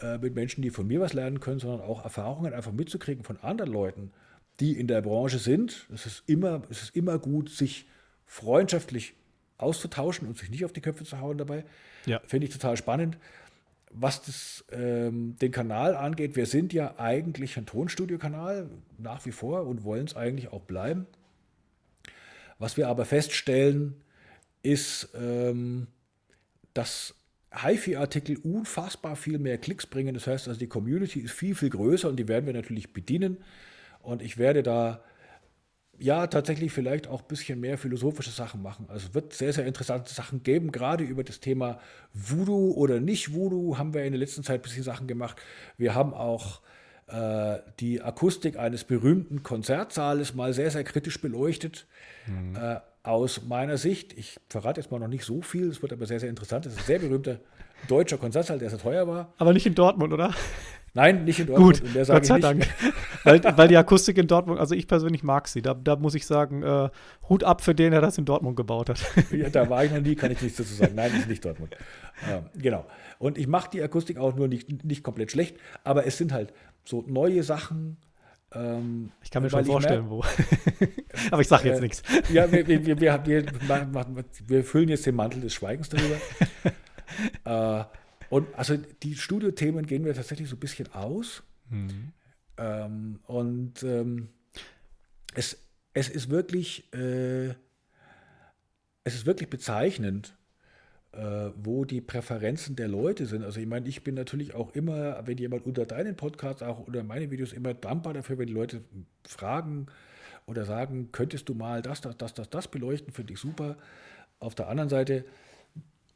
äh, 0.00 0.16
mit 0.16 0.34
Menschen, 0.34 0.62
die 0.62 0.70
von 0.70 0.86
mir 0.86 1.00
was 1.02 1.12
lernen 1.12 1.40
können, 1.40 1.58
sondern 1.58 1.82
auch 1.82 2.02
Erfahrungen 2.02 2.54
einfach 2.54 2.72
mitzukriegen 2.72 3.22
von 3.22 3.36
anderen 3.38 3.70
Leuten, 3.70 4.10
die 4.62 4.78
in 4.78 4.86
der 4.86 5.02
Branche 5.02 5.38
sind. 5.38 5.86
Es 5.92 6.06
ist 6.06 6.22
immer, 6.26 6.62
es 6.70 6.82
ist 6.82 6.96
immer 6.96 7.18
gut, 7.18 7.50
sich 7.50 7.86
freundschaftlich 8.24 9.14
auszutauschen 9.58 10.26
und 10.26 10.38
sich 10.38 10.50
nicht 10.50 10.64
auf 10.64 10.72
die 10.72 10.80
Köpfe 10.80 11.04
zu 11.04 11.20
hauen 11.20 11.36
dabei. 11.36 11.64
Ja. 12.06 12.20
Finde 12.26 12.46
ich 12.46 12.52
total 12.52 12.76
spannend 12.76 13.18
was 13.94 14.22
das, 14.22 14.64
ähm, 14.72 15.36
den 15.40 15.52
Kanal 15.52 15.94
angeht, 15.94 16.36
wir 16.36 16.46
sind 16.46 16.72
ja 16.72 16.98
eigentlich 16.98 17.56
ein 17.56 17.66
Tonstudio-Kanal 17.66 18.70
nach 18.98 19.24
wie 19.26 19.32
vor 19.32 19.66
und 19.66 19.84
wollen 19.84 20.06
es 20.06 20.16
eigentlich 20.16 20.48
auch 20.48 20.62
bleiben. 20.62 21.06
Was 22.58 22.76
wir 22.76 22.88
aber 22.88 23.04
feststellen, 23.04 23.96
ist, 24.62 25.10
ähm, 25.14 25.88
dass 26.74 27.14
HiFi-Artikel 27.50 28.38
unfassbar 28.38 29.16
viel 29.16 29.38
mehr 29.38 29.58
Klicks 29.58 29.86
bringen. 29.86 30.14
Das 30.14 30.26
heißt 30.26 30.48
also, 30.48 30.58
die 30.58 30.68
Community 30.68 31.20
ist 31.20 31.32
viel, 31.32 31.54
viel 31.54 31.70
größer 31.70 32.08
und 32.08 32.16
die 32.16 32.28
werden 32.28 32.46
wir 32.46 32.54
natürlich 32.54 32.92
bedienen. 32.92 33.38
Und 34.02 34.22
ich 34.22 34.38
werde 34.38 34.62
da 34.62 35.00
ja, 35.98 36.26
tatsächlich 36.26 36.72
vielleicht 36.72 37.06
auch 37.06 37.22
ein 37.22 37.28
bisschen 37.28 37.60
mehr 37.60 37.78
philosophische 37.78 38.30
Sachen 38.30 38.60
machen. 38.60 38.86
Also 38.88 39.08
es 39.08 39.14
wird 39.14 39.34
sehr, 39.34 39.52
sehr 39.52 39.66
interessante 39.66 40.12
Sachen 40.12 40.42
geben, 40.42 40.72
gerade 40.72 41.04
über 41.04 41.22
das 41.22 41.38
Thema 41.38 41.78
Voodoo 42.12 42.72
oder 42.72 42.98
nicht 42.98 43.32
Voodoo 43.34 43.78
haben 43.78 43.94
wir 43.94 44.04
in 44.04 44.12
der 44.12 44.18
letzten 44.18 44.42
Zeit 44.42 44.60
ein 44.60 44.62
bisschen 44.62 44.82
Sachen 44.82 45.06
gemacht. 45.06 45.36
Wir 45.78 45.94
haben 45.94 46.12
auch 46.12 46.60
äh, 47.06 47.58
die 47.78 48.02
Akustik 48.02 48.58
eines 48.58 48.84
berühmten 48.84 49.42
Konzertsaales 49.44 50.34
mal 50.34 50.52
sehr, 50.52 50.70
sehr 50.70 50.82
kritisch 50.82 51.20
beleuchtet. 51.20 51.86
Mhm. 52.26 52.56
Äh, 52.56 52.80
aus 53.04 53.42
meiner 53.44 53.78
Sicht, 53.78 54.12
ich 54.16 54.40
verrate 54.48 54.80
jetzt 54.80 54.90
mal 54.90 54.98
noch 54.98 55.08
nicht 55.08 55.24
so 55.24 55.42
viel, 55.42 55.68
es 55.68 55.82
wird 55.82 55.92
aber 55.92 56.06
sehr, 56.06 56.20
sehr 56.20 56.30
interessant. 56.30 56.66
Es 56.66 56.72
ist 56.72 56.80
ein 56.80 56.86
sehr 56.86 56.98
berühmter 57.00 57.38
deutscher 57.88 58.18
Konzertsaal, 58.18 58.58
der 58.58 58.70
sehr 58.70 58.78
teuer 58.78 59.06
war. 59.06 59.32
Aber 59.38 59.52
nicht 59.52 59.66
in 59.66 59.74
Dortmund, 59.74 60.12
oder? 60.12 60.34
Nein, 60.94 61.24
nicht 61.24 61.40
in 61.40 61.46
Dortmund. 61.46 61.80
Gut, 61.80 62.06
Gott 62.06 62.26
sei 62.26 62.38
Dank. 62.38 62.66
weil, 63.24 63.42
weil, 63.42 63.68
die 63.68 63.76
Akustik 63.78 64.18
in 64.18 64.26
Dortmund, 64.26 64.60
also 64.60 64.74
ich 64.74 64.86
persönlich 64.86 65.22
mag 65.22 65.48
sie. 65.48 65.62
Da, 65.62 65.72
da 65.72 65.96
muss 65.96 66.14
ich 66.14 66.26
sagen, 66.26 66.62
äh, 66.62 66.90
Hut 67.28 67.44
ab 67.44 67.62
für 67.62 67.74
den, 67.74 67.92
der 67.92 68.02
das 68.02 68.18
in 68.18 68.26
Dortmund 68.26 68.56
gebaut 68.56 68.90
hat. 68.90 69.02
ja, 69.30 69.48
da 69.48 69.70
war 69.70 69.84
ich 69.84 69.90
noch 69.90 70.00
nie, 70.00 70.14
kann 70.14 70.30
ich 70.30 70.42
nichts 70.42 70.58
dazu 70.58 70.74
sagen. 70.74 70.94
Nein, 70.94 71.12
ist 71.18 71.28
nicht 71.28 71.44
Dortmund. 71.44 71.76
Ähm, 72.30 72.44
genau. 72.54 72.86
Und 73.18 73.36
ich 73.36 73.48
mache 73.48 73.68
die 73.70 73.82
Akustik 73.82 74.16
auch 74.16 74.36
nur 74.36 74.46
nicht, 74.46 74.84
nicht 74.84 75.02
komplett 75.02 75.32
schlecht, 75.32 75.56
aber 75.82 76.06
es 76.06 76.18
sind 76.18 76.32
halt 76.32 76.52
so 76.84 77.02
neue 77.04 77.42
Sachen. 77.42 77.96
Ähm, 78.54 79.10
ich 79.24 79.32
kann 79.32 79.42
mir 79.42 79.50
schon 79.50 79.64
vorstellen, 79.64 80.08
wo. 80.08 80.22
aber 81.32 81.40
ich 81.40 81.48
sage 81.48 81.68
jetzt 81.68 81.78
äh, 81.78 81.82
nichts. 81.82 82.02
Ja, 82.32 82.52
wir, 82.52 82.64
wir, 82.68 83.00
wir, 83.00 83.26
wir, 83.26 83.44
wir 84.46 84.64
füllen 84.64 84.88
jetzt 84.88 85.04
den 85.04 85.16
Mantel 85.16 85.40
des 85.40 85.52
Schweigens 85.52 85.88
darüber. 85.88 87.80
äh, 87.80 87.84
und 88.32 88.48
also 88.54 88.78
die 89.02 89.14
Studiothemen 89.14 89.84
gehen 89.84 90.06
wir 90.06 90.14
tatsächlich 90.14 90.48
so 90.48 90.56
ein 90.56 90.60
bisschen 90.60 90.90
aus. 90.94 91.42
Mhm. 91.68 92.14
Ähm, 92.56 93.20
und 93.26 93.82
ähm, 93.82 94.30
es, 95.34 95.58
es 95.92 96.08
ist 96.08 96.30
wirklich, 96.30 96.90
äh, 96.94 97.50
es 99.04 99.14
ist 99.14 99.26
wirklich 99.26 99.50
bezeichnend, 99.50 100.34
äh, 101.12 101.50
wo 101.56 101.84
die 101.84 102.00
Präferenzen 102.00 102.74
der 102.74 102.88
Leute 102.88 103.26
sind. 103.26 103.44
Also 103.44 103.60
ich 103.60 103.66
meine, 103.66 103.86
ich 103.86 104.02
bin 104.02 104.14
natürlich 104.14 104.54
auch 104.54 104.74
immer, 104.74 105.26
wenn 105.26 105.36
jemand 105.36 105.66
unter 105.66 105.84
deinen 105.84 106.16
Podcasts, 106.16 106.62
auch 106.62 106.86
unter 106.86 107.02
meine 107.02 107.30
Videos 107.30 107.52
immer 107.52 107.74
dankbar 107.74 108.14
dafür, 108.14 108.38
wenn 108.38 108.46
die 108.46 108.54
Leute 108.54 108.82
fragen 109.28 109.88
oder 110.46 110.64
sagen, 110.64 111.12
könntest 111.12 111.50
du 111.50 111.54
mal 111.54 111.82
das, 111.82 112.00
das, 112.00 112.16
das, 112.16 112.32
das, 112.32 112.48
das 112.48 112.68
beleuchten, 112.68 113.12
finde 113.12 113.34
ich 113.34 113.40
super. 113.40 113.76
Auf 114.38 114.54
der 114.54 114.68
anderen 114.68 114.88
Seite, 114.88 115.26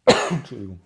Entschuldigung, 0.30 0.80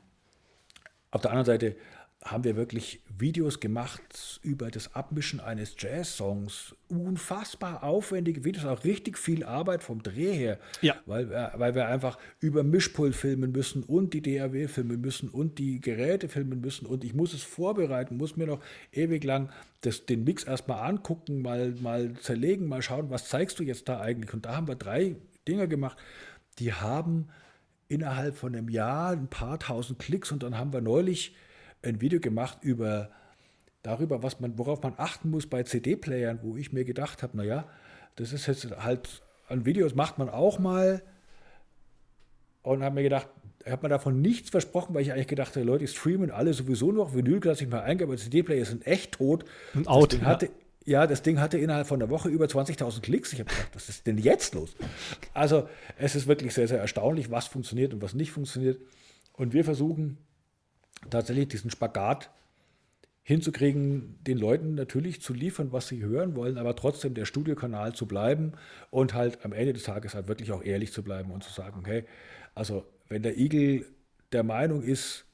auf 1.11 1.23
der 1.23 1.31
anderen 1.31 1.47
Seite 1.47 1.77
haben 2.23 2.45
wir 2.45 2.55
wirklich 2.55 3.01
Videos 3.19 3.61
gemacht 3.61 4.41
über 4.43 4.71
das 4.71 4.95
Abmischen 4.95 5.41
eines 5.41 5.75
Jazz-Songs. 5.79 6.75
Unfassbar 6.89 7.83
aufwendige 7.83 8.45
Videos, 8.45 8.67
auch 8.67 8.85
richtig 8.85 9.17
viel 9.17 9.43
Arbeit 9.43 9.83
vom 9.83 10.03
Dreh 10.03 10.33
her. 10.33 10.59
Ja. 10.83 10.97
Weil, 11.07 11.31
wir, 11.31 11.53
weil 11.57 11.75
wir 11.75 11.89
einfach 11.89 12.19
über 12.39 12.63
Mischpult 12.63 13.17
filmen 13.17 13.53
müssen 13.53 13.83
und 13.83 14.13
die 14.13 14.21
DAW 14.21 14.69
filmen 14.69 15.01
müssen 15.01 15.31
und 15.31 15.59
die 15.59 15.81
Geräte 15.81 16.29
filmen 16.29 16.61
müssen. 16.61 16.85
Und 16.85 17.05
ich 17.05 17.15
muss 17.15 17.33
es 17.33 17.43
vorbereiten, 17.43 18.19
muss 18.19 18.37
mir 18.37 18.47
noch 18.47 18.61
ewig 18.93 19.25
lang 19.25 19.51
das, 19.81 20.05
den 20.05 20.25
Mix 20.25 20.45
erstmal 20.45 20.87
angucken, 20.87 21.41
mal, 21.41 21.75
mal 21.81 22.13
zerlegen, 22.21 22.67
mal 22.67 22.83
schauen, 22.83 23.09
was 23.09 23.31
zeigst 23.31 23.59
du 23.59 23.63
jetzt 23.63 23.89
da 23.89 23.99
eigentlich. 23.99 24.35
Und 24.35 24.45
da 24.45 24.57
haben 24.57 24.69
wir 24.69 24.77
drei 24.77 25.17
Dinge 25.49 25.69
gemacht, 25.69 25.97
die 26.59 26.75
haben 26.75 27.31
innerhalb 27.91 28.37
von 28.37 28.55
einem 28.55 28.69
Jahr 28.69 29.11
ein 29.11 29.29
paar 29.29 29.59
tausend 29.59 29.99
Klicks 29.99 30.33
und 30.33 30.43
dann 30.43 30.57
haben 30.57 30.73
wir 30.73 30.81
neulich 30.81 31.35
ein 31.83 32.01
Video 32.01 32.21
gemacht 32.21 32.59
über 32.63 33.11
darüber, 33.83 34.23
was 34.23 34.41
man, 34.41 34.59
worauf 34.59 34.83
man 34.83 34.95
achten 34.97 35.31
muss 35.31 35.47
bei 35.47 35.63
CD-Playern, 35.63 36.41
wo 36.43 36.57
ich 36.57 36.73
mir 36.73 36.85
gedacht 36.85 37.23
habe, 37.23 37.37
naja, 37.37 37.65
das 38.17 38.33
ist 38.33 38.47
jetzt 38.47 38.71
halt 38.79 39.23
an 39.49 39.67
Videos 39.67 39.95
macht 39.95 40.19
man 40.19 40.29
auch 40.29 40.59
mal 40.59 41.03
und 42.63 42.85
habe 42.85 42.95
mir 42.95 43.03
gedacht, 43.03 43.29
hat 43.67 43.83
man 43.83 43.91
davon 43.91 44.21
nichts 44.21 44.51
versprochen, 44.51 44.95
weil 44.95 45.03
ich 45.03 45.13
eigentlich 45.13 45.27
gedacht 45.27 45.57
habe, 45.57 45.67
Leute, 45.67 45.87
streamen 45.87 46.31
alle 46.31 46.55
sowieso 46.55 46.93
noch. 46.93 47.15
Vinyl 47.15 47.41
lasse 47.43 47.65
ich 47.65 47.71
mal 47.71 47.81
eingeben, 47.81 48.11
aber 48.11 48.19
CD-Player 48.19 48.65
sind 48.65 48.87
echt 48.87 49.13
tot. 49.13 49.45
Und 49.75 49.89
out, 49.89 50.13
Ding 50.13 50.25
hatte, 50.25 50.47
ja. 50.47 50.53
Ja. 50.85 51.07
das 51.07 51.23
Ding 51.23 51.41
hatte 51.41 51.59
innerhalb 51.59 51.87
von 51.87 52.01
einer 52.01 52.11
Woche 52.11 52.29
über 52.29 52.47
20.000 52.47 53.01
Klicks. 53.01 53.33
Ich 53.33 53.41
habe 53.41 53.51
gedacht, 53.51 53.71
was 53.75 53.89
ist 53.89 54.07
denn 54.07 54.19
jetzt 54.19 54.55
los? 54.55 54.75
Also 55.35 55.69
es 55.97 56.15
ist 56.15 56.27
wirklich 56.27 56.55
sehr, 56.55 56.69
sehr 56.69 56.81
erstaunlich, 56.81 57.31
was 57.31 57.47
funktioniert 57.47 57.95
und 57.95 58.03
was 58.03 58.15
nicht 58.15 58.33
funktioniert. 58.33 58.81
Und 59.33 59.53
wir 59.53 59.65
versuchen 59.65 60.19
tatsächlich 61.09 61.49
diesen 61.49 61.71
Spagat 61.71 62.31
hinzukriegen, 63.23 64.19
den 64.27 64.39
Leuten 64.39 64.75
natürlich 64.75 65.23
zu 65.23 65.33
liefern, 65.33 65.73
was 65.73 65.89
sie 65.89 66.03
hören 66.03 66.35
wollen, 66.35 66.59
aber 66.59 66.75
trotzdem 66.75 67.15
der 67.15 67.27
Studiokanal 67.27 67.95
zu 67.95 68.07
bleiben 68.07 68.55
und 68.91 69.15
halt 69.15 69.45
am 69.45 69.53
Ende 69.53 69.73
des 69.73 69.85
Tages 69.85 70.15
halt 70.15 70.27
wirklich 70.29 70.53
auch 70.53 70.63
ehrlich 70.63 70.93
zu 70.93 71.03
bleiben 71.03 71.31
und 71.31 71.45
zu 71.45 71.53
sagen, 71.53 71.83
hey, 71.85 72.05
also 72.55 72.85
wenn 73.09 73.23
der 73.23 73.39
Igel 73.39 73.87
der 74.33 74.43
Meinung 74.43 74.83
ist, 74.83 75.27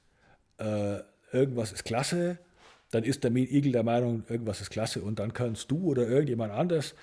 äh, 0.58 0.98
irgendwas 1.32 1.72
ist 1.72 1.84
klasse, 1.84 2.38
dann 2.90 3.04
ist 3.04 3.24
der 3.24 3.34
Igel 3.34 3.72
der 3.72 3.82
Meinung, 3.82 4.24
irgendwas 4.28 4.60
ist 4.60 4.70
klasse 4.70 5.02
und 5.02 5.18
dann 5.18 5.32
kannst 5.32 5.70
du 5.70 5.78
oder 5.78 6.08
irgendjemand 6.08 6.52
anders 6.52 6.94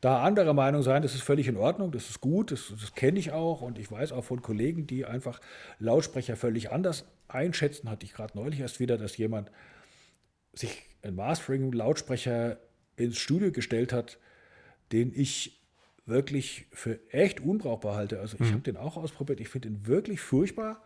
da 0.00 0.22
anderer 0.22 0.54
Meinung 0.54 0.82
sein, 0.82 1.02
das 1.02 1.14
ist 1.14 1.22
völlig 1.22 1.48
in 1.48 1.56
Ordnung, 1.56 1.90
das 1.90 2.08
ist 2.08 2.20
gut, 2.20 2.52
das, 2.52 2.72
das 2.80 2.94
kenne 2.94 3.18
ich 3.18 3.32
auch 3.32 3.62
und 3.62 3.78
ich 3.78 3.90
weiß 3.90 4.12
auch 4.12 4.24
von 4.24 4.42
Kollegen, 4.42 4.86
die 4.86 5.04
einfach 5.04 5.40
Lautsprecher 5.80 6.36
völlig 6.36 6.70
anders 6.70 7.04
einschätzen, 7.26 7.90
hatte 7.90 8.06
ich 8.06 8.12
gerade 8.12 8.38
neulich 8.38 8.60
erst 8.60 8.78
wieder, 8.78 8.96
dass 8.96 9.16
jemand 9.16 9.50
sich 10.52 10.82
einen 11.02 11.16
Mastering-Lautsprecher 11.16 12.58
ins 12.96 13.18
Studio 13.18 13.50
gestellt 13.50 13.92
hat, 13.92 14.18
den 14.92 15.12
ich 15.14 15.60
wirklich 16.06 16.66
für 16.72 17.00
echt 17.12 17.40
unbrauchbar 17.40 17.96
halte. 17.96 18.20
Also 18.20 18.36
ich 18.40 18.48
mhm. 18.48 18.54
habe 18.54 18.62
den 18.62 18.76
auch 18.76 18.96
ausprobiert, 18.96 19.40
ich 19.40 19.48
finde 19.48 19.68
ihn 19.68 19.86
wirklich 19.86 20.20
furchtbar. 20.20 20.82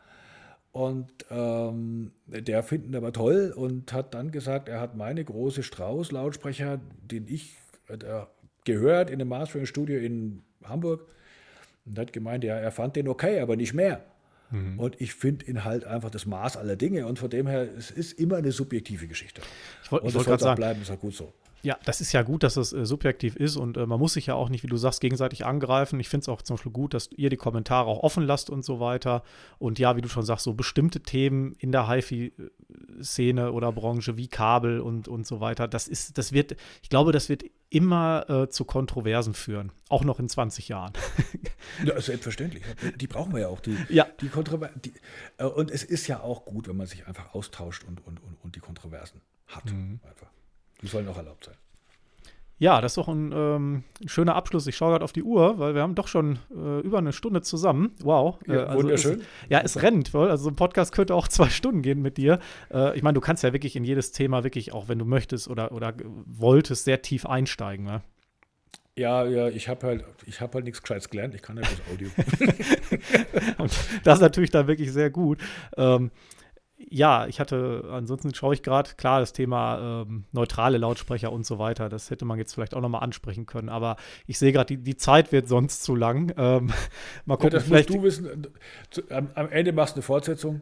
Und 0.72 1.10
ähm, 1.30 2.12
der 2.26 2.62
findet 2.62 2.94
aber 2.96 3.12
toll 3.12 3.52
und 3.54 3.92
hat 3.92 4.14
dann 4.14 4.32
gesagt, 4.32 4.70
er 4.70 4.80
hat 4.80 4.96
meine 4.96 5.22
große 5.22 5.62
Strauß-Lautsprecher, 5.62 6.80
den 7.02 7.28
ich 7.28 7.56
äh, 7.88 7.98
gehört 8.64 9.10
in 9.10 9.20
einem 9.20 9.28
Mastering-Studio 9.28 9.98
in 9.98 10.42
Hamburg, 10.64 11.06
und 11.84 11.98
hat 11.98 12.12
gemeint, 12.12 12.44
ja, 12.44 12.56
er 12.56 12.70
fand 12.70 12.96
den 12.96 13.08
okay, 13.08 13.40
aber 13.40 13.56
nicht 13.56 13.74
mehr. 13.74 14.04
Mhm. 14.50 14.78
Und 14.78 15.00
ich 15.00 15.14
finde 15.14 15.46
ihn 15.46 15.64
halt 15.64 15.84
einfach 15.84 16.10
das 16.10 16.26
Maß 16.26 16.56
aller 16.56 16.76
Dinge. 16.76 17.06
Und 17.06 17.18
von 17.18 17.28
dem 17.28 17.46
her, 17.46 17.68
es 17.76 17.90
ist 17.90 18.12
immer 18.12 18.36
eine 18.36 18.52
subjektive 18.52 19.08
Geschichte. 19.08 19.42
Ich 19.82 19.90
wollte 19.90 20.14
wollt 20.14 20.26
gerade 20.26 20.42
sagen, 20.42 20.56
bleiben, 20.56 20.82
ist 20.82 20.90
auch 20.90 21.00
gut 21.00 21.14
so. 21.14 21.32
Ja, 21.64 21.78
das 21.84 22.00
ist 22.00 22.12
ja 22.12 22.22
gut, 22.22 22.42
dass 22.42 22.56
es 22.56 22.72
äh, 22.72 22.84
subjektiv 22.84 23.36
ist 23.36 23.56
und 23.56 23.76
äh, 23.76 23.86
man 23.86 24.00
muss 24.00 24.14
sich 24.14 24.26
ja 24.26 24.34
auch 24.34 24.48
nicht, 24.48 24.64
wie 24.64 24.68
du 24.68 24.76
sagst, 24.76 25.00
gegenseitig 25.00 25.46
angreifen. 25.46 26.00
Ich 26.00 26.08
finde 26.08 26.22
es 26.22 26.28
auch 26.28 26.42
zum 26.42 26.56
Beispiel 26.56 26.72
gut, 26.72 26.92
dass 26.92 27.08
ihr 27.12 27.30
die 27.30 27.36
Kommentare 27.36 27.88
auch 27.88 28.02
offen 28.02 28.24
lasst 28.24 28.50
und 28.50 28.64
so 28.64 28.80
weiter. 28.80 29.22
Und 29.58 29.78
ja, 29.78 29.96
wie 29.96 30.00
du 30.00 30.08
schon 30.08 30.24
sagst, 30.24 30.44
so 30.44 30.54
bestimmte 30.54 31.00
Themen 31.00 31.54
in 31.58 31.70
der 31.70 31.88
HiFi-Szene 31.88 33.52
oder 33.52 33.70
Branche 33.70 34.16
wie 34.16 34.26
Kabel 34.26 34.80
und, 34.80 35.06
und 35.06 35.24
so 35.24 35.40
weiter, 35.40 35.68
das 35.68 35.86
ist, 35.86 36.18
das 36.18 36.32
wird, 36.32 36.56
ich 36.82 36.88
glaube, 36.88 37.12
das 37.12 37.28
wird 37.28 37.44
immer 37.70 38.28
äh, 38.28 38.48
zu 38.48 38.64
Kontroversen 38.64 39.32
führen, 39.32 39.70
auch 39.88 40.02
noch 40.02 40.18
in 40.18 40.28
20 40.28 40.68
Jahren. 40.68 40.92
ja, 41.84 41.98
selbstverständlich. 42.00 42.64
Die 42.96 43.06
brauchen 43.06 43.32
wir 43.32 43.42
ja 43.42 43.48
auch, 43.48 43.60
die, 43.60 43.76
ja. 43.88 44.06
die 44.20 44.28
Kontroversen. 44.28 44.80
Äh, 45.38 45.44
und 45.44 45.70
es 45.70 45.84
ist 45.84 46.08
ja 46.08 46.20
auch 46.20 46.44
gut, 46.44 46.66
wenn 46.66 46.76
man 46.76 46.88
sich 46.88 47.06
einfach 47.06 47.34
austauscht 47.34 47.84
und, 47.84 48.04
und, 48.04 48.20
und, 48.20 48.36
und 48.42 48.56
die 48.56 48.60
Kontroversen 48.60 49.20
hat. 49.46 49.66
Mhm. 49.66 50.00
Einfach. 50.02 50.32
Die 50.82 50.86
sollen 50.88 51.08
auch 51.08 51.16
erlaubt 51.16 51.44
sein. 51.44 51.54
Ja, 52.62 52.80
das 52.80 52.92
ist 52.92 52.96
doch 52.96 53.08
ein, 53.08 53.32
ähm, 53.34 53.82
ein 54.00 54.08
schöner 54.08 54.36
Abschluss. 54.36 54.68
Ich 54.68 54.76
schaue 54.76 54.92
gerade 54.92 55.04
auf 55.04 55.12
die 55.12 55.24
Uhr, 55.24 55.58
weil 55.58 55.74
wir 55.74 55.82
haben 55.82 55.96
doch 55.96 56.06
schon 56.06 56.38
äh, 56.54 56.78
über 56.82 56.98
eine 56.98 57.12
Stunde 57.12 57.42
zusammen. 57.42 57.92
Wow. 58.04 58.38
Ja, 58.46 58.54
äh, 58.54 58.58
also 58.58 58.78
wunderschön. 58.78 59.20
Es, 59.20 59.26
ja, 59.48 59.60
es 59.62 59.82
rennt 59.82 60.10
voll. 60.10 60.30
Also 60.30 60.44
so 60.44 60.50
ein 60.50 60.54
Podcast 60.54 60.92
könnte 60.92 61.16
auch 61.16 61.26
zwei 61.28 61.50
Stunden 61.50 61.82
gehen 61.82 62.02
mit 62.02 62.18
dir. 62.18 62.38
Äh, 62.72 62.96
ich 62.96 63.02
meine, 63.02 63.14
du 63.14 63.20
kannst 63.20 63.42
ja 63.42 63.52
wirklich 63.52 63.74
in 63.74 63.82
jedes 63.82 64.12
Thema 64.12 64.44
wirklich, 64.44 64.72
auch 64.72 64.86
wenn 64.86 65.00
du 65.00 65.04
möchtest 65.04 65.48
oder, 65.48 65.72
oder 65.72 65.92
wolltest, 66.26 66.84
sehr 66.84 67.02
tief 67.02 67.26
einsteigen. 67.26 67.84
Ne? 67.84 68.02
Ja, 68.96 69.24
ja, 69.24 69.48
ich 69.48 69.68
habe 69.68 69.84
halt, 69.84 70.04
ich 70.26 70.40
habe 70.40 70.54
halt 70.54 70.64
nichts 70.64 70.82
Gescheites 70.82 71.10
gelernt. 71.10 71.34
Ich 71.34 71.42
kann 71.42 71.56
halt 71.56 71.66
das 71.66 71.92
Audio. 71.92 72.10
Das 74.04 74.18
ist 74.18 74.22
natürlich 74.22 74.50
dann 74.50 74.68
wirklich 74.68 74.92
sehr 74.92 75.10
gut. 75.10 75.40
Ähm, 75.76 76.12
ja, 76.90 77.26
ich 77.26 77.40
hatte, 77.40 77.88
ansonsten 77.90 78.34
schaue 78.34 78.54
ich 78.54 78.62
gerade, 78.62 78.90
klar, 78.96 79.20
das 79.20 79.32
Thema 79.32 80.02
ähm, 80.02 80.24
neutrale 80.32 80.78
Lautsprecher 80.78 81.32
und 81.32 81.46
so 81.46 81.58
weiter, 81.58 81.88
das 81.88 82.10
hätte 82.10 82.24
man 82.24 82.38
jetzt 82.38 82.54
vielleicht 82.54 82.74
auch 82.74 82.80
nochmal 82.80 83.02
ansprechen 83.02 83.46
können, 83.46 83.68
aber 83.68 83.96
ich 84.26 84.38
sehe 84.38 84.52
gerade, 84.52 84.76
die, 84.76 84.82
die 84.82 84.96
Zeit 84.96 85.32
wird 85.32 85.48
sonst 85.48 85.82
zu 85.82 85.94
lang. 85.94 86.32
Ähm, 86.36 86.72
mal 87.24 87.36
gucken, 87.36 87.52
ja, 87.52 87.58
das 87.58 87.64
vielleicht. 87.64 87.90
Musst 87.90 88.20
du 88.20 88.26
wissen, 88.26 88.46
am, 89.10 89.30
am 89.34 89.50
Ende 89.50 89.72
machst 89.72 89.94
du 89.94 89.98
eine 89.98 90.02
Fortsetzung. 90.02 90.60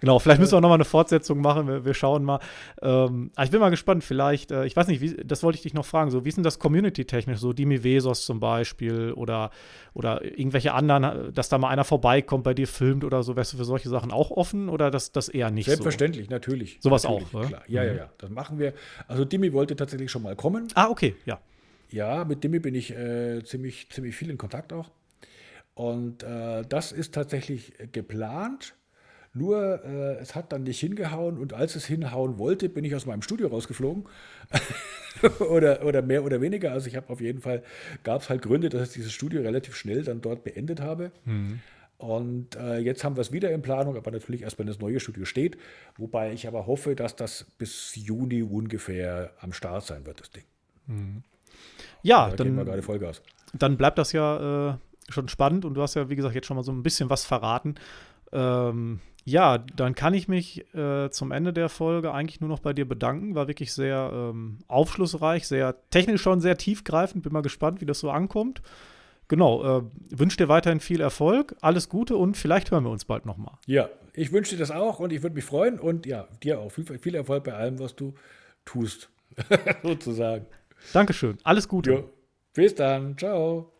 Genau, 0.00 0.18
vielleicht 0.18 0.40
müssen 0.40 0.52
wir 0.52 0.58
auch 0.58 0.62
nochmal 0.62 0.78
eine 0.78 0.84
Fortsetzung 0.84 1.40
machen. 1.40 1.68
Wir, 1.68 1.84
wir 1.84 1.94
schauen 1.94 2.24
mal. 2.24 2.40
Ähm, 2.82 3.30
ich 3.42 3.50
bin 3.50 3.60
mal 3.60 3.70
gespannt, 3.70 4.04
vielleicht, 4.04 4.50
äh, 4.50 4.64
ich 4.66 4.76
weiß 4.76 4.88
nicht, 4.88 5.00
wie, 5.00 5.14
das 5.24 5.42
wollte 5.42 5.56
ich 5.56 5.62
dich 5.62 5.74
noch 5.74 5.84
fragen. 5.84 6.10
So, 6.10 6.24
wie 6.24 6.28
ist 6.28 6.36
denn 6.36 6.44
das 6.44 6.58
community-technisch? 6.58 7.38
So 7.38 7.52
Dimi 7.52 7.84
Vesos 7.84 8.24
zum 8.24 8.40
Beispiel 8.40 9.12
oder, 9.12 9.50
oder 9.92 10.24
irgendwelche 10.24 10.72
anderen, 10.72 11.32
dass 11.32 11.48
da 11.48 11.58
mal 11.58 11.68
einer 11.68 11.84
vorbeikommt, 11.84 12.44
bei 12.44 12.54
dir 12.54 12.66
filmt 12.66 13.04
oder 13.04 13.22
so. 13.22 13.36
Wärst 13.36 13.52
du 13.52 13.56
für 13.56 13.64
solche 13.64 13.88
Sachen 13.88 14.10
auch 14.10 14.30
offen 14.30 14.68
oder 14.68 14.90
das, 14.90 15.12
das 15.12 15.28
eher 15.28 15.50
nicht 15.50 15.66
Selbstverständlich, 15.66 16.26
so? 16.26 16.32
natürlich. 16.32 16.78
Sowas 16.80 17.04
natürlich, 17.04 17.34
auch, 17.34 17.46
klar. 17.48 17.62
Ja, 17.68 17.82
mhm. 17.82 17.88
ja, 17.88 17.94
ja. 17.94 18.10
Das 18.18 18.30
machen 18.30 18.58
wir. 18.58 18.74
Also 19.08 19.24
Dimi 19.24 19.52
wollte 19.52 19.76
tatsächlich 19.76 20.10
schon 20.10 20.22
mal 20.22 20.36
kommen. 20.36 20.68
Ah, 20.74 20.88
okay, 20.88 21.14
ja. 21.24 21.40
Ja, 21.90 22.24
mit 22.24 22.42
Dimi 22.42 22.58
bin 22.58 22.74
ich 22.74 22.90
äh, 22.90 23.42
ziemlich, 23.44 23.88
ziemlich 23.90 24.16
viel 24.16 24.30
in 24.30 24.38
Kontakt 24.38 24.72
auch. 24.72 24.90
Und 25.74 26.22
äh, 26.22 26.62
das 26.68 26.92
ist 26.92 27.14
tatsächlich 27.14 27.72
geplant. 27.92 28.74
Nur 29.34 29.84
äh, 29.84 30.14
es 30.18 30.36
hat 30.36 30.52
dann 30.52 30.62
nicht 30.62 30.78
hingehauen 30.78 31.38
und 31.38 31.52
als 31.52 31.74
es 31.74 31.84
hinhauen 31.84 32.38
wollte, 32.38 32.68
bin 32.68 32.84
ich 32.84 32.94
aus 32.94 33.04
meinem 33.04 33.22
Studio 33.22 33.48
rausgeflogen. 33.48 34.04
oder, 35.40 35.84
oder 35.84 36.02
mehr 36.02 36.24
oder 36.24 36.40
weniger. 36.40 36.72
Also 36.72 36.86
ich 36.86 36.94
habe 36.94 37.10
auf 37.10 37.20
jeden 37.20 37.40
Fall, 37.40 37.62
gab 38.04 38.22
es 38.22 38.30
halt 38.30 38.42
Gründe, 38.42 38.68
dass 38.68 38.88
ich 38.88 38.94
dieses 38.94 39.12
Studio 39.12 39.42
relativ 39.42 39.74
schnell 39.74 40.04
dann 40.04 40.20
dort 40.20 40.44
beendet 40.44 40.80
habe. 40.80 41.10
Mhm. 41.24 41.60
Und 41.98 42.56
äh, 42.56 42.78
jetzt 42.78 43.02
haben 43.02 43.16
wir 43.16 43.22
es 43.22 43.32
wieder 43.32 43.50
in 43.50 43.62
Planung, 43.62 43.96
aber 43.96 44.10
natürlich 44.10 44.42
erst, 44.42 44.58
wenn 44.58 44.66
das 44.66 44.78
neue 44.78 45.00
Studio 45.00 45.24
steht. 45.24 45.56
Wobei 45.96 46.32
ich 46.32 46.46
aber 46.46 46.66
hoffe, 46.66 46.94
dass 46.94 47.16
das 47.16 47.44
bis 47.58 47.94
Juni 47.96 48.42
ungefähr 48.42 49.32
am 49.40 49.52
Start 49.52 49.84
sein 49.84 50.06
wird, 50.06 50.20
das 50.20 50.30
Ding. 50.30 50.44
Mhm. 50.86 51.22
Ja, 52.02 52.30
da 52.30 52.36
dann, 52.36 52.56
wir 52.56 52.64
gerade 52.64 52.82
Vollgas. 52.82 53.22
dann 53.52 53.76
bleibt 53.76 53.98
das 53.98 54.12
ja 54.12 54.74
äh, 54.74 54.76
schon 55.08 55.28
spannend 55.28 55.64
und 55.64 55.74
du 55.74 55.82
hast 55.82 55.94
ja, 55.94 56.08
wie 56.10 56.16
gesagt, 56.16 56.34
jetzt 56.34 56.46
schon 56.46 56.56
mal 56.56 56.62
so 56.62 56.72
ein 56.72 56.82
bisschen 56.82 57.10
was 57.10 57.24
verraten. 57.24 57.76
Ähm, 58.34 59.00
ja, 59.24 59.56
dann 59.58 59.94
kann 59.94 60.12
ich 60.12 60.28
mich 60.28 60.66
äh, 60.74 61.08
zum 61.10 61.32
Ende 61.32 61.54
der 61.54 61.70
Folge 61.70 62.12
eigentlich 62.12 62.40
nur 62.40 62.50
noch 62.50 62.60
bei 62.60 62.74
dir 62.74 62.86
bedanken. 62.86 63.34
War 63.34 63.48
wirklich 63.48 63.72
sehr 63.72 64.10
ähm, 64.12 64.58
aufschlussreich, 64.68 65.48
sehr 65.48 65.76
technisch 65.90 66.20
schon 66.20 66.40
sehr 66.40 66.58
tiefgreifend. 66.58 67.22
Bin 67.22 67.32
mal 67.32 67.40
gespannt, 67.40 67.80
wie 67.80 67.86
das 67.86 68.00
so 68.00 68.10
ankommt. 68.10 68.60
Genau, 69.28 69.78
äh, 69.78 69.82
wünsche 70.10 70.36
dir 70.36 70.48
weiterhin 70.48 70.80
viel 70.80 71.00
Erfolg, 71.00 71.56
alles 71.62 71.88
Gute 71.88 72.16
und 72.16 72.36
vielleicht 72.36 72.70
hören 72.70 72.84
wir 72.84 72.90
uns 72.90 73.06
bald 73.06 73.24
nochmal. 73.24 73.54
Ja, 73.66 73.88
ich 74.12 74.32
wünsche 74.32 74.50
dir 74.52 74.58
das 74.58 74.70
auch 74.70 75.00
und 75.00 75.12
ich 75.12 75.22
würde 75.22 75.34
mich 75.34 75.44
freuen 75.44 75.80
und 75.80 76.04
ja, 76.04 76.28
dir 76.42 76.60
auch 76.60 76.70
viel, 76.70 76.84
viel 76.98 77.14
Erfolg 77.14 77.44
bei 77.44 77.54
allem, 77.54 77.78
was 77.78 77.96
du 77.96 78.14
tust, 78.66 79.08
sozusagen. 79.82 80.44
Dankeschön, 80.92 81.38
alles 81.42 81.68
Gute. 81.68 81.92
Ja. 81.92 82.04
Bis 82.52 82.74
dann, 82.74 83.16
ciao. 83.16 83.73